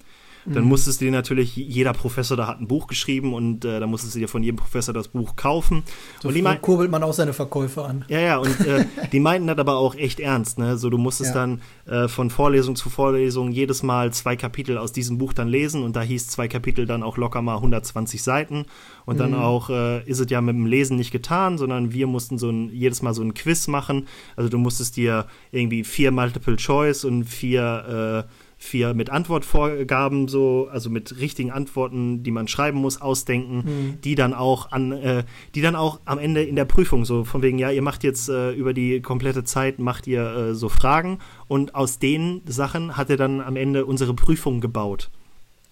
Dann 0.50 0.64
mhm. 0.64 0.70
musstest 0.70 1.02
du 1.02 1.06
dir 1.06 1.12
natürlich, 1.12 1.56
jeder 1.58 1.92
Professor 1.92 2.38
da 2.38 2.48
hat 2.48 2.62
ein 2.62 2.68
Buch 2.68 2.88
geschrieben 2.88 3.34
und 3.34 3.66
äh, 3.66 3.82
dann 3.82 3.90
musstest 3.90 4.16
du 4.16 4.20
dir 4.20 4.30
von 4.30 4.44
jedem 4.44 4.56
Professor 4.56 4.94
das 4.94 5.10
Buch 5.10 5.36
kaufen. 5.36 5.84
So 6.22 6.30
und 6.30 6.36
die 6.36 6.44
kurbelt 6.62 6.90
man 6.90 7.04
auch 7.04 7.14
seine 7.14 7.34
Verkäufe 7.34 7.84
an. 7.84 8.06
Ja, 8.08 8.20
ja, 8.20 8.38
und 8.38 8.60
äh, 8.62 8.86
die 9.12 9.20
meinten 9.20 9.48
das 9.48 9.58
aber 9.58 9.76
auch 9.76 9.96
echt 9.96 10.22
ernst. 10.22 10.58
Ne? 10.58 10.78
So, 10.78 10.90
du 10.90 10.98
musstest 10.98 11.36
ja. 11.36 11.42
dann 11.42 11.62
äh, 11.86 12.08
von 12.08 12.30
Vorlesung 12.30 12.78
zu 12.78 12.90
Vorlesung 12.90 13.52
jedes 13.52 13.84
Mal 13.84 14.14
zwei 14.14 14.38
Kapitel 14.38 14.78
aus 14.78 14.94
diesem 14.94 15.18
Buch 15.18 15.34
dann 15.34 15.50
lesen 15.50 15.84
und 15.84 15.98
da 15.98 16.02
hieß 16.02 16.28
zwei 16.28 16.48
Kapitel 16.48 16.86
dann 16.86 17.04
auch 17.04 17.18
locker 17.18 17.42
mal 17.42 17.56
120 17.56 18.24
Seiten. 18.24 18.66
Und 19.06 19.16
mhm. 19.16 19.20
dann 19.20 19.34
auch 19.36 19.70
äh, 19.70 20.04
ist 20.04 20.20
es 20.20 20.30
ja 20.30 20.40
mit 20.40 20.56
dem 20.56 20.66
Lesen 20.66 20.96
nicht 20.96 21.12
getan, 21.12 21.58
sondern 21.58 21.92
wir 21.92 22.08
mussten 22.08 22.38
so 22.38 22.50
ein, 22.50 22.70
jedes 22.74 23.02
Mal 23.02 23.14
so 23.14 23.22
ein 23.22 23.34
Quiz 23.34 23.68
machen. 23.68 24.08
Also 24.38 24.50
du 24.50 24.58
musstest 24.58 24.96
dir 24.96 25.26
irgendwie 25.52 25.84
vier 25.84 26.12
Multiple 26.12 26.56
Choice 26.56 27.04
und 27.04 27.26
vier 27.26 28.26
äh, 28.26 28.47
vier 28.58 28.94
mit 28.94 29.10
Antwortvorgaben 29.10 30.28
so, 30.28 30.68
also 30.72 30.90
mit 30.90 31.20
richtigen 31.20 31.52
Antworten, 31.52 32.24
die 32.24 32.32
man 32.32 32.48
schreiben 32.48 32.80
muss, 32.80 33.00
ausdenken, 33.00 33.58
mhm. 33.58 34.02
die 34.02 34.16
dann 34.16 34.34
auch 34.34 34.72
an, 34.72 34.92
äh, 34.92 35.24
die 35.56 35.62
dann 35.62 35.76
auch 35.76 36.00
am 36.06 36.18
Ende 36.18 36.44
in 36.44 36.56
der 36.56 36.66
Prüfung 36.66 37.06
so 37.06 37.24
von 37.24 37.42
wegen, 37.42 37.60
ja, 37.60 37.70
ihr 37.70 37.84
macht 37.84 38.04
jetzt 38.04 38.30
äh, 38.30 38.52
über 38.52 38.74
die 38.74 39.02
komplette 39.02 39.44
Zeit 39.44 39.80
macht 39.80 40.08
ihr 40.08 40.24
äh, 40.24 40.56
so 40.56 40.70
Fragen 40.70 41.20
und 41.48 41.76
aus 41.76 42.00
den 42.00 42.42
Sachen 42.46 42.98
hat 42.98 43.10
er 43.10 43.18
dann 43.18 43.42
am 43.42 43.56
Ende 43.56 43.86
unsere 43.86 44.14
Prüfung 44.14 44.60
gebaut. 44.60 45.12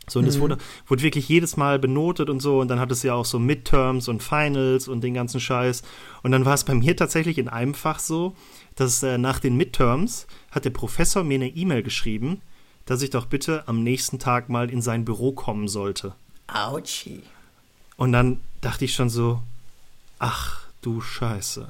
So, 0.07 0.19
und 0.19 0.27
es 0.27 0.37
mhm. 0.37 0.41
wurde, 0.41 0.57
wurde 0.85 1.01
wirklich 1.01 1.27
jedes 1.27 1.57
Mal 1.57 1.79
benotet 1.79 2.29
und 2.29 2.39
so. 2.39 2.59
Und 2.59 2.67
dann 2.67 2.79
hat 2.79 2.91
es 2.91 3.01
ja 3.03 3.15
auch 3.15 3.25
so 3.25 3.39
Midterms 3.39 4.07
und 4.07 4.21
Finals 4.21 4.87
und 4.87 5.03
den 5.03 5.15
ganzen 5.15 5.39
Scheiß. 5.39 5.81
Und 6.21 6.31
dann 6.31 6.45
war 6.45 6.53
es 6.53 6.63
bei 6.63 6.75
mir 6.75 6.95
tatsächlich 6.95 7.37
in 7.39 7.47
einem 7.47 7.73
Fach 7.73 7.99
so, 7.99 8.35
dass 8.75 9.01
äh, 9.01 9.17
nach 9.17 9.39
den 9.39 9.57
Midterms 9.57 10.27
hat 10.51 10.65
der 10.65 10.69
Professor 10.69 11.23
mir 11.23 11.35
eine 11.35 11.47
E-Mail 11.47 11.81
geschrieben, 11.81 12.41
dass 12.85 13.01
ich 13.01 13.09
doch 13.09 13.25
bitte 13.25 13.67
am 13.67 13.83
nächsten 13.83 14.19
Tag 14.19 14.49
mal 14.49 14.69
in 14.69 14.81
sein 14.81 15.05
Büro 15.05 15.31
kommen 15.31 15.67
sollte. 15.67 16.13
Autschi. 16.47 17.23
Und 17.97 18.11
dann 18.11 18.39
dachte 18.61 18.85
ich 18.85 18.93
schon 18.93 19.09
so, 19.09 19.41
ach 20.19 20.65
du 20.81 21.01
Scheiße. 21.01 21.67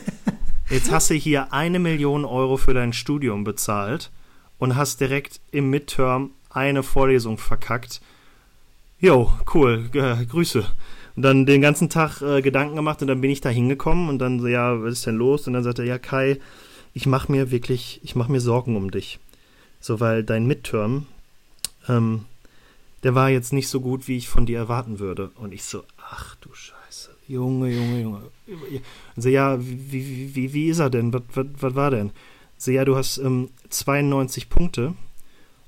Jetzt 0.70 0.90
hast 0.90 1.10
du 1.10 1.14
hier 1.14 1.52
eine 1.52 1.78
Million 1.78 2.24
Euro 2.24 2.56
für 2.56 2.74
dein 2.74 2.92
Studium 2.92 3.44
bezahlt 3.44 4.10
und 4.58 4.76
hast 4.76 5.00
direkt 5.00 5.40
im 5.50 5.68
Midterm 5.68 6.30
eine 6.48 6.82
Vorlesung 6.82 7.38
verkackt. 7.38 8.00
Jo, 9.00 9.32
cool, 9.54 9.90
äh, 9.94 10.24
Grüße. 10.24 10.64
Und 11.16 11.22
dann 11.22 11.44
den 11.44 11.60
ganzen 11.60 11.90
Tag 11.90 12.22
äh, 12.22 12.40
Gedanken 12.40 12.76
gemacht 12.76 13.02
und 13.02 13.08
dann 13.08 13.20
bin 13.20 13.30
ich 13.30 13.40
da 13.40 13.48
hingekommen 13.48 14.08
und 14.08 14.18
dann 14.20 14.40
so, 14.40 14.46
ja, 14.46 14.82
was 14.82 14.94
ist 14.94 15.06
denn 15.06 15.16
los? 15.16 15.46
Und 15.46 15.54
dann 15.54 15.64
sagte 15.64 15.82
er, 15.82 15.88
ja, 15.88 15.98
Kai, 15.98 16.38
ich 16.94 17.06
mache 17.06 17.30
mir 17.32 17.50
wirklich, 17.50 18.00
ich 18.02 18.14
mache 18.14 18.30
mir 18.30 18.40
Sorgen 18.40 18.76
um 18.76 18.90
dich. 18.90 19.18
So, 19.80 19.98
weil 20.00 20.22
dein 20.22 20.46
Midterm, 20.46 21.06
ähm, 21.88 22.26
der 23.02 23.14
war 23.14 23.30
jetzt 23.30 23.52
nicht 23.52 23.68
so 23.68 23.80
gut, 23.80 24.08
wie 24.08 24.16
ich 24.16 24.28
von 24.28 24.46
dir 24.46 24.58
erwarten 24.58 24.98
würde. 24.98 25.30
Und 25.36 25.52
ich 25.52 25.64
so, 25.64 25.84
ach 26.10 26.36
du 26.36 26.50
Scheiße, 26.52 27.10
Junge, 27.26 27.70
Junge, 27.70 28.02
Junge. 28.02 28.22
Und 29.16 29.22
so, 29.22 29.28
ja, 29.28 29.58
wie, 29.60 30.34
wie, 30.34 30.52
wie 30.52 30.68
ist 30.68 30.80
er 30.80 30.90
denn? 30.90 31.12
Was, 31.12 31.22
was, 31.34 31.46
was 31.58 31.74
war 31.74 31.90
denn? 31.90 32.10
So, 32.58 32.70
ja, 32.70 32.84
du 32.84 32.96
hast 32.96 33.18
ähm, 33.18 33.48
92 33.70 34.50
Punkte 34.50 34.94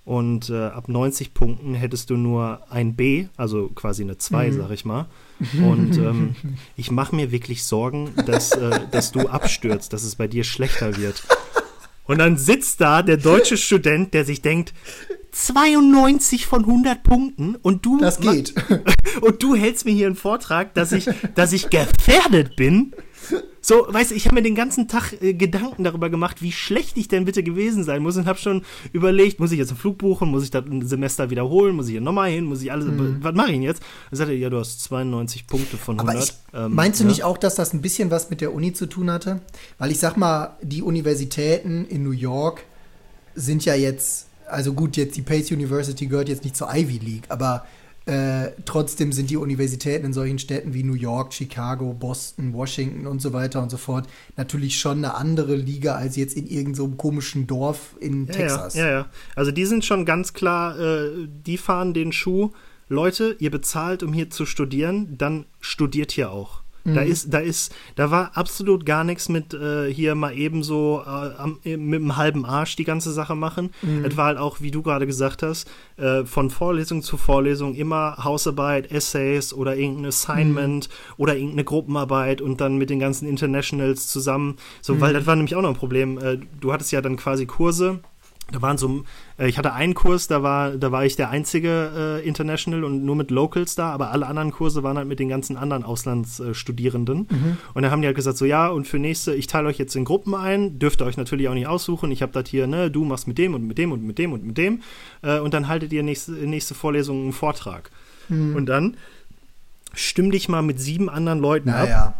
und 0.04 0.50
äh, 0.50 0.66
ab 0.66 0.88
90 0.88 1.32
Punkten 1.32 1.74
hättest 1.74 2.10
du 2.10 2.16
nur 2.16 2.60
ein 2.68 2.94
B, 2.94 3.26
also 3.36 3.68
quasi 3.68 4.02
eine 4.02 4.18
2, 4.18 4.48
mhm. 4.48 4.52
sag 4.56 4.70
ich 4.72 4.84
mal. 4.84 5.06
Und 5.54 5.96
ähm, 5.96 6.36
ich 6.76 6.92
mache 6.92 7.16
mir 7.16 7.32
wirklich 7.32 7.64
Sorgen, 7.64 8.12
dass, 8.26 8.52
äh, 8.52 8.80
dass 8.92 9.10
du 9.10 9.28
abstürzt, 9.28 9.92
dass 9.92 10.04
es 10.04 10.14
bei 10.14 10.28
dir 10.28 10.44
schlechter 10.44 10.96
wird. 10.96 11.24
Und 12.04 12.18
dann 12.18 12.36
sitzt 12.36 12.80
da 12.80 13.02
der 13.02 13.16
deutsche 13.16 13.56
Student, 13.58 14.14
der 14.14 14.24
sich 14.24 14.42
denkt, 14.42 14.72
92 15.32 16.46
von 16.46 16.60
100 16.64 17.02
Punkten 17.02 17.56
und 17.56 17.86
du 17.86 17.98
das 17.98 18.20
geht. 18.20 18.54
und 19.22 19.42
du 19.42 19.54
hältst 19.54 19.86
mir 19.86 19.92
hier 19.92 20.06
einen 20.06 20.16
Vortrag, 20.16 20.74
dass 20.74 20.92
ich 20.92 21.08
dass 21.34 21.52
ich 21.52 21.70
gefährdet 21.70 22.54
bin 22.56 22.94
so, 23.60 23.86
weißt 23.88 24.10
du, 24.10 24.14
ich 24.14 24.26
habe 24.26 24.34
mir 24.34 24.42
den 24.42 24.54
ganzen 24.54 24.88
Tag 24.88 25.12
äh, 25.20 25.34
Gedanken 25.34 25.84
darüber 25.84 26.10
gemacht, 26.10 26.42
wie 26.42 26.52
schlecht 26.52 26.96
ich 26.96 27.08
denn 27.08 27.24
bitte 27.24 27.42
gewesen 27.42 27.84
sein 27.84 28.02
muss 28.02 28.16
und 28.16 28.26
habe 28.26 28.38
schon 28.38 28.62
überlegt, 28.92 29.40
muss 29.40 29.52
ich 29.52 29.58
jetzt 29.58 29.70
einen 29.70 29.78
Flug 29.78 29.98
buchen, 29.98 30.28
muss 30.30 30.44
ich 30.44 30.50
das 30.50 30.64
ein 30.66 30.86
Semester 30.86 31.30
wiederholen, 31.30 31.76
muss 31.76 31.86
ich 31.86 31.92
hier 31.92 32.00
nochmal 32.00 32.30
hin, 32.30 32.44
muss 32.44 32.62
ich 32.62 32.72
alles, 32.72 32.86
mhm. 32.86 33.18
was 33.20 33.34
mache 33.34 33.48
ich 33.48 33.54
denn 33.54 33.62
jetzt? 33.62 33.82
Dann 34.10 34.18
sagte 34.18 34.32
er, 34.32 34.38
ja, 34.38 34.50
du 34.50 34.58
hast 34.58 34.80
92 34.80 35.46
Punkte 35.46 35.76
von 35.76 36.00
100. 36.00 36.16
Aber 36.16 36.24
ich, 36.24 36.32
ähm, 36.54 36.74
meinst 36.74 37.00
du 37.00 37.04
ja? 37.04 37.10
nicht 37.10 37.24
auch, 37.24 37.38
dass 37.38 37.54
das 37.54 37.72
ein 37.72 37.82
bisschen 37.82 38.10
was 38.10 38.30
mit 38.30 38.40
der 38.40 38.52
Uni 38.52 38.72
zu 38.72 38.86
tun 38.86 39.10
hatte? 39.10 39.40
Weil 39.78 39.90
ich 39.90 39.98
sag 39.98 40.16
mal, 40.16 40.56
die 40.62 40.82
Universitäten 40.82 41.86
in 41.86 42.02
New 42.02 42.10
York 42.10 42.64
sind 43.34 43.64
ja 43.64 43.74
jetzt, 43.74 44.26
also 44.46 44.72
gut, 44.72 44.96
jetzt 44.96 45.16
die 45.16 45.22
Pace 45.22 45.50
University 45.52 46.06
gehört 46.06 46.28
jetzt 46.28 46.44
nicht 46.44 46.56
zur 46.56 46.68
Ivy 46.74 46.98
League, 46.98 47.24
aber 47.28 47.64
äh, 48.06 48.50
trotzdem 48.64 49.12
sind 49.12 49.30
die 49.30 49.36
Universitäten 49.36 50.06
in 50.06 50.12
solchen 50.12 50.38
Städten 50.38 50.74
wie 50.74 50.82
New 50.82 50.94
York, 50.94 51.32
Chicago, 51.32 51.92
Boston, 51.92 52.52
Washington 52.52 53.06
und 53.06 53.22
so 53.22 53.32
weiter 53.32 53.62
und 53.62 53.70
so 53.70 53.76
fort 53.76 54.08
natürlich 54.36 54.78
schon 54.78 54.98
eine 54.98 55.14
andere 55.14 55.54
Liga 55.54 55.94
als 55.94 56.16
jetzt 56.16 56.36
in 56.36 56.46
irgendeinem 56.46 56.74
so 56.74 56.88
komischen 56.88 57.46
Dorf 57.46 57.94
in 58.00 58.26
ja, 58.26 58.32
Texas. 58.32 58.74
Ja, 58.74 58.90
ja. 58.90 59.06
Also 59.36 59.52
die 59.52 59.66
sind 59.66 59.84
schon 59.84 60.04
ganz 60.04 60.32
klar, 60.32 60.78
äh, 60.78 61.28
die 61.46 61.58
fahren 61.58 61.94
den 61.94 62.12
Schuh. 62.12 62.50
Leute, 62.88 63.36
ihr 63.38 63.50
bezahlt, 63.50 64.02
um 64.02 64.12
hier 64.12 64.30
zu 64.30 64.44
studieren, 64.44 65.16
dann 65.16 65.46
studiert 65.60 66.12
hier 66.12 66.30
auch. 66.30 66.61
Mhm. 66.84 66.94
Da 66.94 67.02
ist, 67.02 67.32
da 67.32 67.38
ist, 67.38 67.74
da 67.94 68.10
war 68.10 68.36
absolut 68.36 68.84
gar 68.84 69.04
nichts 69.04 69.28
mit 69.28 69.54
äh, 69.54 69.92
hier 69.92 70.14
mal 70.14 70.36
eben 70.36 70.62
so 70.62 71.02
äh, 71.04 71.08
am, 71.08 71.58
mit 71.64 72.00
einem 72.00 72.16
halben 72.16 72.44
Arsch 72.44 72.76
die 72.76 72.84
ganze 72.84 73.12
Sache 73.12 73.34
machen. 73.34 73.70
Mhm. 73.82 74.04
Es 74.04 74.16
war 74.16 74.26
halt 74.26 74.38
auch, 74.38 74.60
wie 74.60 74.70
du 74.70 74.82
gerade 74.82 75.06
gesagt 75.06 75.42
hast, 75.42 75.70
äh, 75.96 76.24
von 76.24 76.50
Vorlesung 76.50 77.02
zu 77.02 77.16
Vorlesung 77.16 77.74
immer 77.74 78.24
Hausarbeit, 78.24 78.90
Essays 78.90 79.52
oder 79.52 79.76
irgendein 79.76 80.06
Assignment 80.06 80.88
mhm. 80.88 81.14
oder 81.16 81.34
irgendeine 81.34 81.64
Gruppenarbeit 81.64 82.40
und 82.40 82.60
dann 82.60 82.76
mit 82.76 82.90
den 82.90 82.98
ganzen 82.98 83.28
Internationals 83.28 84.08
zusammen. 84.08 84.56
So, 84.80 85.00
weil 85.00 85.10
mhm. 85.10 85.16
das 85.16 85.26
war 85.26 85.36
nämlich 85.36 85.54
auch 85.54 85.62
noch 85.62 85.70
ein 85.70 85.76
Problem. 85.76 86.18
Äh, 86.18 86.38
du 86.60 86.72
hattest 86.72 86.92
ja 86.92 87.00
dann 87.00 87.16
quasi 87.16 87.46
Kurse 87.46 88.00
da 88.50 88.60
waren 88.60 88.76
so, 88.76 89.04
äh, 89.38 89.48
ich 89.48 89.58
hatte 89.58 89.72
einen 89.72 89.94
Kurs, 89.94 90.26
da 90.26 90.42
war, 90.42 90.72
da 90.72 90.92
war 90.92 91.04
ich 91.04 91.16
der 91.16 91.30
einzige 91.30 92.20
äh, 92.22 92.26
International 92.26 92.84
und 92.84 93.04
nur 93.04 93.16
mit 93.16 93.30
Locals 93.30 93.74
da, 93.74 93.90
aber 93.90 94.10
alle 94.10 94.26
anderen 94.26 94.50
Kurse 94.50 94.82
waren 94.82 94.96
halt 94.96 95.08
mit 95.08 95.18
den 95.18 95.28
ganzen 95.28 95.56
anderen 95.56 95.84
Auslandsstudierenden. 95.84 97.28
Mhm. 97.30 97.56
Und 97.74 97.82
da 97.82 97.90
haben 97.90 98.02
die 98.02 98.06
halt 98.06 98.16
gesagt, 98.16 98.36
so 98.36 98.44
ja, 98.44 98.68
und 98.68 98.86
für 98.86 98.98
nächste, 98.98 99.34
ich 99.34 99.46
teile 99.46 99.68
euch 99.68 99.78
jetzt 99.78 99.94
in 99.94 100.04
Gruppen 100.04 100.34
ein, 100.34 100.78
dürft 100.78 101.00
ihr 101.00 101.06
euch 101.06 101.16
natürlich 101.16 101.48
auch 101.48 101.54
nicht 101.54 101.66
aussuchen. 101.66 102.10
Ich 102.10 102.22
habe 102.22 102.32
das 102.32 102.48
hier, 102.48 102.66
ne, 102.66 102.90
du 102.90 103.04
machst 103.04 103.26
mit 103.26 103.38
dem 103.38 103.54
und 103.54 103.66
mit 103.66 103.78
dem 103.78 103.92
und 103.92 104.04
mit 104.04 104.18
dem 104.18 104.32
und 104.32 104.44
mit 104.44 104.58
dem. 104.58 104.82
Äh, 105.22 105.38
und 105.38 105.54
dann 105.54 105.68
haltet 105.68 105.92
ihr 105.92 106.02
nächste, 106.02 106.32
nächste 106.32 106.74
Vorlesung 106.74 107.22
einen 107.22 107.32
Vortrag. 107.32 107.90
Mhm. 108.28 108.56
Und 108.56 108.66
dann 108.66 108.96
stimm 109.94 110.30
dich 110.30 110.48
mal 110.48 110.62
mit 110.62 110.80
sieben 110.80 111.08
anderen 111.08 111.38
Leuten 111.38 111.70
naja. 111.70 112.06
ab 112.06 112.18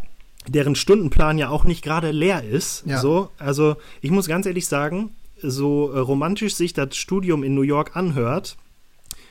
deren 0.48 0.74
Stundenplan 0.74 1.38
ja 1.38 1.50
auch 1.50 1.62
nicht 1.62 1.84
gerade 1.84 2.10
leer 2.10 2.42
ist. 2.42 2.84
Ja. 2.84 2.98
So, 2.98 3.30
also 3.38 3.76
ich 4.00 4.10
muss 4.10 4.26
ganz 4.26 4.44
ehrlich 4.44 4.66
sagen, 4.66 5.10
so 5.42 5.90
äh, 5.90 5.98
romantisch 5.98 6.54
sich 6.54 6.72
das 6.72 6.96
Studium 6.96 7.42
in 7.42 7.54
New 7.54 7.62
York 7.62 7.96
anhört, 7.96 8.56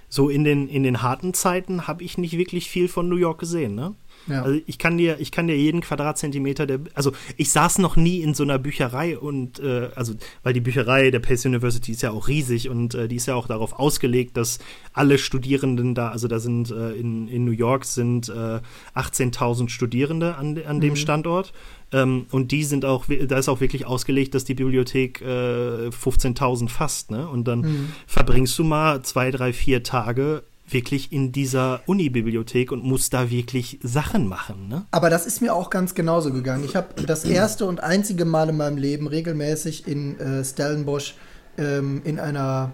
so 0.09 0.29
in 0.29 0.43
den, 0.43 0.67
in 0.67 0.83
den 0.83 1.01
harten 1.01 1.33
Zeiten 1.33 1.87
habe 1.87 2.03
ich 2.03 2.17
nicht 2.17 2.37
wirklich 2.37 2.69
viel 2.69 2.89
von 2.89 3.07
New 3.07 3.15
York 3.15 3.39
gesehen, 3.39 3.75
ne? 3.75 3.95
Ja. 4.27 4.43
Also 4.43 4.59
ich 4.67 4.77
kann 4.77 4.97
dir, 4.97 5.19
ich 5.19 5.31
kann 5.31 5.47
dir 5.47 5.57
jeden 5.57 5.81
Quadratzentimeter 5.81 6.67
der, 6.67 6.79
also 6.93 7.11
ich 7.37 7.49
saß 7.51 7.79
noch 7.79 7.95
nie 7.95 8.21
in 8.21 8.33
so 8.33 8.43
einer 8.43 8.59
Bücherei 8.59 9.17
und 9.17 9.59
äh, 9.59 9.89
also 9.95 10.13
weil 10.43 10.53
die 10.53 10.61
Bücherei 10.61 11.09
der 11.11 11.19
Pace 11.19 11.45
University 11.45 11.91
ist 11.91 12.03
ja 12.03 12.11
auch 12.11 12.27
riesig 12.27 12.69
und 12.69 12.93
äh, 12.93 13.07
die 13.07 13.15
ist 13.15 13.25
ja 13.25 13.35
auch 13.35 13.47
darauf 13.47 13.73
ausgelegt, 13.73 14.37
dass 14.37 14.59
alle 14.93 15.17
Studierenden 15.17 15.95
da, 15.95 16.09
also 16.09 16.27
da 16.27 16.39
sind 16.39 16.69
äh, 16.71 16.91
in, 16.91 17.27
in 17.27 17.45
New 17.45 17.51
York 17.51 17.85
sind 17.85 18.31
18.000 18.31 19.65
äh, 19.65 19.69
Studierende 19.69 20.35
an, 20.35 20.61
an 20.67 20.77
mhm. 20.77 20.81
dem 20.81 20.95
Standort 20.95 21.53
ähm, 21.91 22.25
und 22.31 22.51
die 22.51 22.63
sind 22.63 22.85
auch, 22.85 23.05
da 23.27 23.37
ist 23.37 23.49
auch 23.49 23.59
wirklich 23.59 23.85
ausgelegt, 23.85 24.33
dass 24.35 24.45
die 24.45 24.53
Bibliothek 24.53 25.21
äh, 25.21 25.89
15.000 25.89 26.69
fasst, 26.69 27.11
ne? 27.11 27.27
Und 27.27 27.47
dann 27.47 27.61
mhm. 27.61 27.89
verbringst 28.07 28.57
du 28.57 28.63
mal 28.63 29.01
zwei, 29.03 29.31
drei, 29.31 29.53
vier 29.53 29.83
Tage 29.83 30.43
wirklich 30.69 31.11
in 31.11 31.31
dieser 31.31 31.81
Uni-Bibliothek 31.85 32.71
und 32.71 32.83
musst 32.83 33.13
da 33.13 33.29
wirklich 33.29 33.79
Sachen 33.83 34.27
machen. 34.27 34.67
Ne? 34.69 34.85
Aber 34.91 35.09
das 35.09 35.25
ist 35.25 35.41
mir 35.41 35.53
auch 35.53 35.69
ganz 35.69 35.95
genauso 35.95 36.31
gegangen. 36.31 36.63
Ich 36.63 36.75
habe 36.75 37.03
das 37.03 37.25
erste 37.25 37.65
und 37.65 37.83
einzige 37.83 38.25
Mal 38.25 38.49
in 38.49 38.57
meinem 38.57 38.77
Leben 38.77 39.07
regelmäßig 39.07 39.87
in 39.87 40.19
äh, 40.19 40.43
Stellenbosch 40.43 41.15
ähm, 41.57 42.01
in 42.05 42.19
einer 42.19 42.71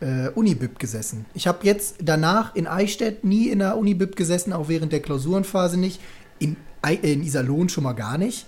äh, 0.00 0.28
Unibib 0.30 0.78
gesessen. 0.78 1.26
Ich 1.34 1.46
habe 1.46 1.58
jetzt 1.62 1.96
danach 2.02 2.54
in 2.54 2.66
Eichstätt 2.66 3.24
nie 3.24 3.48
in 3.48 3.62
einer 3.62 3.76
Unibib 3.76 4.16
gesessen, 4.16 4.52
auch 4.52 4.68
während 4.68 4.92
der 4.92 5.00
Klausurenphase 5.00 5.78
nicht. 5.78 6.00
In, 6.38 6.56
in 7.02 7.22
Iserlohn 7.22 7.68
schon 7.68 7.84
mal 7.84 7.94
gar 7.94 8.18
nicht. 8.18 8.46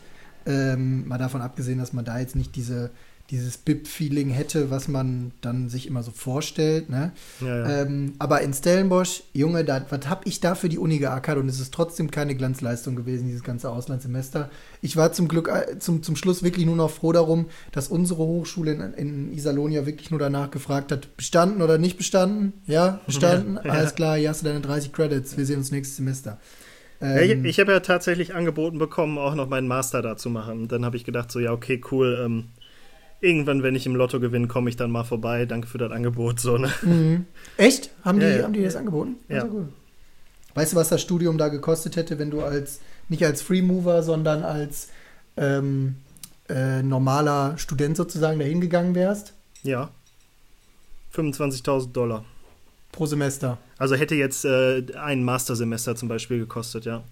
Ähm, 0.48 1.06
mal 1.06 1.18
davon 1.18 1.42
abgesehen, 1.42 1.78
dass 1.78 1.92
man 1.92 2.06
da 2.06 2.18
jetzt 2.18 2.34
nicht 2.34 2.56
diese, 2.56 2.90
dieses 3.30 3.58
Bip-Feeling 3.58 4.30
hätte, 4.30 4.70
was 4.70 4.88
man 4.88 5.32
dann 5.42 5.68
sich 5.68 5.86
immer 5.86 6.02
so 6.02 6.10
vorstellt. 6.10 6.88
Ne? 6.88 7.12
Ja, 7.42 7.46
ja. 7.46 7.82
Ähm, 7.82 8.14
aber 8.18 8.40
in 8.40 8.54
Stellenbosch, 8.54 9.24
Junge, 9.34 9.64
da, 9.64 9.84
was 9.90 10.08
habe 10.08 10.22
ich 10.24 10.40
da 10.40 10.54
für 10.54 10.70
die 10.70 10.78
Uni 10.78 10.98
geackert 10.98 11.36
und 11.36 11.48
es 11.50 11.60
ist 11.60 11.74
trotzdem 11.74 12.10
keine 12.10 12.34
Glanzleistung 12.34 12.96
gewesen, 12.96 13.26
dieses 13.26 13.42
ganze 13.42 13.70
Auslandssemester. 13.70 14.48
Ich 14.80 14.96
war 14.96 15.12
zum 15.12 15.28
Glück 15.28 15.48
äh, 15.48 15.78
zum, 15.78 16.02
zum 16.02 16.16
Schluss 16.16 16.42
wirklich 16.42 16.64
nur 16.64 16.76
noch 16.76 16.90
froh 16.90 17.12
darum, 17.12 17.46
dass 17.70 17.88
unsere 17.88 18.22
Hochschule 18.22 18.72
in, 18.72 18.94
in 18.94 19.32
Iserlohn 19.34 19.72
wirklich 19.72 20.10
nur 20.10 20.20
danach 20.20 20.50
gefragt 20.50 20.90
hat, 20.92 21.14
bestanden 21.18 21.60
oder 21.60 21.76
nicht 21.76 21.98
bestanden? 21.98 22.54
Ja, 22.66 23.00
bestanden? 23.04 23.58
Ja, 23.68 23.72
Alles 23.72 23.94
klar, 23.94 24.16
hier 24.16 24.30
hast 24.30 24.40
du 24.40 24.46
deine 24.46 24.60
30 24.60 24.92
Credits, 24.92 25.36
wir 25.36 25.44
sehen 25.44 25.58
uns 25.58 25.70
nächstes 25.70 25.96
Semester. 25.96 26.38
Ähm, 27.00 27.44
ich, 27.44 27.50
ich 27.50 27.60
habe 27.60 27.72
ja 27.72 27.80
tatsächlich 27.80 28.34
angeboten 28.34 28.78
bekommen, 28.78 29.18
auch 29.18 29.34
noch 29.34 29.48
meinen 29.48 29.68
Master 29.68 30.02
da 30.02 30.16
zu 30.16 30.30
machen. 30.30 30.62
Und 30.62 30.72
dann 30.72 30.84
habe 30.84 30.96
ich 30.96 31.04
gedacht, 31.04 31.30
so, 31.30 31.38
ja, 31.38 31.52
okay, 31.52 31.80
cool. 31.90 32.20
Ähm, 32.24 32.48
irgendwann, 33.20 33.62
wenn 33.62 33.74
ich 33.74 33.86
im 33.86 33.94
Lotto 33.94 34.20
gewinne, 34.20 34.48
komme 34.48 34.70
ich 34.70 34.76
dann 34.76 34.90
mal 34.90 35.04
vorbei. 35.04 35.46
Danke 35.46 35.68
für 35.68 35.78
das 35.78 35.92
Angebot. 35.92 36.40
So, 36.40 36.58
ne? 36.58 36.70
Mhm. 36.82 37.26
Echt? 37.56 37.90
Haben 38.04 38.20
die, 38.20 38.26
ja, 38.26 38.36
ja. 38.38 38.42
haben 38.44 38.52
die 38.52 38.62
das 38.62 38.76
angeboten? 38.76 39.16
Ja. 39.28 39.44
Cool. 39.44 39.68
Weißt 40.54 40.72
du, 40.72 40.76
was 40.76 40.88
das 40.88 41.02
Studium 41.02 41.38
da 41.38 41.48
gekostet 41.48 41.96
hätte, 41.96 42.18
wenn 42.18 42.30
du 42.30 42.42
als 42.42 42.80
nicht 43.08 43.24
als 43.24 43.42
Free 43.42 43.62
Mover, 43.62 44.02
sondern 44.02 44.42
als 44.42 44.88
ähm, 45.36 45.96
äh, 46.48 46.82
normaler 46.82 47.56
Student 47.58 47.96
sozusagen 47.96 48.38
dahin 48.38 48.60
gegangen 48.60 48.94
wärst? 48.94 49.34
Ja. 49.62 49.90
25.000 51.14 51.92
Dollar. 51.92 52.24
Pro 52.92 53.06
Semester. 53.06 53.58
Also 53.76 53.94
hätte 53.94 54.14
jetzt 54.14 54.44
äh, 54.44 54.82
ein 54.98 55.22
Mastersemester 55.22 55.94
zum 55.94 56.08
Beispiel 56.08 56.38
gekostet, 56.38 56.84
ja. 56.84 57.02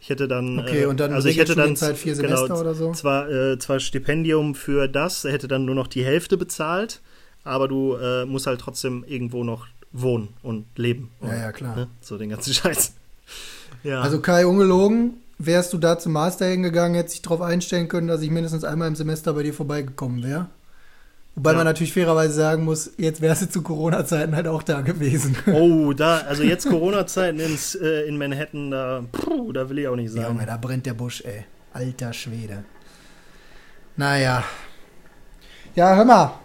Ich 0.00 0.08
hätte 0.08 0.28
dann. 0.28 0.58
Okay, 0.58 0.86
und 0.86 0.98
dann 0.98 1.12
äh, 1.12 1.14
also 1.14 1.28
ich 1.28 1.38
hätte 1.38 1.54
dann 1.54 1.76
Zeit 1.76 1.98
vier 1.98 2.16
Semester 2.16 2.48
genau, 2.48 2.60
oder 2.60 2.74
so. 2.74 2.92
Zwar, 2.92 3.30
äh, 3.30 3.58
zwar 3.58 3.80
Stipendium 3.80 4.54
für 4.54 4.88
das, 4.88 5.24
hätte 5.24 5.46
dann 5.46 5.66
nur 5.66 5.74
noch 5.74 5.86
die 5.86 6.04
Hälfte 6.04 6.36
bezahlt, 6.38 7.00
aber 7.44 7.68
du 7.68 7.94
äh, 7.96 8.24
musst 8.24 8.46
halt 8.46 8.60
trotzdem 8.60 9.04
irgendwo 9.06 9.44
noch 9.44 9.66
wohnen 9.92 10.28
und 10.42 10.66
leben. 10.76 11.10
Ja, 11.20 11.36
ja, 11.36 11.52
klar. 11.52 11.76
Ne? 11.76 11.88
So 12.00 12.16
den 12.16 12.30
ganzen 12.30 12.54
Scheiß. 12.54 12.94
ja. 13.82 14.00
Also 14.00 14.20
Kai, 14.20 14.46
ungelogen, 14.46 15.14
wärst 15.38 15.72
du 15.74 15.78
da 15.78 15.98
zum 15.98 16.12
Master 16.12 16.46
hingegangen, 16.46 16.96
hättest 16.96 17.16
dich 17.16 17.22
darauf 17.22 17.42
einstellen 17.42 17.88
können, 17.88 18.08
dass 18.08 18.22
ich 18.22 18.30
mindestens 18.30 18.64
einmal 18.64 18.88
im 18.88 18.96
Semester 18.96 19.34
bei 19.34 19.42
dir 19.42 19.54
vorbeigekommen 19.54 20.22
wäre? 20.22 20.48
Wobei 21.36 21.52
ja. 21.52 21.56
man 21.56 21.64
natürlich 21.64 21.92
fairerweise 21.92 22.34
sagen 22.34 22.64
muss, 22.64 22.90
jetzt 22.96 23.20
wärst 23.20 23.42
du 23.42 23.48
zu 23.48 23.62
Corona-Zeiten 23.62 24.34
halt 24.34 24.48
auch 24.48 24.62
da 24.62 24.80
gewesen. 24.80 25.36
Oh, 25.46 25.92
da, 25.96 26.18
also 26.18 26.42
jetzt 26.42 26.68
Corona-Zeiten 26.68 27.40
äh, 27.40 28.02
in 28.02 28.18
Manhattan, 28.18 28.70
da, 28.70 29.04
puh, 29.10 29.52
da 29.52 29.68
will 29.68 29.78
ich 29.78 29.88
auch 29.88 29.96
nicht 29.96 30.12
sagen. 30.12 30.34
Junge, 30.34 30.46
da 30.46 30.56
brennt 30.56 30.86
der 30.86 30.94
Busch, 30.94 31.22
ey. 31.24 31.44
Alter 31.72 32.12
Schwede. 32.12 32.64
Naja. 33.96 34.44
Ja, 35.76 35.94
hör 35.94 36.04
mal. 36.04 36.40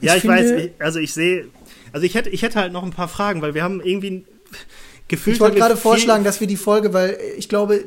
Ich 0.00 0.08
ja, 0.08 0.14
ich 0.16 0.22
finde, 0.22 0.36
weiß, 0.36 0.50
ich, 0.50 0.72
also 0.78 0.98
ich 0.98 1.12
sehe, 1.12 1.48
also 1.92 2.04
ich 2.04 2.14
hätte, 2.14 2.30
ich 2.30 2.42
hätte 2.42 2.60
halt 2.60 2.72
noch 2.72 2.82
ein 2.82 2.90
paar 2.90 3.08
Fragen, 3.08 3.42
weil 3.42 3.54
wir 3.54 3.62
haben 3.62 3.80
irgendwie 3.80 4.24
gefühlt. 5.08 5.36
Ich 5.36 5.40
wollte 5.40 5.58
gerade 5.58 5.76
vorschlagen, 5.76 6.24
dass 6.24 6.40
wir 6.40 6.46
die 6.46 6.56
Folge, 6.56 6.92
weil 6.92 7.18
ich 7.36 7.48
glaube, 7.48 7.84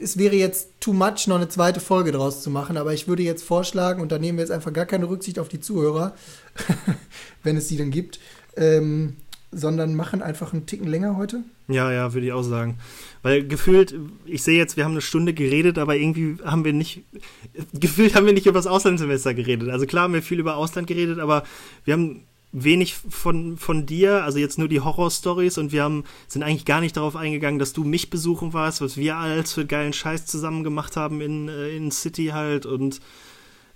es 0.00 0.16
wäre 0.16 0.36
jetzt 0.36 0.70
too 0.80 0.92
much, 0.92 1.26
noch 1.26 1.36
eine 1.36 1.48
zweite 1.48 1.80
Folge 1.80 2.12
draus 2.12 2.42
zu 2.42 2.50
machen, 2.50 2.76
aber 2.76 2.94
ich 2.94 3.08
würde 3.08 3.22
jetzt 3.22 3.44
vorschlagen, 3.44 4.00
und 4.00 4.12
da 4.12 4.18
nehmen 4.18 4.38
wir 4.38 4.42
jetzt 4.42 4.52
einfach 4.52 4.72
gar 4.72 4.86
keine 4.86 5.08
Rücksicht 5.08 5.38
auf 5.38 5.48
die 5.48 5.60
Zuhörer, 5.60 6.14
wenn 7.42 7.56
es 7.56 7.68
sie 7.68 7.76
dann 7.76 7.90
gibt, 7.90 8.20
ähm, 8.56 9.16
sondern 9.50 9.94
machen 9.94 10.22
einfach 10.22 10.52
einen 10.52 10.66
Ticken 10.66 10.88
länger 10.88 11.16
heute. 11.16 11.42
Ja, 11.68 11.92
ja, 11.92 12.14
würde 12.14 12.26
ich 12.26 12.32
auch 12.32 12.42
sagen. 12.42 12.78
Weil 13.22 13.46
gefühlt, 13.46 13.94
ich 14.24 14.42
sehe 14.42 14.58
jetzt, 14.58 14.76
wir 14.76 14.84
haben 14.84 14.92
eine 14.92 15.00
Stunde 15.00 15.34
geredet, 15.34 15.78
aber 15.78 15.96
irgendwie 15.96 16.36
haben 16.44 16.64
wir 16.64 16.72
nicht, 16.72 17.02
gefühlt 17.72 18.14
haben 18.14 18.26
wir 18.26 18.32
nicht 18.32 18.46
über 18.46 18.58
das 18.58 18.66
Auslandssemester 18.66 19.34
geredet. 19.34 19.68
Also 19.68 19.86
klar 19.86 20.04
haben 20.04 20.14
wir 20.14 20.22
viel 20.22 20.40
über 20.40 20.56
Ausland 20.56 20.86
geredet, 20.86 21.18
aber 21.18 21.44
wir 21.84 21.94
haben 21.94 22.22
wenig 22.52 22.94
von, 22.94 23.56
von 23.56 23.86
dir, 23.86 24.24
also 24.24 24.38
jetzt 24.38 24.58
nur 24.58 24.68
die 24.68 24.80
Horror-Stories 24.80 25.56
und 25.56 25.72
wir 25.72 25.82
haben, 25.82 26.04
sind 26.28 26.42
eigentlich 26.42 26.66
gar 26.66 26.80
nicht 26.80 26.96
darauf 26.96 27.16
eingegangen, 27.16 27.58
dass 27.58 27.72
du 27.72 27.82
mich 27.82 28.10
besuchen 28.10 28.52
warst, 28.52 28.82
was 28.82 28.98
wir 28.98 29.16
alles 29.16 29.54
für 29.54 29.64
geilen 29.64 29.94
Scheiß 29.94 30.26
zusammen 30.26 30.62
gemacht 30.62 30.96
haben 30.96 31.22
in, 31.22 31.48
äh, 31.48 31.74
in 31.74 31.90
City 31.90 32.26
halt 32.26 32.66
und 32.66 33.00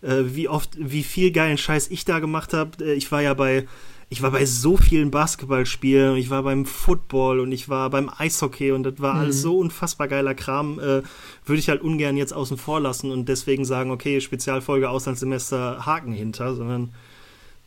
äh, 0.03 0.25
wie 0.27 0.49
oft, 0.49 0.77
wie 0.79 1.03
viel 1.03 1.33
geilen 1.33 1.57
Scheiß 1.57 1.91
ich 1.91 2.05
da 2.05 2.19
gemacht 2.19 2.53
habe. 2.53 2.85
Äh, 2.85 2.93
ich 2.93 3.11
war 3.11 3.23
ja 3.23 3.33
bei, 3.33 3.67
ich 4.11 4.21
war 4.21 4.31
bei 4.31 4.45
so 4.45 4.77
vielen 4.77 5.11
Basketballspielen 5.11 6.13
und 6.13 6.19
ich 6.19 6.29
war 6.29 6.43
beim 6.43 6.67
Football 6.67 7.41
und 7.41 7.53
ich 7.53 7.71
war 7.71 7.89
beim 7.89 8.11
Eishockey 8.15 8.73
und 8.73 8.83
das 8.83 9.01
war 9.01 9.15
mhm. 9.15 9.21
alles 9.21 9.41
so 9.41 9.59
unfassbar 9.59 10.07
geiler 10.07 10.35
Kram, 10.35 10.79
äh, 10.79 11.03
würde 11.47 11.59
ich 11.59 11.71
halt 11.71 11.81
ungern 11.81 12.19
jetzt 12.19 12.35
außen 12.35 12.59
vor 12.59 12.81
lassen 12.81 13.11
und 13.11 13.31
deswegen 13.31 13.65
sagen, 13.65 13.91
okay, 13.91 14.21
Spezialfolge 14.21 14.91
Auslandssemester 14.91 15.87
Haken 15.87 16.13
hinter, 16.13 16.55
sondern 16.55 16.93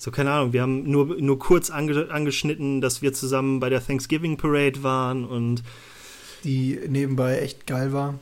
so, 0.02 0.12
keine 0.12 0.32
Ahnung, 0.32 0.54
wir 0.54 0.62
haben 0.62 0.89
nur, 0.89 1.18
nur 1.20 1.38
kurz 1.39 1.70
ange 1.70 2.10
angeschnitten, 2.10 2.80
dass 2.80 3.02
wir 3.02 3.12
zusammen 3.12 3.60
bei 3.60 3.68
der 3.70 3.86
Thanksgiving 3.86 4.38
Parade 4.38 4.82
waren 4.82 5.26
und. 5.26 5.62
Die 6.45 6.80
nebenbei 6.88 7.39
echt 7.39 7.68
geil 7.68 7.91
war. 7.91 8.18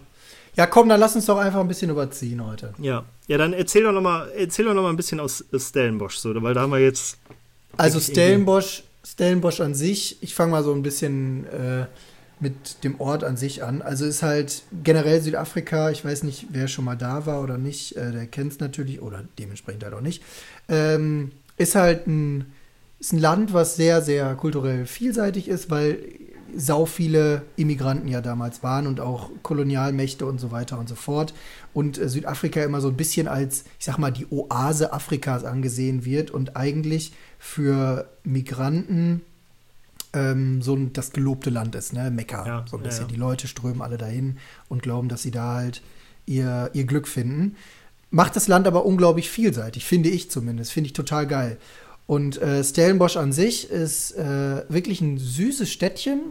Ja, 0.55 0.65
komm, 0.65 0.89
dann 0.89 0.99
lass 0.99 1.15
uns 1.15 1.28
doch 1.28 1.38
einfach 1.38 1.59
ein 1.59 1.67
bisschen 1.67 1.91
überziehen 1.91 2.43
heute. 2.43 2.73
Ja, 2.80 3.05
ja, 3.28 3.38
dann 3.38 3.53
erzähl 3.53 3.84
doch 3.84 3.91
noch 3.91 4.01
mal, 4.01 4.28
erzähl 4.36 4.65
doch 4.65 4.73
noch 4.73 4.82
mal 4.82 4.89
ein 4.89 4.95
bisschen 4.95 5.19
aus 5.19 5.45
Stellenbosch, 5.55 6.17
so, 6.17 6.41
weil 6.41 6.55
da 6.55 6.61
haben 6.61 6.71
wir 6.71 6.80
jetzt. 6.80 7.19
Also 7.78 7.99
Stellenbosch, 7.99 8.82
Stellenbosch 9.05 9.61
an 9.61 9.75
sich, 9.75 10.17
ich 10.21 10.34
fange 10.34 10.53
mal 10.53 10.63
so 10.63 10.73
ein 10.73 10.82
bisschen 10.82 11.45
äh, 11.45 11.86
mit 12.39 12.84
dem 12.84 12.99
Ort 12.99 13.23
an 13.23 13.38
sich 13.38 13.63
an. 13.63 13.84
Also 13.84 14.05
ist 14.05 14.23
halt 14.23 14.63
generell 14.84 15.21
Südafrika, 15.21 15.91
ich 15.91 16.03
weiß 16.03 16.23
nicht, 16.23 16.47
wer 16.49 16.67
schon 16.67 16.86
mal 16.86 16.97
da 16.97 17.28
war 17.28 17.43
oder 17.43 17.59
nicht, 17.59 17.95
äh, 17.95 18.11
der 18.11 18.25
kennt 18.25 18.53
es 18.53 18.59
natürlich 18.59 18.99
oder 18.99 19.25
dementsprechend 19.38 19.84
halt 19.84 19.93
auch 19.93 20.01
nicht. 20.01 20.23
Ähm, 20.69 21.34
ist 21.58 21.76
halt 21.76 22.08
ein, 22.08 22.45
ist 22.99 23.14
ein 23.14 23.20
Land, 23.20 23.53
was 23.53 23.76
sehr, 23.76 24.01
sehr 24.01 24.36
kulturell 24.36 24.86
vielseitig 24.86 25.47
ist, 25.47 25.70
weil 25.70 25.99
sau 26.55 26.86
viele 26.86 27.43
Immigranten 27.55 28.08
ja 28.08 28.22
damals 28.22 28.64
waren 28.64 28.88
und 28.88 28.99
auch 28.99 29.30
Kolonialmächte 29.43 30.26
und 30.26 30.39
so 30.39 30.51
weiter 30.51 30.80
und 30.80 30.88
so 30.88 30.95
fort. 30.95 31.34
Und 31.74 31.97
äh, 31.97 32.08
Südafrika 32.08 32.64
immer 32.64 32.82
so 32.82 32.88
ein 32.88 32.95
bisschen 32.95 33.28
als, 33.28 33.66
ich 33.80 33.86
sag 33.86 33.97
mal, 33.97 34.12
die 34.12 34.28
Oase 34.30 34.93
Afrikas 34.93 35.43
angesehen 35.43 36.05
wird 36.05 36.32
und 36.32 36.55
eigentlich 36.55 37.14
für 37.38 38.10
Migranten 38.24 39.22
ähm, 40.14 40.62
so 40.62 40.76
ein, 40.76 40.93
das 40.93 41.12
gelobte 41.12 41.49
Land 41.49 41.76
ist, 41.76 41.93
ne? 41.93 42.10
Mekka. 42.10 42.45
Ja, 42.45 42.66
so 42.70 42.78
ein 42.78 42.84
bisschen. 42.84 43.03
Ja, 43.03 43.08
ja. 43.08 43.14
Die 43.14 43.20
Leute 43.20 43.47
strömen 43.47 43.82
alle 43.82 43.97
dahin 43.97 44.38
und 44.70 44.82
glauben, 44.82 45.10
dass 45.10 45.22
sie 45.22 45.32
da 45.32 45.55
halt 45.55 45.82
ihr, 46.26 46.70
ihr 46.74 46.86
Glück 46.86 47.08
finden. 47.08 47.55
Macht 48.10 48.36
das 48.36 48.47
Land 48.47 48.68
aber 48.68 48.86
unglaublich 48.86 49.30
vielseitig, 49.30 49.86
finde 49.86 50.10
ich 50.10 50.32
zumindest. 50.32 50.72
Finde 50.72 50.88
ich 50.88 50.93
total 50.93 51.28
geil. 51.28 51.58
Und 52.05 52.41
äh, 52.41 52.64
Stellenbosch 52.64 53.18
an 53.18 53.34
sich 53.34 53.70
ist 53.70 54.16
äh, 54.16 54.64
wirklich 54.70 55.01
ein 55.01 55.18
süßes 55.18 55.70
Städtchen. 55.70 56.22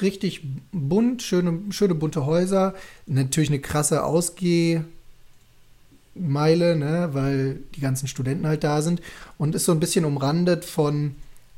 Richtig 0.00 0.42
bunt, 0.72 1.22
schöne, 1.22 1.60
schöne 1.70 1.94
bunte 1.94 2.26
Häuser. 2.26 2.74
Natürlich 3.06 3.48
eine 3.48 3.60
krasse 3.60 4.04
Ausgehmeile, 4.04 4.84
ne, 6.76 7.08
weil 7.12 7.60
die 7.74 7.80
ganzen 7.80 8.06
Studenten 8.06 8.46
halt 8.46 8.64
da 8.64 8.82
sind. 8.82 9.00
Und 9.38 9.54
ist 9.54 9.64
so 9.64 9.72
ein 9.72 9.80
bisschen 9.80 10.04
umrandet 10.04 10.66
von 10.66 11.14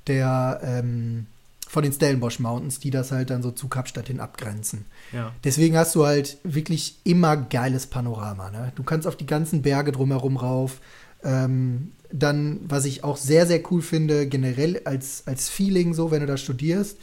der 0.07 0.61
ähm, 0.63 1.27
von 1.69 1.83
den 1.83 1.93
Stellenbosch 1.93 2.39
Mountains, 2.39 2.79
die 2.79 2.91
das 2.91 3.13
halt 3.13 3.31
dann 3.31 3.43
so 3.43 3.51
zu 3.51 3.69
Kapstadt 3.69 4.07
hin 4.07 4.21
abgrenzen. 4.21 4.87
Ja. 5.13 5.33
Deswegen 5.45 5.77
hast 5.77 5.95
du 5.95 6.07
halt 6.07 6.39
wirklich 6.45 6.99
immer 7.05 7.37
geiles 7.37 7.87
Panorama. 7.87 8.51
Ne? 8.51 8.73
Du 8.77 8.83
kannst 8.83 9.07
auf 9.07 9.17
die 9.17 9.27
ganzen 9.27 9.63
Berge 9.63 9.93
drumherum 9.93 10.37
rauf. 10.37 10.81
Ähm, 11.25 11.93
dann, 12.13 12.61
was 12.69 12.85
ich 12.85 13.03
auch 13.03 13.17
sehr, 13.17 13.47
sehr 13.47 13.61
cool 13.71 13.83
finde, 13.83 14.29
generell 14.29 14.81
als, 14.85 15.25
als 15.27 15.49
Feeling 15.49 15.93
so, 15.93 16.11
wenn 16.11 16.21
du 16.21 16.27
da 16.27 16.37
studierst, 16.37 16.99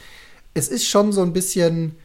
es 0.53 0.69
ist 0.69 0.87
schon 0.87 1.11
so 1.11 1.21
ein 1.21 1.33
bisschen 1.33 1.95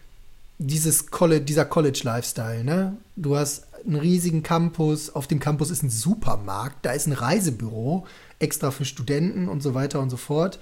dieses 0.59 1.11
College, 1.11 1.45
dieser 1.45 1.65
College-Lifestyle, 1.65 2.65
ne? 2.65 2.97
Du 3.15 3.37
hast 3.37 3.69
einen 3.87 3.97
riesigen 3.97 4.43
Campus, 4.43 5.11
auf 5.11 5.29
dem 5.29 5.39
Campus 5.39 5.71
ist 5.71 5.85
ein 5.85 5.91
Supermarkt, 5.91 6.85
da 6.85 6.91
ist 6.91 7.07
ein 7.07 7.13
Reisebüro, 7.13 8.07
extra 8.41 8.73
für 8.73 8.85
Studenten 8.85 9.49
und 9.49 9.63
so 9.63 9.75
weiter 9.75 10.01
und 10.01 10.11
so 10.11 10.17
fort. 10.17 10.59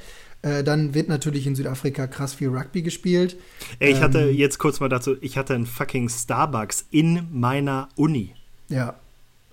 Äh, 0.47 0.63
dann 0.63 0.95
wird 0.95 1.09
natürlich 1.09 1.47
in 1.47 1.57
Südafrika 1.57 2.07
krass 2.07 2.35
viel 2.35 2.49
Rugby 2.49 2.83
gespielt. 2.83 3.37
Ey, 3.81 3.91
ich 3.91 3.97
ähm, 3.97 4.05
hatte 4.05 4.21
jetzt 4.31 4.59
kurz 4.59 4.79
mal 4.79 4.89
dazu, 4.89 5.17
ich 5.21 5.37
hatte 5.37 5.55
einen 5.55 5.67
fucking 5.67 6.09
Starbucks 6.09 6.87
in 6.93 7.27
meiner 7.33 7.89
Uni. 7.97 8.35
Ja. 8.69 8.95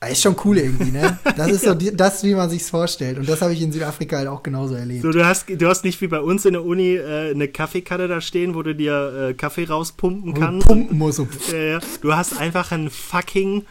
Ist 0.08 0.22
schon 0.22 0.36
cool 0.44 0.58
irgendwie, 0.58 0.92
ne? 0.92 1.18
Das 1.38 1.50
ist 1.50 1.64
so 1.64 1.74
die, 1.74 1.96
das, 1.96 2.26
wie 2.26 2.36
man 2.36 2.50
sich's 2.50 2.70
vorstellt. 2.70 3.18
Und 3.18 3.30
das 3.30 3.42
habe 3.42 3.54
ich 3.54 3.62
in 3.62 3.72
Südafrika 3.72 4.18
halt 4.18 4.28
auch 4.28 4.44
genauso 4.44 4.76
erlebt. 4.76 5.02
So, 5.02 5.12
du 5.12 5.26
hast, 5.26 5.46
du 5.50 5.68
hast 5.68 5.86
nicht 5.86 6.02
wie 6.02 6.08
bei 6.08 6.20
uns 6.20 6.46
in 6.46 6.54
der 6.54 6.66
Uni 6.66 6.96
äh, 6.96 7.32
eine 7.32 7.48
Kaffeekanne 7.48 8.10
da 8.10 8.20
stehen, 8.20 8.54
wo 8.54 8.64
du 8.64 8.76
dir 8.76 9.30
äh, 9.30 9.34
Kaffee 9.34 9.64
rauspumpen 9.64 10.34
kannst. 10.34 10.68
Pumpen 10.68 10.98
musst. 10.98 11.18
So. 11.18 11.56
Äh, 11.56 11.80
du 12.02 12.14
hast 12.14 12.38
einfach 12.38 12.74
einen 12.74 12.90
fucking 12.90 13.66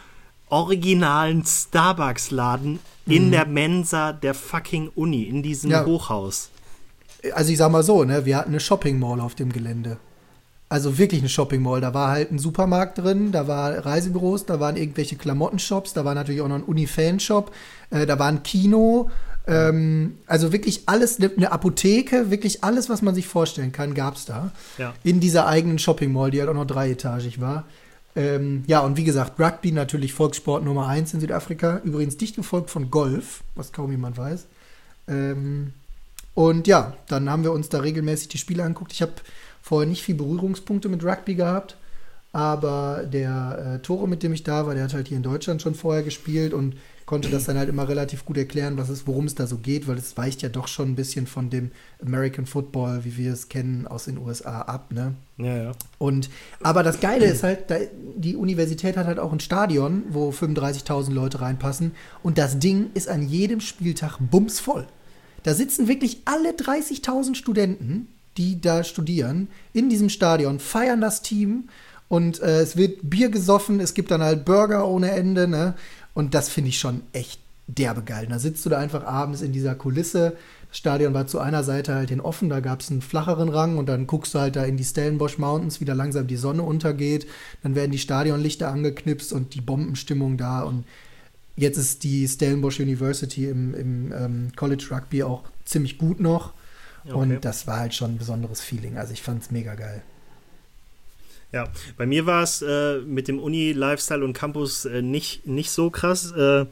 originalen 0.49 1.45
Starbucks-Laden 1.45 2.79
mhm. 3.05 3.13
in 3.13 3.31
der 3.31 3.45
Mensa 3.45 4.11
der 4.11 4.33
fucking 4.33 4.89
Uni, 4.95 5.23
in 5.23 5.43
diesem 5.43 5.69
ja. 5.69 5.85
Hochhaus 5.85 6.49
also 7.33 7.51
ich 7.51 7.57
sag 7.57 7.71
mal 7.71 7.83
so, 7.83 8.03
ne, 8.03 8.25
wir 8.25 8.37
hatten 8.37 8.49
eine 8.49 8.59
Shopping 8.59 8.99
Mall 8.99 9.19
auf 9.19 9.35
dem 9.35 9.51
Gelände. 9.51 9.97
Also 10.69 10.97
wirklich 10.97 11.21
eine 11.21 11.29
Shopping 11.29 11.61
Mall. 11.61 11.81
Da 11.81 11.93
war 11.93 12.09
halt 12.09 12.31
ein 12.31 12.39
Supermarkt 12.39 12.97
drin, 12.97 13.31
da 13.31 13.47
waren 13.47 13.77
Reisebüros, 13.77 14.45
da 14.45 14.59
waren 14.59 14.75
irgendwelche 14.75 15.15
Klamottenshops, 15.15 15.93
da 15.93 16.03
war 16.03 16.15
natürlich 16.15 16.41
auch 16.41 16.47
noch 16.47 16.55
ein 16.55 16.63
Uni-Fanshop, 16.63 17.51
äh, 17.91 18.05
da 18.05 18.17
war 18.17 18.27
ein 18.27 18.43
Kino. 18.43 19.09
Ähm, 19.45 20.17
also 20.25 20.51
wirklich 20.51 20.83
alles, 20.87 21.19
ne, 21.19 21.29
eine 21.35 21.51
Apotheke, 21.51 22.31
wirklich 22.31 22.63
alles, 22.63 22.89
was 22.89 23.01
man 23.01 23.13
sich 23.13 23.27
vorstellen 23.27 23.71
kann, 23.71 23.93
gab 23.93 24.15
es 24.15 24.25
da. 24.25 24.51
Ja. 24.77 24.93
In 25.03 25.19
dieser 25.19 25.47
eigenen 25.47 25.79
Shopping 25.79 26.11
Mall, 26.11 26.31
die 26.31 26.39
halt 26.39 26.49
auch 26.49 26.55
noch 26.55 26.65
dreietagig 26.65 27.39
war. 27.39 27.65
Ähm, 28.15 28.63
ja, 28.67 28.79
und 28.81 28.95
wie 28.95 29.03
gesagt, 29.03 29.39
Rugby 29.39 29.71
natürlich 29.71 30.13
Volkssport 30.13 30.63
Nummer 30.63 30.87
1 30.87 31.13
in 31.13 31.19
Südafrika. 31.19 31.81
Übrigens 31.83 32.17
dicht 32.17 32.35
gefolgt 32.35 32.69
von 32.69 32.89
Golf, 32.91 33.43
was 33.55 33.71
kaum 33.71 33.91
jemand 33.91 34.17
weiß. 34.17 34.45
Ähm, 35.07 35.73
und 36.35 36.67
ja, 36.67 36.93
dann 37.07 37.29
haben 37.29 37.43
wir 37.43 37.51
uns 37.51 37.69
da 37.69 37.79
regelmäßig 37.79 38.29
die 38.29 38.37
Spiele 38.37 38.63
angeguckt. 38.63 38.91
Ich 38.91 39.01
habe 39.01 39.13
vorher 39.61 39.87
nicht 39.87 40.03
viel 40.03 40.15
Berührungspunkte 40.15 40.89
mit 40.89 41.03
Rugby 41.03 41.35
gehabt, 41.35 41.77
aber 42.31 43.03
der 43.05 43.75
äh, 43.75 43.79
Tore, 43.83 44.07
mit 44.07 44.23
dem 44.23 44.33
ich 44.33 44.43
da 44.43 44.65
war, 44.65 44.73
der 44.73 44.85
hat 44.85 44.93
halt 44.93 45.07
hier 45.07 45.17
in 45.17 45.23
Deutschland 45.23 45.61
schon 45.61 45.75
vorher 45.75 46.01
gespielt 46.01 46.53
und 46.53 46.75
konnte 47.05 47.29
das 47.29 47.45
dann 47.45 47.57
halt 47.57 47.69
immer 47.69 47.87
relativ 47.87 48.25
gut 48.25 48.37
erklären, 48.37 48.77
was 48.77 48.89
es, 48.89 49.05
worum 49.05 49.25
es 49.25 49.35
da 49.35 49.45
so 49.45 49.57
geht, 49.57 49.87
weil 49.87 49.97
es 49.97 50.17
weicht 50.17 50.41
ja 50.41 50.49
doch 50.49 50.67
schon 50.67 50.89
ein 50.89 50.95
bisschen 50.95 51.27
von 51.27 51.49
dem 51.49 51.71
American 52.03 52.45
Football, 52.45 53.03
wie 53.03 53.17
wir 53.17 53.33
es 53.33 53.49
kennen, 53.49 53.85
aus 53.87 54.05
den 54.05 54.17
USA 54.17 54.61
ab, 54.61 54.91
ne? 54.91 55.13
Ja, 55.37 55.57
ja. 55.57 55.71
Und, 55.99 56.29
aber 56.61 56.81
das 56.81 56.99
Geile 56.99 57.25
ist 57.25 57.43
halt, 57.43 57.69
da, 57.69 57.77
die 58.15 58.35
Universität 58.35 58.97
hat 58.97 59.05
halt 59.05 59.19
auch 59.19 59.31
ein 59.31 59.39
Stadion, 59.39 60.03
wo 60.09 60.29
35.000 60.31 61.11
Leute 61.11 61.41
reinpassen 61.41 61.91
und 62.23 62.37
das 62.37 62.57
Ding 62.57 62.89
ist 62.93 63.09
an 63.09 63.27
jedem 63.27 63.59
Spieltag 63.59 64.17
bumsvoll. 64.19 64.87
Da 65.43 65.53
sitzen 65.53 65.87
wirklich 65.87 66.21
alle 66.25 66.51
30.000 66.51 67.35
Studenten, 67.35 68.07
die 68.37 68.59
da 68.59 68.83
studieren, 68.83 69.47
in 69.73 69.89
diesem 69.89 70.09
Stadion, 70.09 70.59
feiern 70.59 71.01
das 71.01 71.21
Team 71.21 71.65
und 72.07 72.41
äh, 72.41 72.61
es 72.61 72.77
wird 72.77 72.99
Bier 73.09 73.29
gesoffen, 73.29 73.79
es 73.79 73.93
gibt 73.93 74.11
dann 74.11 74.21
halt 74.21 74.45
Burger 74.45 74.87
ohne 74.87 75.11
Ende, 75.11 75.47
ne? 75.47 75.75
Und 76.13 76.33
das 76.33 76.49
finde 76.49 76.69
ich 76.69 76.79
schon 76.79 77.01
echt 77.11 77.39
derbe 77.67 78.03
geil. 78.03 78.27
Da 78.29 78.39
sitzt 78.39 78.65
du 78.65 78.69
da 78.69 78.77
einfach 78.77 79.03
abends 79.03 79.41
in 79.41 79.51
dieser 79.51 79.75
Kulisse. 79.75 80.35
Das 80.69 80.77
Stadion 80.77 81.13
war 81.13 81.27
zu 81.27 81.39
einer 81.39 81.63
Seite 81.63 81.95
halt 81.95 82.09
hin 82.09 82.21
offen, 82.21 82.49
da 82.49 82.59
gab 82.59 82.81
es 82.81 82.91
einen 82.91 83.01
flacheren 83.01 83.49
Rang 83.49 83.77
und 83.77 83.87
dann 83.87 84.07
guckst 84.07 84.33
du 84.33 84.39
halt 84.39 84.55
da 84.55 84.63
in 84.63 84.77
die 84.77 84.83
Stellenbosch 84.83 85.37
Mountains, 85.37 85.81
wie 85.81 85.85
da 85.85 85.93
langsam 85.93 86.27
die 86.27 86.35
Sonne 86.35 86.63
untergeht. 86.63 87.27
Dann 87.61 87.75
werden 87.75 87.91
die 87.91 87.99
Stadionlichter 87.99 88.69
angeknipst 88.69 89.33
und 89.33 89.53
die 89.55 89.61
Bombenstimmung 89.61 90.37
da 90.37 90.61
und 90.61 90.85
Jetzt 91.55 91.77
ist 91.77 92.03
die 92.03 92.27
Stellenbosch 92.27 92.79
University 92.79 93.47
im, 93.47 93.75
im 93.75 94.11
ähm, 94.11 94.51
College 94.55 94.87
Rugby 94.91 95.23
auch 95.23 95.43
ziemlich 95.65 95.97
gut 95.97 96.19
noch. 96.19 96.53
Okay. 97.05 97.13
Und 97.13 97.45
das 97.45 97.67
war 97.67 97.79
halt 97.79 97.93
schon 97.93 98.11
ein 98.11 98.17
besonderes 98.17 98.61
Feeling. 98.61 98.97
Also 98.97 99.13
ich 99.13 99.21
fand 99.21 99.43
es 99.43 99.51
mega 99.51 99.75
geil. 99.75 100.01
Ja, 101.51 101.67
bei 101.97 102.07
mir 102.07 102.25
war 102.25 102.41
es 102.41 102.63
äh, 102.63 102.99
mit 102.99 103.27
dem 103.27 103.39
Uni-Lifestyle 103.39 104.25
und 104.25 104.33
Campus 104.33 104.85
äh, 104.85 105.03
nicht, 105.03 105.45
nicht 105.45 105.69
so 105.69 105.91
krass. 105.91 106.31
Äh, 106.31 106.65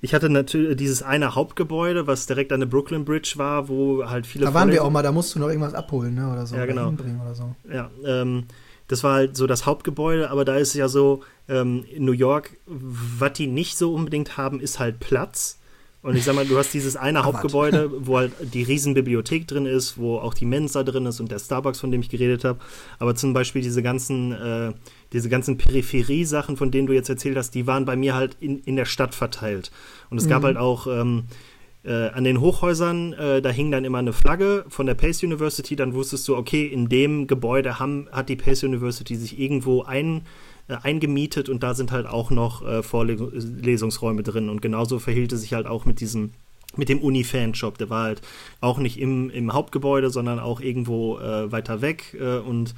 ich 0.00 0.14
hatte 0.14 0.28
natürlich 0.28 0.76
dieses 0.76 1.02
eine 1.02 1.36
Hauptgebäude, 1.36 2.08
was 2.08 2.26
direkt 2.26 2.52
an 2.52 2.60
der 2.60 2.66
Brooklyn 2.66 3.04
Bridge 3.04 3.34
war, 3.36 3.68
wo 3.68 4.04
halt 4.08 4.26
viele. 4.26 4.44
Da 4.44 4.54
waren 4.54 4.70
wir 4.70 4.84
auch 4.84 4.90
mal, 4.90 5.02
da 5.02 5.12
musst 5.12 5.34
du 5.34 5.38
noch 5.38 5.48
irgendwas 5.48 5.74
abholen, 5.74 6.14
ne? 6.14 6.30
Oder 6.30 6.46
so. 6.46 6.56
Ja, 6.56 6.66
genau. 6.66 6.88
Oder 6.88 7.34
so. 7.34 7.54
Ja, 7.72 7.90
ähm, 8.04 8.44
das 8.88 9.02
war 9.02 9.14
halt 9.14 9.36
so 9.36 9.46
das 9.46 9.66
Hauptgebäude, 9.66 10.30
aber 10.30 10.44
da 10.44 10.56
ist 10.56 10.68
es 10.68 10.74
ja 10.74 10.88
so, 10.88 11.22
ähm, 11.48 11.84
in 11.90 12.04
New 12.04 12.12
York, 12.12 12.56
was 12.66 13.32
die 13.34 13.46
nicht 13.46 13.76
so 13.76 13.92
unbedingt 13.92 14.36
haben, 14.36 14.60
ist 14.60 14.78
halt 14.78 15.00
Platz. 15.00 15.58
Und 16.02 16.14
ich 16.14 16.22
sag 16.22 16.36
mal, 16.36 16.46
du 16.46 16.56
hast 16.56 16.72
dieses 16.72 16.94
eine 16.94 17.24
Hauptgebäude, 17.24 17.90
wo 18.06 18.18
halt 18.18 18.32
die 18.40 18.62
Riesenbibliothek 18.62 19.48
drin 19.48 19.66
ist, 19.66 19.98
wo 19.98 20.18
auch 20.18 20.34
die 20.34 20.44
Mensa 20.44 20.84
drin 20.84 21.04
ist 21.06 21.18
und 21.18 21.32
der 21.32 21.40
Starbucks, 21.40 21.80
von 21.80 21.90
dem 21.90 22.00
ich 22.00 22.08
geredet 22.08 22.44
habe. 22.44 22.60
Aber 23.00 23.16
zum 23.16 23.32
Beispiel 23.32 23.62
diese 23.62 23.82
ganzen, 23.82 24.30
äh, 24.30 24.72
diese 25.12 25.28
ganzen 25.28 25.58
Peripherie-Sachen, 25.58 26.56
von 26.56 26.70
denen 26.70 26.86
du 26.86 26.92
jetzt 26.92 27.08
erzählt 27.08 27.36
hast, 27.36 27.56
die 27.56 27.66
waren 27.66 27.86
bei 27.86 27.96
mir 27.96 28.14
halt 28.14 28.36
in, 28.38 28.60
in 28.60 28.76
der 28.76 28.84
Stadt 28.84 29.16
verteilt. 29.16 29.72
Und 30.08 30.18
es 30.18 30.26
mhm. 30.26 30.30
gab 30.30 30.44
halt 30.44 30.56
auch 30.56 30.86
ähm, 30.86 31.24
äh, 31.86 32.08
an 32.08 32.24
den 32.24 32.40
Hochhäusern, 32.40 33.12
äh, 33.12 33.40
da 33.40 33.50
hing 33.50 33.70
dann 33.70 33.84
immer 33.84 33.98
eine 33.98 34.12
Flagge 34.12 34.64
von 34.68 34.86
der 34.86 34.94
Pace 34.94 35.22
University, 35.22 35.76
dann 35.76 35.94
wusstest 35.94 36.26
du, 36.28 36.36
okay, 36.36 36.66
in 36.66 36.88
dem 36.88 37.26
Gebäude 37.26 37.78
haben, 37.78 38.08
hat 38.10 38.28
die 38.28 38.36
Pace 38.36 38.64
University 38.64 39.14
sich 39.16 39.38
irgendwo 39.38 39.82
ein, 39.82 40.22
äh, 40.68 40.76
eingemietet 40.82 41.48
und 41.48 41.62
da 41.62 41.74
sind 41.74 41.92
halt 41.92 42.06
auch 42.06 42.30
noch 42.30 42.66
äh, 42.66 42.82
Vorlesungsräume 42.82 44.22
drin. 44.22 44.48
Und 44.48 44.60
genauso 44.62 44.98
verhielt 44.98 45.32
es 45.32 45.42
sich 45.42 45.52
halt 45.52 45.66
auch 45.66 45.84
mit 45.84 46.00
diesem 46.00 46.32
mit 46.76 46.88
dem 46.90 47.00
Uni-Fanshop. 47.00 47.78
Der 47.78 47.88
war 47.88 48.04
halt 48.04 48.22
auch 48.60 48.78
nicht 48.78 48.98
im, 48.98 49.30
im 49.30 49.52
Hauptgebäude, 49.52 50.10
sondern 50.10 50.38
auch 50.38 50.60
irgendwo 50.60 51.18
äh, 51.18 51.50
weiter 51.50 51.80
weg 51.80 52.14
äh, 52.20 52.38
und 52.38 52.74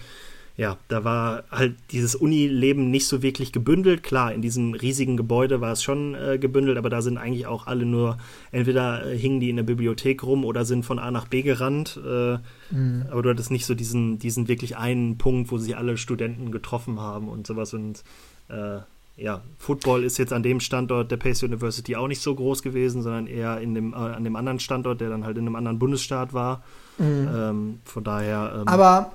ja, 0.59 0.77
da 0.89 1.05
war 1.05 1.45
halt 1.53 1.77
dieses 1.93 2.17
Uni-Leben 2.17 2.91
nicht 2.91 3.07
so 3.07 3.23
wirklich 3.23 3.53
gebündelt. 3.53 4.03
Klar, 4.03 4.35
in 4.35 4.43
diesem 4.43 4.75
riesigen 4.75 5.17
Gebäude 5.17 5.61
war 5.61 5.71
es 5.71 5.85
schon 5.85 6.17
äh, 6.17 6.37
gebündelt, 6.37 6.79
aber 6.79 6.91
da 6.91 7.01
sind 7.01 7.17
eigentlich 7.17 7.47
auch 7.47 7.69
alle 7.69 7.87
nur, 7.87 8.19
entweder 8.51 9.07
äh, 9.07 9.17
hingen 9.17 9.39
die 9.39 9.51
in 9.51 9.57
der 9.57 9.63
Bibliothek 9.63 10.25
rum 10.25 10.45
oder 10.45 10.65
sind 10.65 10.85
von 10.85 10.99
A 10.99 11.13
nach 11.13 11.29
B 11.29 11.43
gerannt. 11.43 12.01
Äh, 12.05 12.39
mhm. 12.75 13.05
Aber 13.09 13.23
du 13.23 13.31
hattest 13.31 13.53
nicht 13.53 13.67
so 13.67 13.77
diesen, 13.77 14.19
diesen 14.19 14.49
wirklich 14.49 14.77
einen 14.77 15.17
Punkt, 15.17 15.53
wo 15.53 15.59
sich 15.59 15.77
alle 15.77 15.97
Studenten 15.97 16.51
getroffen 16.51 16.99
haben 16.99 17.29
und 17.29 17.47
sowas. 17.47 17.73
Und 17.73 18.03
äh, 18.49 18.79
ja, 19.17 19.43
Football 19.59 20.03
ist 20.03 20.19
jetzt 20.19 20.33
an 20.33 20.43
dem 20.43 20.59
Standort 20.59 21.13
der 21.13 21.19
Pace 21.19 21.45
University 21.45 21.95
auch 21.95 22.09
nicht 22.09 22.21
so 22.21 22.35
groß 22.35 22.65
gewesen, 22.65 23.03
sondern 23.03 23.29
eher 23.29 23.61
in 23.61 23.77
dem, 23.77 23.93
äh, 23.93 23.97
an 23.97 24.25
dem 24.25 24.35
anderen 24.35 24.59
Standort, 24.59 25.01
der 25.01 25.09
dann 25.09 25.25
halt 25.25 25.37
in 25.37 25.47
einem 25.47 25.55
anderen 25.55 25.79
Bundesstaat 25.79 26.35
war. 26.35 26.65
Mhm. 26.99 27.29
Ähm, 27.33 27.79
von 27.85 28.03
daher. 28.03 28.55
Ähm, 28.57 28.67
aber 28.67 29.13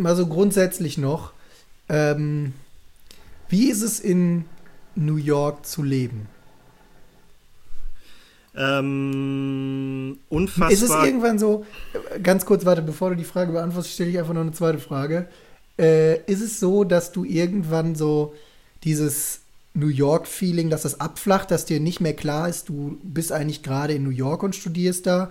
mal 0.00 0.16
so 0.16 0.26
grundsätzlich 0.26 0.98
noch, 0.98 1.32
ähm, 1.88 2.52
wie 3.48 3.70
ist 3.70 3.82
es 3.82 4.00
in 4.00 4.44
New 4.94 5.16
York 5.16 5.66
zu 5.66 5.82
leben? 5.82 6.28
Ähm, 8.54 10.18
unfassbar. 10.28 10.70
Ist 10.70 10.82
es 10.82 10.90
irgendwann 10.90 11.38
so, 11.38 11.64
ganz 12.22 12.44
kurz, 12.44 12.64
warte, 12.64 12.82
bevor 12.82 13.10
du 13.10 13.16
die 13.16 13.24
Frage 13.24 13.52
beantwortest, 13.52 13.94
stelle 13.94 14.10
ich 14.10 14.18
einfach 14.18 14.34
noch 14.34 14.40
eine 14.40 14.52
zweite 14.52 14.78
Frage. 14.78 15.28
Äh, 15.78 16.20
ist 16.24 16.42
es 16.42 16.60
so, 16.60 16.84
dass 16.84 17.12
du 17.12 17.24
irgendwann 17.24 17.94
so 17.94 18.34
dieses 18.84 19.40
New 19.74 19.88
York-Feeling, 19.88 20.68
dass 20.68 20.82
das 20.82 21.00
abflacht, 21.00 21.50
dass 21.50 21.64
dir 21.64 21.80
nicht 21.80 22.00
mehr 22.00 22.14
klar 22.14 22.48
ist, 22.48 22.68
du 22.68 22.98
bist 23.02 23.30
eigentlich 23.30 23.62
gerade 23.62 23.94
in 23.94 24.02
New 24.02 24.10
York 24.10 24.42
und 24.42 24.56
studierst 24.56 25.06
da 25.06 25.30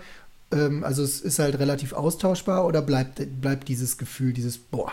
ähm, 0.52 0.84
also 0.84 1.04
es 1.04 1.22
ist 1.22 1.40
halt 1.40 1.60
relativ 1.60 1.94
austauschbar 1.94 2.66
oder 2.66 2.82
bleibt, 2.82 3.42
bleibt 3.42 3.68
dieses 3.68 3.98
Gefühl, 3.98 4.34
dieses 4.34 4.58
Boah. 4.58 4.92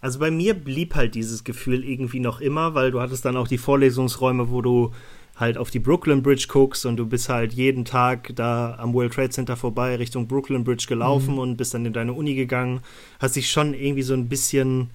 Also 0.00 0.18
bei 0.18 0.30
mir 0.30 0.54
blieb 0.54 0.94
halt 0.94 1.14
dieses 1.14 1.44
Gefühl 1.44 1.84
irgendwie 1.84 2.20
noch 2.20 2.40
immer, 2.40 2.74
weil 2.74 2.90
du 2.90 3.00
hattest 3.00 3.24
dann 3.24 3.36
auch 3.36 3.48
die 3.48 3.58
Vorlesungsräume, 3.58 4.50
wo 4.50 4.62
du 4.62 4.92
halt 5.36 5.56
auf 5.58 5.70
die 5.70 5.78
Brooklyn 5.78 6.22
Bridge 6.22 6.46
guckst 6.48 6.84
und 6.86 6.96
du 6.96 7.06
bist 7.06 7.28
halt 7.28 7.52
jeden 7.52 7.84
Tag 7.84 8.32
da 8.34 8.76
am 8.78 8.92
World 8.92 9.14
Trade 9.14 9.30
Center 9.30 9.56
vorbei 9.56 9.96
Richtung 9.96 10.26
Brooklyn 10.26 10.64
Bridge 10.64 10.86
gelaufen 10.86 11.34
mhm. 11.34 11.40
und 11.40 11.56
bist 11.56 11.74
dann 11.74 11.86
in 11.86 11.92
deine 11.92 12.12
Uni 12.12 12.34
gegangen. 12.34 12.80
Hast 13.18 13.36
dich 13.36 13.50
schon 13.50 13.74
irgendwie 13.74 14.02
so 14.02 14.14
ein 14.14 14.28
bisschen 14.28 14.90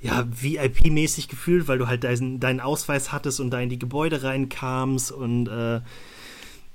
ja, 0.00 0.26
VIP-mäßig 0.30 1.28
gefühlt, 1.28 1.66
weil 1.66 1.78
du 1.78 1.88
halt 1.88 2.04
deinen, 2.04 2.38
deinen 2.38 2.60
Ausweis 2.60 3.10
hattest 3.12 3.40
und 3.40 3.50
da 3.50 3.60
in 3.60 3.70
die 3.70 3.78
Gebäude 3.78 4.22
reinkamst 4.22 5.10
und 5.10 5.48
äh, 5.48 5.80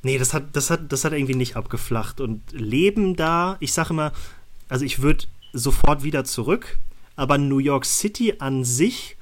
Nee, 0.01 0.17
das 0.17 0.33
hat, 0.33 0.55
das 0.55 0.69
hat, 0.69 0.91
das 0.91 1.03
hat 1.03 1.13
irgendwie 1.13 1.35
nicht 1.35 1.55
abgeflacht. 1.55 2.21
Und 2.21 2.41
Leben 2.51 3.15
da, 3.15 3.57
ich 3.59 3.73
sage 3.73 3.89
immer, 3.91 4.11
also 4.69 4.85
ich 4.85 5.01
würde 5.01 5.25
sofort 5.51 6.03
wieder 6.03 6.23
zurück, 6.23 6.77
aber 7.15 7.37
New 7.37 7.57
York 7.57 7.85
City 7.85 8.35
an 8.39 8.63
sich 8.63 9.17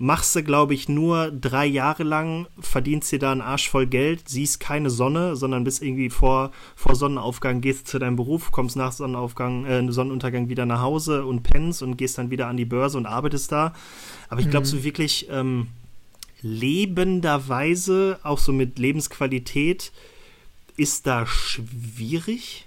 machst 0.00 0.34
du, 0.34 0.42
glaube 0.42 0.72
ich, 0.72 0.88
nur 0.88 1.30
drei 1.30 1.66
Jahre 1.66 2.04
lang, 2.04 2.46
verdienst 2.58 3.12
dir 3.12 3.18
da 3.18 3.32
einen 3.32 3.42
Arsch 3.42 3.68
voll 3.68 3.86
Geld, 3.86 4.30
siehst 4.30 4.58
keine 4.58 4.88
Sonne, 4.88 5.36
sondern 5.36 5.62
bist 5.62 5.82
irgendwie 5.82 6.08
vor, 6.08 6.52
vor 6.74 6.94
Sonnenaufgang, 6.94 7.60
gehst 7.60 7.86
zu 7.86 7.98
deinem 7.98 8.16
Beruf, 8.16 8.50
kommst 8.50 8.76
nach 8.76 8.92
Sonnenaufgang, 8.92 9.66
äh, 9.66 9.92
Sonnenuntergang 9.92 10.48
wieder 10.48 10.64
nach 10.64 10.80
Hause 10.80 11.26
und 11.26 11.42
pennst 11.42 11.82
und 11.82 11.98
gehst 11.98 12.16
dann 12.16 12.30
wieder 12.30 12.46
an 12.46 12.56
die 12.56 12.64
Börse 12.64 12.96
und 12.96 13.04
arbeitest 13.04 13.52
da. 13.52 13.74
Aber 14.30 14.40
ich 14.40 14.48
glaube, 14.48 14.64
mhm. 14.64 14.70
so 14.70 14.84
wirklich 14.84 15.28
ähm, 15.30 15.68
lebenderweise, 16.40 18.20
auch 18.22 18.38
so 18.38 18.54
mit 18.54 18.78
Lebensqualität, 18.78 19.92
ist 20.80 21.06
da 21.06 21.26
schwierig. 21.26 22.66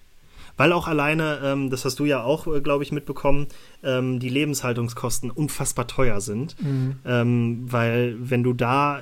Weil 0.56 0.72
auch 0.72 0.88
alleine, 0.88 1.40
ähm, 1.44 1.72
das 1.72 1.84
hast 1.84 2.00
du 2.00 2.06
ja 2.06 2.22
auch, 2.22 2.46
äh, 2.46 2.62
glaube 2.62 2.84
ich, 2.84 2.92
mitbekommen, 2.92 3.48
ähm, 3.84 4.20
die 4.20 4.30
Lebenshaltungskosten 4.30 5.32
unfassbar 5.32 5.88
teuer 5.88 6.22
sind. 6.22 6.56
Mhm. 6.62 6.98
Ähm, 7.06 7.66
weil 7.66 8.16
wenn 8.20 8.44
du 8.44 8.54
da 8.54 9.02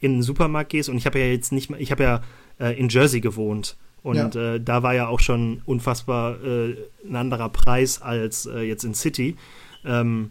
in 0.00 0.14
den 0.14 0.22
Supermarkt 0.22 0.70
gehst, 0.70 0.88
und 0.88 0.96
ich 0.96 1.06
habe 1.06 1.18
ja 1.18 1.26
jetzt 1.26 1.50
nicht 1.50 1.70
mehr, 1.70 1.80
ich 1.80 1.90
habe 1.90 2.04
ja 2.04 2.22
äh, 2.60 2.78
in 2.78 2.88
Jersey 2.88 3.20
gewohnt. 3.20 3.76
Und 4.04 4.36
ja. 4.36 4.54
äh, 4.54 4.60
da 4.60 4.84
war 4.84 4.94
ja 4.94 5.08
auch 5.08 5.18
schon 5.18 5.60
unfassbar 5.66 6.40
äh, 6.44 6.76
ein 7.04 7.16
anderer 7.16 7.48
Preis 7.48 8.00
als 8.00 8.46
äh, 8.46 8.60
jetzt 8.60 8.84
in 8.84 8.94
City. 8.94 9.36
Ähm, 9.84 10.30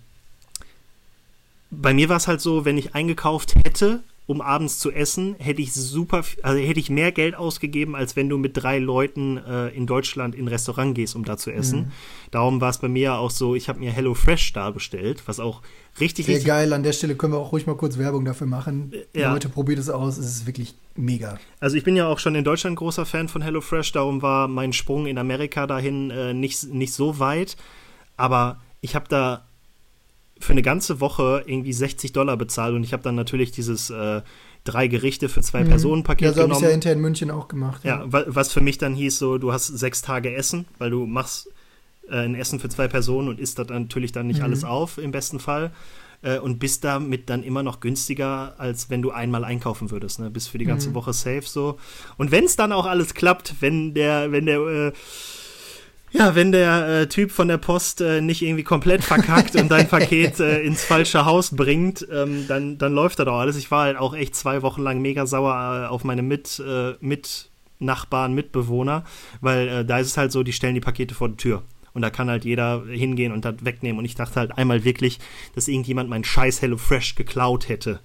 bei 1.70 1.94
mir 1.94 2.08
war 2.08 2.16
es 2.16 2.30
halt 2.30 2.40
so, 2.40 2.64
wenn 2.64 2.78
ich 2.78 2.96
eingekauft 2.96 3.56
hätte, 3.56 4.02
um 4.28 4.42
abends 4.42 4.80
zu 4.80 4.92
essen, 4.92 5.36
hätte 5.38 5.62
ich 5.62 5.74
super, 5.74 6.24
also 6.42 6.60
hätte 6.60 6.80
ich 6.80 6.90
mehr 6.90 7.12
Geld 7.12 7.36
ausgegeben, 7.36 7.96
als 7.96 8.16
wenn 8.16 8.28
du 8.28 8.38
mit 8.38 8.58
drei 8.58 8.80
Leuten 8.80 9.38
äh, 9.38 9.68
in 9.70 9.86
Deutschland 9.86 10.34
in 10.34 10.46
ein 10.46 10.48
Restaurant 10.48 10.96
gehst, 10.96 11.16
um 11.16 11.26
da 11.26 11.38
zu 11.38 11.52
essen. 11.52 11.80
Mhm. 11.80 11.92
Darum 12.32 12.60
war 12.60 12.72
es 12.72 12.80
bei 12.80 12.88
mir 12.88 13.16
auch 13.16 13.30
so, 13.30 13.54
ich 13.54 13.70
habe 13.70 13.80
mir 13.80 13.92
Hello 13.92 14.16
Fresh 14.16 14.54
da 14.54 14.72
bestellt, 14.72 15.24
was 15.28 15.40
auch 15.40 15.62
richtig, 16.00 16.26
Sehr 16.26 16.36
richtig 16.36 16.48
geil. 16.48 16.74
An 16.74 16.82
der 16.82 16.94
Stelle 16.94 17.16
können 17.16 17.34
wir 17.34 17.38
auch 17.38 17.52
ruhig 17.52 17.68
mal 17.68 17.78
kurz 17.78 18.00
Werbung 18.00 18.26
dafür 18.26 18.48
machen. 18.48 18.92
Äh, 19.14 19.22
ja. 19.22 19.32
Leute, 19.32 19.48
probiert 19.48 19.78
es 19.78 19.90
aus. 19.90 20.18
Es 20.18 20.26
ist 20.26 20.48
wirklich 20.48 20.76
mega. 20.96 21.38
Also 21.60 21.78
ich 21.78 21.84
bin 21.84 21.96
ja 21.96 22.08
auch 22.08 22.18
schon 22.18 22.34
in 22.34 22.44
Deutschland 22.44 22.78
großer 22.78 23.06
Fan 23.06 23.28
von 23.28 23.44
Hello 23.44 23.62
Fresh. 23.62 23.92
Darum 23.92 24.24
war 24.24 24.48
mein 24.48 24.74
Sprung 24.74 25.06
in 25.06 25.20
Amerika 25.20 25.68
dahin 25.68 26.10
äh, 26.10 26.34
nicht, 26.34 26.64
nicht 26.74 26.94
so 26.94 27.20
weit. 27.20 27.58
Aber 28.18 28.60
ich 28.82 28.96
habe 28.96 29.06
da 29.08 29.45
für 30.40 30.52
eine 30.52 30.62
ganze 30.62 31.00
Woche 31.00 31.44
irgendwie 31.46 31.74
60 31.74 32.12
Dollar 32.12 32.38
bezahlt 32.38 32.76
und 32.76 32.84
ich 32.84 32.94
habe 32.94 33.04
dann 33.04 33.16
natürlich 33.16 33.52
dieses 33.52 33.90
äh, 33.90 34.22
drei 34.64 34.88
Gerichte 34.88 35.30
für 35.30 35.42
zwei 35.42 35.64
mhm. 35.64 35.70
Personen 35.70 36.04
Paket 36.04 36.26
ja, 36.26 36.34
so 36.34 36.42
genommen. 36.42 36.52
Ja, 36.52 36.56
so 36.56 36.56
habe 36.56 36.66
ich 36.66 36.70
ja 36.70 36.72
hinterher 36.72 36.96
in 36.96 37.02
München 37.02 37.32
auch 37.32 37.48
gemacht. 37.48 37.84
Ja. 37.84 38.02
ja, 38.02 38.26
was 38.28 38.52
für 38.52 38.62
mich 38.62 38.78
dann 38.78 38.96
hieß 38.96 39.18
so, 39.18 39.38
du 39.38 39.54
hast 39.54 39.68
sechs 39.68 40.02
Tage 40.02 40.34
Essen, 40.34 40.66
weil 40.78 40.90
du 40.90 41.06
machst 41.06 41.50
äh, 42.10 42.18
ein 42.18 42.36
Essen 42.36 42.60
für 42.60 42.70
zwei 42.70 42.88
Personen 42.88 43.30
und 43.30 43.40
isst 43.40 43.60
das 43.60 43.70
natürlich 43.70 44.12
dann 44.12 44.28
nicht 44.28 44.40
mhm. 44.40 44.46
alles 44.46 44.64
auf 44.64 44.98
im 44.98 45.12
besten 45.12 45.40
Fall 45.40 45.72
äh, 46.22 46.40
und 46.40 46.60
bist 46.60 46.84
damit 46.84 47.30
dann 47.30 47.44
immer 47.44 47.64
noch 47.64 47.80
günstiger, 47.80 48.56
als 48.58 48.90
wenn 48.90 49.02
du 49.02 49.12
einmal 49.12 49.46
einkaufen 49.46 49.92
würdest. 49.92 50.20
Ne? 50.20 50.30
Bist 50.30 50.50
für 50.50 50.58
die 50.58 50.66
ganze 50.66 50.90
mhm. 50.90 50.96
Woche 50.96 51.14
safe 51.14 51.44
so. 51.44 51.78
Und 52.18 52.32
wenn 52.32 52.46
es 52.46 52.56
dann 52.56 52.72
auch 52.72 52.86
alles 52.86 53.14
klappt, 53.14 53.56
wenn 53.62 53.94
der, 53.94 54.32
wenn 54.32 54.46
der 54.46 54.60
äh, 54.60 54.92
ja, 56.18 56.34
wenn 56.34 56.54
der 56.54 56.88
äh, 56.88 57.08
Typ 57.08 57.30
von 57.30 57.50
der 57.50 57.58
Post 57.58 58.00
äh, 58.00 58.22
nicht 58.22 58.42
irgendwie 58.42 58.64
komplett 58.64 59.04
verkackt 59.04 59.56
und 59.56 59.70
dein 59.70 59.88
Paket 59.90 60.40
äh, 60.40 60.62
ins 60.62 60.84
falsche 60.86 61.26
Haus 61.26 61.54
bringt, 61.54 62.08
ähm, 62.10 62.46
dann, 62.48 62.78
dann 62.78 62.94
läuft 62.94 63.20
das 63.20 63.28
auch 63.28 63.40
alles. 63.40 63.58
Ich 63.58 63.70
war 63.70 63.84
halt 63.84 63.98
auch 63.98 64.16
echt 64.16 64.34
zwei 64.34 64.62
Wochen 64.62 64.82
lang 64.82 65.02
mega 65.02 65.26
sauer 65.26 65.84
äh, 65.84 65.88
auf 65.88 66.06
meine 66.06 66.22
Mit, 66.22 66.64
äh, 66.66 66.94
Mitnachbarn, 67.02 68.34
Mitbewohner, 68.34 69.04
weil 69.42 69.68
äh, 69.68 69.86
da 69.86 70.00
ist 70.00 70.08
es 70.08 70.18
halt 70.18 70.32
so, 70.32 70.42
die 70.44 70.54
stellen 70.54 70.76
die 70.76 70.80
Pakete 70.82 71.14
vor 71.14 71.28
die 71.28 71.36
Tür. 71.36 71.64
Und 71.94 72.02
da 72.02 72.10
kann 72.10 72.30
halt 72.30 72.46
jeder 72.46 72.86
hingehen 72.86 73.34
und 73.34 73.44
das 73.44 73.56
wegnehmen. 73.62 74.00
Und 74.00 74.06
ich 74.06 74.16
dachte 74.16 74.36
halt 74.36 74.58
einmal 74.58 74.86
wirklich, 74.86 75.20
dass 75.54 75.68
irgendjemand 75.68 76.10
meinen 76.10 76.24
scheiß 76.24 76.62
HelloFresh 76.62 77.16
geklaut 77.16 77.68
hätte. 77.68 78.00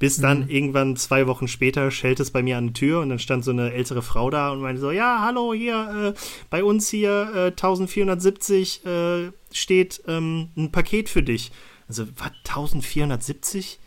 Bis 0.00 0.16
dann 0.16 0.44
mhm. 0.44 0.50
irgendwann 0.50 0.96
zwei 0.96 1.28
Wochen 1.28 1.46
später 1.46 1.90
schellt 1.90 2.18
es 2.18 2.32
bei 2.32 2.42
mir 2.42 2.56
an 2.56 2.68
die 2.68 2.72
Tür 2.72 3.00
und 3.00 3.10
dann 3.10 3.18
stand 3.20 3.44
so 3.44 3.52
eine 3.52 3.72
ältere 3.72 4.02
Frau 4.02 4.30
da 4.30 4.50
und 4.50 4.60
meinte 4.60 4.80
so, 4.80 4.90
ja, 4.90 5.20
hallo, 5.20 5.54
hier, 5.54 6.14
äh, 6.16 6.20
bei 6.48 6.64
uns 6.64 6.88
hier 6.88 7.30
äh, 7.34 7.46
1470 7.48 8.86
äh, 8.86 9.30
steht 9.52 10.02
ähm, 10.08 10.48
ein 10.56 10.72
Paket 10.72 11.08
für 11.10 11.22
dich. 11.22 11.52
Also, 11.86 12.06
was, 12.16 12.32
1470? 12.48 13.78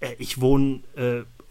Äh, 0.00 0.14
ich 0.18 0.40
wohne 0.40 0.80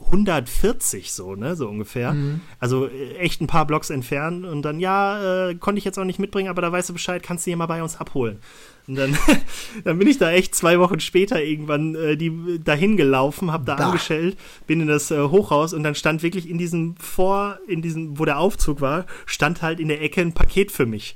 140 0.05 1.05
äh, 1.05 1.09
so, 1.09 1.35
ne, 1.35 1.55
so 1.55 1.67
ungefähr. 1.67 2.13
Mhm. 2.13 2.41
Also 2.59 2.87
äh, 2.87 3.15
echt 3.17 3.41
ein 3.41 3.47
paar 3.47 3.65
Blocks 3.65 3.89
entfernt 3.89 4.45
und 4.45 4.61
dann, 4.63 4.79
ja, 4.79 5.49
äh, 5.49 5.55
konnte 5.55 5.79
ich 5.79 5.85
jetzt 5.85 5.97
auch 5.99 6.03
nicht 6.03 6.19
mitbringen, 6.19 6.49
aber 6.49 6.61
da 6.61 6.71
weißt 6.71 6.89
du 6.89 6.93
Bescheid, 6.93 7.23
kannst 7.23 7.45
du 7.45 7.51
hier 7.51 7.57
mal 7.57 7.65
bei 7.65 7.81
uns 7.81 7.97
abholen. 7.97 8.39
Und 8.87 8.95
dann, 8.95 9.17
dann 9.83 9.97
bin 9.97 10.07
ich 10.07 10.17
da 10.17 10.31
echt 10.31 10.55
zwei 10.55 10.79
Wochen 10.79 10.99
später 10.99 11.41
irgendwann 11.41 11.95
äh, 11.95 12.17
die, 12.17 12.59
dahin 12.63 12.97
gelaufen, 12.97 13.51
hab 13.51 13.65
da, 13.65 13.75
da, 13.75 13.85
angeschellt, 13.85 14.37
bin 14.67 14.81
in 14.81 14.87
das 14.87 15.11
äh, 15.11 15.21
Hochhaus 15.21 15.73
und 15.73 15.83
dann 15.83 15.95
stand 15.95 16.23
wirklich 16.23 16.49
in 16.49 16.57
diesem 16.57 16.95
Vor, 16.97 17.59
in 17.67 17.81
diesem, 17.81 18.19
wo 18.19 18.25
der 18.25 18.39
Aufzug 18.39 18.81
war, 18.81 19.05
stand 19.25 19.61
halt 19.61 19.79
in 19.79 19.87
der 19.87 20.01
Ecke 20.01 20.21
ein 20.21 20.33
Paket 20.33 20.71
für 20.71 20.85
mich. 20.85 21.15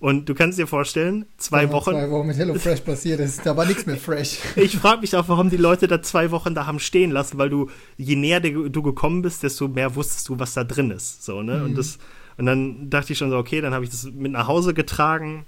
Und 0.00 0.28
du 0.28 0.34
kannst 0.34 0.58
dir 0.58 0.68
vorstellen, 0.68 1.26
zwei 1.38 1.64
ja, 1.64 1.72
Wochen. 1.72 1.90
Zwei 1.90 2.10
Wochen 2.10 2.28
mit 2.28 2.36
HelloFresh 2.36 2.82
passiert 2.82 3.18
ist, 3.18 3.44
da 3.44 3.56
war 3.56 3.66
nichts 3.66 3.84
mehr 3.84 3.96
fresh. 3.96 4.38
ich 4.56 4.76
frage 4.76 5.00
mich 5.00 5.16
auch, 5.16 5.28
warum 5.28 5.50
die 5.50 5.56
Leute 5.56 5.88
da 5.88 6.00
zwei 6.02 6.30
Wochen 6.30 6.54
da 6.54 6.66
haben 6.66 6.78
stehen 6.78 7.10
lassen, 7.10 7.36
weil 7.38 7.50
du, 7.50 7.68
je 7.96 8.14
näher 8.14 8.40
du 8.40 8.82
gekommen 8.82 9.22
bist, 9.22 9.42
desto 9.42 9.66
mehr 9.66 9.96
wusstest 9.96 10.28
du, 10.28 10.38
was 10.38 10.54
da 10.54 10.62
drin 10.62 10.92
ist. 10.92 11.24
So, 11.24 11.42
ne? 11.42 11.58
Mhm. 11.58 11.64
Und 11.64 11.78
das, 11.78 11.98
und 12.36 12.46
dann 12.46 12.90
dachte 12.90 13.12
ich 13.12 13.18
schon 13.18 13.30
so, 13.30 13.36
okay, 13.36 13.60
dann 13.60 13.74
habe 13.74 13.84
ich 13.84 13.90
das 13.90 14.04
mit 14.04 14.30
nach 14.30 14.46
Hause 14.46 14.72
getragen, 14.72 15.46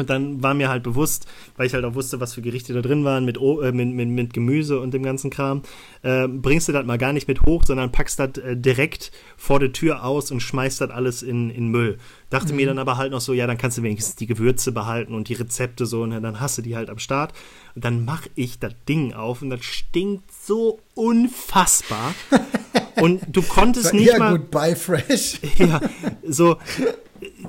und 0.00 0.10
dann 0.10 0.42
war 0.42 0.54
mir 0.54 0.68
halt 0.68 0.82
bewusst, 0.82 1.26
weil 1.56 1.66
ich 1.66 1.74
halt 1.74 1.84
auch 1.84 1.94
wusste, 1.94 2.20
was 2.20 2.34
für 2.34 2.42
Gerichte 2.42 2.72
da 2.72 2.80
drin 2.80 3.04
waren, 3.04 3.24
mit, 3.24 3.36
äh, 3.36 3.72
mit, 3.72 3.88
mit, 3.88 4.08
mit, 4.08 4.32
Gemüse 4.32 4.80
und 4.80 4.92
dem 4.92 5.02
ganzen 5.02 5.30
Kram, 5.30 5.62
äh, 6.02 6.26
bringst 6.26 6.68
du 6.68 6.72
das 6.72 6.84
mal 6.84 6.98
gar 6.98 7.12
nicht 7.12 7.28
mit 7.28 7.42
hoch, 7.42 7.64
sondern 7.64 7.92
packst 7.92 8.18
das 8.18 8.38
äh, 8.38 8.56
direkt 8.56 9.12
vor 9.36 9.60
der 9.60 9.72
Tür 9.72 10.04
aus 10.04 10.30
und 10.30 10.40
schmeißt 10.40 10.80
das 10.80 10.90
alles 10.90 11.22
in, 11.22 11.50
in 11.50 11.68
Müll. 11.68 11.98
Dachte 12.30 12.52
mhm. 12.52 12.56
mir 12.56 12.66
dann 12.66 12.78
aber 12.78 12.96
halt 12.96 13.12
noch 13.12 13.20
so, 13.20 13.32
ja, 13.32 13.46
dann 13.46 13.58
kannst 13.58 13.78
du 13.78 13.82
wenigstens 13.82 14.16
die 14.16 14.26
Gewürze 14.26 14.72
behalten 14.72 15.14
und 15.14 15.28
die 15.28 15.34
Rezepte 15.34 15.86
so 15.86 16.02
und 16.02 16.10
dann 16.10 16.40
hast 16.40 16.58
du 16.58 16.62
die 16.62 16.76
halt 16.76 16.90
am 16.90 16.98
Start. 16.98 17.32
Und 17.74 17.84
dann 17.84 18.04
mache 18.04 18.30
ich 18.34 18.58
das 18.58 18.72
Ding 18.88 19.12
auf 19.12 19.42
und 19.42 19.50
das 19.50 19.64
stinkt 19.64 20.30
so 20.32 20.80
unfassbar. 20.94 22.14
und 23.00 23.22
du 23.28 23.42
konntest 23.42 23.94
nicht 23.94 24.16
mal. 24.18 24.38
Gut, 24.38 24.50
bye 24.50 24.76
fresh. 24.76 25.40
ja, 25.58 25.80
so 26.26 26.56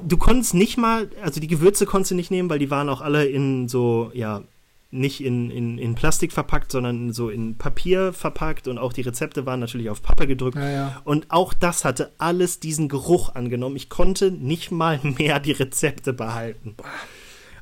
du 0.05 0.17
konntest 0.17 0.53
nicht 0.53 0.77
mal, 0.77 1.09
also 1.21 1.39
die 1.39 1.47
Gewürze 1.47 1.85
konntest 1.85 2.11
du 2.11 2.15
nicht 2.15 2.31
nehmen, 2.31 2.49
weil 2.49 2.59
die 2.59 2.71
waren 2.71 2.89
auch 2.89 3.01
alle 3.01 3.25
in 3.25 3.67
so, 3.67 4.11
ja, 4.13 4.43
nicht 4.91 5.23
in, 5.23 5.49
in, 5.49 5.77
in 5.77 5.95
Plastik 5.95 6.33
verpackt, 6.33 6.71
sondern 6.71 7.13
so 7.13 7.29
in 7.29 7.57
Papier 7.57 8.11
verpackt 8.11 8.67
und 8.67 8.77
auch 8.77 8.91
die 8.91 9.01
Rezepte 9.01 9.45
waren 9.45 9.61
natürlich 9.61 9.89
auf 9.89 10.01
Pappe 10.01 10.27
gedrückt. 10.27 10.57
Ja, 10.57 10.69
ja. 10.69 11.01
Und 11.05 11.27
auch 11.29 11.53
das 11.53 11.85
hatte 11.85 12.11
alles 12.17 12.59
diesen 12.59 12.89
Geruch 12.89 13.33
angenommen. 13.33 13.77
Ich 13.77 13.89
konnte 13.89 14.31
nicht 14.31 14.69
mal 14.69 14.99
mehr 15.03 15.39
die 15.39 15.53
Rezepte 15.53 16.11
behalten. 16.11 16.75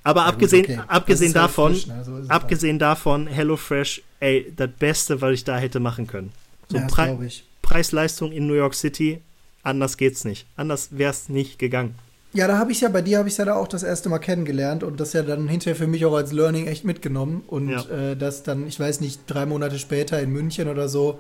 Aber 0.04 0.22
ja, 0.22 0.28
abgesehen, 0.28 0.66
okay. 0.66 0.80
abgesehen 0.88 1.34
halt 1.36 1.44
davon, 1.44 1.74
frisch, 1.74 1.88
ne? 1.88 2.04
so 2.04 2.20
abgesehen 2.30 2.76
halt. 2.76 2.82
davon, 2.82 3.28
HelloFresh, 3.28 4.02
ey, 4.20 4.52
das 4.56 4.72
Beste, 4.80 5.22
was 5.22 5.34
ich 5.34 5.44
da 5.44 5.58
hätte 5.58 5.80
machen 5.80 6.08
können. 6.08 6.32
So 6.68 6.80
Pre 6.88 7.30
Preis-Leistung 7.62 8.32
in 8.32 8.48
New 8.48 8.56
York 8.56 8.74
City, 8.74 9.22
anders 9.62 9.98
geht's 9.98 10.26
nicht. 10.26 10.48
Anders 10.56 10.98
wäre 10.98 11.12
es 11.12 11.30
nicht 11.30 11.60
gegangen. 11.60 11.94
Ja, 12.32 12.48
da 12.48 12.60
habe 12.60 12.72
ich 12.72 12.82
ja, 12.82 12.90
bei 12.90 13.02
dir 13.02 13.18
habe 13.18 13.28
ich 13.28 13.38
ja 13.38 13.46
da 13.46 13.56
auch 13.56 13.68
das 13.68 13.82
erste 13.82 14.08
Mal 14.08 14.20
kennengelernt 14.20 14.84
und 14.84 15.00
das 15.00 15.14
ja 15.14 15.24
dann 15.24 15.48
hinterher 15.48 15.76
für 15.76 15.88
mich 15.88 16.06
auch 16.06 16.14
als 16.14 16.32
Learning 16.32 16.68
echt 16.68 16.86
mitgenommen. 16.86 17.44
Und 17.48 17.70
ja. 17.70 17.82
äh, 17.90 18.16
das 18.16 18.44
dann, 18.44 18.68
ich 18.68 18.80
weiß 18.80 19.02
nicht, 19.02 19.22
drei 19.28 19.46
Monate 19.48 19.80
später 19.80 20.22
in 20.22 20.32
München 20.32 20.68
oder 20.70 20.90
so, 20.90 21.20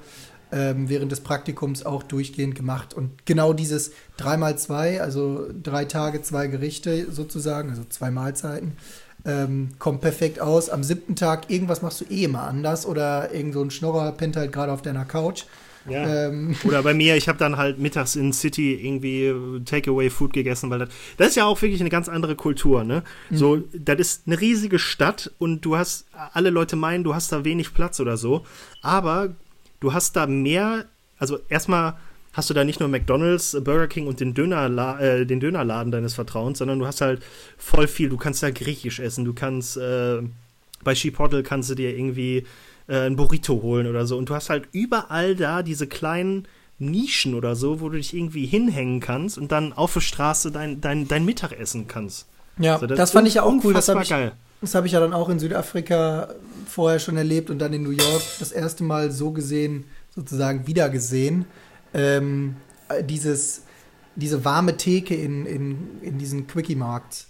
ähm, 0.51 0.87
während 0.87 1.11
des 1.11 1.21
Praktikums 1.21 1.83
auch 1.83 2.03
durchgehend 2.03 2.53
gemacht. 2.53 2.93
Und 2.93 3.25
genau 3.25 3.53
dieses 3.53 3.91
3x2, 4.19 4.99
also 4.99 5.47
drei 5.63 5.85
Tage, 5.85 6.21
zwei 6.21 6.47
Gerichte 6.47 7.11
sozusagen, 7.11 7.71
also 7.71 7.83
zwei 7.89 8.11
Mahlzeiten, 8.11 8.73
ähm, 9.25 9.69
kommt 9.79 10.01
perfekt 10.01 10.39
aus. 10.39 10.69
Am 10.69 10.83
siebten 10.83 11.15
Tag, 11.15 11.49
irgendwas 11.49 11.81
machst 11.81 12.01
du 12.01 12.05
eh 12.05 12.23
immer 12.23 12.43
anders 12.43 12.85
oder 12.85 13.33
irgend 13.33 13.53
so 13.53 13.61
ein 13.61 13.71
Schnorrer 13.71 14.11
pennt 14.11 14.37
halt 14.37 14.51
gerade 14.51 14.71
auf 14.71 14.81
deiner 14.81 15.05
Couch. 15.05 15.45
Ja. 15.87 16.27
Ähm. 16.27 16.55
Oder 16.63 16.83
bei 16.83 16.93
mir, 16.93 17.15
ich 17.15 17.27
habe 17.27 17.37
dann 17.37 17.57
halt 17.57 17.79
mittags 17.79 18.15
in 18.15 18.33
City 18.33 18.73
irgendwie 18.75 19.33
Takeaway-Food 19.65 20.33
gegessen, 20.33 20.69
weil 20.69 20.79
das, 20.79 20.89
das 21.17 21.27
ist 21.29 21.35
ja 21.35 21.45
auch 21.45 21.61
wirklich 21.61 21.81
eine 21.81 21.89
ganz 21.89 22.09
andere 22.09 22.35
Kultur, 22.35 22.83
ne? 22.83 23.03
Mhm. 23.29 23.37
So, 23.37 23.63
das 23.73 23.99
ist 23.99 24.23
eine 24.27 24.39
riesige 24.39 24.79
Stadt 24.79 25.31
und 25.39 25.61
du 25.65 25.77
hast, 25.77 26.05
alle 26.33 26.49
Leute 26.49 26.75
meinen, 26.75 27.03
du 27.03 27.15
hast 27.15 27.31
da 27.31 27.45
wenig 27.45 27.73
Platz 27.73 27.99
oder 27.99 28.17
so, 28.17 28.45
aber 28.81 29.35
du 29.79 29.93
hast 29.93 30.15
da 30.15 30.27
mehr, 30.27 30.85
also 31.17 31.39
erstmal 31.49 31.95
hast 32.33 32.49
du 32.49 32.53
da 32.53 32.63
nicht 32.63 32.79
nur 32.79 32.89
McDonalds, 32.89 33.57
Burger 33.63 33.87
King 33.87 34.07
und 34.07 34.19
den, 34.19 34.33
Dönerla 34.33 34.99
äh, 34.99 35.25
den 35.25 35.39
Dönerladen 35.39 35.91
deines 35.91 36.13
Vertrauens, 36.13 36.59
sondern 36.59 36.79
du 36.79 36.85
hast 36.85 37.01
halt 37.01 37.21
voll 37.57 37.87
viel. 37.87 38.09
Du 38.09 38.17
kannst 38.17 38.43
da 38.43 38.51
griechisch 38.51 38.99
essen, 38.99 39.25
du 39.25 39.33
kannst 39.33 39.77
äh, 39.77 40.21
bei 40.83 40.93
Chipotle 40.93 41.43
kannst 41.43 41.69
du 41.69 41.75
dir 41.75 41.97
irgendwie 41.97 42.45
äh, 42.89 43.05
ein 43.05 43.15
Burrito 43.15 43.61
holen 43.61 43.87
oder 43.87 44.05
so. 44.05 44.17
Und 44.17 44.29
du 44.29 44.35
hast 44.35 44.49
halt 44.49 44.67
überall 44.71 45.35
da 45.35 45.63
diese 45.63 45.87
kleinen 45.87 46.47
Nischen 46.79 47.35
oder 47.35 47.55
so, 47.55 47.81
wo 47.81 47.89
du 47.89 47.97
dich 47.97 48.13
irgendwie 48.13 48.45
hinhängen 48.45 48.99
kannst 48.99 49.37
und 49.37 49.51
dann 49.51 49.73
auf 49.73 49.93
der 49.93 50.01
Straße 50.01 50.51
dein, 50.51 50.81
dein, 50.81 51.07
dein 51.07 51.25
Mittag 51.25 51.51
essen 51.51 51.87
kannst. 51.87 52.27
Ja, 52.57 52.79
so, 52.79 52.87
das, 52.87 52.97
das 52.97 53.11
fand 53.11 53.27
ich 53.27 53.35
ja 53.35 53.43
auch 53.43 53.53
cool. 53.63 53.73
Das 53.73 53.87
habe 53.89 54.01
ich, 54.01 54.13
Das 54.61 54.75
habe 54.75 54.87
ich 54.87 54.93
ja 54.93 54.99
dann 54.99 55.13
auch 55.13 55.29
in 55.29 55.39
Südafrika 55.39 56.29
vorher 56.67 56.99
schon 56.99 57.15
erlebt 57.15 57.49
und 57.49 57.59
dann 57.59 57.73
in 57.73 57.83
New 57.83 57.91
York 57.91 58.21
das 58.39 58.51
erste 58.51 58.83
Mal 58.83 59.11
so 59.11 59.31
gesehen, 59.31 59.85
sozusagen 60.15 60.67
wieder 60.67 60.89
gesehen. 60.89 61.45
Ähm, 61.93 62.55
dieses, 63.03 63.63
diese 64.15 64.43
warme 64.45 64.77
Theke 64.77 65.15
in, 65.15 65.45
in, 65.45 66.01
in 66.01 66.17
diesen 66.17 66.47
Quickie-Markts. 66.47 67.27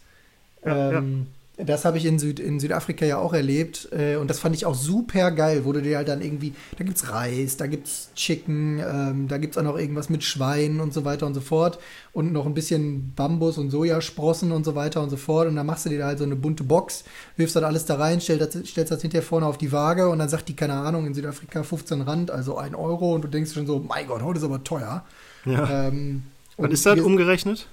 Ja, 0.66 0.92
ähm, 0.92 1.26
ja. 1.26 1.39
Das 1.66 1.84
habe 1.84 1.98
ich 1.98 2.06
in, 2.06 2.20
Süd, 2.20 2.40
in 2.40 2.60
Südafrika 2.60 3.06
ja 3.06 3.18
auch 3.18 3.34
erlebt 3.34 3.90
äh, 3.92 4.16
und 4.16 4.30
das 4.30 4.40
fand 4.40 4.56
ich 4.56 4.66
auch 4.66 4.76
super 4.76 5.32
geil, 5.32 5.66
wo 5.66 5.74
du 5.74 5.82
dir 5.82 5.98
halt 5.98 6.08
dann 6.08 6.22
irgendwie, 6.22 6.54
da 6.78 6.86
gibt's 6.86 7.12
Reis, 7.12 7.58
da 7.58 7.68
gibt's 7.68 8.12
Chicken, 8.16 8.80
ähm, 8.80 9.28
da 9.28 9.38
gibt's 9.38 9.58
auch 9.58 9.64
noch 9.64 9.78
irgendwas 9.78 10.10
mit 10.10 10.24
Schweinen 10.24 10.80
und 10.80 10.94
so 10.94 11.04
weiter 11.04 11.26
und 11.26 11.34
so 11.34 11.42
fort 11.42 11.80
und 12.14 12.32
noch 12.32 12.46
ein 12.46 12.54
bisschen 12.54 13.14
Bambus 13.14 13.58
und 13.58 13.72
Sojasprossen 13.72 14.54
und 14.54 14.64
so 14.64 14.76
weiter 14.76 15.04
und 15.04 15.10
so 15.10 15.18
fort 15.18 15.50
und 15.50 15.58
dann 15.58 15.66
machst 15.66 15.86
du 15.86 15.90
dir 15.90 16.00
da 16.00 16.06
halt 16.06 16.20
so 16.20 16.24
eine 16.24 16.38
bunte 16.38 16.64
Box, 16.64 17.04
wirfst 17.36 17.58
dann 17.58 17.66
alles 17.66 17.86
da 17.86 17.96
rein, 17.96 18.22
stellst 18.22 18.56
das, 18.56 18.68
stellst 18.68 18.92
das 18.92 19.02
hinterher 19.02 19.26
vorne 19.26 19.46
auf 19.46 19.58
die 19.58 19.72
Waage 19.74 20.08
und 20.08 20.20
dann 20.20 20.30
sagt 20.30 20.48
die, 20.48 20.56
keine 20.56 20.74
Ahnung, 20.74 21.06
in 21.08 21.14
Südafrika 21.14 21.64
15 21.64 22.02
Rand, 22.02 22.32
also 22.32 22.58
1 22.58 22.74
Euro 22.76 23.14
und 23.16 23.24
du 23.24 23.28
denkst 23.28 23.54
schon 23.54 23.68
so, 23.68 23.80
mein 23.80 24.08
Gott, 24.08 24.22
heute 24.22 24.40
ist 24.40 24.46
aber 24.46 24.64
teuer. 24.64 25.04
Ja. 25.46 25.88
Ähm, 25.88 26.24
Was 26.58 26.72
ist 26.72 26.86
das 26.86 27.00
umgerechnet? 27.00 27.68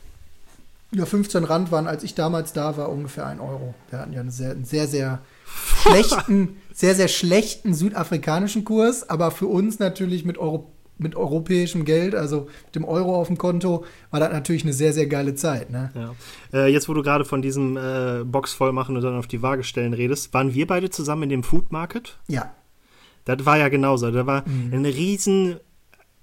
Ja, 0.92 1.04
15 1.04 1.44
Rand 1.44 1.72
waren, 1.72 1.86
als 1.88 2.04
ich 2.04 2.14
damals 2.14 2.52
da 2.52 2.76
war, 2.76 2.90
ungefähr 2.90 3.26
1 3.26 3.40
Euro. 3.40 3.74
Wir 3.90 3.98
hatten 3.98 4.12
ja 4.12 4.20
einen 4.20 4.30
sehr, 4.30 4.52
einen 4.52 4.64
sehr, 4.64 4.86
sehr 4.86 5.20
schlechten, 5.82 6.56
sehr, 6.72 6.94
sehr 6.94 7.08
schlechten 7.08 7.74
südafrikanischen 7.74 8.64
Kurs, 8.64 9.08
aber 9.08 9.30
für 9.32 9.46
uns 9.46 9.80
natürlich 9.80 10.24
mit, 10.24 10.38
Euro, 10.38 10.72
mit 10.96 11.16
europäischem 11.16 11.84
Geld, 11.84 12.14
also 12.14 12.48
mit 12.66 12.76
dem 12.76 12.84
Euro 12.84 13.16
auf 13.16 13.26
dem 13.26 13.36
Konto, 13.36 13.84
war 14.10 14.20
das 14.20 14.32
natürlich 14.32 14.62
eine 14.62 14.72
sehr, 14.72 14.92
sehr 14.92 15.06
geile 15.06 15.34
Zeit. 15.34 15.70
Ne? 15.70 15.90
Ja. 15.94 16.14
Äh, 16.52 16.72
jetzt, 16.72 16.88
wo 16.88 16.94
du 16.94 17.02
gerade 17.02 17.24
von 17.24 17.42
diesem 17.42 17.76
äh, 17.76 18.22
Box 18.24 18.52
voll 18.52 18.72
machen 18.72 18.96
und 18.96 19.02
dann 19.02 19.18
auf 19.18 19.26
die 19.26 19.42
Waage 19.42 19.64
stellen 19.64 19.92
redest, 19.92 20.32
waren 20.34 20.54
wir 20.54 20.68
beide 20.68 20.90
zusammen 20.90 21.24
in 21.24 21.30
dem 21.30 21.42
Food 21.42 21.72
Market? 21.72 22.18
Ja. 22.28 22.54
Das 23.24 23.44
war 23.44 23.58
ja 23.58 23.68
genauso. 23.68 24.12
Da 24.12 24.24
war 24.24 24.48
mhm. 24.48 24.72
eine 24.72 24.88
riesen 24.88 25.56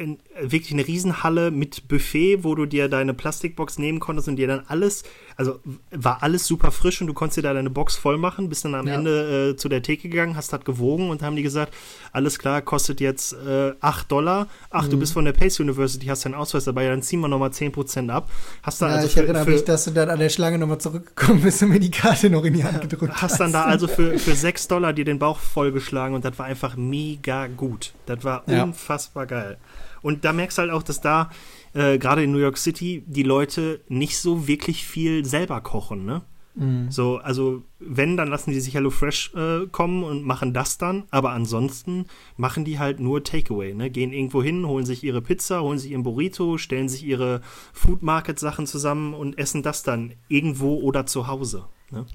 in, 0.03 0.19
wirklich 0.41 0.73
eine 0.73 0.85
Riesenhalle 0.85 1.49
mit 1.49 1.87
Buffet, 1.87 2.43
wo 2.43 2.55
du 2.55 2.65
dir 2.65 2.89
deine 2.89 3.13
Plastikbox 3.13 3.77
nehmen 3.79 3.99
konntest 3.99 4.27
und 4.27 4.35
dir 4.35 4.47
dann 4.47 4.63
alles, 4.67 5.03
also 5.37 5.59
war 5.91 6.21
alles 6.21 6.45
super 6.45 6.71
frisch 6.71 7.01
und 7.01 7.07
du 7.07 7.13
konntest 7.13 7.37
dir 7.37 7.43
da 7.43 7.53
deine 7.53 7.69
Box 7.69 7.95
voll 7.95 8.17
machen, 8.17 8.49
bist 8.49 8.65
dann 8.65 8.75
am 8.75 8.87
ja. 8.87 8.95
Ende 8.95 9.51
äh, 9.51 9.55
zu 9.55 9.69
der 9.69 9.81
Theke 9.81 10.09
gegangen, 10.09 10.35
hast 10.35 10.51
das 10.51 10.63
gewogen 10.65 11.09
und 11.09 11.21
haben 11.21 11.35
die 11.35 11.43
gesagt, 11.43 11.73
alles 12.11 12.37
klar, 12.37 12.61
kostet 12.61 12.99
jetzt 12.99 13.33
äh, 13.33 13.73
8 13.79 14.11
Dollar. 14.11 14.47
Ach, 14.69 14.85
mhm. 14.85 14.91
du 14.91 14.99
bist 14.99 15.13
von 15.13 15.25
der 15.25 15.33
Pace 15.33 15.59
University, 15.59 16.05
hast 16.07 16.25
deinen 16.25 16.35
Ausweis 16.35 16.65
dabei, 16.65 16.87
dann 16.87 17.01
ziehen 17.01 17.21
wir 17.21 17.27
nochmal 17.27 17.49
10% 17.49 18.09
ab. 18.09 18.29
Hast 18.61 18.81
dann 18.81 18.89
ja, 18.89 18.95
also 18.95 19.07
ich 19.07 19.13
für, 19.13 19.21
erinnere 19.21 19.45
für, 19.45 19.51
mich, 19.51 19.63
dass 19.63 19.85
du 19.85 19.91
dann 19.91 20.09
an 20.09 20.19
der 20.19 20.29
Schlange 20.29 20.57
nochmal 20.57 20.79
zurückgekommen 20.79 21.41
bist 21.41 21.63
und 21.63 21.69
mir 21.69 21.79
die 21.79 21.91
Karte 21.91 22.29
noch 22.29 22.43
in 22.43 22.53
die 22.53 22.63
Hand 22.63 22.81
gedrückt 22.81 23.13
hast. 23.13 23.21
Hast 23.21 23.39
dann 23.39 23.53
da 23.53 23.63
also 23.63 23.87
für, 23.87 24.19
für 24.19 24.35
6 24.35 24.67
Dollar 24.67 24.93
dir 24.93 25.05
den 25.05 25.19
Bauch 25.19 25.39
vollgeschlagen 25.39 26.15
und 26.15 26.25
das 26.25 26.37
war 26.37 26.45
einfach 26.45 26.75
mega 26.75 27.47
gut. 27.47 27.93
Das 28.05 28.23
war 28.23 28.43
ja. 28.47 28.63
unfassbar 28.63 29.25
geil. 29.25 29.57
Und 30.03 30.23
da 30.25 30.33
merkst 30.33 30.57
du 30.57 30.61
halt 30.61 30.71
auch, 30.71 30.83
dass 30.83 31.01
da 31.01 31.31
äh, 31.73 31.97
gerade 31.97 32.23
in 32.23 32.31
New 32.31 32.37
York 32.37 32.57
City 32.57 33.03
die 33.07 33.23
Leute 33.23 33.81
nicht 33.87 34.19
so 34.19 34.47
wirklich 34.47 34.85
viel 34.85 35.25
selber 35.25 35.61
kochen, 35.61 36.05
ne? 36.05 36.21
Mhm. 36.55 36.91
So, 36.91 37.17
also 37.17 37.63
wenn, 37.79 38.15
dann 38.15 38.27
lassen 38.27 38.51
die 38.51 38.59
sich 38.59 38.75
HelloFresh 38.75 39.33
äh, 39.33 39.67
kommen 39.71 40.03
und 40.03 40.23
machen 40.23 40.53
das 40.53 40.77
dann, 40.77 41.05
aber 41.09 41.31
ansonsten 41.31 42.05
machen 42.37 42.63
die 42.63 42.77
halt 42.77 42.99
nur 42.99 43.23
Takeaway, 43.23 43.73
ne? 43.73 43.89
Gehen 43.89 44.13
irgendwo 44.13 44.43
hin, 44.43 44.67
holen 44.67 44.85
sich 44.85 45.03
ihre 45.03 45.21
Pizza, 45.21 45.61
holen 45.61 45.79
sich 45.79 45.91
ihren 45.91 46.03
Burrito, 46.03 46.59
stellen 46.59 46.89
sich 46.89 47.03
ihre 47.03 47.41
Food 47.73 48.03
Market 48.03 48.37
Sachen 48.37 48.67
zusammen 48.67 49.15
und 49.15 49.39
essen 49.39 49.63
das 49.63 49.81
dann 49.81 50.13
irgendwo 50.27 50.75
oder 50.75 51.07
zu 51.07 51.27
Hause. 51.27 51.65
Ne? 51.89 52.05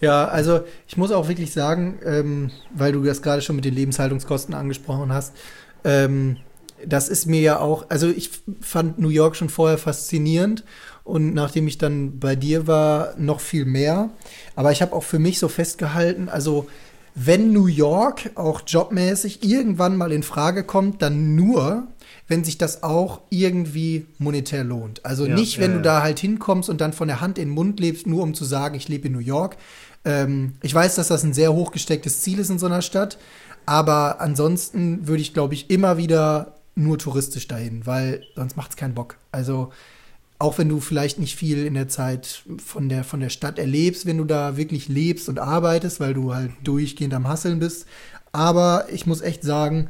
Ja, 0.00 0.26
also 0.26 0.60
ich 0.86 0.96
muss 0.96 1.12
auch 1.12 1.28
wirklich 1.28 1.52
sagen, 1.52 1.98
ähm, 2.04 2.50
weil 2.74 2.92
du 2.92 3.02
das 3.02 3.22
gerade 3.22 3.42
schon 3.42 3.56
mit 3.56 3.64
den 3.64 3.74
Lebenshaltungskosten 3.74 4.54
angesprochen 4.54 5.12
hast, 5.12 5.36
ähm, 5.84 6.38
das 6.86 7.08
ist 7.08 7.26
mir 7.26 7.40
ja 7.40 7.58
auch, 7.58 7.86
also 7.88 8.08
ich 8.08 8.30
fand 8.60 8.98
New 8.98 9.08
York 9.08 9.36
schon 9.36 9.48
vorher 9.48 9.78
faszinierend 9.78 10.64
und 11.04 11.34
nachdem 11.34 11.66
ich 11.66 11.78
dann 11.78 12.18
bei 12.18 12.36
dir 12.36 12.66
war, 12.66 13.14
noch 13.18 13.40
viel 13.40 13.64
mehr. 13.64 14.10
Aber 14.54 14.72
ich 14.72 14.82
habe 14.82 14.94
auch 14.94 15.02
für 15.02 15.18
mich 15.18 15.38
so 15.38 15.48
festgehalten, 15.48 16.28
also 16.28 16.66
wenn 17.14 17.52
New 17.52 17.66
York 17.66 18.30
auch 18.36 18.62
jobmäßig 18.66 19.42
irgendwann 19.44 19.96
mal 19.96 20.12
in 20.12 20.22
Frage 20.22 20.64
kommt, 20.64 21.02
dann 21.02 21.34
nur, 21.34 21.86
wenn 22.26 22.42
sich 22.42 22.56
das 22.56 22.82
auch 22.82 23.20
irgendwie 23.28 24.06
monetär 24.18 24.64
lohnt. 24.64 25.04
Also 25.04 25.26
ja, 25.26 25.34
nicht, 25.34 25.60
wenn 25.60 25.72
ja, 25.72 25.76
du 25.76 25.82
da 25.82 26.02
halt 26.02 26.18
hinkommst 26.18 26.70
und 26.70 26.80
dann 26.80 26.92
von 26.92 27.08
der 27.08 27.20
Hand 27.20 27.36
in 27.36 27.48
den 27.48 27.54
Mund 27.54 27.80
lebst, 27.80 28.06
nur 28.06 28.22
um 28.22 28.32
zu 28.32 28.44
sagen, 28.44 28.76
ich 28.76 28.88
lebe 28.88 29.08
in 29.08 29.12
New 29.12 29.18
York. 29.18 29.56
Ähm, 30.04 30.54
ich 30.62 30.74
weiß, 30.74 30.94
dass 30.94 31.08
das 31.08 31.22
ein 31.22 31.34
sehr 31.34 31.52
hochgestecktes 31.52 32.22
Ziel 32.22 32.38
ist 32.38 32.50
in 32.50 32.58
so 32.58 32.66
einer 32.66 32.82
Stadt, 32.82 33.18
aber 33.66 34.20
ansonsten 34.20 35.06
würde 35.06 35.22
ich, 35.22 35.34
glaube 35.34 35.54
ich, 35.54 35.70
immer 35.70 35.98
wieder 35.98 36.61
nur 36.74 36.98
touristisch 36.98 37.48
dahin, 37.48 37.86
weil 37.86 38.24
sonst 38.34 38.56
macht 38.56 38.70
es 38.70 38.76
keinen 38.76 38.94
Bock. 38.94 39.16
Also 39.30 39.72
auch 40.38 40.58
wenn 40.58 40.68
du 40.68 40.80
vielleicht 40.80 41.18
nicht 41.20 41.36
viel 41.36 41.64
in 41.66 41.74
der 41.74 41.88
Zeit 41.88 42.42
von 42.64 42.88
der, 42.88 43.04
von 43.04 43.20
der 43.20 43.28
Stadt 43.28 43.58
erlebst, 43.58 44.06
wenn 44.06 44.18
du 44.18 44.24
da 44.24 44.56
wirklich 44.56 44.88
lebst 44.88 45.28
und 45.28 45.38
arbeitest, 45.38 46.00
weil 46.00 46.14
du 46.14 46.34
halt 46.34 46.50
durchgehend 46.64 47.14
am 47.14 47.28
Hasseln 47.28 47.60
bist. 47.60 47.86
Aber 48.32 48.86
ich 48.90 49.06
muss 49.06 49.20
echt 49.20 49.44
sagen, 49.44 49.88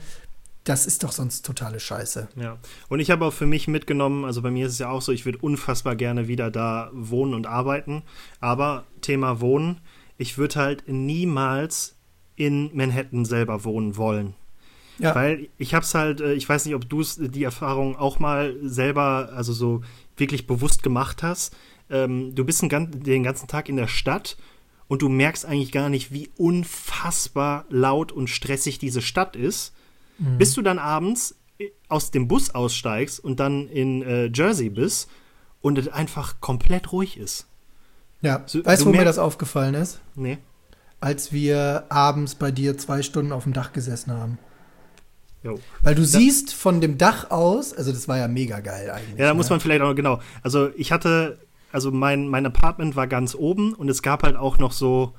das 0.64 0.86
ist 0.86 1.02
doch 1.02 1.12
sonst 1.12 1.46
totale 1.46 1.80
Scheiße. 1.80 2.28
Ja. 2.36 2.58
Und 2.88 3.00
ich 3.00 3.10
habe 3.10 3.24
auch 3.24 3.32
für 3.32 3.46
mich 3.46 3.66
mitgenommen, 3.66 4.24
also 4.24 4.42
bei 4.42 4.50
mir 4.50 4.66
ist 4.66 4.74
es 4.74 4.78
ja 4.78 4.90
auch 4.90 5.02
so, 5.02 5.10
ich 5.10 5.24
würde 5.24 5.38
unfassbar 5.38 5.96
gerne 5.96 6.28
wieder 6.28 6.50
da 6.50 6.90
wohnen 6.92 7.34
und 7.34 7.46
arbeiten. 7.46 8.02
Aber 8.40 8.84
Thema 9.00 9.40
Wohnen, 9.40 9.80
ich 10.18 10.38
würde 10.38 10.56
halt 10.56 10.84
niemals 10.86 11.96
in 12.36 12.70
Manhattan 12.74 13.24
selber 13.24 13.64
wohnen 13.64 13.96
wollen. 13.96 14.34
Ja. 15.02 15.16
Weil 15.16 15.48
ich 15.58 15.74
hab's 15.74 15.94
halt, 15.94 16.20
äh, 16.20 16.34
ich 16.34 16.48
weiß 16.48 16.64
nicht, 16.64 16.76
ob 16.76 16.88
du 16.88 17.02
die 17.02 17.42
Erfahrung 17.42 17.96
auch 17.96 18.20
mal 18.20 18.54
selber, 18.62 19.30
also 19.34 19.52
so 19.52 19.82
wirklich 20.16 20.46
bewusst 20.46 20.84
gemacht 20.84 21.24
hast. 21.24 21.56
Ähm, 21.90 22.36
du 22.36 22.44
bist 22.44 22.62
den 22.62 23.22
ganzen 23.22 23.48
Tag 23.48 23.68
in 23.68 23.76
der 23.76 23.88
Stadt 23.88 24.36
und 24.86 25.02
du 25.02 25.08
merkst 25.08 25.44
eigentlich 25.44 25.72
gar 25.72 25.88
nicht, 25.88 26.12
wie 26.12 26.30
unfassbar 26.36 27.64
laut 27.68 28.12
und 28.12 28.30
stressig 28.30 28.78
diese 28.78 29.02
Stadt 29.02 29.34
ist, 29.34 29.74
mhm. 30.18 30.38
bis 30.38 30.54
du 30.54 30.62
dann 30.62 30.78
abends 30.78 31.34
äh, 31.58 31.70
aus 31.88 32.12
dem 32.12 32.28
Bus 32.28 32.54
aussteigst 32.54 33.18
und 33.18 33.40
dann 33.40 33.66
in 33.66 34.02
äh, 34.02 34.30
Jersey 34.32 34.70
bist 34.70 35.10
und 35.60 35.78
es 35.78 35.88
einfach 35.88 36.40
komplett 36.40 36.92
ruhig 36.92 37.16
ist. 37.16 37.48
Ja, 38.20 38.44
so, 38.46 38.64
weißt 38.64 38.82
du, 38.82 38.86
wo 38.86 38.90
mir 38.92 39.04
das 39.04 39.18
aufgefallen 39.18 39.74
ist? 39.74 40.00
Nee. 40.14 40.38
Als 41.00 41.32
wir 41.32 41.86
abends 41.88 42.36
bei 42.36 42.52
dir 42.52 42.78
zwei 42.78 43.02
Stunden 43.02 43.32
auf 43.32 43.42
dem 43.42 43.52
Dach 43.52 43.72
gesessen 43.72 44.12
haben. 44.12 44.38
Jo. 45.42 45.58
Weil 45.82 45.94
du 45.94 46.02
das 46.02 46.12
siehst 46.12 46.54
von 46.54 46.80
dem 46.80 46.98
Dach 46.98 47.30
aus, 47.30 47.74
also 47.74 47.92
das 47.92 48.06
war 48.08 48.18
ja 48.18 48.28
mega 48.28 48.60
geil 48.60 48.90
eigentlich. 48.90 49.18
Ja, 49.18 49.26
da 49.26 49.32
ne? 49.32 49.34
muss 49.34 49.50
man 49.50 49.60
vielleicht 49.60 49.82
auch, 49.82 49.94
genau. 49.94 50.20
Also 50.42 50.70
ich 50.76 50.92
hatte, 50.92 51.38
also 51.72 51.90
mein, 51.90 52.28
mein 52.28 52.46
Apartment 52.46 52.94
war 52.94 53.06
ganz 53.06 53.34
oben 53.34 53.74
und 53.74 53.88
es 53.88 54.02
gab 54.02 54.22
halt 54.22 54.36
auch 54.36 54.58
noch 54.58 54.72
so, 54.72 55.14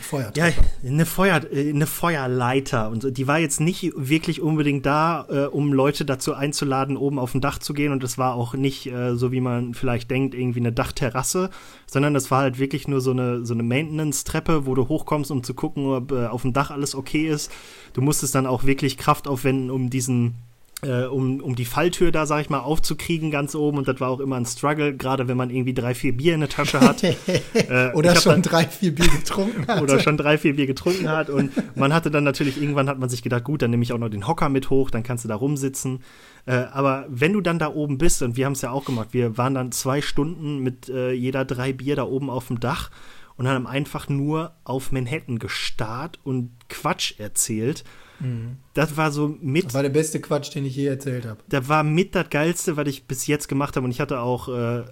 Feuertreppe. 0.00 0.38
Ja, 0.38 0.88
eine, 0.88 1.06
Feuer, 1.06 1.40
äh, 1.52 1.70
eine 1.70 1.86
Feuerleiter 1.86 2.90
und 2.90 3.02
so. 3.02 3.10
Die 3.10 3.26
war 3.26 3.38
jetzt 3.38 3.60
nicht 3.60 3.92
wirklich 3.96 4.40
unbedingt 4.40 4.86
da, 4.86 5.26
äh, 5.28 5.46
um 5.46 5.72
Leute 5.72 6.04
dazu 6.04 6.34
einzuladen, 6.34 6.96
oben 6.96 7.18
auf 7.18 7.32
dem 7.32 7.40
Dach 7.40 7.58
zu 7.58 7.74
gehen. 7.74 7.92
Und 7.92 8.04
es 8.04 8.18
war 8.18 8.34
auch 8.34 8.54
nicht, 8.54 8.86
äh, 8.86 9.16
so 9.16 9.32
wie 9.32 9.40
man 9.40 9.74
vielleicht 9.74 10.10
denkt, 10.10 10.34
irgendwie 10.34 10.60
eine 10.60 10.72
Dachterrasse, 10.72 11.50
sondern 11.86 12.14
das 12.14 12.30
war 12.30 12.40
halt 12.42 12.58
wirklich 12.58 12.88
nur 12.88 13.00
so 13.00 13.10
eine, 13.10 13.44
so 13.44 13.54
eine 13.54 13.62
Maintenance-Treppe, 13.62 14.66
wo 14.66 14.74
du 14.74 14.88
hochkommst, 14.88 15.30
um 15.30 15.42
zu 15.42 15.54
gucken, 15.54 15.86
ob 15.86 16.12
äh, 16.12 16.26
auf 16.26 16.42
dem 16.42 16.52
Dach 16.52 16.70
alles 16.70 16.94
okay 16.94 17.28
ist. 17.28 17.50
Du 17.92 18.00
musstest 18.00 18.34
dann 18.34 18.46
auch 18.46 18.64
wirklich 18.64 18.96
Kraft 18.96 19.28
aufwenden, 19.28 19.70
um 19.70 19.90
diesen 19.90 20.34
äh, 20.82 21.04
um, 21.04 21.40
um 21.40 21.56
die 21.56 21.64
Falltür 21.64 22.12
da, 22.12 22.26
sag 22.26 22.42
ich 22.42 22.50
mal, 22.50 22.60
aufzukriegen 22.60 23.30
ganz 23.30 23.54
oben. 23.54 23.78
Und 23.78 23.88
das 23.88 23.98
war 23.98 24.10
auch 24.10 24.20
immer 24.20 24.36
ein 24.36 24.44
Struggle, 24.44 24.94
gerade 24.94 25.26
wenn 25.26 25.36
man 25.36 25.48
irgendwie 25.48 25.72
drei, 25.72 25.94
vier 25.94 26.14
Bier 26.14 26.34
in 26.34 26.40
der 26.40 26.50
Tasche 26.50 26.80
hat. 26.80 27.02
äh, 27.54 27.92
oder 27.94 28.14
schon 28.16 28.32
dann, 28.32 28.42
drei, 28.42 28.64
vier 28.64 28.94
Bier 28.94 29.08
getrunken 29.08 29.66
hat. 29.68 29.80
oder 29.80 30.00
schon 30.00 30.18
drei, 30.18 30.36
vier 30.36 30.54
Bier 30.54 30.66
getrunken 30.66 31.08
hat. 31.08 31.30
Und 31.30 31.52
man 31.76 31.94
hatte 31.94 32.10
dann 32.10 32.24
natürlich, 32.24 32.60
irgendwann 32.60 32.90
hat 32.90 32.98
man 32.98 33.08
sich 33.08 33.22
gedacht, 33.22 33.44
gut, 33.44 33.62
dann 33.62 33.70
nehme 33.70 33.82
ich 33.82 33.92
auch 33.92 33.98
noch 33.98 34.10
den 34.10 34.26
Hocker 34.26 34.50
mit 34.50 34.68
hoch, 34.68 34.90
dann 34.90 35.02
kannst 35.02 35.24
du 35.24 35.28
da 35.28 35.36
rumsitzen. 35.36 36.00
Äh, 36.44 36.56
aber 36.72 37.06
wenn 37.08 37.32
du 37.32 37.40
dann 37.40 37.58
da 37.58 37.72
oben 37.72 37.96
bist, 37.96 38.22
und 38.22 38.36
wir 38.36 38.44
haben 38.44 38.52
es 38.52 38.62
ja 38.62 38.70
auch 38.70 38.84
gemacht, 38.84 39.08
wir 39.12 39.38
waren 39.38 39.54
dann 39.54 39.72
zwei 39.72 40.02
Stunden 40.02 40.58
mit 40.58 40.90
äh, 40.90 41.12
jeder 41.12 41.46
drei 41.46 41.72
Bier 41.72 41.96
da 41.96 42.04
oben 42.04 42.28
auf 42.28 42.48
dem 42.48 42.60
Dach 42.60 42.90
und 43.36 43.48
haben 43.48 43.66
einfach 43.66 44.10
nur 44.10 44.52
auf 44.64 44.92
Manhattan 44.92 45.38
gestarrt 45.38 46.18
und 46.22 46.50
Quatsch 46.68 47.18
erzählt. 47.18 47.82
Mhm 48.20 48.58
das 48.76 48.94
war 48.98 49.10
so 49.10 49.34
mit. 49.40 49.66
Das 49.66 49.74
war 49.74 49.82
der 49.82 49.88
beste 49.88 50.20
Quatsch, 50.20 50.54
den 50.54 50.66
ich 50.66 50.76
je 50.76 50.86
erzählt 50.86 51.24
habe. 51.24 51.38
Das 51.48 51.66
war 51.66 51.82
mit 51.82 52.14
das 52.14 52.28
Geilste, 52.28 52.76
was 52.76 52.86
ich 52.86 53.04
bis 53.06 53.26
jetzt 53.26 53.48
gemacht 53.48 53.74
habe. 53.74 53.84
Und 53.86 53.90
ich 53.90 54.02
hatte 54.02 54.20
auch 54.20 54.48
äh, 54.48 54.82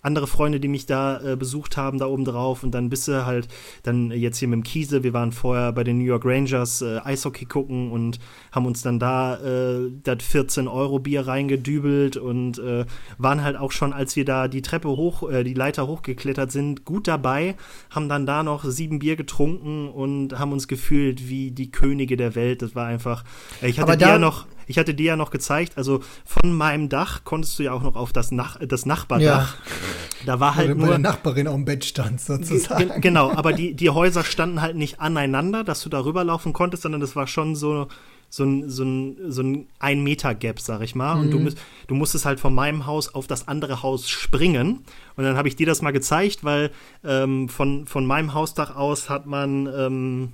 andere 0.00 0.26
Freunde, 0.26 0.60
die 0.60 0.68
mich 0.68 0.86
da 0.86 1.20
äh, 1.20 1.36
besucht 1.36 1.76
haben, 1.76 1.98
da 1.98 2.06
oben 2.06 2.24
drauf. 2.24 2.62
Und 2.62 2.70
dann 2.70 2.88
bist 2.88 3.06
du 3.06 3.26
halt 3.26 3.48
dann 3.82 4.10
jetzt 4.12 4.38
hier 4.38 4.48
mit 4.48 4.56
dem 4.56 4.62
Kiese. 4.62 5.02
Wir 5.02 5.12
waren 5.12 5.30
vorher 5.30 5.72
bei 5.72 5.84
den 5.84 5.98
New 5.98 6.04
York 6.04 6.24
Rangers 6.24 6.80
äh, 6.80 7.00
Eishockey 7.04 7.44
gucken 7.44 7.92
und 7.92 8.18
haben 8.50 8.64
uns 8.64 8.80
dann 8.80 8.98
da 8.98 9.36
äh, 9.36 9.90
das 10.02 10.20
14-Euro-Bier 10.20 11.26
reingedübelt 11.26 12.16
und 12.16 12.58
äh, 12.58 12.86
waren 13.18 13.44
halt 13.44 13.56
auch 13.56 13.72
schon, 13.72 13.92
als 13.92 14.16
wir 14.16 14.24
da 14.24 14.48
die 14.48 14.62
Treppe 14.62 14.88
hoch, 14.88 15.30
äh, 15.30 15.44
die 15.44 15.52
Leiter 15.52 15.86
hochgeklettert 15.86 16.50
sind, 16.50 16.86
gut 16.86 17.08
dabei. 17.08 17.56
Haben 17.90 18.08
dann 18.08 18.24
da 18.24 18.42
noch 18.42 18.64
sieben 18.64 19.00
Bier 19.00 19.16
getrunken 19.16 19.90
und 19.90 20.38
haben 20.38 20.52
uns 20.52 20.66
gefühlt 20.66 21.28
wie 21.28 21.50
die 21.50 21.70
Könige 21.70 22.16
der 22.16 22.34
Welt. 22.34 22.62
Das 22.62 22.74
war 22.74 22.86
einfach. 22.86 23.22
Ich 23.62 23.78
hatte 23.78 23.96
dir 23.96 24.08
ja 24.08 24.18
noch 24.18 24.46
ich 24.66 24.78
hatte 24.78 24.94
dir 24.94 25.06
ja 25.06 25.16
noch 25.16 25.30
gezeigt, 25.30 25.76
also 25.76 26.00
von 26.24 26.52
meinem 26.52 26.88
Dach 26.88 27.24
konntest 27.24 27.58
du 27.58 27.64
ja 27.64 27.72
auch 27.72 27.82
noch 27.82 27.96
auf 27.96 28.12
das, 28.12 28.30
Nach 28.30 28.58
das 28.58 28.86
Nachbardach. 28.86 29.54
Ja. 29.54 30.26
Da 30.26 30.40
war 30.40 30.54
halt 30.54 30.76
nur. 30.76 30.86
Meine 30.86 31.00
Nachbarin 31.00 31.46
auf 31.48 31.54
dem 31.54 31.64
Bett 31.64 31.84
stand, 31.84 32.20
sozusagen. 32.20 33.00
Genau, 33.00 33.30
aber 33.30 33.52
die, 33.52 33.74
die 33.74 33.90
Häuser 33.90 34.24
standen 34.24 34.62
halt 34.62 34.76
nicht 34.76 35.00
aneinander, 35.00 35.64
dass 35.64 35.82
du 35.82 35.88
da 35.88 36.04
rüberlaufen 36.04 36.52
konntest, 36.52 36.84
sondern 36.84 37.00
das 37.00 37.14
war 37.14 37.26
schon 37.26 37.56
so, 37.56 37.88
so 38.30 38.44
ein, 38.44 38.70
so 38.70 38.84
ein, 38.84 39.16
so 39.28 39.42
ein 39.42 39.66
Ein-Meter-Gap, 39.80 40.60
sag 40.60 40.80
ich 40.80 40.94
mal. 40.94 41.16
Mhm. 41.16 41.20
Und 41.20 41.30
du, 41.30 41.38
mhm. 41.40 41.54
du 41.88 41.94
musstest 41.94 42.24
halt 42.24 42.40
von 42.40 42.54
meinem 42.54 42.86
Haus 42.86 43.14
auf 43.14 43.26
das 43.26 43.48
andere 43.48 43.82
Haus 43.82 44.08
springen. 44.08 44.84
Und 45.16 45.24
dann 45.24 45.36
habe 45.36 45.48
ich 45.48 45.56
dir 45.56 45.66
das 45.66 45.82
mal 45.82 45.92
gezeigt, 45.92 46.42
weil 46.42 46.70
ähm, 47.04 47.50
von, 47.50 47.86
von 47.86 48.06
meinem 48.06 48.32
Hausdach 48.32 48.76
aus 48.76 49.10
hat 49.10 49.26
man. 49.26 49.66
Ähm, 49.66 50.32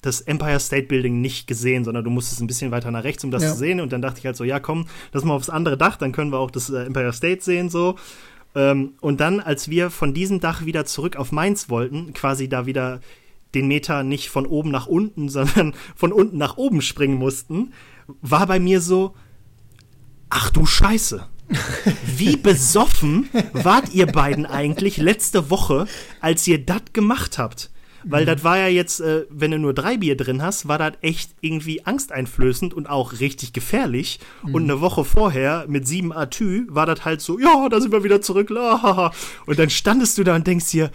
das 0.00 0.20
Empire 0.20 0.60
State 0.60 0.86
Building 0.86 1.20
nicht 1.20 1.46
gesehen, 1.46 1.84
sondern 1.84 2.04
du 2.04 2.10
musstest 2.10 2.40
ein 2.40 2.46
bisschen 2.46 2.70
weiter 2.70 2.90
nach 2.90 3.04
rechts, 3.04 3.24
um 3.24 3.30
das 3.30 3.42
ja. 3.42 3.52
zu 3.52 3.58
sehen. 3.58 3.80
Und 3.80 3.92
dann 3.92 4.02
dachte 4.02 4.18
ich 4.20 4.26
halt 4.26 4.36
so, 4.36 4.44
ja, 4.44 4.60
komm, 4.60 4.86
lass 5.12 5.24
mal 5.24 5.34
aufs 5.34 5.50
andere 5.50 5.76
Dach, 5.76 5.96
dann 5.96 6.12
können 6.12 6.32
wir 6.32 6.38
auch 6.38 6.50
das 6.50 6.70
äh, 6.70 6.84
Empire 6.84 7.12
State 7.12 7.42
sehen, 7.42 7.68
so. 7.68 7.96
Ähm, 8.54 8.94
und 9.00 9.20
dann, 9.20 9.40
als 9.40 9.68
wir 9.68 9.90
von 9.90 10.14
diesem 10.14 10.40
Dach 10.40 10.64
wieder 10.64 10.84
zurück 10.84 11.16
auf 11.16 11.32
Mainz 11.32 11.68
wollten, 11.68 12.12
quasi 12.14 12.48
da 12.48 12.66
wieder 12.66 13.00
den 13.54 13.68
Meter 13.68 14.02
nicht 14.02 14.30
von 14.30 14.46
oben 14.46 14.70
nach 14.70 14.86
unten, 14.86 15.28
sondern 15.28 15.74
von 15.94 16.12
unten 16.12 16.38
nach 16.38 16.56
oben 16.56 16.82
springen 16.82 17.18
mussten, 17.18 17.72
war 18.22 18.46
bei 18.46 18.58
mir 18.58 18.80
so, 18.80 19.14
ach 20.30 20.50
du 20.50 20.64
Scheiße. 20.66 21.26
Wie 22.04 22.36
besoffen 22.42 23.28
wart 23.52 23.94
ihr 23.94 24.06
beiden 24.06 24.44
eigentlich 24.44 24.98
letzte 24.98 25.50
Woche, 25.50 25.86
als 26.20 26.46
ihr 26.46 26.64
das 26.64 26.82
gemacht 26.92 27.38
habt? 27.38 27.70
Weil 28.04 28.22
mhm. 28.22 28.26
das 28.26 28.44
war 28.44 28.58
ja 28.58 28.68
jetzt, 28.68 29.00
äh, 29.00 29.26
wenn 29.30 29.50
du 29.50 29.58
nur 29.58 29.74
drei 29.74 29.96
Bier 29.96 30.16
drin 30.16 30.42
hast, 30.42 30.68
war 30.68 30.78
das 30.78 30.92
echt 31.00 31.32
irgendwie 31.40 31.84
angsteinflößend 31.84 32.74
und 32.74 32.88
auch 32.88 33.20
richtig 33.20 33.52
gefährlich. 33.52 34.20
Mhm. 34.42 34.54
Und 34.54 34.62
eine 34.64 34.80
Woche 34.80 35.04
vorher 35.04 35.64
mit 35.68 35.86
sieben 35.86 36.12
Atü 36.12 36.66
war 36.68 36.86
das 36.86 37.04
halt 37.04 37.20
so, 37.20 37.38
ja, 37.38 37.68
da 37.68 37.80
sind 37.80 37.92
wir 37.92 38.04
wieder 38.04 38.20
zurück. 38.20 38.50
La, 38.50 39.12
und 39.46 39.58
dann 39.58 39.70
standest 39.70 40.18
du 40.18 40.24
da 40.24 40.36
und 40.36 40.46
denkst 40.46 40.70
dir, 40.70 40.90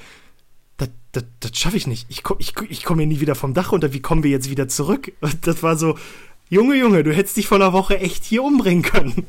das, 0.78 0.90
das, 1.12 1.24
das 1.40 1.58
schaffe 1.58 1.78
ich 1.78 1.88
nicht. 1.88 2.08
Ich, 2.10 2.24
ich, 2.40 2.54
ich 2.70 2.84
komme 2.84 3.02
hier 3.04 3.08
nie 3.08 3.20
wieder 3.20 3.36
vom 3.36 3.54
Dach 3.54 3.72
runter. 3.72 3.94
Wie 3.94 4.02
kommen 4.02 4.24
wir 4.24 4.32
jetzt 4.32 4.50
wieder 4.50 4.68
zurück? 4.68 5.12
Und 5.22 5.46
das 5.46 5.62
war 5.62 5.78
so, 5.78 5.98
Junge, 6.50 6.76
Junge, 6.76 7.04
du 7.04 7.14
hättest 7.14 7.38
dich 7.38 7.48
vor 7.48 7.58
einer 7.58 7.74
Woche 7.74 8.00
echt 8.00 8.24
hier 8.24 8.44
umbringen 8.44 8.84
können. 8.84 9.26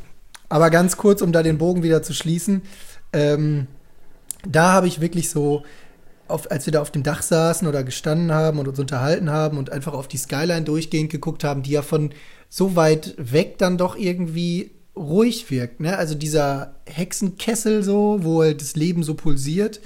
Aber 0.48 0.70
ganz 0.70 0.96
kurz, 0.96 1.22
um 1.22 1.32
da 1.32 1.42
den 1.42 1.58
Bogen 1.58 1.82
wieder 1.82 2.02
zu 2.02 2.12
schließen, 2.12 2.62
ähm, 3.12 3.66
da 4.46 4.72
habe 4.72 4.86
ich 4.86 5.00
wirklich 5.00 5.30
so 5.30 5.64
auf, 6.28 6.50
als 6.50 6.66
wir 6.66 6.72
da 6.72 6.80
auf 6.80 6.90
dem 6.90 7.02
Dach 7.02 7.22
saßen 7.22 7.68
oder 7.68 7.84
gestanden 7.84 8.32
haben 8.32 8.58
und 8.58 8.68
uns 8.68 8.78
unterhalten 8.78 9.30
haben 9.30 9.58
und 9.58 9.70
einfach 9.70 9.92
auf 9.92 10.08
die 10.08 10.16
Skyline 10.16 10.62
durchgehend 10.62 11.10
geguckt 11.10 11.44
haben, 11.44 11.62
die 11.62 11.72
ja 11.72 11.82
von 11.82 12.10
so 12.48 12.76
weit 12.76 13.14
weg 13.18 13.58
dann 13.58 13.78
doch 13.78 13.96
irgendwie 13.96 14.70
ruhig 14.96 15.50
wirkt. 15.50 15.80
Ne? 15.80 15.96
Also 15.96 16.14
dieser 16.14 16.76
Hexenkessel 16.86 17.82
so, 17.82 18.18
wo 18.22 18.42
halt 18.42 18.60
das 18.60 18.76
Leben 18.76 19.02
so 19.02 19.14
pulsiert 19.14 19.80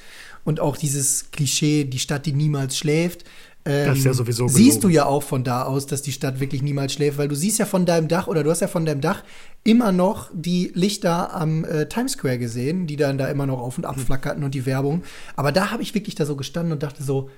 und 0.45 0.61
auch 0.61 0.77
dieses 0.77 1.31
Klischee, 1.31 1.85
die 1.85 1.99
Stadt, 1.99 2.27
die 2.27 2.33
niemals 2.33 2.77
schläft. 2.77 3.25
Ähm, 3.65 3.87
das 3.87 3.99
ist 3.99 4.05
ja 4.05 4.13
sowieso 4.15 4.47
gelogen. 4.47 4.63
Siehst 4.63 4.85
du 4.85 4.89
ja 4.89 5.07
auch 5.07 5.23
von 5.23 5.45
da 5.45 5.65
aus, 5.65 5.87
dass 5.87 6.03
die 6.03 6.13
Stadt 6.13 6.41
wirklich 6.41 6.63
niemals 6.63 6.93
schläft, 6.93 7.19
weil 7.19 7.29
du 7.29 7.35
siehst 7.35 7.59
ja 7.59 7.67
von 7.67 7.87
deinem 7.87 8.09
Dach 8.09 8.27
oder 8.27 8.43
du 8.43 8.51
hast 8.51 8.61
ja 8.61 8.69
von 8.69 8.87
deinem 8.87 9.01
Dach 9.01 9.25
immer 9.65 9.93
noch 9.93 10.31
die 10.33 10.71
Lichter 10.75 11.35
am 11.35 11.65
äh, 11.65 11.89
Times 11.89 12.13
Square 12.13 12.39
gesehen, 12.39 12.87
die 12.87 12.97
dann 12.97 13.19
da 13.19 13.29
immer 13.29 13.47
noch 13.47 13.61
auf 13.61 13.79
und 13.79 13.85
ab 13.85 13.99
flackerten 13.99 14.45
und 14.45 14.55
die 14.55 14.67
Werbung. 14.67 15.03
Aber 15.37 15.53
da 15.53 15.71
habe 15.71 15.83
ich 15.83 15.95
wirklich 15.95 16.15
da 16.15 16.27
so 16.27 16.37
gestanden 16.37 16.73
und 16.73 16.83
dachte 16.83 17.03
so, 17.03 17.31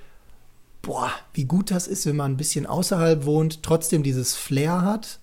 boah, 0.82 1.10
wie 1.34 1.44
gut 1.44 1.70
das 1.70 1.86
ist, 1.86 2.06
wenn 2.06 2.16
man 2.16 2.32
ein 2.32 2.36
bisschen 2.36 2.66
außerhalb 2.66 3.24
wohnt, 3.24 3.62
trotzdem 3.62 4.02
dieses 4.02 4.34
Flair 4.34 4.82
hat 4.82 5.19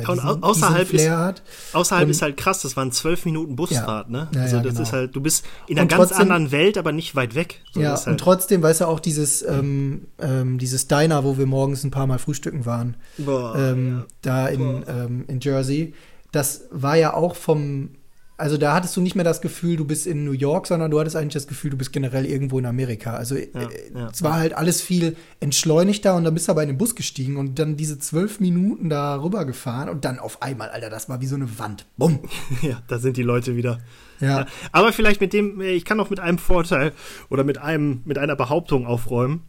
diesen, 0.00 0.28
und 0.28 0.42
außerhalb, 0.42 0.92
ist, 0.92 1.08
hat. 1.08 1.42
außerhalb 1.72 2.04
und, 2.04 2.10
ist 2.10 2.22
halt 2.22 2.36
krass, 2.36 2.62
das 2.62 2.76
waren 2.76 2.92
zwölf 2.92 3.24
Minuten 3.24 3.56
Busfahrt, 3.56 4.08
ja, 4.08 4.12
ne? 4.12 4.28
Also 4.36 4.56
ja, 4.56 4.62
das 4.62 4.72
genau. 4.72 4.82
ist 4.82 4.92
halt, 4.92 5.16
du 5.16 5.20
bist 5.20 5.44
in 5.66 5.78
einer 5.78 5.88
ganz 5.88 6.12
anderen 6.12 6.50
Welt, 6.50 6.78
aber 6.78 6.92
nicht 6.92 7.14
weit 7.14 7.34
weg. 7.34 7.62
So 7.72 7.80
ja, 7.80 7.96
halt 7.96 8.06
und 8.06 8.18
trotzdem, 8.18 8.62
weißt 8.62 8.82
du, 8.82 8.86
auch 8.86 9.00
dieses, 9.00 9.42
ähm, 9.42 10.06
ähm, 10.18 10.58
dieses 10.58 10.88
Diner, 10.88 11.24
wo 11.24 11.38
wir 11.38 11.46
morgens 11.46 11.84
ein 11.84 11.90
paar 11.90 12.06
Mal 12.06 12.18
frühstücken 12.18 12.66
waren, 12.66 12.96
Boah, 13.18 13.56
ähm, 13.56 14.04
da 14.22 14.46
in, 14.48 14.84
ähm, 14.88 15.24
in 15.28 15.40
Jersey, 15.40 15.94
das 16.32 16.64
war 16.70 16.96
ja 16.96 17.14
auch 17.14 17.36
vom 17.36 17.90
also 18.36 18.56
da 18.56 18.74
hattest 18.74 18.96
du 18.96 19.00
nicht 19.00 19.14
mehr 19.14 19.24
das 19.24 19.40
Gefühl, 19.40 19.76
du 19.76 19.84
bist 19.84 20.06
in 20.06 20.24
New 20.24 20.32
York, 20.32 20.66
sondern 20.66 20.90
du 20.90 20.98
hattest 20.98 21.14
eigentlich 21.14 21.34
das 21.34 21.46
Gefühl, 21.46 21.70
du 21.70 21.76
bist 21.76 21.92
generell 21.92 22.26
irgendwo 22.26 22.58
in 22.58 22.66
Amerika. 22.66 23.14
Also 23.14 23.36
ja, 23.36 23.42
äh, 23.42 23.92
ja. 23.94 24.08
es 24.12 24.22
war 24.22 24.34
halt 24.34 24.54
alles 24.54 24.80
viel 24.80 25.16
entschleunigter 25.38 26.16
und 26.16 26.24
dann 26.24 26.34
bist 26.34 26.48
du 26.48 26.52
aber 26.52 26.62
in 26.62 26.68
den 26.68 26.78
Bus 26.78 26.96
gestiegen 26.96 27.36
und 27.36 27.58
dann 27.60 27.76
diese 27.76 27.98
zwölf 27.98 28.40
Minuten 28.40 28.90
da 28.90 29.22
rüber 29.22 29.44
gefahren 29.44 29.88
und 29.88 30.04
dann 30.04 30.18
auf 30.18 30.42
einmal, 30.42 30.70
Alter, 30.70 30.90
das 30.90 31.08
war 31.08 31.20
wie 31.20 31.26
so 31.26 31.36
eine 31.36 31.58
Wand. 31.58 31.86
Bumm. 31.96 32.20
Ja, 32.62 32.82
da 32.88 32.98
sind 32.98 33.16
die 33.16 33.22
Leute 33.22 33.56
wieder. 33.56 33.80
Ja. 34.20 34.40
ja. 34.40 34.46
Aber 34.72 34.92
vielleicht 34.92 35.20
mit 35.20 35.32
dem, 35.32 35.60
äh, 35.60 35.72
ich 35.72 35.84
kann 35.84 36.00
auch 36.00 36.10
mit 36.10 36.18
einem 36.18 36.38
Vorteil 36.38 36.92
oder 37.28 37.44
mit 37.44 37.58
einem, 37.58 38.00
mit 38.04 38.18
einer 38.18 38.36
Behauptung 38.36 38.86
aufräumen. 38.86 39.42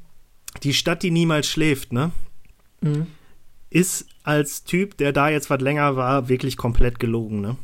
Die 0.63 0.73
Stadt, 0.73 1.01
die 1.01 1.11
niemals 1.11 1.47
schläft, 1.47 1.91
ne? 1.91 2.11
Mhm. 2.81 3.07
Ist 3.69 4.07
als 4.23 4.63
Typ, 4.63 4.97
der 4.97 5.11
da 5.11 5.29
jetzt 5.29 5.49
was 5.49 5.61
länger 5.61 5.95
war, 5.95 6.29
wirklich 6.29 6.57
komplett 6.57 6.99
gelogen, 6.99 7.41
ne? 7.41 7.57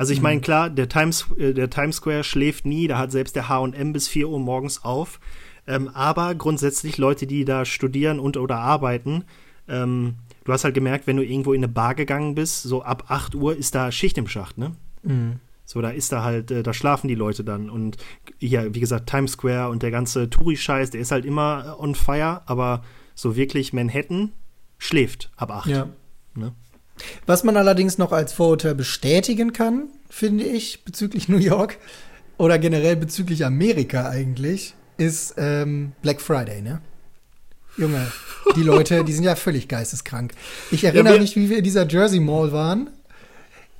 Also 0.00 0.14
ich 0.14 0.22
meine, 0.22 0.38
mhm. 0.38 0.42
klar, 0.42 0.70
der 0.70 0.88
Times, 0.88 1.26
äh, 1.36 1.52
der 1.52 1.68
Times 1.68 1.96
Square 1.96 2.24
schläft 2.24 2.64
nie, 2.64 2.88
da 2.88 2.96
hat 2.96 3.12
selbst 3.12 3.36
der 3.36 3.50
H&M 3.50 3.92
bis 3.92 4.08
4 4.08 4.30
Uhr 4.30 4.40
morgens 4.40 4.82
auf. 4.82 5.20
Ähm, 5.66 5.88
aber 5.88 6.34
grundsätzlich 6.34 6.96
Leute, 6.96 7.26
die 7.26 7.44
da 7.44 7.66
studieren 7.66 8.18
und 8.18 8.38
oder 8.38 8.56
arbeiten, 8.60 9.24
ähm, 9.68 10.14
du 10.44 10.54
hast 10.54 10.64
halt 10.64 10.72
gemerkt, 10.72 11.06
wenn 11.06 11.18
du 11.18 11.22
irgendwo 11.22 11.52
in 11.52 11.62
eine 11.62 11.70
Bar 11.70 11.94
gegangen 11.94 12.34
bist, 12.34 12.62
so 12.62 12.82
ab 12.82 13.04
8 13.08 13.34
Uhr 13.34 13.54
ist 13.54 13.74
da 13.74 13.92
Schicht 13.92 14.16
im 14.16 14.26
Schacht, 14.26 14.56
ne? 14.56 14.72
Mhm. 15.02 15.40
So, 15.66 15.82
da 15.82 15.90
ist 15.90 16.12
da 16.12 16.24
halt, 16.24 16.50
äh, 16.50 16.62
da 16.62 16.72
schlafen 16.72 17.06
die 17.06 17.14
Leute 17.14 17.44
dann. 17.44 17.68
Und 17.68 17.98
ja, 18.38 18.74
wie 18.74 18.80
gesagt, 18.80 19.06
Times 19.06 19.32
Square 19.32 19.68
und 19.68 19.82
der 19.82 19.90
ganze 19.90 20.30
Touri-Scheiß, 20.30 20.88
der 20.88 21.02
ist 21.02 21.12
halt 21.12 21.26
immer 21.26 21.76
on 21.78 21.94
fire, 21.94 22.40
aber 22.46 22.82
so 23.14 23.36
wirklich 23.36 23.74
Manhattan 23.74 24.32
schläft 24.78 25.30
ab 25.36 25.50
8. 25.50 25.66
Ja. 25.66 25.88
Ne? 26.34 26.54
Was 27.26 27.44
man 27.44 27.56
allerdings 27.56 27.98
noch 27.98 28.12
als 28.12 28.32
Vorurteil 28.32 28.74
bestätigen 28.74 29.52
kann, 29.52 29.88
finde 30.08 30.44
ich, 30.44 30.84
bezüglich 30.84 31.28
New 31.28 31.38
York 31.38 31.78
oder 32.38 32.58
generell 32.58 32.96
bezüglich 32.96 33.44
Amerika 33.44 34.08
eigentlich, 34.08 34.74
ist 34.96 35.34
ähm, 35.38 35.92
Black 36.02 36.20
Friday, 36.20 36.62
ne? 36.62 36.80
Junge, 37.76 38.10
die 38.56 38.62
Leute, 38.62 39.04
die 39.04 39.12
sind 39.12 39.24
ja 39.24 39.36
völlig 39.36 39.68
geisteskrank. 39.68 40.32
Ich 40.70 40.84
erinnere 40.84 41.14
ja, 41.14 41.20
mich, 41.20 41.36
wie 41.36 41.48
wir 41.48 41.58
in 41.58 41.64
dieser 41.64 41.86
Jersey 41.86 42.20
Mall 42.20 42.52
waren. 42.52 42.90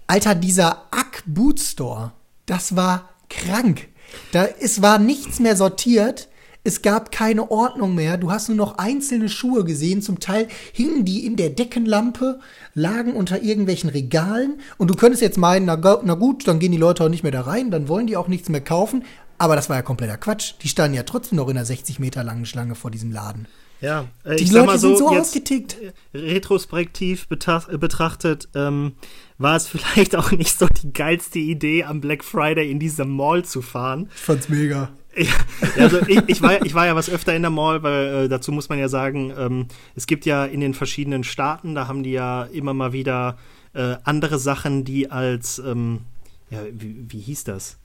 Alter, 0.06 0.34
dieser 0.34 0.86
Ack 0.90 1.22
Boot 1.26 1.60
Store, 1.60 2.12
das 2.46 2.76
war 2.76 3.10
krank. 3.28 3.88
Da 4.32 4.44
es 4.44 4.82
war 4.82 4.98
nichts 4.98 5.38
mehr 5.38 5.56
sortiert. 5.56 6.28
Es 6.62 6.82
gab 6.82 7.10
keine 7.10 7.50
Ordnung 7.50 7.94
mehr. 7.94 8.18
Du 8.18 8.30
hast 8.30 8.48
nur 8.48 8.56
noch 8.56 8.76
einzelne 8.76 9.28
Schuhe 9.28 9.64
gesehen. 9.64 10.02
Zum 10.02 10.20
Teil 10.20 10.48
hingen 10.72 11.04
die 11.04 11.24
in 11.24 11.36
der 11.36 11.50
Deckenlampe, 11.50 12.40
lagen 12.74 13.14
unter 13.14 13.42
irgendwelchen 13.42 13.88
Regalen. 13.88 14.60
Und 14.76 14.88
du 14.88 14.94
könntest 14.94 15.22
jetzt 15.22 15.38
meinen, 15.38 15.64
na, 15.64 15.76
na 15.76 16.14
gut, 16.14 16.46
dann 16.46 16.58
gehen 16.58 16.72
die 16.72 16.78
Leute 16.78 17.04
auch 17.04 17.08
nicht 17.08 17.22
mehr 17.22 17.32
da 17.32 17.42
rein, 17.42 17.70
dann 17.70 17.88
wollen 17.88 18.06
die 18.06 18.16
auch 18.16 18.28
nichts 18.28 18.48
mehr 18.48 18.60
kaufen. 18.60 19.04
Aber 19.38 19.56
das 19.56 19.70
war 19.70 19.76
ja 19.76 19.82
kompletter 19.82 20.18
Quatsch. 20.18 20.52
Die 20.60 20.68
standen 20.68 20.96
ja 20.96 21.02
trotzdem 21.02 21.36
noch 21.36 21.48
in 21.48 21.56
einer 21.56 21.64
60 21.64 21.98
Meter 21.98 22.22
langen 22.22 22.44
Schlange 22.44 22.74
vor 22.74 22.90
diesem 22.90 23.10
Laden. 23.10 23.46
Ja, 23.80 24.08
äh, 24.24 24.36
die 24.36 24.44
Leute 24.44 24.78
so, 24.78 24.88
sind 24.88 24.98
so 24.98 25.08
ausgetickt. 25.08 25.76
Retrospektiv 26.12 27.26
betrachtet 27.28 28.48
ähm, 28.54 28.92
war 29.38 29.56
es 29.56 29.66
vielleicht 29.68 30.14
auch 30.14 30.30
nicht 30.32 30.58
so 30.58 30.66
die 30.82 30.92
geilste 30.92 31.38
Idee, 31.38 31.84
am 31.84 32.02
Black 32.02 32.22
Friday 32.22 32.70
in 32.70 32.78
diese 32.78 33.06
Mall 33.06 33.46
zu 33.46 33.62
fahren. 33.62 34.10
Ich 34.14 34.20
fand's 34.20 34.50
mega. 34.50 34.90
Ja, 35.16 35.32
also 35.76 36.00
ich, 36.06 36.22
ich, 36.28 36.42
war, 36.42 36.64
ich 36.64 36.74
war 36.74 36.86
ja 36.86 36.94
was 36.94 37.10
öfter 37.10 37.34
in 37.34 37.42
der 37.42 37.50
Mall, 37.50 37.82
weil 37.82 38.06
äh, 38.06 38.28
dazu 38.28 38.52
muss 38.52 38.68
man 38.68 38.78
ja 38.78 38.88
sagen, 38.88 39.32
ähm, 39.36 39.66
es 39.94 40.06
gibt 40.06 40.24
ja 40.24 40.44
in 40.44 40.60
den 40.60 40.72
verschiedenen 40.72 41.24
Staaten, 41.24 41.74
da 41.74 41.88
haben 41.88 42.02
die 42.02 42.12
ja 42.12 42.44
immer 42.44 42.74
mal 42.74 42.92
wieder 42.92 43.36
äh, 43.72 43.96
andere 44.04 44.38
Sachen, 44.38 44.84
die 44.84 45.10
als, 45.10 45.58
ähm, 45.58 46.00
ja, 46.48 46.60
wie, 46.72 47.04
wie 47.08 47.20
hieß 47.20 47.44
das? 47.44 47.78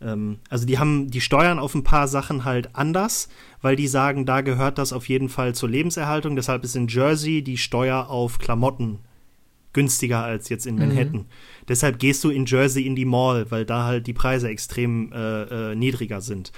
Ähm, 0.00 0.38
also 0.48 0.66
die 0.66 0.78
haben, 0.78 1.10
die 1.10 1.20
steuern 1.20 1.58
auf 1.58 1.74
ein 1.74 1.84
paar 1.84 2.08
Sachen 2.08 2.44
halt 2.44 2.74
anders, 2.74 3.28
weil 3.62 3.76
die 3.76 3.88
sagen, 3.88 4.26
da 4.26 4.40
gehört 4.40 4.78
das 4.78 4.92
auf 4.92 5.08
jeden 5.08 5.28
Fall 5.28 5.54
zur 5.54 5.68
Lebenserhaltung. 5.68 6.36
Deshalb 6.36 6.64
ist 6.64 6.76
in 6.76 6.88
Jersey 6.88 7.42
die 7.42 7.58
Steuer 7.58 8.08
auf 8.10 8.38
Klamotten 8.38 8.98
günstiger 9.74 10.24
als 10.24 10.48
jetzt 10.48 10.66
in 10.66 10.76
Manhattan. 10.76 11.20
Mhm. 11.20 11.26
Deshalb 11.68 11.98
gehst 11.98 12.24
du 12.24 12.30
in 12.30 12.46
Jersey 12.46 12.86
in 12.86 12.96
die 12.96 13.04
Mall, 13.04 13.50
weil 13.50 13.66
da 13.66 13.84
halt 13.84 14.06
die 14.06 14.14
Preise 14.14 14.48
extrem 14.48 15.12
äh, 15.12 15.72
äh, 15.72 15.74
niedriger 15.74 16.20
sind. 16.20 16.52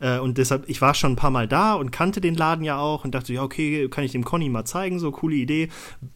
Äh, 0.00 0.18
und 0.18 0.38
deshalb, 0.38 0.68
ich 0.68 0.80
war 0.80 0.94
schon 0.94 1.12
ein 1.12 1.16
paar 1.16 1.30
Mal 1.30 1.48
da 1.48 1.74
und 1.74 1.90
kannte 1.90 2.20
den 2.20 2.36
Laden 2.36 2.64
ja 2.64 2.78
auch 2.78 3.04
und 3.04 3.14
dachte, 3.14 3.32
ja, 3.32 3.42
okay, 3.42 3.88
kann 3.88 4.04
ich 4.04 4.12
dem 4.12 4.24
Conny 4.24 4.48
mal 4.48 4.64
zeigen, 4.64 5.00
so 5.00 5.10
coole 5.10 5.34
Idee. 5.34 5.68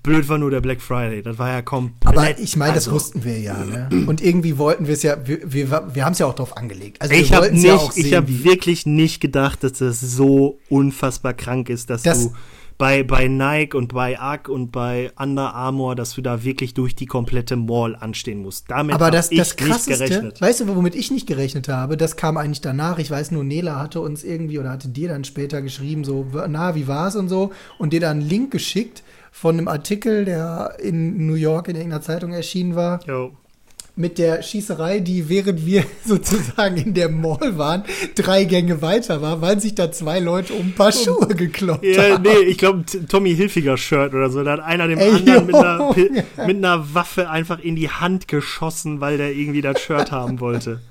Blöd 0.03 0.29
war 0.29 0.39
nur 0.39 0.51
der 0.51 0.61
Black 0.61 0.81
Friday, 0.81 1.23
das 1.23 1.39
war 1.39 1.51
ja 1.51 1.63
komplett. 1.63 2.17
Aber 2.17 2.39
ich 2.39 2.57
meine, 2.57 2.75
das 2.75 2.87
also, 2.87 2.97
wussten 2.97 3.25
wir 3.25 3.41
ja, 3.41 3.65
ne? 3.65 3.89
Und 4.07 4.21
irgendwie 4.21 4.57
wollten 4.59 4.87
wir 4.87 4.95
es 4.95 5.03
ja, 5.03 5.27
wir, 5.27 5.41
wir, 5.53 5.95
wir 5.95 6.05
haben 6.05 6.13
es 6.13 6.21
ja 6.21 6.27
auch 6.27 6.35
drauf 6.35 6.57
angelegt. 6.57 7.03
Also 7.03 7.15
ich 7.15 7.33
habe 7.33 7.51
ja 7.53 7.81
ich 7.97 8.15
habe 8.15 8.45
wirklich 8.45 8.87
nicht 8.87 9.21
gedacht, 9.21 9.65
dass 9.65 9.73
das 9.73 10.01
so 10.01 10.61
unfassbar 10.69 11.35
krank 11.35 11.69
ist, 11.69 11.91
dass 11.91 12.03
das, 12.03 12.29
du 12.29 12.35
bei, 12.83 13.05
bei 13.05 13.29
Nike 13.29 13.77
und 13.77 13.95
bei 13.95 14.19
UGG 14.19 14.49
und 14.49 14.73
bei 14.73 15.13
Under 15.17 15.55
Armour, 15.55 15.95
dass 15.95 16.15
du 16.15 16.21
da 16.21 16.43
wirklich 16.43 16.75
durch 16.75 16.97
die 16.97 17.07
komplette 17.07 17.55
Mall 17.55 17.95
anstehen 17.95 18.43
musst. 18.43 18.69
Damit 18.73 18.99
habe 18.99 19.05
ich 19.07 19.13
das 19.13 19.31
nicht 19.31 19.87
gerechnet. 19.87 20.41
Weißt 20.41 20.59
du, 20.59 20.67
womit 20.75 20.97
ich 20.97 21.13
nicht 21.13 21.29
gerechnet 21.29 21.69
habe? 21.69 21.97
Das 21.97 22.17
kam 22.17 22.37
eigentlich 22.37 22.61
danach. 22.61 22.99
Ich 22.99 23.09
weiß 23.09 23.31
nur, 23.31 23.45
Nela 23.45 23.79
hatte 23.79 24.01
uns 24.01 24.25
irgendwie 24.25 24.59
oder 24.59 24.71
hatte 24.71 24.89
dir 24.89 25.07
dann 25.07 25.23
später 25.23 25.63
geschrieben, 25.63 26.03
so, 26.03 26.27
na, 26.49 26.75
wie 26.75 26.89
war's 26.89 27.15
und 27.15 27.29
so, 27.29 27.53
und 27.79 27.93
dir 27.93 28.01
dann 28.01 28.19
einen 28.19 28.29
Link 28.29 28.51
geschickt 28.51 29.05
von 29.31 29.59
einem 29.59 29.69
Artikel, 29.69 30.25
der 30.25 30.77
in 30.83 31.25
New 31.25 31.35
York 31.35 31.69
in 31.69 31.77
irgendeiner 31.77 32.03
Zeitung 32.03 32.33
erschienen 32.33 32.75
war. 32.75 32.99
Jo 33.07 33.31
mit 33.95 34.19
der 34.19 34.43
Schießerei, 34.43 35.01
die 35.01 35.29
während 35.29 35.67
wir 35.67 35.85
sozusagen 36.05 36.77
in 36.77 36.95
der 36.95 37.09
Mall 37.09 37.59
waren, 37.59 37.85
drei 38.15 38.45
Gänge 38.45 38.81
weiter 38.81 39.21
war, 39.21 39.41
weil 39.41 39.61
sich 39.61 39.75
da 39.75 39.93
zwei 39.93 40.19
Leute 40.19 40.55
um 40.55 40.69
ein 40.69 40.75
paar 40.75 40.93
Schuhe 40.93 41.29
gekloppt 41.29 41.85
ja, 41.85 42.15
haben. 42.15 42.23
Nee, 42.23 42.49
ich 42.49 42.59
glaube 42.59 42.85
Tommy 43.09 43.35
Hilfiger 43.35 43.77
Shirt 43.77 44.15
oder 44.15 44.31
so. 44.31 44.43
Da 44.43 44.53
hat 44.53 44.61
einer 44.61 44.89
dem 44.89 44.99
Ey, 44.99 45.11
anderen 45.11 45.47
mit 45.47 45.55
einer, 45.55 45.95
mit 46.47 46.57
einer 46.57 46.95
Waffe 46.95 47.29
einfach 47.29 47.59
in 47.59 47.77
die 47.77 47.91
Hand 47.91 48.29
geschossen, 48.29 49.01
weil 49.01 49.19
der 49.19 49.33
irgendwie 49.33 49.61
das 49.61 49.81
Shirt 49.81 50.11
haben 50.11 50.41
wollte. 50.41 50.81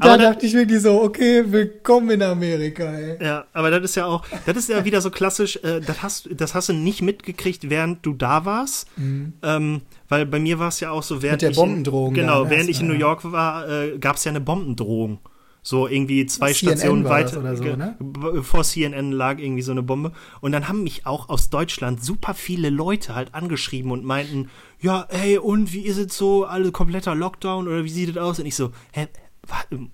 Da 0.00 0.16
dachte 0.16 0.46
ich 0.46 0.54
wirklich 0.54 0.80
so, 0.80 1.02
okay, 1.02 1.44
willkommen 1.46 2.10
in 2.10 2.22
Amerika, 2.22 2.84
ey. 2.84 3.22
Ja, 3.22 3.44
aber 3.52 3.70
das 3.70 3.82
ist 3.82 3.94
ja 3.96 4.06
auch, 4.06 4.24
das 4.46 4.56
ist 4.56 4.68
ja 4.68 4.84
wieder 4.84 5.00
so 5.00 5.10
klassisch, 5.10 5.56
äh, 5.62 5.80
das, 5.80 6.02
hast, 6.02 6.28
das 6.32 6.54
hast 6.54 6.70
du 6.70 6.72
nicht 6.72 7.02
mitgekriegt, 7.02 7.68
während 7.68 8.04
du 8.06 8.14
da 8.14 8.44
warst. 8.44 8.88
Mhm. 8.96 9.34
Ähm, 9.42 9.82
weil 10.08 10.26
bei 10.26 10.38
mir 10.38 10.58
war 10.58 10.68
es 10.68 10.80
ja 10.80 10.90
auch 10.90 11.02
so, 11.02 11.22
während 11.22 11.42
Mit 11.42 11.50
der 11.50 11.60
Bombendrohung. 11.60 12.14
Ich 12.14 12.20
in, 12.20 12.26
genau, 12.26 12.48
während 12.48 12.70
ich 12.70 12.80
in 12.80 12.88
New 12.88 12.94
York 12.94 13.30
war, 13.30 13.68
äh, 13.68 13.98
gab 13.98 14.16
es 14.16 14.24
ja 14.24 14.30
eine 14.30 14.40
Bombendrohung. 14.40 15.20
So 15.62 15.86
irgendwie 15.86 16.24
zwei 16.24 16.54
CNN 16.54 16.78
Stationen 16.78 17.04
weiter. 17.04 17.38
Oder 17.38 17.56
so, 17.56 17.64
ne? 17.64 17.94
Vor 18.42 18.64
CNN 18.64 19.12
lag 19.12 19.38
irgendwie 19.38 19.60
so 19.60 19.72
eine 19.72 19.82
Bombe. 19.82 20.12
Und 20.40 20.52
dann 20.52 20.68
haben 20.68 20.82
mich 20.82 21.04
auch 21.04 21.28
aus 21.28 21.50
Deutschland 21.50 22.02
super 22.02 22.32
viele 22.32 22.70
Leute 22.70 23.14
halt 23.14 23.34
angeschrieben 23.34 23.90
und 23.90 24.02
meinten, 24.02 24.48
ja, 24.80 25.06
ey, 25.10 25.36
und 25.36 25.74
wie 25.74 25.82
ist 25.82 25.98
es 25.98 26.16
so? 26.16 26.46
Alle 26.46 26.72
kompletter 26.72 27.14
Lockdown 27.14 27.68
oder 27.68 27.84
wie 27.84 27.90
sieht 27.90 28.08
es 28.08 28.16
aus? 28.16 28.38
Und 28.38 28.46
ich 28.46 28.54
so, 28.54 28.70
hä, 28.92 29.08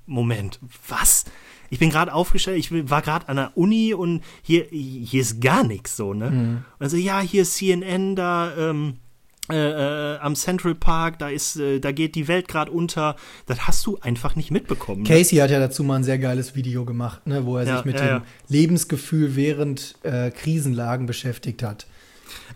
Moment, 0.07 0.61
was? 0.89 1.25
Ich 1.71 1.79
bin 1.79 1.91
gerade 1.91 2.13
aufgestellt, 2.13 2.59
ich 2.59 2.71
war 2.91 3.03
gerade 3.03 3.29
an 3.29 3.37
der 3.37 3.57
Uni 3.57 3.93
und 3.93 4.23
hier, 4.43 4.67
hier 4.71 5.21
ist 5.21 5.41
gar 5.41 5.65
nichts 5.65 5.97
so, 5.97 6.15
ne? 6.15 6.31
Mhm. 6.31 6.65
Also 6.79 6.97
ja, 6.97 7.21
hier 7.21 7.43
ist 7.43 7.57
CNN, 7.57 8.15
da 8.15 8.57
ähm, 8.57 8.99
äh, 9.49 10.15
äh, 10.15 10.19
am 10.19 10.35
Central 10.35 10.75
Park, 10.75 11.21
da 11.21 11.29
ist, 11.29 11.57
äh, 11.57 11.79
da 11.79 11.93
geht 11.93 12.17
die 12.17 12.27
Welt 12.27 12.49
gerade 12.49 12.73
unter. 12.73 13.15
Das 13.47 13.69
hast 13.69 13.87
du 13.87 13.97
einfach 14.01 14.35
nicht 14.35 14.51
mitbekommen. 14.51 15.03
Ne? 15.03 15.09
Casey 15.09 15.39
hat 15.39 15.51
ja 15.51 15.61
dazu 15.61 15.85
mal 15.85 15.97
ein 15.97 16.05
sehr 16.05 16.19
geiles 16.19 16.57
Video 16.57 16.85
gemacht, 16.85 17.27
ne, 17.29 17.47
wo 17.47 17.57
er 17.57 17.65
ja, 17.65 17.77
sich 17.77 17.85
mit 17.85 17.95
ja, 17.95 18.01
dem 18.01 18.09
ja. 18.09 18.23
Lebensgefühl 18.49 19.37
während 19.37 19.95
äh, 20.03 20.33
Krisenlagen 20.33 21.07
beschäftigt 21.07 21.63
hat. 21.63 21.87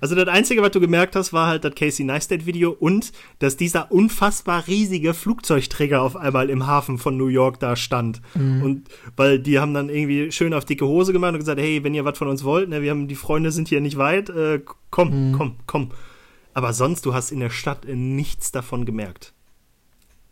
Also 0.00 0.14
das 0.14 0.28
Einzige, 0.28 0.62
was 0.62 0.70
du 0.70 0.80
gemerkt 0.80 1.16
hast, 1.16 1.32
war 1.32 1.46
halt 1.46 1.64
das 1.64 1.74
Casey 1.74 2.04
Neistat-Video 2.04 2.70
und 2.70 3.12
dass 3.38 3.56
dieser 3.56 3.92
unfassbar 3.92 4.66
riesige 4.66 5.14
Flugzeugträger 5.14 6.02
auf 6.02 6.16
einmal 6.16 6.50
im 6.50 6.66
Hafen 6.66 6.98
von 6.98 7.16
New 7.16 7.28
York 7.28 7.60
da 7.60 7.76
stand. 7.76 8.20
Mhm. 8.34 8.62
Und 8.62 8.88
weil 9.16 9.38
die 9.38 9.58
haben 9.58 9.74
dann 9.74 9.88
irgendwie 9.88 10.32
schön 10.32 10.54
auf 10.54 10.64
dicke 10.64 10.86
Hose 10.86 11.12
gemacht 11.12 11.32
und 11.32 11.38
gesagt, 11.40 11.60
hey, 11.60 11.82
wenn 11.84 11.94
ihr 11.94 12.04
was 12.04 12.18
von 12.18 12.28
uns 12.28 12.44
wollt, 12.44 12.68
ne, 12.68 12.82
wir 12.82 12.90
haben 12.90 13.08
die 13.08 13.14
Freunde 13.14 13.52
sind 13.52 13.68
hier 13.68 13.80
nicht 13.80 13.98
weit, 13.98 14.28
äh, 14.30 14.60
komm, 14.90 15.30
mhm. 15.30 15.32
komm, 15.36 15.56
komm. 15.66 15.90
Aber 16.54 16.72
sonst, 16.72 17.06
du 17.06 17.14
hast 17.14 17.30
in 17.30 17.40
der 17.40 17.50
Stadt 17.50 17.86
nichts 17.86 18.52
davon 18.52 18.84
gemerkt. 18.84 19.34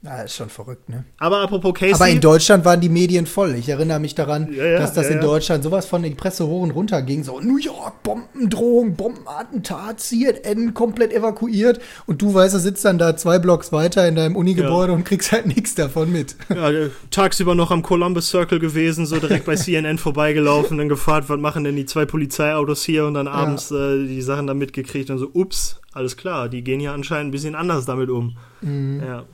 Ja, 0.00 0.22
ist 0.22 0.36
schon 0.36 0.48
verrückt, 0.48 0.88
ne? 0.88 1.04
Aber 1.18 1.38
apropos 1.40 1.74
Casey. 1.74 1.94
Aber 1.94 2.08
in 2.08 2.20
Deutschland 2.20 2.64
waren 2.64 2.80
die 2.80 2.88
Medien 2.88 3.26
voll. 3.26 3.56
Ich 3.56 3.68
erinnere 3.68 3.98
mich 3.98 4.14
daran, 4.14 4.52
ja, 4.52 4.64
ja, 4.64 4.78
dass 4.78 4.92
das 4.92 5.08
ja, 5.08 5.16
in 5.16 5.20
Deutschland 5.20 5.64
sowas 5.64 5.86
von 5.86 6.04
den 6.04 6.16
Presse 6.16 6.46
hoch 6.46 6.62
und 6.62 6.70
runter 6.70 7.02
ging. 7.02 7.24
So, 7.24 7.40
New 7.40 7.58
York, 7.58 8.04
Bombendrohung, 8.04 8.94
Bombenattentat, 8.94 9.98
CNN 9.98 10.72
komplett 10.72 11.12
evakuiert. 11.12 11.80
Und 12.06 12.22
du 12.22 12.32
weißt, 12.32 12.54
du 12.54 12.60
sitzt 12.60 12.84
dann 12.84 12.98
da 12.98 13.16
zwei 13.16 13.40
Blocks 13.40 13.72
weiter 13.72 14.06
in 14.06 14.14
deinem 14.14 14.36
Unigebäude 14.36 14.92
und 14.92 15.02
kriegst 15.02 15.32
halt 15.32 15.46
nichts 15.46 15.74
davon 15.74 16.12
mit. 16.12 16.36
Ja, 16.48 16.70
tagsüber 17.10 17.56
noch 17.56 17.72
am 17.72 17.82
Columbus 17.82 18.28
Circle 18.28 18.60
gewesen, 18.60 19.04
so 19.04 19.18
direkt 19.18 19.46
bei 19.46 19.56
CNN 19.56 19.98
vorbeigelaufen, 19.98 20.78
dann 20.78 20.88
gefragt, 20.88 21.28
was 21.28 21.40
machen 21.40 21.64
denn 21.64 21.74
die 21.74 21.86
zwei 21.86 22.04
Polizeiautos 22.04 22.84
hier 22.84 23.04
und 23.04 23.14
dann 23.14 23.26
abends 23.26 23.72
äh, 23.72 24.06
die 24.06 24.22
Sachen 24.22 24.46
da 24.46 24.54
mitgekriegt 24.54 25.10
und 25.10 25.18
so, 25.18 25.28
ups, 25.32 25.80
alles 25.92 26.16
klar, 26.16 26.48
die 26.48 26.62
gehen 26.62 26.78
hier 26.78 26.92
anscheinend 26.92 27.28
ein 27.28 27.32
bisschen 27.32 27.56
anders 27.56 27.84
damit 27.84 28.10
um. 28.10 28.36
Mhm. 28.60 29.02
Ja. 29.04 29.24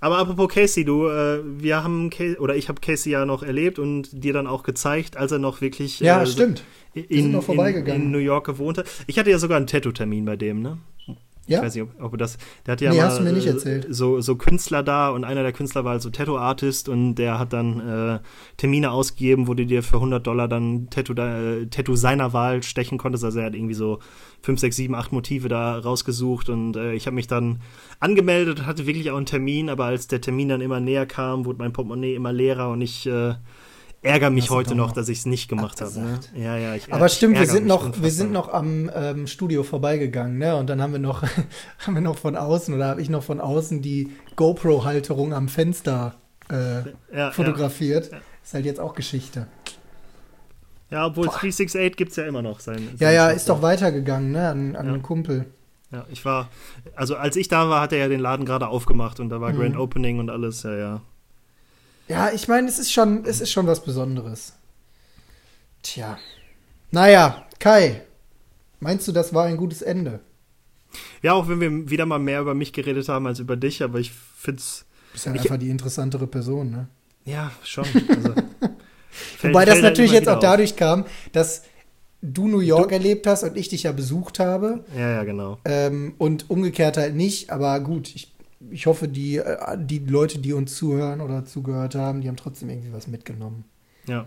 Aber 0.00 0.18
apropos 0.18 0.48
Casey, 0.48 0.84
du, 0.84 1.08
äh, 1.08 1.40
wir 1.44 1.84
haben 1.84 2.10
Casey, 2.10 2.38
oder 2.38 2.56
ich 2.56 2.68
habe 2.68 2.80
Casey 2.80 3.12
ja 3.12 3.26
noch 3.26 3.42
erlebt 3.42 3.78
und 3.78 4.08
dir 4.24 4.32
dann 4.32 4.46
auch 4.46 4.62
gezeigt, 4.62 5.16
als 5.16 5.32
er 5.32 5.38
noch 5.38 5.60
wirklich 5.60 6.00
ja, 6.00 6.22
äh, 6.22 6.26
stimmt. 6.26 6.64
In, 6.94 7.34
in, 7.34 7.86
in, 7.86 8.10
New 8.10 8.18
York 8.18 8.46
gewohnt 8.46 8.78
hat. 8.78 8.86
Ich 9.06 9.18
hatte 9.18 9.30
ja 9.30 9.38
sogar 9.38 9.58
einen 9.58 9.68
Tattoo-Termin 9.68 10.24
bei 10.24 10.36
dem, 10.36 10.60
ne? 10.60 10.78
Ja? 11.50 11.58
Ich 11.58 11.64
weiß 11.64 11.74
nicht, 11.74 11.84
ob, 11.84 12.12
ob 12.12 12.18
das. 12.18 12.38
Der 12.64 12.72
hat 12.72 12.80
ja 12.80 12.90
nee, 12.90 12.98
mal, 12.98 13.06
hast 13.06 13.18
du 13.18 13.24
mir 13.24 13.32
nicht 13.32 13.46
erzählt. 13.46 13.86
So, 13.90 14.20
so 14.20 14.36
Künstler 14.36 14.84
da 14.84 15.10
und 15.10 15.24
einer 15.24 15.42
der 15.42 15.52
Künstler 15.52 15.84
war 15.84 15.92
also 15.92 16.08
Tattoo-Artist 16.08 16.88
und 16.88 17.16
der 17.16 17.40
hat 17.40 17.52
dann 17.52 17.80
äh, 17.80 18.18
Termine 18.56 18.92
ausgegeben, 18.92 19.48
wo 19.48 19.54
du 19.54 19.66
dir 19.66 19.82
für 19.82 19.96
100 19.96 20.24
Dollar 20.24 20.46
dann 20.46 20.88
Tattoo, 20.90 21.12
äh, 21.14 21.66
Tattoo 21.66 21.96
seiner 21.96 22.32
Wahl 22.32 22.62
stechen 22.62 22.98
konntest. 22.98 23.24
Also 23.24 23.40
er 23.40 23.46
hat 23.46 23.54
irgendwie 23.54 23.74
so 23.74 23.98
5, 24.42 24.60
6, 24.60 24.76
7, 24.76 24.94
8 24.94 25.12
Motive 25.12 25.48
da 25.48 25.76
rausgesucht 25.78 26.48
und 26.48 26.76
äh, 26.76 26.94
ich 26.94 27.06
habe 27.06 27.16
mich 27.16 27.26
dann 27.26 27.60
angemeldet 27.98 28.60
und 28.60 28.66
hatte 28.66 28.86
wirklich 28.86 29.10
auch 29.10 29.16
einen 29.16 29.26
Termin, 29.26 29.68
aber 29.68 29.86
als 29.86 30.06
der 30.06 30.20
Termin 30.20 30.48
dann 30.48 30.60
immer 30.60 30.78
näher 30.78 31.04
kam, 31.04 31.44
wurde 31.44 31.58
mein 31.58 31.72
Portemonnaie 31.72 32.14
immer 32.14 32.32
leerer 32.32 32.70
und 32.70 32.80
ich 32.80 33.06
äh, 33.06 33.34
ärgere 34.02 34.30
mich 34.30 34.50
heute 34.50 34.74
noch, 34.74 34.92
dass 34.92 35.08
ich 35.08 35.18
es 35.18 35.26
nicht 35.26 35.48
gemacht 35.48 35.80
habe. 35.80 35.98
Ne? 35.98 36.20
Ja, 36.34 36.56
ja, 36.56 36.74
ich, 36.74 36.92
Aber 36.92 37.08
stimmt, 37.08 37.38
wir 37.38 37.46
sind 37.46 37.66
noch, 37.66 38.02
wir 38.02 38.10
sind 38.10 38.32
noch 38.32 38.52
am 38.52 38.90
ähm, 38.94 39.26
Studio 39.26 39.62
vorbeigegangen, 39.62 40.38
ne? 40.38 40.56
Und 40.56 40.68
dann 40.68 40.80
haben 40.80 40.92
wir 40.92 41.00
noch, 41.00 41.22
haben 41.78 41.94
wir 41.94 42.00
noch 42.00 42.18
von 42.18 42.36
außen 42.36 42.74
oder 42.74 42.86
habe 42.86 43.02
ich 43.02 43.10
noch 43.10 43.22
von 43.22 43.40
außen 43.40 43.82
die 43.82 44.10
GoPro-Halterung 44.36 45.34
am 45.34 45.48
Fenster 45.48 46.14
äh, 46.50 46.82
ja, 47.14 47.30
fotografiert. 47.30 48.10
Ja. 48.10 48.18
Ist 48.42 48.54
halt 48.54 48.64
jetzt 48.64 48.80
auch 48.80 48.94
Geschichte. 48.94 49.46
Ja, 50.90 51.06
obwohl 51.06 51.26
Boah. 51.26 51.38
368 51.38 51.96
gibt 51.96 52.10
es 52.10 52.16
ja 52.16 52.24
immer 52.24 52.42
noch 52.42 52.60
sein. 52.60 52.88
Ja, 52.98 53.10
ja, 53.10 53.28
ist 53.28 53.48
doch 53.48 53.62
weitergegangen, 53.62 54.32
ne? 54.32 54.48
An, 54.48 54.76
an 54.76 54.86
ja. 54.86 54.92
einen 54.92 55.02
Kumpel. 55.02 55.46
Ja, 55.92 56.06
ich 56.08 56.24
war, 56.24 56.48
also 56.94 57.16
als 57.16 57.36
ich 57.36 57.48
da 57.48 57.68
war, 57.68 57.80
hat 57.80 57.92
er 57.92 57.98
ja 57.98 58.08
den 58.08 58.20
Laden 58.20 58.46
gerade 58.46 58.68
aufgemacht 58.68 59.20
und 59.20 59.28
da 59.28 59.40
war 59.40 59.52
mhm. 59.52 59.58
Grand 59.58 59.76
Opening 59.76 60.20
und 60.20 60.30
alles, 60.30 60.62
ja, 60.62 60.74
ja. 60.74 61.00
Ja, 62.10 62.32
ich 62.32 62.48
meine, 62.48 62.68
es 62.68 62.80
ist 62.80 62.92
schon, 62.92 63.24
es 63.24 63.40
ist 63.40 63.52
schon 63.52 63.68
was 63.68 63.84
Besonderes. 63.84 64.54
Tja. 65.80 66.18
Naja, 66.90 67.46
Kai, 67.60 68.02
meinst 68.80 69.06
du, 69.06 69.12
das 69.12 69.32
war 69.32 69.44
ein 69.44 69.56
gutes 69.56 69.80
Ende? 69.80 70.18
Ja, 71.22 71.34
auch 71.34 71.46
wenn 71.46 71.60
wir 71.60 71.88
wieder 71.88 72.06
mal 72.06 72.18
mehr 72.18 72.40
über 72.40 72.52
mich 72.52 72.72
geredet 72.72 73.08
haben 73.08 73.28
als 73.28 73.38
über 73.38 73.54
dich, 73.54 73.80
aber 73.84 74.00
ich 74.00 74.10
find's. 74.10 74.86
Du 74.88 75.12
bist 75.12 75.26
ja 75.26 75.32
einfach 75.32 75.56
die 75.56 75.70
interessantere 75.70 76.26
Person, 76.26 76.72
ne? 76.72 76.88
Ja, 77.24 77.52
schon. 77.62 77.84
Also, 77.84 78.34
fällt, 79.38 79.54
Wobei 79.54 79.64
das 79.64 79.80
natürlich 79.80 80.10
jetzt 80.10 80.28
auch 80.28 80.40
dadurch 80.40 80.74
kam, 80.74 81.04
dass 81.30 81.62
du 82.22 82.48
New 82.48 82.58
York 82.58 82.88
du? 82.88 82.94
erlebt 82.96 83.28
hast 83.28 83.44
und 83.44 83.56
ich 83.56 83.68
dich 83.68 83.84
ja 83.84 83.92
besucht 83.92 84.40
habe. 84.40 84.84
Ja, 84.96 85.10
ja, 85.10 85.22
genau. 85.22 85.58
Ähm, 85.64 86.14
und 86.18 86.50
umgekehrt 86.50 86.96
halt 86.96 87.14
nicht, 87.14 87.50
aber 87.50 87.78
gut, 87.78 88.12
ich 88.16 88.32
ich 88.70 88.86
hoffe, 88.86 89.08
die, 89.08 89.38
äh, 89.38 89.78
die 89.78 89.98
Leute, 90.00 90.38
die 90.38 90.52
uns 90.52 90.76
zuhören 90.76 91.20
oder 91.20 91.44
zugehört 91.44 91.94
haben, 91.94 92.20
die 92.20 92.28
haben 92.28 92.36
trotzdem 92.36 92.68
irgendwie 92.68 92.92
was 92.92 93.06
mitgenommen. 93.06 93.64
Ja. 94.06 94.24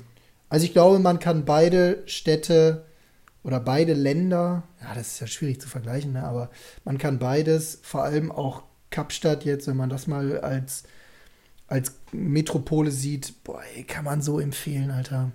Also 0.49 0.65
ich 0.65 0.73
glaube, 0.73 0.99
man 0.99 1.19
kann 1.19 1.45
beide 1.45 2.03
Städte 2.05 2.85
oder 3.43 3.59
beide 3.59 3.93
Länder, 3.93 4.63
ja, 4.81 4.93
das 4.95 5.13
ist 5.13 5.19
ja 5.19 5.27
schwierig 5.27 5.59
zu 5.59 5.67
vergleichen, 5.67 6.13
ne, 6.13 6.23
aber 6.23 6.49
man 6.85 6.97
kann 6.97 7.19
beides, 7.19 7.79
vor 7.81 8.03
allem 8.03 8.31
auch 8.31 8.63
Kapstadt 8.89 9.43
jetzt, 9.43 9.67
wenn 9.67 9.77
man 9.77 9.89
das 9.89 10.07
mal 10.07 10.39
als, 10.39 10.83
als 11.67 11.95
Metropole 12.11 12.91
sieht, 12.91 13.43
boah, 13.43 13.61
ey, 13.75 13.83
kann 13.83 14.05
man 14.05 14.21
so 14.21 14.39
empfehlen, 14.39 14.91
Alter. 14.91 15.31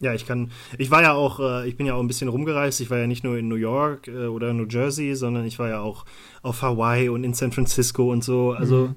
Ja, 0.00 0.14
ich 0.14 0.26
kann. 0.26 0.52
Ich 0.78 0.90
war 0.90 1.02
ja 1.02 1.12
auch, 1.12 1.40
äh, 1.40 1.68
ich 1.68 1.76
bin 1.76 1.86
ja 1.86 1.94
auch 1.94 2.00
ein 2.00 2.06
bisschen 2.06 2.28
rumgereist. 2.28 2.80
Ich 2.80 2.90
war 2.90 2.98
ja 2.98 3.06
nicht 3.06 3.24
nur 3.24 3.36
in 3.36 3.48
New 3.48 3.56
York 3.56 4.08
äh, 4.08 4.26
oder 4.26 4.52
New 4.52 4.66
Jersey, 4.68 5.14
sondern 5.16 5.44
ich 5.44 5.58
war 5.58 5.68
ja 5.68 5.80
auch 5.80 6.04
auf 6.42 6.62
Hawaii 6.62 7.08
und 7.08 7.24
in 7.24 7.34
San 7.34 7.50
Francisco 7.50 8.12
und 8.12 8.22
so. 8.22 8.52
Also 8.52 8.88
mhm. 8.88 8.94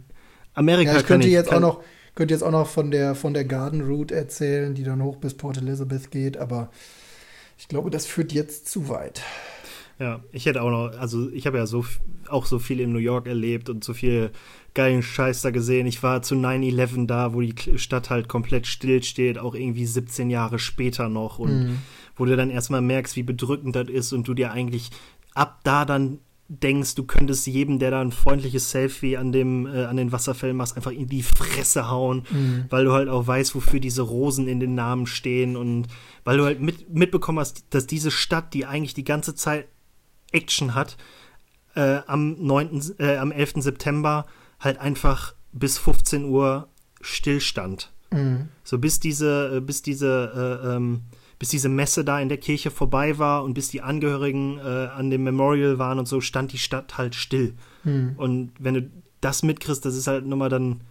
Amerika 0.54 0.94
ja, 0.94 1.00
ich 1.00 1.06
könnte 1.06 1.28
ich, 1.28 1.34
jetzt 1.34 1.50
kann, 1.50 1.64
auch 1.64 1.78
noch, 1.78 1.84
könnte 2.14 2.34
jetzt 2.34 2.44
auch 2.44 2.52
noch 2.52 2.68
von 2.68 2.92
der 2.92 3.16
von 3.16 3.34
der 3.34 3.46
Garden 3.46 3.82
Route 3.82 4.16
erzählen, 4.16 4.76
die 4.76 4.84
dann 4.84 5.02
hoch 5.04 5.18
bis 5.18 5.34
Port 5.34 5.58
Elizabeth 5.58 6.12
geht, 6.12 6.38
aber 6.38 6.70
ich 7.58 7.68
glaube, 7.68 7.90
das 7.90 8.06
führt 8.06 8.32
jetzt 8.34 8.68
zu 8.70 8.90
weit. 8.90 9.22
Ja, 10.02 10.20
ich 10.32 10.48
hätte 10.48 10.64
auch 10.64 10.72
noch, 10.72 10.98
also 11.00 11.30
ich 11.30 11.46
habe 11.46 11.60
ja 11.60 11.68
so 11.68 11.86
auch 12.28 12.48
so 12.48 12.58
viel 12.58 12.80
in 12.80 12.92
New 12.92 12.98
York 12.98 13.28
erlebt 13.28 13.70
und 13.70 13.84
so 13.84 13.94
viel 13.94 14.32
geilen 14.74 15.04
Scheiß 15.04 15.44
da 15.44 15.52
gesehen. 15.52 15.86
Ich 15.86 16.02
war 16.02 16.24
zu 16.24 16.34
9-11 16.34 17.06
da, 17.06 17.36
wo 17.36 17.42
die 17.42 17.54
Stadt 17.78 18.10
halt 18.10 18.28
komplett 18.28 18.66
stillsteht, 18.66 19.38
auch 19.38 19.54
irgendwie 19.54 19.86
17 19.86 20.32
Jahre 20.32 20.58
später 20.58 21.08
noch 21.08 21.38
und 21.38 21.52
mhm. 21.52 21.78
wo 22.16 22.26
du 22.26 22.36
dann 22.36 22.50
erstmal 22.50 22.82
merkst, 22.82 23.16
wie 23.16 23.22
bedrückend 23.22 23.76
das 23.76 23.90
ist 23.90 24.12
und 24.12 24.28
du 24.28 24.34
dir 24.34 24.52
eigentlich 24.52 24.90
ab 25.36 25.60
da 25.64 25.86
dann 25.86 26.18
denkst, 26.48 26.96
du 26.96 27.04
könntest 27.04 27.46
jedem, 27.46 27.78
der 27.78 27.92
da 27.92 28.02
ein 28.02 28.12
freundliches 28.12 28.72
Selfie 28.72 29.18
an 29.18 29.32
dem 29.32 29.68
äh, 29.68 29.86
an 29.86 29.98
den 29.98 30.12
Wasserfällen 30.12 30.58
machst, 30.58 30.76
einfach 30.76 30.92
in 30.92 31.08
die 31.08 31.22
Fresse 31.22 31.92
hauen, 31.92 32.24
mhm. 32.32 32.66
weil 32.72 32.86
du 32.86 32.92
halt 32.92 33.08
auch 33.08 33.28
weißt, 33.28 33.54
wofür 33.54 33.80
diese 33.80 34.02
Rosen 34.02 34.48
in 34.48 34.60
den 34.60 34.74
Namen 34.74 35.06
stehen 35.06 35.56
und 35.56 35.90
weil 36.24 36.38
du 36.38 36.46
halt 36.46 36.60
mit, 36.60 36.90
mitbekommen 36.90 37.38
hast, 37.38 37.66
dass 37.70 37.86
diese 37.86 38.10
Stadt, 38.10 38.56
die 38.56 38.66
eigentlich 38.66 38.96
die 38.96 39.04
ganze 39.04 39.36
Zeit 39.36 39.68
Action 40.32 40.76
hat, 40.76 40.98
äh, 41.76 42.00
am 42.08 42.36
9., 42.40 42.96
äh, 43.00 43.18
am 43.18 43.32
11. 43.32 43.62
September 43.62 44.26
halt 44.60 44.80
einfach 44.80 45.34
bis 45.52 45.78
15 45.78 46.26
Uhr 46.26 46.68
Stillstand. 47.02 47.92
Mhm. 48.12 48.50
So 48.64 48.78
bis 48.78 49.00
diese, 49.00 49.58
äh, 49.58 49.60
bis 49.62 49.82
diese 49.82 50.60
äh, 50.64 50.76
ähm, 50.76 51.04
bis 51.42 51.50
diese 51.50 51.70
Messe 51.70 52.06
da 52.06 52.20
in 52.20 52.30
der 52.30 52.38
Kirche 52.38 52.70
vorbei 52.70 53.18
war 53.18 53.44
und 53.44 53.56
bis 53.56 53.70
die 53.70 53.82
Angehörigen 53.82 54.60
äh, 54.60 54.62
an 54.62 55.10
dem 55.10 55.24
Memorial 55.24 55.80
waren 55.80 55.98
und 55.98 56.08
so, 56.08 56.22
stand 56.22 56.54
die 56.54 56.60
Stadt 56.60 57.00
halt 57.00 57.16
still. 57.16 57.56
Hm. 57.82 58.14
Und 58.16 58.52
wenn 58.60 58.76
du 58.76 58.92
das 59.22 59.42
mitkriegst, 59.42 59.84
das 59.84 59.96
ist 59.96 60.06
halt 60.06 60.28
nochmal 60.28 60.50
dann. 60.50 60.82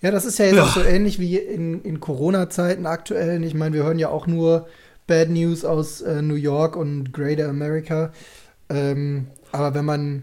Ja, 0.00 0.10
das 0.10 0.24
ist 0.24 0.40
ja 0.40 0.46
jetzt 0.46 0.56
ja. 0.56 0.64
auch 0.64 0.74
so 0.74 0.82
ähnlich 0.82 1.20
wie 1.20 1.36
in, 1.36 1.82
in 1.82 2.00
Corona-Zeiten 2.00 2.84
aktuell. 2.84 3.44
Ich 3.44 3.54
meine, 3.54 3.76
wir 3.76 3.84
hören 3.84 4.00
ja 4.00 4.08
auch 4.08 4.26
nur 4.26 4.66
Bad 5.06 5.30
News 5.30 5.64
aus 5.64 6.00
äh, 6.00 6.20
New 6.20 6.34
York 6.34 6.74
und 6.74 7.12
Greater 7.12 7.48
America. 7.48 8.12
Ähm, 8.68 9.28
aber 9.52 9.74
wenn 9.74 9.84
man 9.84 10.22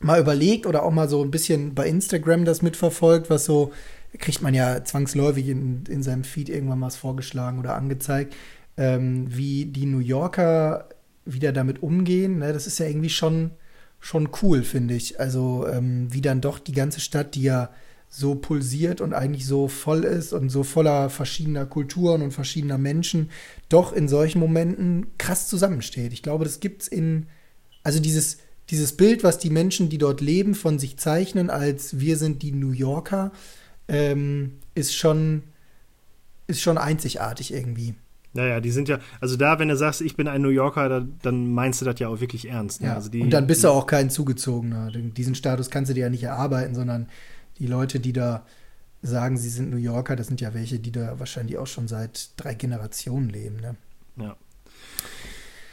mal 0.00 0.20
überlegt 0.20 0.66
oder 0.66 0.82
auch 0.82 0.92
mal 0.92 1.08
so 1.08 1.22
ein 1.22 1.30
bisschen 1.30 1.74
bei 1.74 1.86
Instagram 1.88 2.44
das 2.44 2.62
mitverfolgt, 2.62 3.30
was 3.30 3.44
so, 3.44 3.72
kriegt 4.18 4.42
man 4.42 4.54
ja 4.54 4.84
zwangsläufig 4.84 5.48
in, 5.48 5.84
in 5.88 6.02
seinem 6.02 6.24
Feed 6.24 6.48
irgendwann 6.48 6.78
mal 6.78 6.90
vorgeschlagen 6.90 7.58
oder 7.58 7.74
angezeigt, 7.74 8.34
ähm, 8.76 9.26
wie 9.28 9.66
die 9.66 9.86
New 9.86 9.98
Yorker 9.98 10.88
wieder 11.24 11.52
damit 11.52 11.82
umgehen. 11.82 12.38
Ne? 12.38 12.52
Das 12.52 12.66
ist 12.66 12.78
ja 12.78 12.86
irgendwie 12.86 13.10
schon, 13.10 13.50
schon 14.00 14.30
cool, 14.42 14.62
finde 14.62 14.94
ich. 14.94 15.20
Also 15.20 15.66
ähm, 15.70 16.12
wie 16.12 16.20
dann 16.20 16.40
doch 16.40 16.58
die 16.58 16.72
ganze 16.72 17.00
Stadt, 17.00 17.34
die 17.34 17.42
ja 17.42 17.70
so 18.08 18.34
pulsiert 18.36 19.02
und 19.02 19.12
eigentlich 19.12 19.44
so 19.44 19.68
voll 19.68 20.04
ist 20.04 20.32
und 20.32 20.48
so 20.48 20.62
voller 20.62 21.10
verschiedener 21.10 21.66
Kulturen 21.66 22.22
und 22.22 22.30
verschiedener 22.30 22.78
Menschen, 22.78 23.30
doch 23.68 23.92
in 23.92 24.08
solchen 24.08 24.38
Momenten 24.38 25.08
krass 25.18 25.46
zusammensteht. 25.48 26.14
Ich 26.14 26.22
glaube, 26.22 26.44
das 26.44 26.60
gibt 26.60 26.82
es 26.82 26.88
in, 26.88 27.26
also 27.88 28.00
dieses, 28.00 28.36
dieses 28.68 28.98
Bild, 28.98 29.24
was 29.24 29.38
die 29.38 29.48
Menschen, 29.48 29.88
die 29.88 29.96
dort 29.96 30.20
leben, 30.20 30.54
von 30.54 30.78
sich 30.78 30.98
zeichnen, 30.98 31.48
als 31.48 32.00
wir 32.00 32.18
sind 32.18 32.42
die 32.42 32.52
New 32.52 32.72
Yorker, 32.72 33.32
ähm, 33.88 34.58
ist 34.74 34.94
schon, 34.94 35.42
ist 36.48 36.60
schon 36.60 36.76
einzigartig 36.76 37.50
irgendwie. 37.50 37.94
Naja, 38.34 38.60
die 38.60 38.70
sind 38.72 38.90
ja, 38.90 38.98
also 39.22 39.36
da, 39.36 39.58
wenn 39.58 39.68
du 39.68 39.76
sagst, 39.78 40.02
ich 40.02 40.16
bin 40.16 40.28
ein 40.28 40.42
New 40.42 40.50
Yorker, 40.50 40.90
da, 40.90 41.06
dann 41.22 41.50
meinst 41.50 41.80
du 41.80 41.86
das 41.86 41.98
ja 41.98 42.08
auch 42.08 42.20
wirklich 42.20 42.50
ernst. 42.50 42.82
Ne? 42.82 42.88
Ja. 42.88 42.96
Also 42.96 43.08
die, 43.08 43.22
und 43.22 43.30
dann 43.30 43.46
bist 43.46 43.64
du 43.64 43.68
auch 43.68 43.86
kein 43.86 44.10
Zugezogener. 44.10 44.90
Diesen 44.92 45.34
Status 45.34 45.70
kannst 45.70 45.88
du 45.88 45.94
dir 45.94 46.02
ja 46.02 46.10
nicht 46.10 46.24
erarbeiten, 46.24 46.74
sondern 46.74 47.08
die 47.58 47.66
Leute, 47.66 48.00
die 48.00 48.12
da 48.12 48.44
sagen, 49.00 49.38
sie 49.38 49.48
sind 49.48 49.70
New 49.70 49.78
Yorker, 49.78 50.14
das 50.14 50.26
sind 50.26 50.42
ja 50.42 50.52
welche, 50.52 50.78
die 50.78 50.92
da 50.92 51.18
wahrscheinlich 51.18 51.56
auch 51.56 51.66
schon 51.66 51.88
seit 51.88 52.32
drei 52.36 52.52
Generationen 52.52 53.30
leben. 53.30 53.56
Ne? 53.62 53.76
Ja. 54.16 54.36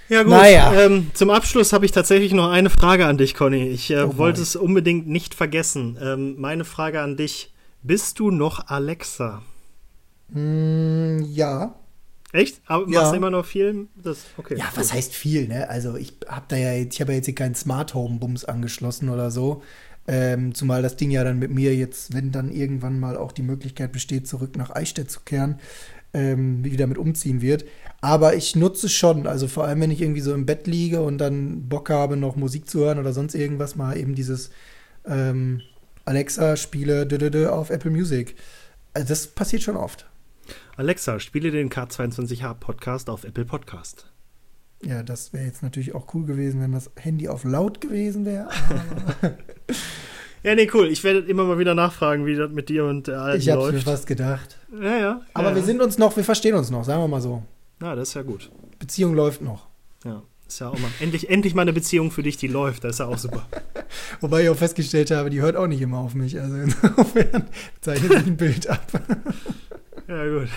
Ja 0.09 0.21
gut, 0.21 0.31
naja. 0.31 0.73
ähm, 0.73 1.11
zum 1.13 1.29
Abschluss 1.29 1.73
habe 1.73 1.85
ich 1.85 1.91
tatsächlich 1.91 2.33
noch 2.33 2.49
eine 2.49 2.69
Frage 2.69 3.07
an 3.07 3.17
dich, 3.17 3.33
Conny. 3.33 3.67
Ich 3.69 3.89
äh, 3.89 4.03
oh 4.03 4.17
wollte 4.17 4.41
es 4.41 4.55
unbedingt 4.55 5.07
nicht 5.07 5.33
vergessen. 5.33 5.97
Ähm, 6.01 6.35
meine 6.37 6.63
Frage 6.63 7.01
an 7.01 7.17
dich, 7.17 7.53
bist 7.81 8.19
du 8.19 8.29
noch 8.29 8.67
Alexa? 8.67 9.41
Mm, 10.29 11.21
ja. 11.23 11.75
Echt? 12.31 12.61
Aber 12.65 12.87
ja. 12.89 12.99
machst 12.99 13.13
du 13.13 13.17
immer 13.17 13.31
noch 13.31 13.45
viel? 13.45 13.87
Das, 13.95 14.25
okay, 14.37 14.57
ja, 14.57 14.65
cool. 14.65 14.71
was 14.75 14.93
heißt 14.93 15.13
viel, 15.13 15.47
ne? 15.47 15.69
Also 15.69 15.95
ich 15.95 16.13
habe 16.27 16.45
da 16.49 16.55
ja 16.57 16.73
jetzt, 16.73 16.95
ich 16.95 17.01
habe 17.01 17.13
ja 17.13 17.17
jetzt 17.17 17.25
hier 17.25 17.35
keinen 17.35 17.55
Smart 17.55 17.93
Home 17.93 18.19
Bums 18.19 18.45
angeschlossen 18.45 19.09
oder 19.09 19.31
so. 19.31 19.63
Ähm, 20.07 20.53
zumal 20.53 20.83
das 20.83 20.97
Ding 20.97 21.09
ja 21.09 21.23
dann 21.23 21.39
mit 21.39 21.49
mir 21.49 21.75
jetzt, 21.75 22.13
wenn 22.13 22.31
dann 22.31 22.51
irgendwann 22.51 22.99
mal 22.99 23.17
auch 23.17 23.31
die 23.31 23.41
Möglichkeit 23.41 23.91
besteht, 23.91 24.27
zurück 24.27 24.55
nach 24.55 24.69
Eichstätt 24.69 25.09
zu 25.09 25.21
kehren, 25.21 25.59
ähm, 26.15 26.63
wieder 26.63 26.87
mit 26.87 26.97
umziehen 26.97 27.41
wird. 27.41 27.65
Aber 28.01 28.35
ich 28.35 28.55
nutze 28.55 28.87
es 28.87 28.93
schon, 28.93 29.27
also 29.27 29.47
vor 29.47 29.65
allem, 29.65 29.81
wenn 29.81 29.91
ich 29.91 30.01
irgendwie 30.01 30.21
so 30.21 30.33
im 30.33 30.45
Bett 30.45 30.65
liege 30.65 31.01
und 31.01 31.17
dann 31.17 31.67
Bock 31.67 31.89
habe, 31.89 32.15
noch 32.15 32.35
Musik 32.35 32.69
zu 32.69 32.79
hören 32.79 32.99
oder 32.99 33.13
sonst 33.13 33.35
irgendwas, 33.35 33.75
mal 33.75 33.97
eben 33.97 34.15
dieses 34.15 34.49
ähm, 35.05 35.61
Alexa 36.05 36.55
spiele 36.55 37.51
auf 37.51 37.69
Apple 37.69 37.91
Music. 37.91 38.35
Also 38.93 39.09
das 39.09 39.27
passiert 39.27 39.61
schon 39.61 39.75
oft. 39.75 40.09
Alexa, 40.77 41.19
spiele 41.19 41.51
den 41.51 41.69
K22H 41.69 42.53
Podcast 42.55 43.09
auf 43.09 43.23
Apple 43.23 43.45
Podcast. 43.45 44.09
Ja, 44.83 45.03
das 45.03 45.33
wäre 45.33 45.45
jetzt 45.45 45.63
natürlich 45.63 45.95
auch 45.95 46.13
cool 46.13 46.25
gewesen, 46.25 46.61
wenn 46.61 46.71
das 46.71 46.91
Handy 46.95 47.27
auf 47.27 47.43
laut 47.43 47.81
gewesen 47.81 48.25
wäre. 48.25 48.49
ja, 50.45 50.53
nee, 50.53 50.69
cool. 50.73 50.89
Ich 50.89 51.03
werde 51.03 51.19
immer 51.19 51.43
mal 51.43 51.57
wieder 51.57 51.73
nachfragen, 51.73 52.27
wie 52.27 52.35
das 52.35 52.51
mit 52.51 52.69
dir 52.69 52.85
und 52.85 53.07
der 53.07 53.19
Alten 53.19 53.39
ich 53.39 53.47
läuft. 53.47 53.59
Ich 53.59 53.65
habe 53.65 53.73
mir 53.73 53.81
fast 53.81 54.05
gedacht. 54.05 54.59
Ja, 54.79 54.97
ja. 54.97 55.21
Aber 55.33 55.49
ja. 55.49 55.55
wir 55.55 55.63
sind 55.63 55.81
uns 55.81 55.97
noch, 55.97 56.15
wir 56.15 56.23
verstehen 56.23 56.53
uns 56.53 56.69
noch, 56.69 56.83
sagen 56.83 57.01
wir 57.01 57.07
mal 57.07 57.21
so. 57.21 57.41
Ja, 57.81 57.95
das 57.95 58.09
ist 58.09 58.13
ja 58.13 58.21
gut. 58.21 58.51
Beziehung 58.77 59.15
läuft 59.15 59.41
noch. 59.41 59.65
Ja, 60.03 60.21
ist 60.47 60.59
ja 60.59 60.69
auch 60.69 60.77
mal. 60.77 60.91
endlich, 60.99 61.31
endlich 61.31 61.55
mal 61.55 61.63
eine 61.63 61.73
Beziehung 61.73 62.11
für 62.11 62.21
dich, 62.21 62.37
die 62.37 62.47
läuft. 62.47 62.83
Das 62.83 62.91
ist 62.91 62.99
ja 62.99 63.07
auch 63.07 63.17
super. 63.17 63.47
Wobei 64.21 64.43
ich 64.43 64.49
auch 64.49 64.55
festgestellt 64.55 65.09
habe, 65.09 65.31
die 65.31 65.41
hört 65.41 65.55
auch 65.55 65.65
nicht 65.65 65.81
immer 65.81 65.97
auf 65.97 66.13
mich. 66.13 66.39
Also 66.39 66.55
insofern 66.57 67.49
zeichnet 67.81 68.11
sich 68.11 68.27
ein 68.27 68.37
Bild 68.37 68.69
ab. 68.69 68.85
Ja, 70.07 70.23
gut. 70.27 70.49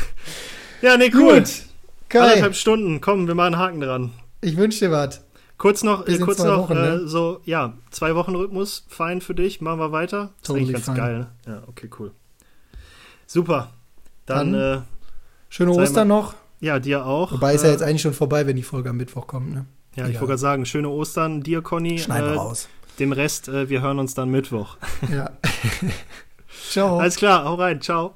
Ja, 0.82 0.98
nee, 0.98 1.10
cool. 1.14 1.38
Gut. 1.38 1.62
Kai. 2.10 2.20
Anderthalb 2.20 2.54
Stunden. 2.54 3.00
Komm, 3.00 3.26
wir 3.26 3.34
machen 3.34 3.54
einen 3.54 3.62
Haken 3.62 3.80
dran. 3.80 4.12
Ich 4.42 4.58
wünsche 4.58 4.80
dir 4.80 4.90
was. 4.90 5.22
Kurz 5.58 5.82
noch, 5.82 6.06
äh, 6.06 6.18
kurz 6.18 6.38
noch 6.38 6.70
Wochen, 6.70 6.76
äh, 6.76 6.96
ne? 6.96 7.08
so, 7.08 7.40
ja, 7.44 7.74
zwei 7.90 8.14
Wochen 8.14 8.34
Rhythmus, 8.34 8.86
fein 8.88 9.20
für 9.20 9.34
dich. 9.34 9.60
Machen 9.60 9.80
wir 9.80 9.90
weiter. 9.92 10.30
Das 10.40 10.48
totally 10.48 10.64
ist 10.64 10.68
eigentlich 10.68 10.72
ganz 10.72 10.84
fine. 10.86 10.96
geil. 10.96 11.18
Ne? 11.18 11.28
Ja, 11.46 11.62
okay, 11.66 11.90
cool. 11.98 12.12
Super. 13.26 13.72
Dann, 14.24 14.52
Dann 14.52 14.78
äh, 14.78 14.82
schöne 15.48 15.72
Ostern 15.72 16.08
noch. 16.08 16.34
Ja, 16.60 16.78
dir 16.78 17.04
auch. 17.04 17.32
Wobei 17.32 17.54
ist 17.54 17.62
ja 17.62 17.68
äh, 17.68 17.72
jetzt 17.72 17.82
eigentlich 17.82 18.02
schon 18.02 18.14
vorbei, 18.14 18.46
wenn 18.46 18.56
die 18.56 18.62
Folge 18.62 18.90
am 18.90 18.96
Mittwoch 18.96 19.26
kommt, 19.26 19.52
ne? 19.52 19.66
Ja, 19.94 20.04
Egal. 20.04 20.10
ich 20.10 20.16
wollte 20.16 20.28
gerade 20.28 20.38
sagen, 20.38 20.66
schöne 20.66 20.88
Ostern 20.90 21.42
dir, 21.42 21.60
Conny. 21.60 21.98
Schneiden 21.98 22.30
wir 22.30 22.36
raus. 22.36 22.68
Dem 23.00 23.12
Rest, 23.12 23.48
äh, 23.48 23.68
wir 23.68 23.82
hören 23.82 23.98
uns 23.98 24.14
dann 24.14 24.30
Mittwoch. 24.30 24.76
Ja. 25.12 25.30
Ciao. 26.70 26.98
Alles 26.98 27.16
klar, 27.16 27.44
hau 27.44 27.54
rein. 27.54 27.80
Ciao. 27.80 28.14